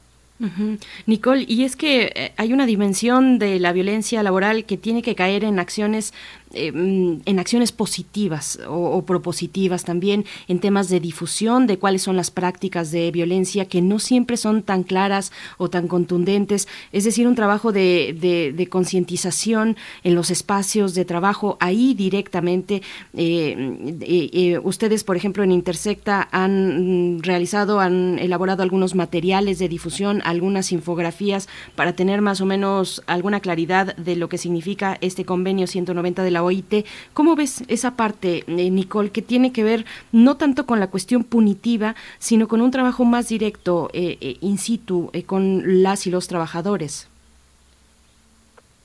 Nicole, 1.06 1.47
y 1.48 1.65
es 1.65 1.76
que 1.76 2.12
eh, 2.15 2.32
hay 2.36 2.52
una 2.52 2.66
dimensión 2.66 3.39
de 3.39 3.58
la 3.58 3.73
violencia 3.73 4.23
laboral 4.23 4.66
que 4.66 4.76
tiene 4.76 5.02
que 5.02 5.15
caer 5.15 5.44
en 5.44 5.58
acciones 5.58 6.12
eh, 6.52 6.70
mm, 6.70 7.23
en 7.26 7.39
acciones 7.41 7.73
positivas 7.73 8.60
o, 8.68 9.05
propositivas 9.05 9.84
también 9.84 10.25
en 10.47 10.60
temas 10.60 10.89
de 10.89 11.00
difusión 11.00 11.66
de 11.66 11.78
cuáles 11.78 12.02
son 12.02 12.16
las 12.16 12.31
prácticas 12.31 12.92
de 12.92 13.10
violencia 13.10 13.66
que 13.66 13.83
no 13.83 13.99
siempre 13.99 14.36
son 14.36 14.62
tan 14.62 14.84
claras 14.84 15.33
o 15.58 15.68
tan 15.68 15.89
contundentes, 15.89 16.68
es 16.92 17.05
decir, 17.05 17.26
un 17.26 17.34
trabajo 17.34 17.73
de, 17.73 18.52
de, 18.57 18.66
concientización 18.68 19.76
en 20.02 20.15
los 20.15 20.31
espacios 20.31 20.94
de 20.94 21.05
trabajo 21.05 21.57
ahí 21.60 21.94
directamente. 21.94 22.83
Eh, 23.15 24.58
ustedes, 24.62 25.05
por 25.05 25.16
ejemplo, 25.16 25.42
en 25.42 25.52
Intersecta 25.52 26.28
han 26.33 27.23
realizado, 27.23 27.81
han 27.81 28.18
elaborado 28.18 28.62
algunos 28.62 28.94
materiales 28.94 29.58
de 29.58 29.68
difusión, 29.68 30.23
algunas 30.25 30.73
infografías 30.73 31.49
para 31.75 31.94
tener 31.94 32.23
más 32.23 32.41
o 32.41 32.47
menos 32.47 33.02
alguna 33.07 33.41
claridad 33.41 33.97
de 33.97 34.16
lo 34.16 34.28
que 34.28 34.39
significa 34.39 34.99
este 35.00 35.25
convenio 35.25 35.66
190 35.66 36.23
de 36.23 36.31
la 36.31 36.42
OIT. 36.47 36.86
¿Cómo 37.12 37.36
ves 37.36 37.65
esa 37.68 37.92
parte, 37.92 38.44
eh, 38.47 38.70
Nicole, 38.70 39.10
que 39.10 39.23
tiene 39.23 39.52
que 39.52 39.65
ver 39.65 39.84
no 40.12 40.36
tanto 40.36 40.66
con 40.66 40.81
la 40.81 40.89
cuestión 40.89 41.25
punitiva, 41.25 41.94
sino 42.18 42.49
con 42.49 42.60
un 42.60 42.70
trabajo 42.70 43.05
más 43.05 43.28
directo, 43.28 43.91
eh, 43.92 44.18
eh, 44.20 44.36
in 44.41 44.58
situ, 44.58 45.10
con 45.26 45.83
las 45.83 46.07
y 46.07 46.10
los 46.10 46.28
trabajadores? 46.28 47.08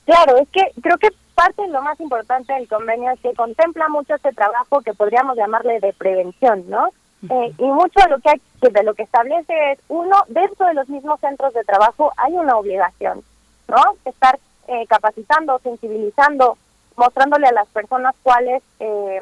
Claro, 0.04 0.36
es 0.38 0.48
que 0.48 0.62
creo 0.80 0.98
que 0.98 1.08
parte 1.34 1.62
de 1.62 1.68
lo 1.68 1.82
más 1.82 1.98
importante 2.00 2.52
del 2.52 2.68
convenio 2.68 3.10
es 3.12 3.20
que 3.20 3.32
contempla 3.34 3.88
mucho 3.88 4.14
este 4.14 4.32
trabajo 4.32 4.82
que 4.82 4.92
podríamos 4.92 5.36
llamarle 5.36 5.80
de 5.80 5.92
prevención, 5.92 6.64
¿no? 6.68 6.88
y 7.22 7.62
mucho 7.62 8.00
de 8.02 8.08
lo 8.08 8.18
que, 8.18 8.68
de 8.68 8.82
lo 8.82 8.94
que 8.94 9.04
establece 9.04 9.54
es, 9.70 9.78
uno, 9.86 10.16
dentro 10.26 10.66
de 10.66 10.74
los 10.74 10.88
mismos 10.88 11.20
centros 11.20 11.54
de 11.54 11.62
trabajo 11.62 12.12
hay 12.16 12.32
una 12.32 12.56
obligación, 12.56 13.22
¿no? 13.68 13.80
Estar 14.04 14.40
capacitando, 14.88 15.60
sensibilizando 15.62 16.58
mostrándole 16.96 17.46
a 17.46 17.52
las 17.52 17.68
personas 17.68 18.14
cuáles, 18.22 18.62
eh, 18.80 19.20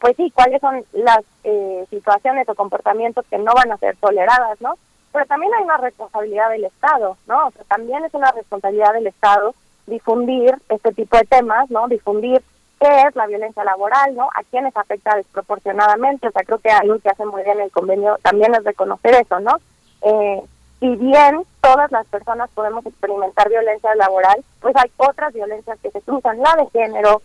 pues 0.00 0.16
sí, 0.16 0.30
cuáles 0.34 0.60
son 0.60 0.84
las 0.92 1.20
eh, 1.44 1.84
situaciones 1.90 2.48
o 2.48 2.54
comportamientos 2.54 3.24
que 3.30 3.38
no 3.38 3.52
van 3.54 3.72
a 3.72 3.78
ser 3.78 3.96
toleradas, 3.96 4.60
¿no? 4.60 4.74
Pero 5.12 5.26
también 5.26 5.52
hay 5.54 5.62
una 5.62 5.76
responsabilidad 5.76 6.50
del 6.50 6.64
Estado, 6.64 7.16
¿no? 7.26 7.46
O 7.46 7.50
sea, 7.52 7.64
también 7.64 8.04
es 8.04 8.14
una 8.14 8.32
responsabilidad 8.32 8.92
del 8.92 9.06
Estado 9.06 9.54
difundir 9.86 10.54
este 10.68 10.92
tipo 10.92 11.16
de 11.16 11.24
temas, 11.24 11.70
¿no? 11.70 11.88
Difundir 11.88 12.42
qué 12.80 13.02
es 13.08 13.14
la 13.14 13.26
violencia 13.26 13.64
laboral, 13.64 14.14
¿no? 14.14 14.24
A 14.24 14.42
quiénes 14.50 14.76
afecta 14.76 15.16
desproporcionadamente. 15.16 16.28
O 16.28 16.30
sea, 16.30 16.42
creo 16.42 16.58
que 16.58 16.70
algo 16.70 16.98
que 16.98 17.10
hace 17.10 17.24
muy 17.24 17.42
bien 17.42 17.60
el 17.60 17.70
convenio 17.70 18.18
también 18.22 18.54
es 18.54 18.64
reconocer 18.64 19.14
eso, 19.14 19.40
¿no? 19.40 19.56
Eh, 20.02 20.42
si 20.84 20.96
bien 20.96 21.46
todas 21.62 21.90
las 21.92 22.06
personas 22.08 22.50
podemos 22.50 22.84
experimentar 22.84 23.48
violencia 23.48 23.94
laboral, 23.94 24.44
pues 24.60 24.76
hay 24.76 24.90
otras 24.98 25.32
violencias 25.32 25.78
que 25.80 25.90
se 25.90 26.02
cruzan, 26.02 26.38
la 26.42 26.54
de 26.56 26.66
género, 26.78 27.22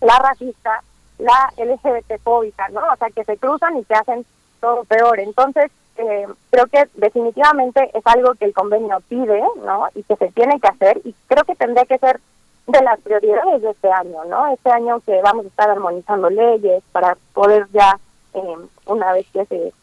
la 0.00 0.18
racista, 0.18 0.82
la 1.18 1.52
LGBT 1.58 2.18
fóbica, 2.22 2.66
¿no? 2.70 2.80
O 2.90 2.96
sea, 2.96 3.10
que 3.10 3.24
se 3.24 3.36
cruzan 3.36 3.76
y 3.76 3.84
que 3.84 3.94
hacen 3.94 4.24
todo 4.62 4.84
peor. 4.84 5.20
Entonces, 5.20 5.70
eh, 5.98 6.26
creo 6.48 6.66
que 6.68 6.88
definitivamente 6.94 7.90
es 7.92 8.06
algo 8.06 8.32
que 8.36 8.46
el 8.46 8.54
convenio 8.54 9.02
pide, 9.06 9.42
¿no? 9.62 9.88
Y 9.94 10.02
que 10.04 10.16
se 10.16 10.32
tiene 10.32 10.58
que 10.58 10.68
hacer 10.68 10.98
y 11.04 11.14
creo 11.26 11.44
que 11.44 11.56
tendría 11.56 11.84
que 11.84 11.98
ser 11.98 12.20
de 12.68 12.82
las 12.82 12.98
prioridades 13.00 13.60
de 13.60 13.70
este 13.70 13.92
año, 13.92 14.24
¿no? 14.24 14.50
Este 14.54 14.70
año 14.70 15.00
que 15.00 15.20
vamos 15.20 15.44
a 15.44 15.48
estar 15.48 15.68
armonizando 15.68 16.30
leyes 16.30 16.82
para 16.92 17.18
poder 17.34 17.66
ya, 17.70 17.98
eh, 18.32 18.56
una 18.86 19.12
vez 19.12 19.26
que 19.30 19.44
se 19.44 19.74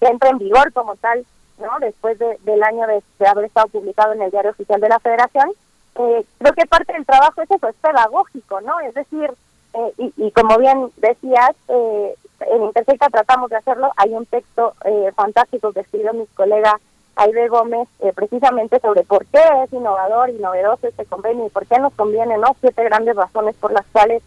entre 0.00 0.28
en 0.28 0.38
vigor 0.38 0.72
como 0.72 0.94
tal, 0.96 1.24
¿no? 1.58 1.78
Después 1.80 2.18
del 2.18 2.62
año 2.62 2.86
de, 2.86 3.26
haber 3.26 3.44
estado 3.44 3.68
publicado 3.68 4.12
en 4.12 4.22
el 4.22 4.30
Diario 4.30 4.50
Oficial 4.50 4.80
de 4.80 4.88
la 4.88 4.98
Federación, 5.00 5.50
eh, 5.96 6.24
creo 6.38 6.52
que 6.52 6.66
parte 6.66 6.92
del 6.92 7.06
trabajo 7.06 7.42
es 7.42 7.50
eso, 7.50 7.68
es 7.68 7.76
pedagógico, 7.76 8.60
¿no? 8.60 8.80
Es 8.80 8.94
decir, 8.94 9.30
eh, 9.74 9.92
y, 10.16 10.30
como 10.30 10.56
bien 10.58 10.90
decías, 10.96 11.50
eh, 11.68 12.14
en 12.40 12.62
Intersecta 12.62 13.08
tratamos 13.08 13.50
de 13.50 13.56
hacerlo. 13.56 13.90
Hay 13.96 14.14
un 14.14 14.26
texto 14.26 14.74
eh, 14.84 15.10
fantástico 15.14 15.72
que 15.72 15.80
escribió 15.80 16.12
mi 16.12 16.26
colega 16.34 16.78
Aide 17.16 17.48
Gómez 17.48 17.88
eh, 18.00 18.12
precisamente 18.14 18.78
sobre 18.80 19.02
por 19.02 19.26
qué 19.26 19.40
es 19.64 19.72
innovador 19.72 20.30
y 20.30 20.34
novedoso 20.34 20.88
este 20.88 21.04
convenio 21.06 21.46
y 21.46 21.50
por 21.50 21.66
qué 21.66 21.78
nos 21.78 21.92
conviene, 21.94 22.38
¿no? 22.38 22.56
Siete 22.60 22.84
grandes 22.84 23.16
razones 23.16 23.56
por 23.56 23.72
las 23.72 23.86
cuales 23.92 24.22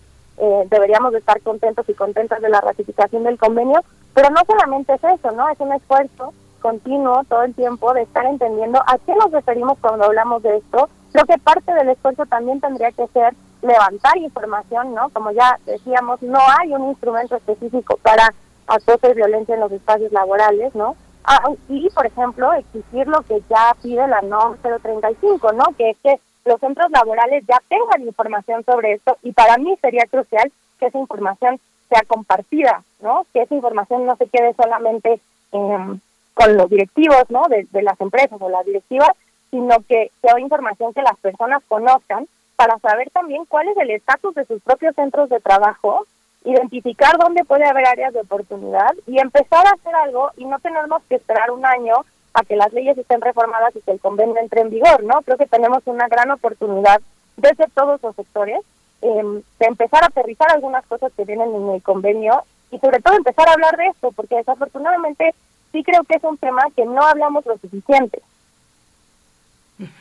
deberíamos 0.70 1.14
de 1.14 1.18
estar 1.18 1.42
contentos 1.42 1.90
y 1.90 1.96
contentas 1.96 2.40
de 2.44 2.50
la 2.50 2.62
ratificación 2.62 3.24
del 3.24 3.40
convenio. 3.40 3.84
Pero 4.14 4.30
no 4.30 4.42
solamente 4.46 4.94
es 4.94 5.04
eso, 5.04 5.32
¿no? 5.32 5.50
Es 5.50 5.60
un 5.60 5.74
esfuerzo 5.74 6.32
continuo 6.62 7.24
todo 7.26 7.44
el 7.44 7.54
tiempo 7.54 7.94
de 7.94 8.04
estar 8.04 8.26
entendiendo 8.26 8.80
a 8.86 8.98
qué 9.00 9.16
nos 9.16 9.32
referimos 9.32 9.78
cuando 9.80 10.06
hablamos 10.06 10.44
de 10.44 10.58
esto. 10.58 10.90
Creo 11.12 11.26
que 11.26 11.38
parte 11.38 11.74
del 11.74 11.90
esfuerzo 11.90 12.26
también 12.26 12.60
tendría 12.60 12.92
que 12.92 13.08
ser 13.08 13.34
levantar 13.62 14.18
información, 14.18 14.94
¿no? 14.94 15.10
Como 15.10 15.32
ya 15.32 15.58
decíamos, 15.66 16.22
no 16.22 16.40
hay 16.60 16.74
un 16.74 16.90
instrumento 16.90 17.36
específico 17.36 17.98
para 18.02 18.34
acoso 18.68 19.10
y 19.10 19.16
violencia 19.16 19.56
en 19.56 19.62
los 19.62 19.72
espacios 19.72 20.12
laborales, 20.12 20.76
¿no? 20.76 20.96
Ah, 21.24 21.42
y, 21.68 21.90
por 21.90 22.06
ejemplo, 22.06 22.54
exigir 22.54 23.08
lo 23.08 23.22
que 23.22 23.42
ya 23.50 23.76
pide 23.82 24.08
la 24.08 24.22
NOM 24.22 24.56
035, 24.62 25.52
¿no? 25.54 25.66
Que 25.78 25.92
es 25.92 25.98
que 26.04 26.20
los 26.46 26.60
centros 26.60 26.90
laborales 26.92 27.44
ya 27.48 27.62
tengan 27.68 28.08
información 28.08 28.64
sobre 28.64 28.94
esto 28.94 29.18
y 29.22 29.34
para 29.34 29.58
mí 29.58 29.78
sería 29.82 30.06
crucial 30.10 30.52
que 30.80 30.86
esa 30.86 30.98
información 30.98 31.60
sea 31.90 32.02
compartida, 32.08 32.84
¿no? 33.02 33.26
Que 33.34 33.42
esa 33.42 33.56
información 33.56 34.06
no 34.06 34.16
se 34.16 34.28
quede 34.28 34.54
solamente 34.54 35.20
em, 35.52 36.00
con 36.38 36.56
los 36.56 36.70
directivos, 36.70 37.24
¿no? 37.30 37.48
De, 37.50 37.68
de, 37.72 37.82
las 37.82 38.00
empresas 38.00 38.40
o 38.40 38.50
las 38.50 38.66
directivas, 38.66 39.10
sino 39.50 39.78
que 39.88 40.12
sea 40.22 40.40
información 40.40 40.94
que 40.94 41.02
las 41.02 41.18
personas 41.18 41.64
conozcan 41.68 42.28
para 42.56 42.78
saber 42.80 43.10
también 43.10 43.46
cuál 43.46 43.68
es 43.68 43.78
el 43.78 43.92
estatus 43.92 44.36
de 44.36 44.46
sus 44.46 44.62
propios 44.62 44.96
centros 44.96 45.30
de 45.30 45.40
trabajo, 45.40 46.06
identificar 46.44 47.18
dónde 47.18 47.44
puede 47.44 47.66
haber 47.66 47.88
áreas 47.88 48.14
de 48.14 48.22
oportunidad 48.22 48.94
y 49.08 49.20
empezar 49.20 49.66
a 49.66 49.72
hacer 49.72 49.96
algo 49.96 50.32
y 50.38 50.46
no 50.46 50.60
tenemos 50.60 51.02
que 51.10 51.16
esperar 51.16 51.52
un 51.52 51.66
año 51.66 51.96
a 52.34 52.44
que 52.44 52.56
las 52.56 52.72
leyes 52.72 52.98
estén 52.98 53.20
reformadas 53.22 53.76
y 53.76 53.82
que 53.82 53.92
el 53.92 54.00
convenio 54.00 54.38
entre 54.38 54.62
en 54.62 54.70
vigor, 54.70 55.04
¿no? 55.04 55.22
Creo 55.24 55.38
que 55.38 55.48
tenemos 55.48 55.82
una 55.86 56.08
gran 56.08 56.30
oportunidad 56.30 57.02
desde 57.36 57.66
todos 57.74 58.02
los 58.04 58.16
sectores 58.16 58.62
em, 59.02 59.42
de 59.60 59.66
empezar 59.66 60.04
a 60.04 60.08
aterrizar 60.08 60.52
algunas 60.52 60.86
cosas 60.86 61.12
que 61.18 61.26
vienen 61.26 61.54
en 61.54 61.70
el 61.70 61.82
convenio 61.82 62.44
y 62.70 62.80
sobre 62.80 63.02
todo 63.02 63.16
empezar 63.16 63.48
a 63.50 63.54
hablar 63.54 63.76
de 63.78 63.88
esto, 63.88 64.12
porque 64.12 64.36
desafortunadamente 64.36 65.34
sí 65.72 65.84
creo 65.84 66.04
que 66.04 66.16
es 66.16 66.24
un 66.24 66.38
tema 66.38 66.62
que 66.76 66.86
no 66.86 67.02
hablamos 67.02 67.46
lo 67.46 67.58
suficiente. 67.58 68.22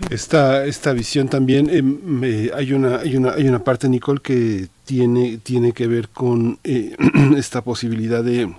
Esta, 0.09 0.65
esta 0.65 0.93
visión 0.95 1.29
también, 1.29 1.69
eh, 1.69 2.51
hay, 2.55 2.73
una, 2.73 2.99
hay, 2.99 3.17
una, 3.17 3.33
hay 3.33 3.47
una 3.47 3.59
parte, 3.59 3.89
Nicole, 3.89 4.21
que 4.23 4.69
tiene, 4.87 5.37
tiene 5.39 5.73
que 5.73 5.87
ver 5.87 6.09
con 6.09 6.59
eh, 6.65 6.97
esta 7.37 7.61
posibilidad 7.61 8.25
de 8.25 8.55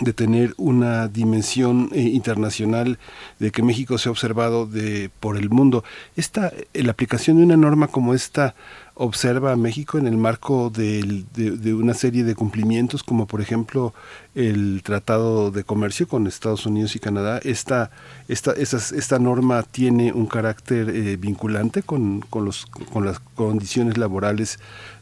de 0.00 0.12
tener 0.12 0.54
una 0.56 1.08
dimensión 1.08 1.90
eh, 1.92 2.00
internacional 2.00 2.98
de 3.38 3.50
que 3.50 3.62
México 3.62 3.98
se 3.98 4.08
ha 4.08 4.12
observado 4.12 4.66
de 4.66 5.10
por 5.20 5.36
el 5.36 5.50
mundo. 5.50 5.84
Esta, 6.16 6.52
la 6.72 6.92
aplicación 6.92 7.36
de 7.36 7.44
una 7.44 7.56
norma 7.56 7.88
como 7.88 8.14
esta 8.14 8.54
observa 9.02 9.52
a 9.52 9.56
México 9.56 9.96
en 9.96 10.06
el 10.06 10.18
marco 10.18 10.68
de, 10.68 11.24
una 11.72 11.94
serie 11.94 12.22
de 12.22 12.34
cumplimientos, 12.34 13.02
como 13.02 13.26
por 13.26 13.40
ejemplo 13.40 13.94
el 14.34 14.82
Tratado 14.82 15.50
de 15.50 15.64
Comercio 15.64 16.06
con 16.06 16.26
Estados 16.26 16.66
Unidos 16.66 16.94
y 16.96 16.98
Canadá. 16.98 17.40
Esta, 17.42 17.90
esta, 18.28 18.52
esta 18.52 19.18
norma 19.18 19.62
tiene 19.62 20.12
un 20.12 20.26
carácter 20.26 20.90
eh, 20.90 21.16
vinculante 21.16 21.82
con, 21.82 22.20
con, 22.20 22.44
los, 22.44 22.66
con 22.66 23.06
las 23.06 23.20
condiciones 23.20 23.96
laborales 23.96 24.58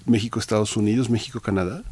México-Estados 0.07 0.77
Unidos, 0.77 1.10
México-Canadá. 1.10 1.83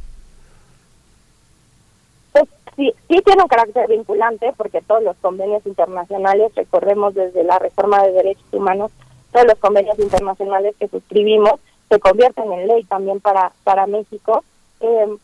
Pues 2.31 2.45
sí, 2.77 2.95
sí 3.09 3.21
tiene 3.25 3.43
un 3.43 3.49
carácter 3.49 3.89
vinculante 3.89 4.55
porque 4.57 4.81
todos 4.81 5.03
los 5.03 5.17
convenios 5.17 5.67
internacionales 5.67 6.55
recorremos 6.55 7.15
desde 7.15 7.43
la 7.43 7.59
reforma 7.59 8.01
de 8.05 8.13
derechos 8.13 8.47
humanos, 8.53 8.93
todos 9.33 9.47
los 9.47 9.59
convenios 9.59 9.99
internacionales 9.99 10.77
que 10.79 10.87
suscribimos 10.87 11.59
se 11.89 12.01
convierten 12.01 12.53
en 12.53 12.67
ley 12.67 12.85
también 12.85 13.21
para, 13.21 13.53
para 13.65 13.87
México. 13.87 14.45
Eh, 14.81 15.17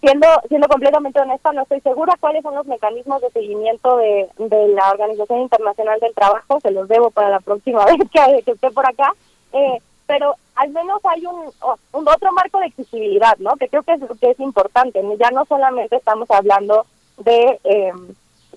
siendo, 0.00 0.26
siendo 0.48 0.68
completamente 0.68 1.20
honesta, 1.20 1.52
no 1.52 1.62
estoy 1.62 1.80
segura 1.80 2.16
cuáles 2.18 2.42
son 2.42 2.54
los 2.54 2.66
mecanismos 2.66 3.20
de 3.20 3.30
seguimiento 3.30 3.96
de, 3.98 4.28
de 4.38 4.68
la 4.68 4.90
Organización 4.90 5.40
Internacional 5.40 6.00
del 6.00 6.14
Trabajo, 6.14 6.60
se 6.60 6.70
los 6.70 6.88
debo 6.88 7.10
para 7.10 7.28
la 7.28 7.40
próxima 7.40 7.84
vez 7.86 7.96
que, 8.10 8.52
esté 8.52 8.70
por 8.70 8.86
acá, 8.86 9.12
eh, 9.52 9.78
pero 10.06 10.34
al 10.56 10.70
menos 10.70 11.00
hay 11.04 11.24
un, 11.26 11.52
un, 11.92 12.08
otro 12.08 12.32
marco 12.32 12.58
de 12.60 12.66
exigibilidad, 12.66 13.36
¿no? 13.38 13.56
Que 13.56 13.68
creo 13.68 13.82
que 13.82 13.92
es, 13.92 14.00
que 14.20 14.30
es 14.30 14.40
importante, 14.40 15.02
ya 15.18 15.30
no 15.30 15.44
solamente 15.44 15.96
estamos 15.96 16.30
hablando 16.30 16.86
de 17.18 17.60
eh, 17.64 17.92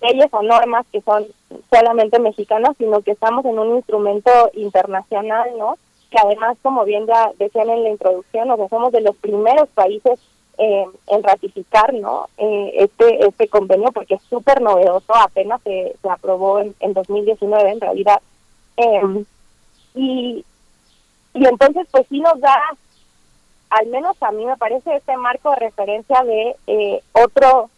leyes 0.01 0.27
o 0.31 0.41
normas 0.41 0.85
que 0.91 1.01
son 1.01 1.25
solamente 1.69 2.19
mexicanas, 2.19 2.75
sino 2.77 3.01
que 3.01 3.11
estamos 3.11 3.45
en 3.45 3.59
un 3.59 3.75
instrumento 3.75 4.31
internacional, 4.53 5.49
¿no? 5.57 5.77
Que 6.13 6.19
además, 6.19 6.57
como 6.61 6.85
bien 6.85 7.07
ya 7.07 7.31
decían 7.39 7.71
en 7.71 7.83
la 7.83 7.89
introducción, 7.89 8.51
o 8.51 8.69
somos 8.69 8.91
de 8.91 9.01
los 9.01 9.15
primeros 9.15 9.67
países 9.69 10.19
eh, 10.59 10.85
en 11.07 11.23
ratificar 11.23 11.91
no 11.95 12.27
eh, 12.37 12.73
este 12.75 13.25
este 13.25 13.47
convenio 13.47 13.91
porque 13.91 14.13
es 14.13 14.21
súper 14.29 14.61
novedoso 14.61 15.15
apenas 15.15 15.59
se, 15.63 15.95
se 15.99 16.09
aprobó 16.09 16.59
en, 16.59 16.75
en 16.79 16.93
2019 16.93 17.71
en 17.71 17.81
realidad. 17.81 18.21
Em, 18.77 19.25
y 19.95 20.45
y 21.33 21.45
entonces 21.47 21.87
pues 21.89 22.05
sí 22.07 22.19
nos 22.19 22.39
da 22.39 22.55
al 23.71 23.87
menos 23.87 24.15
a 24.21 24.31
mí 24.31 24.45
me 24.45 24.55
parece 24.57 24.95
este 24.95 25.17
marco 25.17 25.49
de 25.49 25.55
referencia 25.55 26.23
de 26.23 26.55
eh, 26.67 27.01
otro 27.13 27.71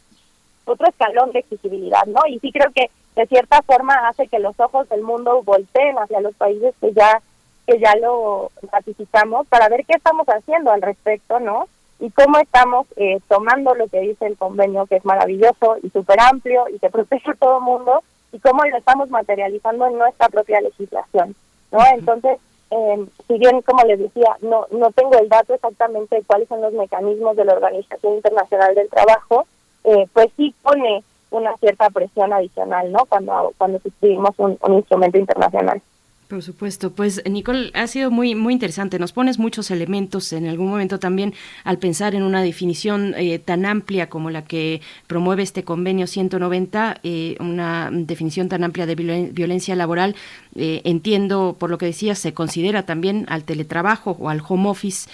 otro 0.65 0.89
escalón 0.89 1.31
de 1.31 1.39
exigibilidad 1.39 2.05
no 2.07 2.19
y 2.27 2.39
sí 2.39 2.51
creo 2.51 2.72
que 2.73 2.89
de 3.15 3.25
cierta 3.27 3.61
forma 3.61 4.09
hace 4.09 4.27
que 4.27 4.39
los 4.39 4.59
ojos 4.59 4.89
del 4.89 5.01
mundo 5.01 5.41
volteen 5.43 5.97
hacia 5.97 6.19
los 6.19 6.35
países 6.35 6.75
que 6.81 6.91
ya 6.91 7.22
que 7.65 7.79
ya 7.79 7.95
lo 7.95 8.51
ratificamos 8.71 9.47
para 9.47 9.69
ver 9.69 9.85
qué 9.85 9.93
estamos 9.93 10.27
haciendo 10.27 10.71
al 10.71 10.81
respecto, 10.81 11.39
¿no? 11.39 11.67
Y 11.99 12.11
cómo 12.11 12.37
estamos 12.39 12.87
eh, 12.97 13.19
tomando 13.27 13.73
lo 13.73 13.87
que 13.87 14.01
dice 14.01 14.27
el 14.27 14.37
convenio, 14.37 14.85
que 14.85 14.97
es 14.97 15.05
maravilloso 15.05 15.77
y 15.81 15.89
súper 15.89 16.19
amplio 16.19 16.65
y 16.69 16.79
que 16.79 16.89
protege 16.89 17.31
a 17.31 17.35
todo 17.35 17.57
el 17.57 17.63
mundo, 17.63 18.03
y 18.31 18.39
cómo 18.39 18.63
lo 18.65 18.77
estamos 18.77 19.09
materializando 19.09 19.87
en 19.87 19.97
nuestra 19.97 20.27
propia 20.27 20.61
legislación, 20.61 21.35
¿no? 21.71 21.79
Entonces, 21.93 22.37
eh, 22.71 23.05
si 23.27 23.37
bien, 23.37 23.61
como 23.61 23.83
les 23.83 23.99
decía, 23.99 24.35
no, 24.41 24.67
no 24.71 24.91
tengo 24.91 25.17
el 25.17 25.29
dato 25.29 25.53
exactamente 25.53 26.17
de 26.17 26.23
cuáles 26.23 26.47
son 26.49 26.61
los 26.61 26.73
mecanismos 26.73 27.35
de 27.37 27.45
la 27.45 27.53
Organización 27.53 28.15
Internacional 28.15 28.75
del 28.75 28.89
Trabajo, 28.89 29.47
eh, 29.85 30.07
pues 30.11 30.27
sí 30.35 30.53
pone 30.61 31.03
una 31.31 31.55
cierta 31.57 31.89
presión 31.89 32.33
adicional, 32.33 32.91
¿no? 32.91 33.05
Cuando, 33.05 33.53
cuando 33.57 33.79
suscribimos 33.79 34.31
un 34.37 34.73
instrumento 34.73 35.17
internacional. 35.17 35.81
Por 36.27 36.41
supuesto, 36.41 36.91
pues 36.91 37.21
Nicole, 37.29 37.69
ha 37.75 37.85
sido 37.85 38.09
muy 38.09 38.33
muy 38.33 38.53
interesante. 38.53 38.97
Nos 38.97 39.11
pones 39.11 39.37
muchos 39.37 39.69
elementos 39.69 40.33
en 40.33 40.47
algún 40.47 40.69
momento 40.69 40.97
también 40.97 41.35
al 41.63 41.77
pensar 41.77 42.15
en 42.15 42.23
una 42.23 42.41
definición 42.41 43.13
eh, 43.15 43.37
tan 43.37 43.63
amplia 43.63 44.09
como 44.09 44.31
la 44.31 44.43
que 44.43 44.81
promueve 45.05 45.43
este 45.43 45.63
convenio 45.63 46.07
190, 46.07 47.01
eh, 47.03 47.35
una 47.39 47.91
definición 47.91 48.49
tan 48.49 48.63
amplia 48.63 48.87
de 48.87 48.95
violencia 48.95 49.75
laboral. 49.75 50.15
Eh, 50.55 50.81
entiendo, 50.85 51.57
por 51.59 51.69
lo 51.69 51.77
que 51.77 51.85
decías, 51.85 52.17
se 52.17 52.33
considera 52.33 52.87
también 52.87 53.25
al 53.29 53.43
teletrabajo 53.43 54.17
o 54.19 54.29
al 54.29 54.41
home 54.47 54.69
office, 54.69 55.07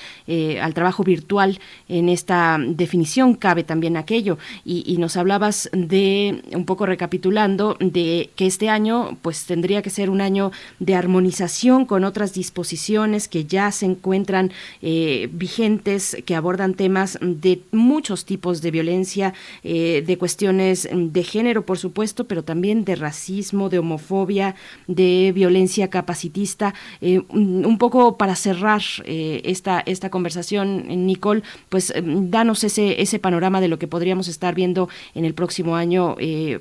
al 0.62 0.74
trabajo 0.74 1.04
virtual. 1.04 1.60
En 1.90 2.08
esta 2.08 2.58
definición 2.58 3.34
cabe 3.34 3.66
también 3.66 3.98
aquello. 3.98 4.38
Y, 4.64 4.84
y 4.86 4.96
nos 4.98 5.18
hablabas 5.18 5.70
de, 5.74 6.42
un 6.54 6.66
poco 6.66 6.86
recapitulando, 6.86 7.76
de 7.82 8.30
que 8.38 8.46
este 8.46 8.70
año 8.70 9.18
pues 9.22 9.46
tendría 9.46 9.82
que 9.82 9.90
ser 9.90 10.10
un 10.10 10.22
año 10.22 10.52
de 10.80 11.01
armonización 11.02 11.86
con 11.86 12.04
otras 12.04 12.34
disposiciones 12.34 13.28
que 13.28 13.46
ya 13.46 13.72
se 13.72 13.86
encuentran 13.86 14.52
eh, 14.82 15.30
vigentes, 15.32 16.18
que 16.26 16.36
abordan 16.36 16.74
temas 16.74 17.18
de 17.22 17.62
muchos 17.72 18.26
tipos 18.26 18.62
de 18.62 18.72
violencia, 18.72 19.34
eh, 19.64 20.04
de 20.06 20.18
cuestiones 20.18 20.88
de 20.92 21.24
género, 21.24 21.66
por 21.66 21.78
supuesto, 21.78 22.26
pero 22.26 22.44
también 22.44 22.86
de 22.86 22.96
racismo, 22.96 23.70
de 23.70 23.80
homofobia, 23.80 24.56
de 24.88 25.32
violencia 25.34 25.90
capacitista. 25.90 26.74
un 27.02 27.78
poco 27.78 28.18
para 28.18 28.36
cerrar 28.36 28.82
esta, 29.06 29.82
esta 29.86 30.10
conversación, 30.10 31.06
Nicole, 31.06 31.44
pues 31.70 31.94
danos 32.04 32.64
ese, 32.64 33.02
ese 33.02 33.20
panorama 33.20 33.62
de 33.62 33.68
lo 33.68 33.80
que 33.80 33.88
podríamos 33.88 34.28
estar 34.28 34.56
viendo 34.56 34.90
en 35.16 35.26
el 35.26 35.34
próximo 35.34 35.76
año, 35.76 36.16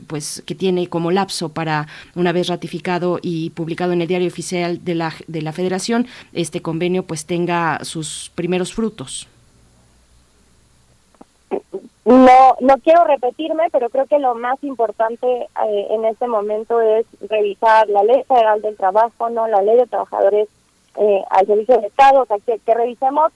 pues 0.06 0.42
que 0.46 0.54
tiene 0.54 0.88
como 0.88 1.10
lapso 1.10 1.50
para, 1.50 1.86
una 2.14 2.32
vez 2.32 2.48
ratificado 2.48 3.18
y 3.22 3.50
publicado 3.50 3.92
en 3.92 4.02
el 4.02 4.08
diario 4.08 4.29
oficial 4.30 4.84
de 4.84 4.94
la, 4.94 5.12
de 5.26 5.42
la 5.42 5.52
Federación, 5.52 6.06
este 6.32 6.62
convenio 6.62 7.04
pues 7.04 7.26
tenga 7.26 7.84
sus 7.84 8.32
primeros 8.34 8.72
frutos. 8.72 9.28
No, 12.04 12.56
no 12.60 12.78
quiero 12.78 13.04
repetirme, 13.04 13.64
pero 13.70 13.88
creo 13.90 14.06
que 14.06 14.18
lo 14.18 14.34
más 14.34 14.62
importante 14.64 15.26
eh, 15.26 15.86
en 15.90 16.04
este 16.06 16.26
momento 16.26 16.80
es 16.80 17.06
revisar 17.28 17.88
la 17.88 18.02
ley 18.02 18.24
federal 18.26 18.62
del 18.62 18.76
trabajo, 18.76 19.30
no 19.30 19.46
la 19.46 19.62
ley 19.62 19.76
de 19.76 19.86
trabajadores 19.86 20.48
eh, 20.96 21.22
al 21.30 21.46
servicio 21.46 21.76
del 21.76 21.84
Estado, 21.84 22.22
o 22.22 22.26
sea, 22.26 22.38
que, 22.38 22.58
que 22.58 22.74
revisemos 22.74 23.30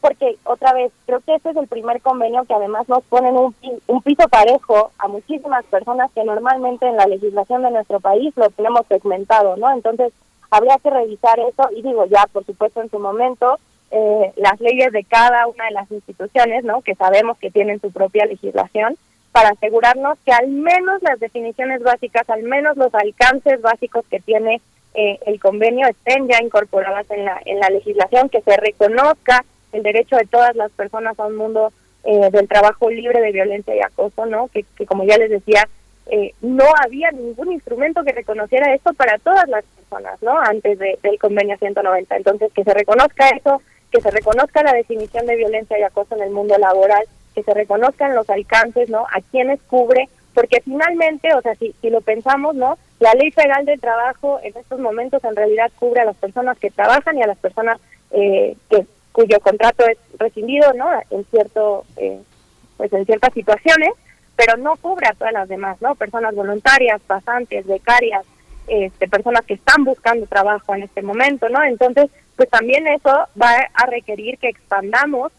porque 0.00 0.36
otra 0.44 0.72
vez 0.72 0.92
creo 1.06 1.20
que 1.20 1.34
este 1.34 1.50
es 1.50 1.56
el 1.56 1.68
primer 1.68 2.00
convenio 2.00 2.44
que 2.44 2.54
además 2.54 2.88
nos 2.88 3.04
ponen 3.04 3.36
un, 3.36 3.54
un 3.86 4.02
piso 4.02 4.28
parejo 4.28 4.92
a 4.98 5.08
muchísimas 5.08 5.64
personas 5.66 6.10
que 6.14 6.24
normalmente 6.24 6.86
en 6.86 6.96
la 6.96 7.06
legislación 7.06 7.62
de 7.62 7.70
nuestro 7.70 8.00
país 8.00 8.32
lo 8.36 8.48
tenemos 8.50 8.86
segmentado, 8.86 9.56
¿no? 9.56 9.70
Entonces 9.72 10.12
habría 10.50 10.76
que 10.78 10.90
revisar 10.90 11.38
eso 11.40 11.68
y 11.76 11.82
digo 11.82 12.06
ya, 12.06 12.26
por 12.32 12.44
supuesto, 12.44 12.80
en 12.80 12.90
su 12.90 12.98
momento 12.98 13.58
eh, 13.90 14.32
las 14.36 14.60
leyes 14.60 14.92
de 14.92 15.04
cada 15.04 15.46
una 15.46 15.64
de 15.64 15.72
las 15.72 15.90
instituciones, 15.90 16.64
¿no? 16.64 16.82
Que 16.82 16.94
sabemos 16.94 17.38
que 17.38 17.50
tienen 17.50 17.80
su 17.80 17.90
propia 17.90 18.26
legislación 18.26 18.96
para 19.32 19.50
asegurarnos 19.50 20.18
que 20.24 20.32
al 20.32 20.48
menos 20.48 21.02
las 21.02 21.20
definiciones 21.20 21.82
básicas, 21.82 22.28
al 22.28 22.42
menos 22.42 22.76
los 22.76 22.94
alcances 22.94 23.60
básicos 23.62 24.04
que 24.10 24.20
tiene 24.20 24.60
eh, 24.94 25.18
el 25.26 25.38
convenio 25.38 25.86
estén 25.86 26.28
ya 26.28 26.42
incorporadas 26.42 27.10
en 27.10 27.24
la 27.24 27.40
en 27.44 27.60
la 27.60 27.68
legislación, 27.68 28.28
que 28.28 28.40
se 28.40 28.56
reconozca 28.56 29.44
el 29.72 29.82
derecho 29.82 30.16
de 30.16 30.26
todas 30.26 30.54
las 30.56 30.70
personas 30.72 31.18
a 31.18 31.26
un 31.26 31.36
mundo 31.36 31.72
eh, 32.04 32.30
del 32.30 32.48
trabajo 32.48 32.90
libre 32.90 33.20
de 33.20 33.32
violencia 33.32 33.74
y 33.74 33.80
acoso, 33.80 34.26
¿no? 34.26 34.48
Que, 34.48 34.64
como 34.86 35.04
ya 35.04 35.18
les 35.18 35.30
decía, 35.30 35.68
eh, 36.06 36.32
no 36.40 36.64
había 36.82 37.10
ningún 37.10 37.52
instrumento 37.52 38.02
que 38.04 38.12
reconociera 38.12 38.74
esto 38.74 38.94
para 38.94 39.18
todas 39.18 39.48
las 39.48 39.64
personas, 39.64 40.22
¿no? 40.22 40.38
Antes 40.38 40.78
del 40.78 41.18
convenio 41.18 41.58
190. 41.58 42.16
Entonces, 42.16 42.52
que 42.52 42.64
se 42.64 42.72
reconozca 42.72 43.28
eso, 43.28 43.60
que 43.90 44.00
se 44.00 44.10
reconozca 44.10 44.62
la 44.62 44.72
definición 44.72 45.26
de 45.26 45.36
violencia 45.36 45.78
y 45.78 45.82
acoso 45.82 46.14
en 46.16 46.22
el 46.22 46.30
mundo 46.30 46.56
laboral, 46.56 47.04
que 47.34 47.42
se 47.42 47.52
reconozcan 47.52 48.14
los 48.14 48.28
alcances, 48.30 48.88
¿no? 48.88 49.00
A 49.00 49.20
quienes 49.30 49.60
cubre, 49.64 50.08
porque 50.34 50.60
finalmente, 50.60 51.34
o 51.34 51.42
sea, 51.42 51.56
si, 51.56 51.74
si 51.80 51.90
lo 51.90 52.00
pensamos, 52.00 52.54
¿no? 52.54 52.78
La 53.00 53.12
ley 53.14 53.30
federal 53.30 53.64
del 53.64 53.80
trabajo 53.80 54.40
en 54.42 54.56
estos 54.56 54.80
momentos 54.80 55.22
en 55.24 55.36
realidad 55.36 55.70
cubre 55.78 56.00
a 56.00 56.04
las 56.04 56.16
personas 56.16 56.58
que 56.58 56.70
trabajan 56.70 57.18
y 57.18 57.22
a 57.22 57.26
las 57.26 57.38
personas 57.38 57.78
eh, 58.10 58.56
que 58.70 58.86
cuyo 59.18 59.40
contrato 59.40 59.84
es 59.84 59.98
rescindido, 60.16 60.72
¿no? 60.74 60.88
En 61.10 61.24
cierto, 61.24 61.84
eh, 61.96 62.20
pues 62.76 62.92
en 62.92 63.04
ciertas 63.04 63.34
situaciones, 63.34 63.90
pero 64.36 64.56
no 64.56 64.76
cubre 64.76 65.08
a 65.08 65.12
todas 65.14 65.32
las 65.32 65.48
demás, 65.48 65.76
¿no? 65.82 65.96
Personas 65.96 66.36
voluntarias, 66.36 67.00
pasantes, 67.04 67.66
becarias, 67.66 68.24
este, 68.68 69.08
personas 69.08 69.44
que 69.44 69.54
están 69.54 69.82
buscando 69.82 70.24
trabajo 70.28 70.72
en 70.72 70.84
este 70.84 71.02
momento, 71.02 71.48
¿no? 71.48 71.64
Entonces, 71.64 72.12
pues 72.36 72.48
también 72.48 72.86
eso 72.86 73.10
va 73.42 73.66
a 73.74 73.86
requerir 73.86 74.38
que 74.38 74.50
expandamos. 74.50 75.32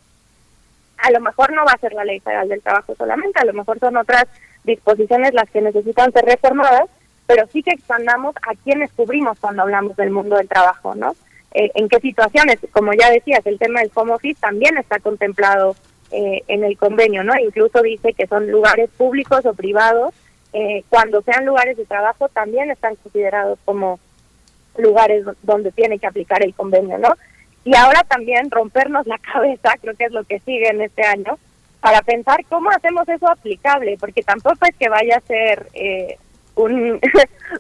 A 0.98 1.11
lo 1.11 1.22
mejor 1.22 1.53
no 1.53 1.64
va 1.64 1.72
a 1.72 1.77
ser 1.77 1.93
la 1.93 2.03
ley 2.03 2.19
federal 2.19 2.49
del 2.49 2.61
trabajo 2.61 2.95
solamente, 2.98 3.40
a 3.40 3.45
lo 3.45 3.53
mejor 3.53 3.80
son 3.80 3.95
otras 3.95 4.25
disposiciones 4.66 5.33
las 5.33 5.49
que 5.49 5.61
necesitan 5.61 6.11
ser 6.11 6.25
reformadas, 6.25 6.90
pero 7.27 7.48
sí 7.48 7.64
que 7.64 7.72
expandamos 7.72 8.35
a 8.41 8.56
quienes 8.61 8.91
cubrimos 8.91 9.40
cuando 9.40 9.61
hablamos 9.61 9.95
del 9.95 10.11
mundo 10.11 10.35
del 10.35 10.49
trabajo, 10.49 10.95
¿no? 10.95 11.16
Eh, 11.51 11.71
en 11.73 11.89
qué 11.89 11.99
situaciones, 11.99 12.59
como 12.71 12.93
ya 12.93 13.09
decías, 13.09 13.45
el 13.45 13.57
tema 13.57 13.79
del 13.79 13.91
home 13.93 14.13
office 14.13 14.39
también 14.39 14.77
está 14.77 14.99
contemplado 14.99 15.75
eh, 16.11 16.43
en 16.47 16.63
el 16.63 16.77
convenio, 16.77 17.23
¿no? 17.23 17.33
Incluso 17.39 17.81
dice 17.81 18.13
que 18.13 18.27
son 18.27 18.51
lugares 18.51 18.89
públicos 18.95 19.45
o 19.45 19.53
privados, 19.53 20.13
eh, 20.53 20.83
cuando 20.89 21.21
sean 21.21 21.45
lugares 21.45 21.77
de 21.77 21.85
trabajo 21.85 22.29
también 22.29 22.69
están 22.69 22.95
considerados 22.97 23.57
como 23.65 23.99
lugares 24.77 25.25
donde 25.41 25.71
tiene 25.71 25.97
que 25.97 26.07
aplicar 26.07 26.43
el 26.43 26.53
convenio, 26.53 26.99
¿no? 26.99 27.15
Y 27.65 27.75
ahora 27.75 28.03
también 28.03 28.51
rompernos 28.51 29.07
la 29.07 29.17
cabeza, 29.33 29.73
creo 29.81 29.95
que 29.95 30.05
es 30.05 30.11
lo 30.11 30.23
que 30.23 30.39
sigue 30.41 30.69
en 30.69 30.81
este 30.81 31.03
año, 31.03 31.39
para 31.81 32.01
pensar 32.03 32.43
cómo 32.47 32.69
hacemos 32.69 33.07
eso 33.09 33.27
aplicable, 33.27 33.97
porque 33.99 34.21
tampoco 34.21 34.65
es 34.67 34.75
que 34.75 34.89
vaya 34.89 35.17
a 35.17 35.21
ser 35.21 35.67
un, 36.55 36.99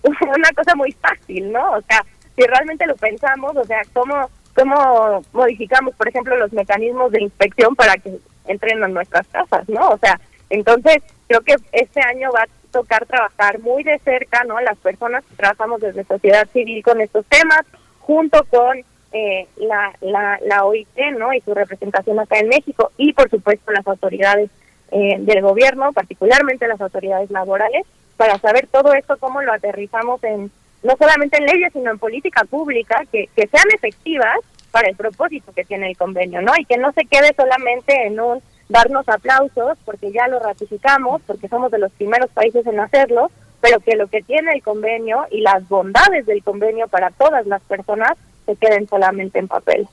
una 0.03 0.51
cosa 0.55 0.75
muy 0.75 0.91
fácil, 0.91 1.51
¿no? 1.51 1.71
O 1.71 1.81
sea, 1.81 2.05
si 2.39 2.47
realmente 2.47 2.87
lo 2.87 2.95
pensamos, 2.95 3.55
o 3.57 3.63
sea, 3.65 3.81
cómo, 3.91 4.29
cómo 4.55 5.21
modificamos, 5.33 5.93
por 5.95 6.07
ejemplo, 6.07 6.37
los 6.37 6.53
mecanismos 6.53 7.11
de 7.11 7.23
inspección 7.23 7.75
para 7.75 7.95
que 7.97 8.17
entren 8.47 8.81
a 8.81 8.87
nuestras 8.87 9.27
casas, 9.27 9.67
¿no? 9.67 9.89
O 9.89 9.97
sea, 9.97 10.19
entonces 10.49 11.03
creo 11.27 11.41
que 11.41 11.55
este 11.73 12.01
año 12.01 12.31
va 12.31 12.43
a 12.43 12.71
tocar 12.71 13.05
trabajar 13.05 13.59
muy 13.59 13.83
de 13.83 13.99
cerca, 13.99 14.45
¿no? 14.45 14.59
Las 14.61 14.77
personas 14.77 15.25
que 15.25 15.35
trabajamos 15.35 15.81
desde 15.81 16.05
sociedad 16.05 16.47
civil 16.53 16.81
con 16.81 17.01
estos 17.01 17.25
temas, 17.25 17.65
junto 17.99 18.45
con 18.45 18.77
eh, 19.11 19.47
la, 19.57 19.91
la, 19.99 20.39
la 20.45 20.63
OIT, 20.63 20.97
¿no? 21.17 21.33
Y 21.33 21.41
su 21.41 21.53
representación 21.53 22.19
acá 22.19 22.39
en 22.39 22.47
México 22.47 22.91
y, 22.95 23.11
por 23.11 23.29
supuesto, 23.29 23.71
las 23.73 23.85
autoridades 23.85 24.49
eh, 24.91 25.17
del 25.19 25.41
gobierno, 25.41 25.91
particularmente 25.91 26.69
las 26.69 26.79
autoridades 26.79 27.29
laborales, 27.31 27.85
para 28.15 28.39
saber 28.39 28.67
todo 28.67 28.93
esto, 28.93 29.17
cómo 29.17 29.41
lo 29.41 29.51
aterrizamos 29.51 30.23
en 30.23 30.51
no 30.83 30.95
solamente 30.97 31.37
en 31.37 31.45
leyes, 31.45 31.73
sino 31.73 31.91
en 31.91 31.99
política 31.99 32.43
pública, 32.45 33.03
que, 33.11 33.29
que 33.35 33.47
sean 33.47 33.65
efectivas 33.73 34.37
para 34.71 34.89
el 34.89 34.95
propósito 34.95 35.51
que 35.53 35.65
tiene 35.65 35.89
el 35.89 35.97
convenio, 35.97 36.41
¿no? 36.41 36.53
Y 36.57 36.65
que 36.65 36.77
no 36.77 36.91
se 36.93 37.05
quede 37.05 37.33
solamente 37.35 38.07
en 38.07 38.19
un 38.19 38.41
darnos 38.69 39.09
aplausos, 39.09 39.77
porque 39.83 40.11
ya 40.11 40.27
lo 40.27 40.39
ratificamos, 40.39 41.21
porque 41.25 41.47
somos 41.47 41.71
de 41.71 41.79
los 41.79 41.91
primeros 41.93 42.29
países 42.29 42.65
en 42.67 42.79
hacerlo, 42.79 43.31
pero 43.61 43.79
que 43.79 43.95
lo 43.95 44.07
que 44.07 44.21
tiene 44.21 44.51
el 44.53 44.61
convenio 44.61 45.25
y 45.31 45.41
las 45.41 45.67
bondades 45.67 46.25
del 46.25 46.43
convenio 46.43 46.87
para 46.87 47.09
todas 47.09 47.45
las 47.47 47.61
personas 47.63 48.11
se 48.45 48.55
queden 48.55 48.87
solamente 48.87 49.39
en 49.39 49.47
papel. 49.47 49.87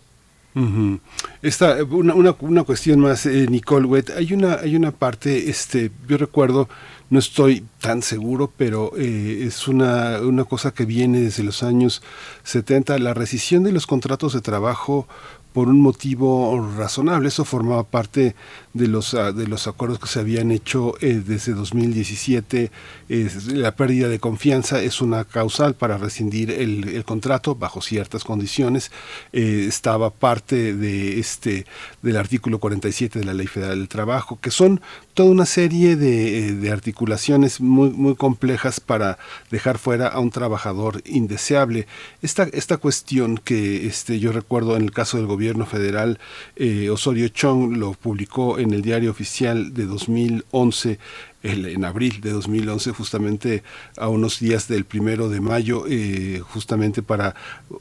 Esta, 1.43 1.85
una, 1.85 2.15
una, 2.15 2.35
una, 2.41 2.65
cuestión 2.65 3.01
más, 3.01 3.27
eh, 3.27 3.47
Nicole 3.47 3.87
Wett. 3.87 4.11
Hay 4.17 4.33
una, 4.33 4.55
hay 4.55 4.75
una 4.75 4.91
parte, 4.91 5.51
este, 5.51 5.91
yo 6.09 6.17
recuerdo 6.17 6.71
no 7.09 7.19
estoy 7.19 7.65
tan 7.81 8.03
seguro, 8.03 8.53
pero 8.57 8.93
eh, 8.97 9.45
es 9.47 9.69
una, 9.69 10.21
una 10.21 10.45
cosa 10.45 10.73
que 10.73 10.85
viene 10.85 11.21
desde 11.21 11.45
los 11.45 11.63
años 11.63 12.03
70, 12.45 12.99
la 12.99 13.15
rescisión 13.15 13.63
de 13.63 13.73
los 13.73 13.87
contratos 13.87 14.33
de 14.33 14.41
trabajo 14.41 15.07
por 15.57 15.69
un 15.69 15.81
motivo 15.81 16.71
razonable. 16.77 17.29
Eso 17.29 17.47
formaba 17.47 17.83
parte 17.83 18.35
de 18.75 18.89
los, 18.89 19.15
ah, 19.15 19.33
de 19.33 19.47
los 19.47 19.67
acuerdos 19.67 19.99
que 19.99 20.07
se 20.07 20.21
habían 20.21 20.51
hecho 20.51 20.93
eh, 21.01 21.23
desde 21.27 21.55
2017. 21.55 22.71
la 23.55 23.75
pérdida 23.75 24.09
de 24.09 24.19
confianza 24.19 24.83
es 24.83 25.01
una 25.01 25.25
causal 25.25 25.75
para 25.75 25.97
rescindir 25.97 26.51
el, 26.51 27.03
contrato 27.07 27.55
bajo 27.55 27.81
ciertas 27.81 28.23
condiciones. 28.23 28.91
Eh, 29.33 29.65
estaba 29.67 30.11
parte 30.11 30.75
de 30.75 31.19
este 31.19 31.65
del 32.03 32.19
artículo 32.19 32.59
47 32.59 33.21
de 33.21 33.25
la 33.25 33.33
Ley 33.33 33.47
Federal 33.47 33.79
del 33.79 33.89
Trabajo, 33.89 34.39
que 34.39 34.51
son 34.51 34.83
toda 35.15 35.31
una 35.31 35.47
serie 35.47 35.97
de, 35.97 36.49
eh, 36.49 36.53
de 36.53 36.71
articulaciones 36.71 37.63
muy, 37.63 37.89
muy 37.89 38.15
complejas 38.15 38.81
para 38.81 39.17
dejar 39.51 39.79
fuera 39.79 40.09
a 40.09 40.21
un 40.21 40.31
trabajador 40.31 41.01
indeseable. 41.07 41.87
Esta, 42.21 42.43
esta 42.53 42.77
cuestión 42.77 43.39
que 43.39 43.87
este, 43.87 44.19
yo 44.19 44.33
recuerdo 44.33 44.77
en 44.77 44.83
el 44.83 44.91
caso 44.91 45.17
del 45.17 45.27
gobierno 45.27 45.46
federal, 45.67 46.19
Osorio 46.91 47.29
Chong 47.29 47.77
lo 47.77 47.93
publicó 47.93 48.59
en 48.59 48.73
el 48.73 48.83
diario 48.83 49.11
oficial 49.11 49.75
de 49.75 49.87
2011 49.87 50.99
en 51.47 51.85
abril 51.85 52.21
de 52.21 52.31
2011, 52.31 52.93
justamente 52.93 53.63
a 53.97 54.09
unos 54.09 54.41
días 54.41 54.69
del 54.69 54.85
primero 54.85 55.29
de 55.29 55.41
mayo, 55.41 55.85
eh, 55.89 56.41
justamente 56.43 57.03
para 57.03 57.35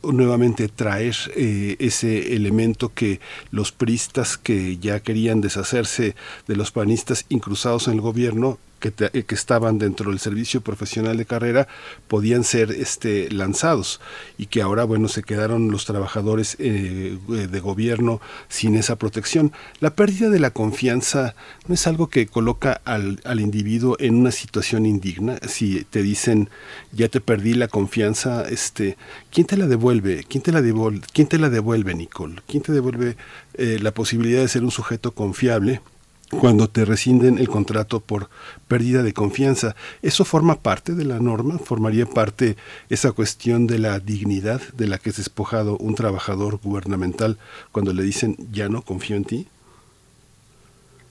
nuevamente 0.04 0.68
traer 0.68 1.16
eh, 1.36 1.76
ese 1.80 2.36
elemento 2.36 2.94
que 2.94 3.20
los 3.52 3.72
pristas 3.72 4.38
que 4.38 4.78
ya 4.78 5.00
querían 5.00 5.42
deshacerse 5.42 6.16
de 6.48 6.56
los 6.56 6.72
panistas 6.72 7.26
incruzados 7.30 7.88
en 7.88 7.96
el 7.96 8.02
gobierno 8.02 8.60
que, 8.92 9.24
que 9.24 9.36
estaban 9.36 9.78
dentro 9.78 10.12
del 10.12 10.20
servicio 10.20 10.62
profesional 10.62 11.18
de 11.18 11.26
carrera 11.26 11.68
podían 12.08 12.44
ser 12.44 12.72
este, 12.72 13.32
lanzados 13.32 14.02
y 14.38 14.48
que 14.48 14.62
ahora, 14.62 14.84
bueno, 14.84 15.08
se 15.08 15.24
quedaron 15.24 15.72
los 15.72 15.86
trabajadores 15.86 16.56
eh, 16.60 17.18
de 17.28 17.60
gobierno 17.60 18.22
sin 18.50 18.76
esa 18.76 18.98
protección. 18.98 19.52
La 19.80 19.96
pérdida 19.96 20.30
de 20.30 20.40
la 20.40 20.52
confianza 20.52 21.36
no 21.68 21.76
es 21.76 21.88
algo 21.88 22.08
que 22.08 22.28
coloca 22.28 22.82
al, 22.86 23.22
al 23.24 23.40
individuo 23.40 23.96
en 24.00 24.16
una 24.16 24.32
situación 24.32 24.86
indigna. 24.86 25.38
Si 25.48 25.86
te 25.86 26.02
dicen, 26.02 26.50
ya 26.92 27.10
te 27.10 27.22
perdí 27.22 27.54
la 27.54 27.68
confianza, 27.68 28.48
este, 28.50 28.98
¿quién 29.32 29.48
te 29.48 29.58
la 29.58 29.68
devuelve? 29.68 30.26
¿Quién 30.28 30.44
te 30.44 30.52
la 30.52 30.62
devuelve, 30.62 31.02
¿quién 31.14 31.28
te 31.28 31.38
la 31.38 31.50
devuelve 31.50 31.94
Nicole? 31.94 32.42
¿Quién 32.48 32.64
te 32.64 32.72
devuelve 32.72 33.18
eh, 33.56 33.80
la 33.82 33.94
posibilidad 33.94 34.42
de 34.42 34.48
ser 34.48 34.64
un 34.64 34.72
sujeto 34.72 35.12
confiable? 35.12 35.82
Cuando 36.30 36.68
te 36.68 36.86
rescinden 36.86 37.38
el 37.38 37.48
contrato 37.48 38.00
por 38.00 38.30
pérdida 38.68 39.04
de 39.04 39.14
confianza. 39.14 39.76
¿Eso 40.02 40.26
forma 40.26 40.56
parte 40.56 40.94
de 40.94 41.06
la 41.06 41.20
norma? 41.20 41.60
¿Formaría 41.60 42.06
parte 42.06 42.56
esa 42.90 43.12
cuestión 43.12 43.68
de 43.68 43.80
la 43.80 44.00
dignidad 44.00 44.62
de 44.74 44.88
la 44.88 44.98
que 44.98 45.10
es 45.10 45.18
despojado 45.18 45.78
un 45.78 45.96
trabajador 45.96 46.60
gubernamental 46.62 47.38
cuando 47.72 47.94
le 47.94 48.04
dicen 48.04 48.36
ya 48.52 48.70
no 48.70 48.82
confío 48.82 49.16
en 49.16 49.26
ti? 49.26 49.48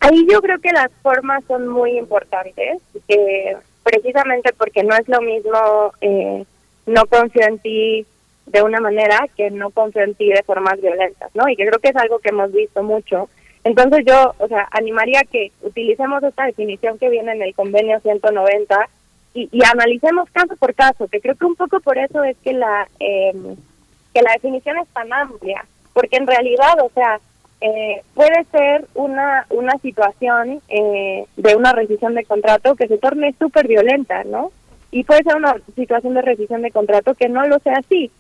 Ahí 0.01 0.27
yo 0.31 0.43
creo 0.43 0.59
que 0.61 0.73
las 0.73 0.91
formas 1.03 1.43
son 1.49 1.69
muy 1.69 1.97
importantes, 1.97 2.83
eh, 3.09 3.57
precisamente 3.83 4.53
porque 4.53 4.83
no 4.83 4.95
es 4.95 5.09
lo 5.09 5.21
mismo 5.23 5.95
eh, 6.01 6.45
no 6.87 7.07
confío 7.07 7.47
en 7.47 7.59
ti 7.59 8.07
de 8.47 8.63
una 8.63 8.81
manera 8.81 9.27
que 9.35 9.51
no 9.51 9.71
confío 9.71 10.03
en 10.03 10.15
ti 10.15 10.29
de 10.29 10.43
formas 10.43 10.79
violentas, 10.81 11.31
¿no? 11.35 11.49
Y 11.49 11.57
que 11.57 11.67
creo 11.67 11.79
que 11.79 11.89
es 11.89 11.97
algo 11.97 12.19
que 12.19 12.29
hemos 12.29 12.53
visto 12.53 12.83
mucho 12.83 13.31
entonces 13.65 14.05
yo, 14.07 14.35
o 14.39 14.47
sea, 14.47 14.69
animaría 14.71 15.23
que 15.23 15.51
utilicemos 15.63 16.23
esta 16.23 16.45
definición 16.45 16.99
que 16.99 17.09
viene 17.09 17.33
en 17.33 17.43
el 17.43 17.55
convenio 17.55 17.99
190 18.01 18.89
y, 19.33 19.49
y 19.51 19.65
analicemos 19.65 20.29
caso 20.31 20.55
por 20.57 20.75
caso, 20.75 21.09
que 21.09 21.21
creo 21.21 21.35
que 21.35 21.47
un 21.47 21.57
poco 21.57 21.81
por 21.81 21.97
eso 21.97 22.23
es 22.23 22.37
que 22.45 22.53
la 22.53 22.87
em, 23.01 23.57
que 24.13 24.23
la 24.23 24.33
definición 24.35 24.79
es 24.79 24.89
tan 24.89 25.13
amplia, 25.13 25.65
porque 25.93 26.17
en 26.17 26.27
realidad, 26.27 26.79
o 26.83 26.91
sea, 26.95 27.19
eh, 27.61 28.03
puede 28.15 28.45
ser 28.53 28.87
una 28.95 29.47
una 29.49 29.77
situación 29.79 30.61
eh, 30.69 31.25
de 31.37 31.57
una 31.57 31.73
rescisión 31.73 32.15
de 32.15 32.25
contrato 32.25 32.77
que 32.77 32.87
se 32.87 32.99
torne 32.99 33.35
súper 33.39 33.67
violenta, 33.67 34.25
¿no? 34.25 34.53
Y 34.91 35.05
puede 35.05 35.25
ser 35.25 35.37
una 35.37 35.57
situación 35.75 36.15
de 36.15 36.23
rescisión 36.23 36.63
de 36.63 36.71
contrato 36.71 37.15
que 37.15 37.29
no 37.29 37.47
lo 37.47 37.59
sea 37.61 37.79
así. 37.79 38.11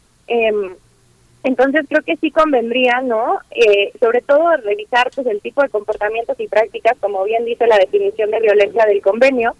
Entonces 1.44 1.84
creo 1.89 2.02
que 2.02 2.16
sí 2.16 2.31
convendría, 2.31 3.02
¿no? 3.02 3.39
Eh, 3.50 3.92
sobre 4.00 4.23
todo 4.23 4.56
revisar 4.56 5.10
pues 5.14 5.26
el 5.26 5.42
tipo 5.42 5.62
de 5.62 5.68
comportamientos 5.68 6.40
y 6.40 6.48
prácticas, 6.48 6.97
como 6.98 7.23
bien 7.24 7.44
dice 7.44 7.66
la 7.66 7.76
definición 7.76 8.31
de 8.31 8.40
violencia 8.40 8.86
del 8.86 9.02
convenio, 9.02 9.55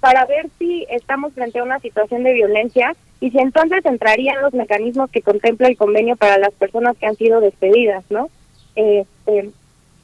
para 0.00 0.26
ver 0.26 0.48
si 0.58 0.86
estamos 0.90 1.32
frente 1.32 1.58
a 1.58 1.62
una 1.62 1.78
situación 1.80 2.24
de 2.24 2.34
violencia 2.34 2.94
y 3.20 3.30
si 3.30 3.38
entonces 3.38 3.84
entrarían 3.86 4.42
los 4.42 4.52
mecanismos 4.52 5.10
que 5.10 5.22
contempla 5.22 5.68
el 5.68 5.78
convenio 5.78 6.14
para 6.16 6.36
las 6.36 6.52
personas 6.52 6.96
que 6.98 7.06
han 7.06 7.16
sido 7.16 7.40
despedidas, 7.40 8.04
¿no? 8.10 8.28
Este, 8.76 9.50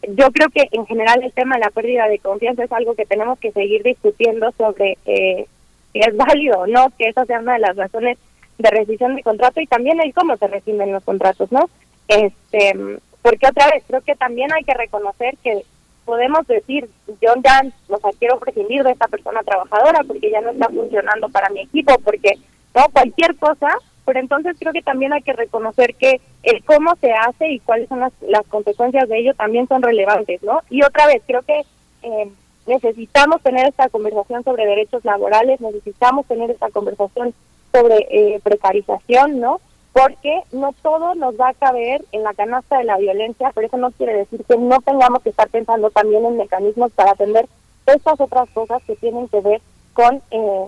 yo 0.09 0.31
creo 0.33 0.49
que 0.49 0.69
en 0.73 0.87
general 0.87 1.23
el 1.23 1.33
tema 1.33 1.57
de 1.57 1.65
la 1.65 1.71
pérdida 1.71 2.09
de 2.09 2.19
confianza 2.19 2.65
es 2.65 2.73
algo 2.73 2.95
que 2.95 3.05
tenemos 3.05 3.39
que 3.39 3.53
seguir 3.53 3.83
discutiendo 3.83 4.53
sobre 4.53 4.97
eh, 5.05 5.47
si 5.93 6.01
es 6.01 6.17
válido 6.17 6.61
o 6.61 6.67
no, 6.67 6.91
que 6.97 7.09
esa 7.09 7.27
sea 7.27 7.41
una 7.41 7.55
de 7.55 7.61
las 7.61 7.77
razones 7.77 8.17
de 8.59 8.71
rescisión 8.71 9.17
de 9.17 9.23
contrato 9.23 9.61
y 9.61 9.67
también 9.67 10.01
el 10.01 10.15
cómo 10.15 10.37
se 10.37 10.47
rescinden 10.47 10.93
los 10.93 11.05
contratos, 11.05 11.51
¿no? 11.53 11.69
Este, 12.09 12.75
porque 13.23 13.49
otra 13.49 13.69
vez 13.71 13.85
creo 13.87 14.01
que 14.03 14.15
también 14.15 14.53
hay 14.53 14.65
que 14.65 14.75
reconocer 14.75 15.37
que 15.43 15.63
podemos 16.05 16.47
decir, 16.47 16.89
yo 17.21 17.33
ya, 17.45 17.63
o 17.89 18.13
quiero 18.19 18.39
prescindir 18.39 18.85
de 18.85 18.93
esta 18.93 19.09
persona 19.09 19.43
trabajadora 19.43 20.05
porque 20.07 20.31
ya 20.31 20.41
no 20.41 20.51
está 20.51 20.69
funcionando 20.69 21.29
para 21.29 21.51
mi 21.51 21.61
equipo, 21.61 21.99
porque 22.05 22.35
no 22.75 22.87
cualquier 22.93 23.35
cosa, 23.37 23.69
pero 24.05 24.21
entonces 24.21 24.57
creo 24.59 24.73
que 24.73 24.83
también 24.83 25.13
hay 25.13 25.23
que 25.23 25.33
reconocer 25.33 25.95
que 25.97 26.21
el 26.45 26.65
cómo 26.65 26.95
se 27.01 27.13
hace 27.13 27.51
y 27.51 27.59
cuáles 27.59 27.89
son 27.89 28.01
las, 28.01 28.13
las 28.23 28.47
consecuencias 28.47 29.09
de 29.09 29.19
ello 29.19 29.35
también 29.35 29.67
son 29.67 29.83
relevantes, 29.83 30.43
¿no? 30.45 30.61
Y 30.71 30.83
otra 30.85 31.07
vez, 31.09 31.23
creo 31.27 31.43
que 31.43 31.63
eh, 32.03 32.31
necesitamos 32.67 33.43
tener 33.43 33.67
esta 33.67 33.89
conversación 33.89 34.45
sobre 34.45 34.67
derechos 34.67 35.05
laborales, 35.05 35.61
necesitamos 35.61 36.27
tener 36.27 36.51
esta 36.51 36.71
conversación 36.71 37.35
sobre 37.77 38.07
eh, 38.11 38.41
precarización, 38.43 39.41
¿no? 39.41 39.61
Porque 39.93 40.43
no 40.53 40.75
todo 40.83 41.15
nos 41.15 41.39
va 41.39 41.51
a 41.51 41.55
caber 41.55 42.05
en 42.13 42.23
la 42.23 42.33
canasta 42.35 42.79
de 42.79 42.85
la 42.85 42.97
violencia, 42.97 43.51
pero 43.55 43.67
eso 43.67 43.77
no 43.77 43.91
quiere 43.93 44.15
decir 44.15 44.45
que 44.45 44.57
no 44.57 44.81
tengamos 44.81 45.23
que 45.23 45.31
estar 45.31 45.49
pensando 45.49 45.91
también 45.91 46.25
en 46.25 46.37
mecanismos 46.37 46.93
para 46.93 47.13
atender 47.13 47.47
estas 47.87 48.21
otras 48.21 48.49
cosas 48.51 48.83
que 48.85 48.97
tienen 48.97 49.29
que 49.29 49.41
ver 49.41 49.61
con, 49.93 50.23
eh, 50.31 50.67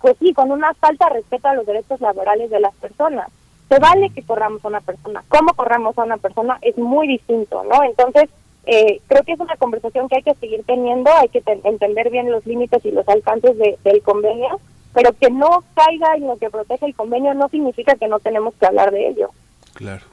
pues 0.00 0.16
sí, 0.18 0.32
con 0.32 0.50
una 0.50 0.72
falta 0.74 1.08
de 1.08 1.14
respeto 1.14 1.48
a 1.48 1.54
los 1.54 1.66
derechos 1.66 2.00
laborales 2.00 2.50
de 2.50 2.60
las 2.60 2.74
personas. 2.76 3.28
Se 3.68 3.78
vale 3.78 4.10
que 4.10 4.22
corramos 4.22 4.64
a 4.64 4.68
una 4.68 4.80
persona, 4.80 5.24
cómo 5.28 5.54
corramos 5.54 5.98
a 5.98 6.04
una 6.04 6.18
persona 6.18 6.58
es 6.60 6.76
muy 6.76 7.08
distinto, 7.08 7.64
¿no? 7.64 7.82
Entonces, 7.82 8.28
eh, 8.66 9.00
creo 9.08 9.22
que 9.24 9.32
es 9.32 9.40
una 9.40 9.56
conversación 9.56 10.08
que 10.08 10.16
hay 10.16 10.22
que 10.22 10.34
seguir 10.34 10.64
teniendo, 10.64 11.10
hay 11.12 11.28
que 11.28 11.42
entender 11.46 12.10
bien 12.10 12.30
los 12.30 12.44
límites 12.46 12.84
y 12.84 12.90
los 12.90 13.08
alcances 13.08 13.56
del 13.58 14.02
convenio 14.02 14.58
pero 14.94 15.12
que 15.12 15.30
no 15.30 15.64
caiga 15.74 16.14
en 16.16 16.28
lo 16.28 16.38
que 16.38 16.48
protege 16.48 16.86
el 16.86 16.94
convenio 16.94 17.34
no 17.34 17.48
significa 17.48 17.96
que 17.96 18.08
no 18.08 18.20
tenemos 18.20 18.54
que 18.54 18.66
hablar 18.66 18.90
de 18.90 19.08
ello. 19.08 19.30
Claro. 19.74 20.04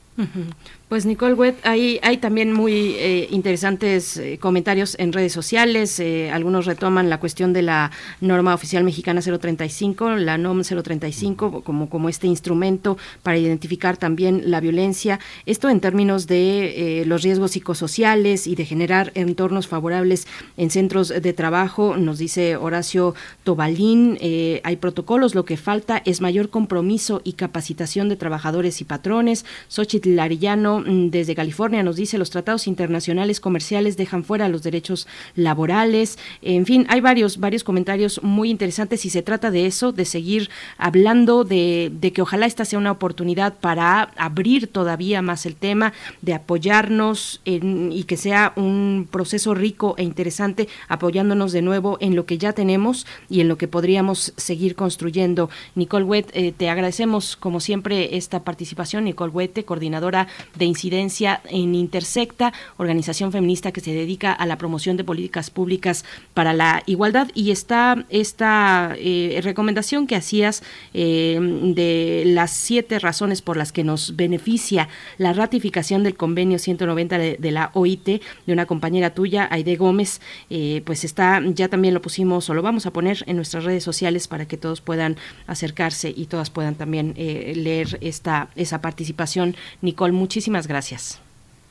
Pues 0.91 1.05
Nicole 1.05 1.35
Wett, 1.35 1.65
hay, 1.65 2.01
hay 2.03 2.17
también 2.17 2.51
muy 2.51 2.95
eh, 2.97 3.29
interesantes 3.31 4.17
eh, 4.17 4.37
comentarios 4.41 4.97
en 4.99 5.13
redes 5.13 5.31
sociales. 5.31 5.97
Eh, 6.01 6.29
algunos 6.29 6.65
retoman 6.65 7.09
la 7.09 7.17
cuestión 7.17 7.53
de 7.53 7.61
la 7.61 7.91
norma 8.19 8.53
oficial 8.53 8.83
mexicana 8.83 9.21
035, 9.21 10.09
la 10.17 10.37
NOM 10.37 10.63
035, 10.63 11.61
como, 11.63 11.89
como 11.89 12.09
este 12.09 12.27
instrumento 12.27 12.97
para 13.23 13.37
identificar 13.37 13.95
también 13.95 14.51
la 14.51 14.59
violencia. 14.59 15.21
Esto 15.45 15.69
en 15.69 15.79
términos 15.79 16.27
de 16.27 17.05
los 17.07 17.23
riesgos 17.23 17.51
psicosociales 17.51 18.45
y 18.45 18.55
de 18.55 18.65
generar 18.65 19.13
entornos 19.15 19.67
favorables 19.69 20.27
en 20.57 20.71
centros 20.71 21.07
de 21.07 21.31
trabajo, 21.31 21.95
nos 21.95 22.17
dice 22.17 22.57
Horacio 22.57 23.15
Tobalín. 23.45 24.17
hay 24.21 24.75
protocolos, 24.75 25.35
lo 25.35 25.45
que 25.45 25.55
falta 25.55 26.01
es 26.03 26.19
mayor 26.19 26.49
compromiso 26.49 27.21
y 27.23 27.33
capacitación 27.33 28.09
de 28.09 28.17
trabajadores 28.17 28.81
y 28.81 28.83
patrones. 28.83 29.45
Xochitl 29.69 30.17
Larillano 30.17 30.80
Mm, 30.85 31.09
desde 31.09 31.35
California 31.35 31.83
nos 31.83 31.95
dice 31.95 32.17
los 32.17 32.29
tratados 32.29 32.67
internacionales 32.67 33.39
comerciales 33.39 33.97
dejan 33.97 34.23
fuera 34.23 34.49
los 34.49 34.63
derechos 34.63 35.07
laborales. 35.35 36.17
En 36.41 36.65
fin, 36.65 36.85
hay 36.89 37.01
varios, 37.01 37.39
varios 37.39 37.63
comentarios 37.63 38.21
muy 38.23 38.49
interesantes 38.49 39.05
y 39.05 39.09
se 39.09 39.21
trata 39.21 39.51
de 39.51 39.65
eso, 39.65 39.91
de 39.91 40.05
seguir 40.05 40.49
hablando 40.77 41.43
de, 41.43 41.91
que 42.13 42.21
ojalá 42.21 42.45
esta 42.45 42.65
sea 42.65 42.79
una 42.79 42.91
oportunidad 42.91 43.59
para 43.59 44.11
abrir 44.17 44.67
todavía 44.67 45.21
más 45.21 45.45
el 45.45 45.55
tema, 45.55 45.93
de 46.21 46.33
apoyarnos 46.33 47.41
y 47.45 48.03
que 48.03 48.17
sea 48.17 48.53
un 48.55 49.07
proceso 49.09 49.53
rico 49.53 49.95
e 49.97 50.03
interesante, 50.03 50.67
apoyándonos 50.87 51.51
de 51.51 51.61
nuevo 51.61 51.97
en 52.01 52.15
lo 52.15 52.25
que 52.25 52.37
ya 52.37 52.53
tenemos 52.53 53.05
y 53.29 53.41
en 53.41 53.47
lo 53.47 53.57
que 53.57 53.67
podríamos 53.67 54.33
seguir 54.37 54.75
construyendo. 54.75 55.49
Nicole 55.75 56.05
Wett, 56.05 56.29
eh, 56.33 56.53
te 56.55 56.69
agradecemos 56.69 57.35
como 57.35 57.59
siempre 57.59 58.17
esta 58.17 58.43
participación. 58.43 59.05
Nicole 59.05 59.31
Wette, 59.31 59.65
coordinadora 59.65 60.27
de 60.57 60.65
incidencia 60.71 61.41
en 61.49 61.75
Intersecta, 61.75 62.53
organización 62.77 63.31
feminista 63.31 63.71
que 63.71 63.81
se 63.81 63.93
dedica 63.93 64.31
a 64.31 64.45
la 64.45 64.57
promoción 64.57 64.97
de 64.97 65.03
políticas 65.03 65.49
públicas 65.49 66.03
para 66.33 66.53
la 66.53 66.83
igualdad. 66.85 67.29
Y 67.35 67.51
está 67.51 68.05
esta 68.09 68.95
eh, 68.97 69.39
recomendación 69.43 70.07
que 70.07 70.15
hacías 70.15 70.63
eh, 70.93 71.39
de 71.39 72.23
las 72.25 72.51
siete 72.51 72.99
razones 72.99 73.41
por 73.41 73.57
las 73.57 73.71
que 73.71 73.83
nos 73.83 74.15
beneficia 74.15 74.89
la 75.17 75.33
ratificación 75.33 76.03
del 76.03 76.15
convenio 76.15 76.57
190 76.57 77.17
de, 77.17 77.51
la 77.51 77.71
OIT 77.73 78.05
de 78.05 78.53
una 78.53 78.65
compañera 78.65 79.11
tuya, 79.11 79.47
Aide 79.51 79.75
Gómez, 79.75 80.21
eh, 80.49 80.81
pues 80.85 81.03
está, 81.03 81.41
ya 81.53 81.67
también 81.67 81.93
lo 81.93 82.01
pusimos 82.01 82.49
o 82.49 82.53
lo 82.53 82.61
vamos 82.61 82.85
a 82.85 82.91
poner 82.91 83.23
en 83.27 83.35
nuestras 83.35 83.63
redes 83.63 83.83
sociales 83.83 84.27
para 84.27 84.47
que 84.47 84.57
todos 84.57 84.81
puedan 84.81 85.17
acercarse 85.47 86.13
y 86.15 86.25
todas 86.25 86.49
puedan 86.49 86.75
también 86.75 87.13
leer 87.15 87.97
esta 88.01 88.49
esa 88.55 88.81
participación. 88.81 89.55
Nicole, 89.81 90.13
muchísimas 90.13 90.60
gracias. 90.67 91.21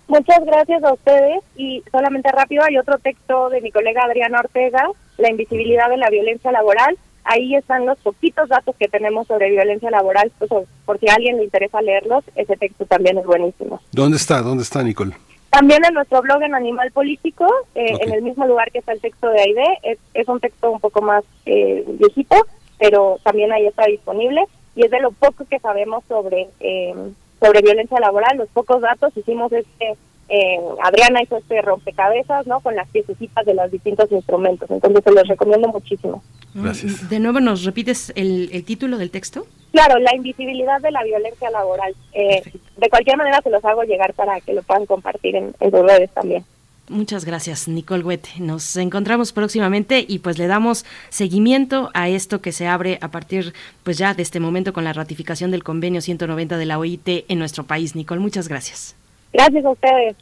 Muchas 0.09 0.44
gracias 0.44 0.83
a 0.83 0.93
ustedes 0.93 1.41
y 1.57 1.85
solamente 1.93 2.33
rápido 2.33 2.65
hay 2.65 2.77
otro 2.78 2.99
texto 2.99 3.49
de 3.49 3.60
mi 3.60 3.70
colega 3.70 4.02
Adriana 4.05 4.41
Ortega, 4.41 4.89
La 5.19 5.31
invisibilidad 5.31 5.89
de 5.89 5.99
la 5.99 6.10
violencia 6.10 6.51
laboral. 6.51 6.99
Ahí 7.23 7.55
están 7.55 7.86
los 7.86 7.99
poquitos 7.99 8.49
datos 8.49 8.75
que 8.77 8.89
tenemos 8.89 9.28
sobre 9.28 9.51
violencia 9.51 9.91
laboral, 9.91 10.33
pues, 10.39 10.51
por 10.85 10.99
si 10.99 11.09
a 11.09 11.15
alguien 11.15 11.36
le 11.36 11.44
interesa 11.44 11.81
leerlos, 11.81 12.25
ese 12.35 12.57
texto 12.57 12.86
también 12.86 13.19
es 13.19 13.25
buenísimo. 13.25 13.81
¿Dónde 13.93 14.17
está? 14.17 14.43
¿Dónde 14.43 14.65
está, 14.65 14.83
Nicole? 14.83 15.15
También 15.51 15.85
en 15.85 15.94
nuestro 15.94 16.23
blog 16.23 16.43
en 16.43 16.55
Animal 16.55 16.91
Político, 16.93 17.47
eh, 17.75 17.97
en 18.01 18.12
el 18.12 18.23
mismo 18.23 18.47
lugar 18.47 18.70
que 18.73 18.78
está 18.78 18.93
el 18.93 19.01
texto 19.01 19.28
de 19.28 19.41
AIDE, 19.41 19.78
es, 19.83 19.99
es 20.15 20.28
un 20.28 20.41
texto 20.41 20.70
un 20.70 20.81
poco 20.81 21.02
más 21.02 21.23
eh, 21.44 21.85
viejito, 21.86 22.36
pero 22.78 23.19
también 23.23 23.52
ahí 23.52 23.67
está 23.67 23.85
disponible 23.85 24.44
y 24.75 24.85
es 24.85 24.91
de 24.91 25.01
lo 25.01 25.12
poco 25.12 25.44
que 25.44 25.59
sabemos 25.59 26.05
sobre 26.09 26.49
eh, 26.60 26.94
sobre 27.41 27.62
violencia 27.62 27.99
laboral, 28.01 28.36
los 28.36 28.49
pocos 28.51 28.81
datos, 28.81 29.17
hicimos 29.17 29.52
este 29.52 29.97
eh, 30.33 30.60
Adriana 30.85 31.23
hizo 31.23 31.36
este 31.39 31.60
rompecabezas, 31.60 32.47
¿no? 32.47 32.60
Con 32.60 32.77
las 32.77 32.89
piececitas 32.89 33.44
de 33.44 33.55
los 33.55 33.69
distintos 33.70 34.10
instrumentos. 34.12 34.70
Entonces 34.70 35.02
se 35.02 35.10
los 35.10 35.27
recomiendo 35.27 35.67
muchísimo. 35.69 36.23
Gracias. 36.55 37.10
De 37.10 37.19
nuevo, 37.19 37.41
¿nos 37.41 37.65
repites 37.65 38.12
el, 38.15 38.65
título 38.65 38.97
del 38.97 39.10
texto? 39.10 39.44
Claro, 39.73 39.99
la 39.99 40.15
invisibilidad 40.15 40.81
de 40.81 40.93
la 40.93 41.02
violencia 41.02 41.51
laboral. 41.51 41.97
Eh, 42.12 42.43
de 42.77 42.89
cualquier 42.89 43.17
manera 43.17 43.41
se 43.43 43.51
los 43.51 43.65
hago 43.65 43.83
llegar 43.83 44.15
para 44.15 44.41
que 44.41 44.55
lo 44.55 44.62
puedan 44.62 44.86
compartir 44.86 45.35
en, 45.35 45.52
en 45.59 45.70
sus 45.73 45.83
redes 45.83 46.10
también. 46.12 46.44
Muchas 46.91 47.25
gracias, 47.25 47.69
Nicole 47.69 48.02
Huete. 48.02 48.31
Nos 48.41 48.77
encontramos 48.77 49.33
próximamente 49.33 50.05
y 50.07 50.19
pues 50.19 50.39
le 50.39 50.49
damos 50.49 50.85
seguimiento 51.09 51.89
a 51.94 52.09
esto 52.09 52.41
que 52.43 52.51
se 52.51 52.67
abre 52.67 52.99
a 53.01 53.12
partir 53.12 53.55
pues 53.85 53.97
ya 53.97 54.12
de 54.12 54.23
este 54.23 54.41
momento 54.41 54.73
con 54.73 54.83
la 54.83 54.93
ratificación 54.93 55.52
del 55.52 55.62
convenio 55.62 56.01
190 56.01 56.59
de 56.59 56.67
la 56.67 56.81
OIT 56.81 57.27
en 57.28 57.39
nuestro 57.39 57.62
país. 57.62 57.94
Nicole, 57.94 58.20
muchas 58.20 58.49
gracias. 58.49 58.97
Gracias 59.33 59.65
a 59.65 59.70
ustedes. 59.70 60.17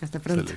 Hasta 0.00 0.20
pronto. 0.20 0.52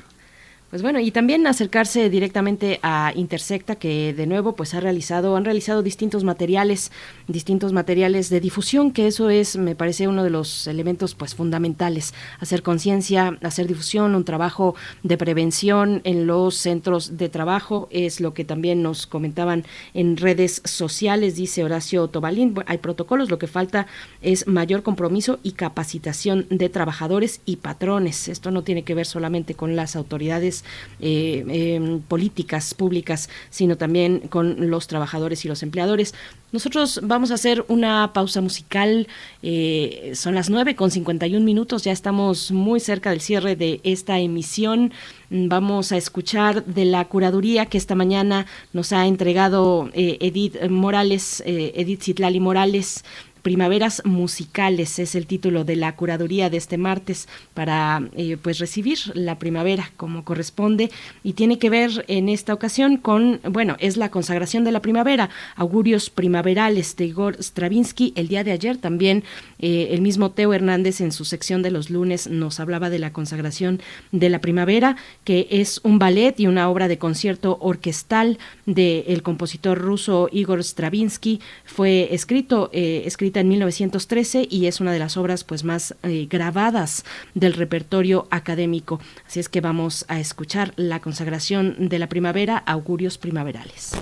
Pues 0.75 0.83
bueno, 0.83 0.99
y 0.99 1.09
también 1.09 1.47
acercarse 1.47 2.09
directamente 2.09 2.81
a 2.83 3.13
Intersecta, 3.15 3.77
que 3.77 4.13
de 4.13 4.27
nuevo 4.27 4.57
pues 4.57 4.73
ha 4.73 4.81
realizado, 4.81 5.37
han 5.37 5.45
realizado 5.45 5.81
distintos 5.81 6.25
materiales, 6.25 6.91
distintos 7.29 7.71
materiales 7.71 8.29
de 8.29 8.41
difusión, 8.41 8.91
que 8.91 9.07
eso 9.07 9.29
es, 9.29 9.55
me 9.55 9.73
parece, 9.73 10.09
uno 10.09 10.21
de 10.21 10.31
los 10.31 10.67
elementos 10.67 11.15
pues 11.15 11.33
fundamentales, 11.33 12.13
hacer 12.41 12.61
conciencia, 12.61 13.37
hacer 13.41 13.67
difusión, 13.67 14.15
un 14.15 14.25
trabajo 14.25 14.75
de 15.01 15.17
prevención 15.17 16.01
en 16.03 16.27
los 16.27 16.55
centros 16.55 17.15
de 17.15 17.29
trabajo, 17.29 17.87
es 17.89 18.19
lo 18.19 18.33
que 18.33 18.43
también 18.43 18.83
nos 18.83 19.07
comentaban 19.07 19.63
en 19.93 20.17
redes 20.17 20.61
sociales, 20.65 21.37
dice 21.37 21.63
Horacio 21.63 22.09
Tobalín, 22.09 22.53
hay 22.65 22.79
protocolos, 22.79 23.29
lo 23.29 23.39
que 23.39 23.47
falta 23.47 23.87
es 24.21 24.45
mayor 24.45 24.83
compromiso 24.83 25.39
y 25.41 25.53
capacitación 25.53 26.47
de 26.49 26.67
trabajadores 26.67 27.39
y 27.45 27.55
patrones. 27.55 28.27
Esto 28.27 28.51
no 28.51 28.63
tiene 28.63 28.83
que 28.83 28.93
ver 28.93 29.05
solamente 29.05 29.53
con 29.53 29.77
las 29.77 29.95
autoridades 29.95 30.64
eh, 30.99 31.43
em, 31.47 31.99
políticas 32.01 32.73
públicas, 32.73 33.29
sino 33.49 33.77
también 33.77 34.21
con 34.29 34.69
los 34.69 34.87
trabajadores 34.87 35.45
y 35.45 35.47
los 35.47 35.63
empleadores. 35.63 36.13
Nosotros 36.51 37.01
vamos 37.03 37.31
a 37.31 37.33
hacer 37.33 37.65
una 37.67 38.13
pausa 38.13 38.39
musical, 38.41 39.07
eh, 39.43 40.13
son 40.15 40.35
las 40.35 40.49
9 40.49 40.75
con 40.75 40.91
51 40.91 41.43
minutos, 41.43 41.83
ya 41.83 41.91
estamos 41.91 42.51
muy 42.51 42.79
cerca 42.79 43.09
del 43.09 43.21
cierre 43.21 43.55
de 43.55 43.81
esta 43.83 44.19
emisión. 44.19 44.93
Vamos 45.29 45.91
a 45.91 45.97
escuchar 45.97 46.63
de 46.65 46.85
la 46.85 47.05
curaduría 47.05 47.65
que 47.65 47.77
esta 47.77 47.95
mañana 47.95 48.45
nos 48.71 48.93
ha 48.93 49.05
entregado 49.05 49.89
eh, 49.93 50.17
Edith 50.21 50.69
Morales, 50.69 51.43
Edith 51.45 52.03
Citlali 52.03 52.39
Morales, 52.39 53.03
Primaveras 53.45 54.01
Musicales 54.05 54.97
es 54.97 55.13
el 55.13 55.27
título 55.27 55.65
de 55.65 55.75
la 55.75 55.95
curaduría 55.95 56.49
de 56.49 56.57
este 56.57 56.79
martes 56.79 57.27
para 57.53 58.01
eh, 58.17 58.37
pues 58.41 58.57
recibir 58.57 58.97
la 59.13 59.37
primavera 59.37 59.91
como 59.97 60.25
corresponde 60.25 60.89
y 61.23 61.33
tiene 61.33 61.59
que 61.59 61.69
ver 61.69 62.05
en 62.07 62.27
esta 62.27 62.55
ocasión 62.55 62.97
con, 62.97 63.39
bueno, 63.47 63.75
es 63.77 63.97
la 63.97 64.09
consagración 64.09 64.63
de 64.63 64.71
la 64.71 64.81
primavera, 64.81 65.29
augurios 65.57 66.09
primaverales 66.09 66.95
de 66.95 67.05
Igor 67.05 67.37
Stravinsky. 67.39 68.13
El 68.15 68.29
día 68.29 68.43
de 68.43 68.51
ayer 68.51 68.77
también 68.77 69.23
eh, 69.59 69.89
el 69.91 70.01
mismo 70.01 70.31
Teo 70.31 70.51
Hernández 70.51 70.99
en 70.99 71.11
su 71.11 71.23
sección 71.23 71.61
de 71.61 71.69
los 71.69 71.91
lunes 71.91 72.27
nos 72.27 72.59
hablaba 72.59 72.89
de 72.89 72.97
la 72.97 73.13
consagración 73.13 73.79
de 74.11 74.31
la 74.31 74.41
primavera, 74.41 74.95
que 75.23 75.47
es 75.51 75.81
un 75.83 75.99
ballet 75.99 76.39
y 76.39 76.47
una 76.47 76.67
obra 76.67 76.87
de 76.87 76.97
concierto 76.97 77.59
orquestal 77.61 78.39
del 78.65 79.21
compositor 79.21 79.77
ruso 79.77 80.29
Igor 80.31 80.63
Stravinsky. 80.63 81.41
Fue 81.63 82.07
escrito, 82.11 82.71
eh, 82.73 83.03
escrito 83.05 83.34
en 83.39 83.47
1913 83.49 84.47
y 84.49 84.67
es 84.67 84.81
una 84.81 84.91
de 84.91 84.99
las 84.99 85.17
obras 85.17 85.43
pues 85.43 85.63
más 85.63 85.95
eh, 86.03 86.27
grabadas 86.29 87.05
del 87.33 87.53
repertorio 87.53 88.27
académico. 88.31 88.99
Así 89.27 89.39
es 89.39 89.49
que 89.49 89.61
vamos 89.61 90.05
a 90.07 90.19
escuchar 90.19 90.73
la 90.75 90.99
consagración 90.99 91.89
de 91.89 91.99
la 91.99 92.07
primavera, 92.07 92.57
augurios 92.57 93.17
primaverales. 93.17 93.93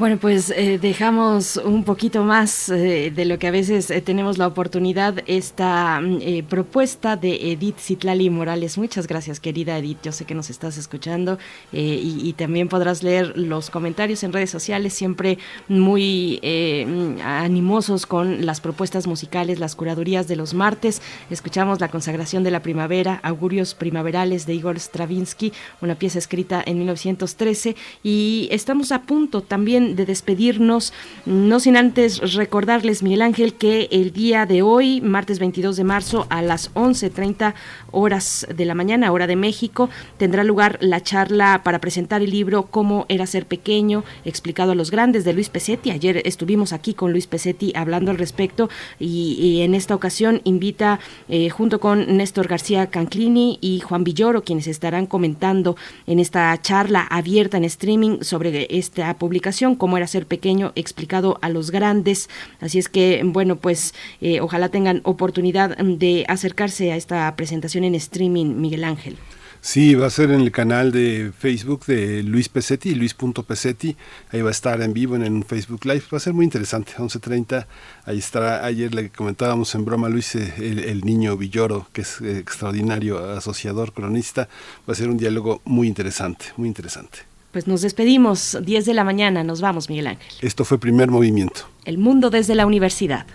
Bueno, 0.00 0.16
pues 0.16 0.48
eh, 0.48 0.78
dejamos 0.80 1.58
un 1.58 1.84
poquito 1.84 2.24
más 2.24 2.70
eh, 2.70 3.12
de 3.14 3.26
lo 3.26 3.38
que 3.38 3.48
a 3.48 3.50
veces 3.50 3.90
eh, 3.90 4.00
tenemos 4.00 4.38
la 4.38 4.46
oportunidad, 4.46 5.22
esta 5.26 6.00
mm, 6.00 6.46
propuesta 6.48 7.16
de 7.16 7.52
Edith 7.52 7.76
Citlali 7.76 8.30
Morales. 8.30 8.78
Muchas 8.78 9.06
gracias, 9.06 9.40
querida 9.40 9.76
Edith. 9.76 9.98
Yo 10.02 10.12
sé 10.12 10.24
que 10.24 10.34
nos 10.34 10.48
estás 10.48 10.78
escuchando 10.78 11.38
y, 11.70 12.18
y, 12.22 12.32
también 12.32 12.70
podrás 12.70 13.02
leer 13.02 13.36
los 13.36 13.68
comentarios 13.68 14.22
en 14.22 14.32
redes 14.32 14.48
sociales, 14.48 14.94
siempre 14.94 15.36
muy 15.68 16.40
mm, 16.42 17.20
animosos 17.22 18.06
con 18.06 18.46
las 18.46 18.62
propuestas 18.62 19.06
musicales, 19.06 19.58
las 19.58 19.76
curadurías 19.76 20.26
de 20.26 20.36
los 20.36 20.54
martes. 20.54 21.02
Escuchamos 21.28 21.78
La 21.78 21.88
consagración 21.88 22.42
de 22.42 22.50
la 22.50 22.62
primavera, 22.62 23.20
Augurios 23.22 23.74
primaverales 23.74 24.46
de 24.46 24.54
Igor 24.54 24.78
Stravinsky, 24.80 25.52
una 25.82 25.96
pieza 25.96 26.18
escrita 26.18 26.62
en 26.64 26.78
1913 26.78 27.76
y 28.02 28.48
estamos 28.50 28.92
a 28.92 29.02
punto 29.02 29.42
también 29.42 29.89
de 29.94 30.06
despedirnos, 30.06 30.92
no 31.26 31.60
sin 31.60 31.76
antes 31.76 32.34
recordarles, 32.34 33.02
Miguel 33.02 33.22
Ángel, 33.22 33.54
que 33.54 33.88
el 33.90 34.12
día 34.12 34.46
de 34.46 34.62
hoy, 34.62 35.00
martes 35.00 35.38
22 35.38 35.76
de 35.76 35.84
marzo, 35.84 36.26
a 36.30 36.42
las 36.42 36.72
11.30 36.74 37.54
horas 37.90 38.46
de 38.54 38.64
la 38.64 38.74
mañana, 38.74 39.12
hora 39.12 39.26
de 39.26 39.36
México, 39.36 39.90
tendrá 40.16 40.44
lugar 40.44 40.78
la 40.80 41.02
charla 41.02 41.62
para 41.64 41.80
presentar 41.80 42.22
el 42.22 42.30
libro 42.30 42.64
Cómo 42.64 43.06
era 43.08 43.26
ser 43.26 43.46
pequeño, 43.46 44.04
explicado 44.24 44.72
a 44.72 44.74
los 44.74 44.90
grandes 44.90 45.24
de 45.24 45.32
Luis 45.32 45.48
Pesetti. 45.48 45.90
Ayer 45.90 46.22
estuvimos 46.24 46.72
aquí 46.72 46.94
con 46.94 47.12
Luis 47.12 47.26
Pesetti 47.26 47.72
hablando 47.74 48.10
al 48.10 48.18
respecto 48.18 48.68
y, 48.98 49.60
en 49.60 49.74
esta 49.74 49.94
ocasión 49.94 50.40
invita 50.44 51.00
eh, 51.28 51.50
junto 51.50 51.80
con 51.80 52.16
Néstor 52.16 52.48
García 52.48 52.88
Canclini 52.88 53.58
y 53.60 53.80
Juan 53.80 54.04
Villoro, 54.04 54.42
quienes 54.42 54.66
estarán 54.66 55.06
comentando 55.06 55.76
en 56.06 56.18
esta 56.18 56.56
charla 56.62 57.02
abierta 57.02 57.56
en 57.56 57.64
streaming 57.64 58.18
sobre 58.22 58.66
esta 58.70 59.12
publicación 59.18 59.74
cómo 59.80 59.96
era 59.96 60.06
ser 60.06 60.26
pequeño, 60.26 60.70
explicado 60.76 61.38
a 61.42 61.48
los 61.48 61.72
grandes. 61.72 62.28
Así 62.60 62.78
es 62.78 62.88
que, 62.88 63.22
bueno, 63.24 63.56
pues 63.56 63.94
eh, 64.20 64.40
ojalá 64.40 64.68
tengan 64.68 65.00
oportunidad 65.02 65.76
de 65.78 66.24
acercarse 66.28 66.92
a 66.92 66.96
esta 66.96 67.34
presentación 67.34 67.82
en 67.82 67.96
streaming, 67.96 68.60
Miguel 68.60 68.84
Ángel. 68.84 69.16
Sí, 69.62 69.94
va 69.94 70.06
a 70.06 70.10
ser 70.10 70.30
en 70.30 70.40
el 70.40 70.52
canal 70.52 70.90
de 70.90 71.32
Facebook 71.38 71.84
de 71.84 72.22
Luis 72.22 72.48
Pesetti, 72.48 72.94
luis.pesetti. 72.94 73.94
Ahí 74.30 74.40
va 74.40 74.48
a 74.48 74.52
estar 74.52 74.80
en 74.80 74.94
vivo 74.94 75.16
en 75.16 75.30
un 75.30 75.42
Facebook 75.42 75.84
Live. 75.84 76.04
Va 76.10 76.16
a 76.16 76.20
ser 76.20 76.32
muy 76.32 76.44
interesante, 76.44 76.92
11.30. 76.96 77.66
Ahí 78.04 78.18
estará, 78.18 78.64
ayer 78.64 78.94
le 78.94 79.10
comentábamos 79.10 79.74
en 79.74 79.84
broma 79.84 80.08
Luis, 80.08 80.34
eh, 80.34 80.54
el, 80.58 80.78
el, 80.78 81.02
niño 81.02 81.36
Villoro, 81.36 81.88
que 81.92 82.02
es 82.02 82.22
eh, 82.22 82.38
extraordinario 82.38 83.18
asociador, 83.18 83.92
cronista. 83.92 84.48
Va 84.88 84.92
a 84.92 84.96
ser 84.96 85.10
un 85.10 85.18
diálogo 85.18 85.60
muy 85.64 85.88
interesante, 85.88 86.46
muy 86.56 86.68
interesante. 86.68 87.29
Pues 87.52 87.66
nos 87.66 87.82
despedimos, 87.82 88.56
10 88.62 88.86
de 88.86 88.94
la 88.94 89.02
mañana, 89.02 89.42
nos 89.42 89.60
vamos, 89.60 89.88
Miguel 89.88 90.06
Ángel. 90.06 90.32
Esto 90.40 90.64
fue 90.64 90.78
primer 90.78 91.10
movimiento. 91.10 91.62
El 91.84 91.98
mundo 91.98 92.30
desde 92.30 92.54
la 92.54 92.64
universidad. 92.64 93.26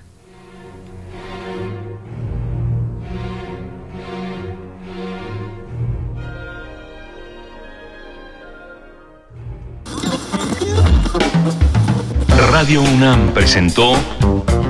Radio 12.51 12.81
UNAM 12.83 13.33
presentó 13.33 13.95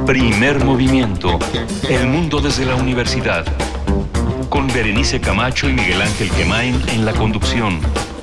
Primer 0.08 0.64
Movimiento, 0.64 1.38
El 1.88 2.08
mundo 2.08 2.42
desde 2.42 2.66
la 2.66 2.74
universidad, 2.74 3.46
con 4.50 4.68
Berenice 4.70 5.22
Camacho 5.22 5.70
y 5.70 5.74
Miguel 5.74 6.02
Ángel 6.02 6.32
Quemain 6.32 6.82
en 6.90 7.06
la 7.06 7.14
conducción. 7.14 7.80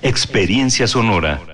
Experiencia 0.00 0.86
Sonora. 0.86 1.47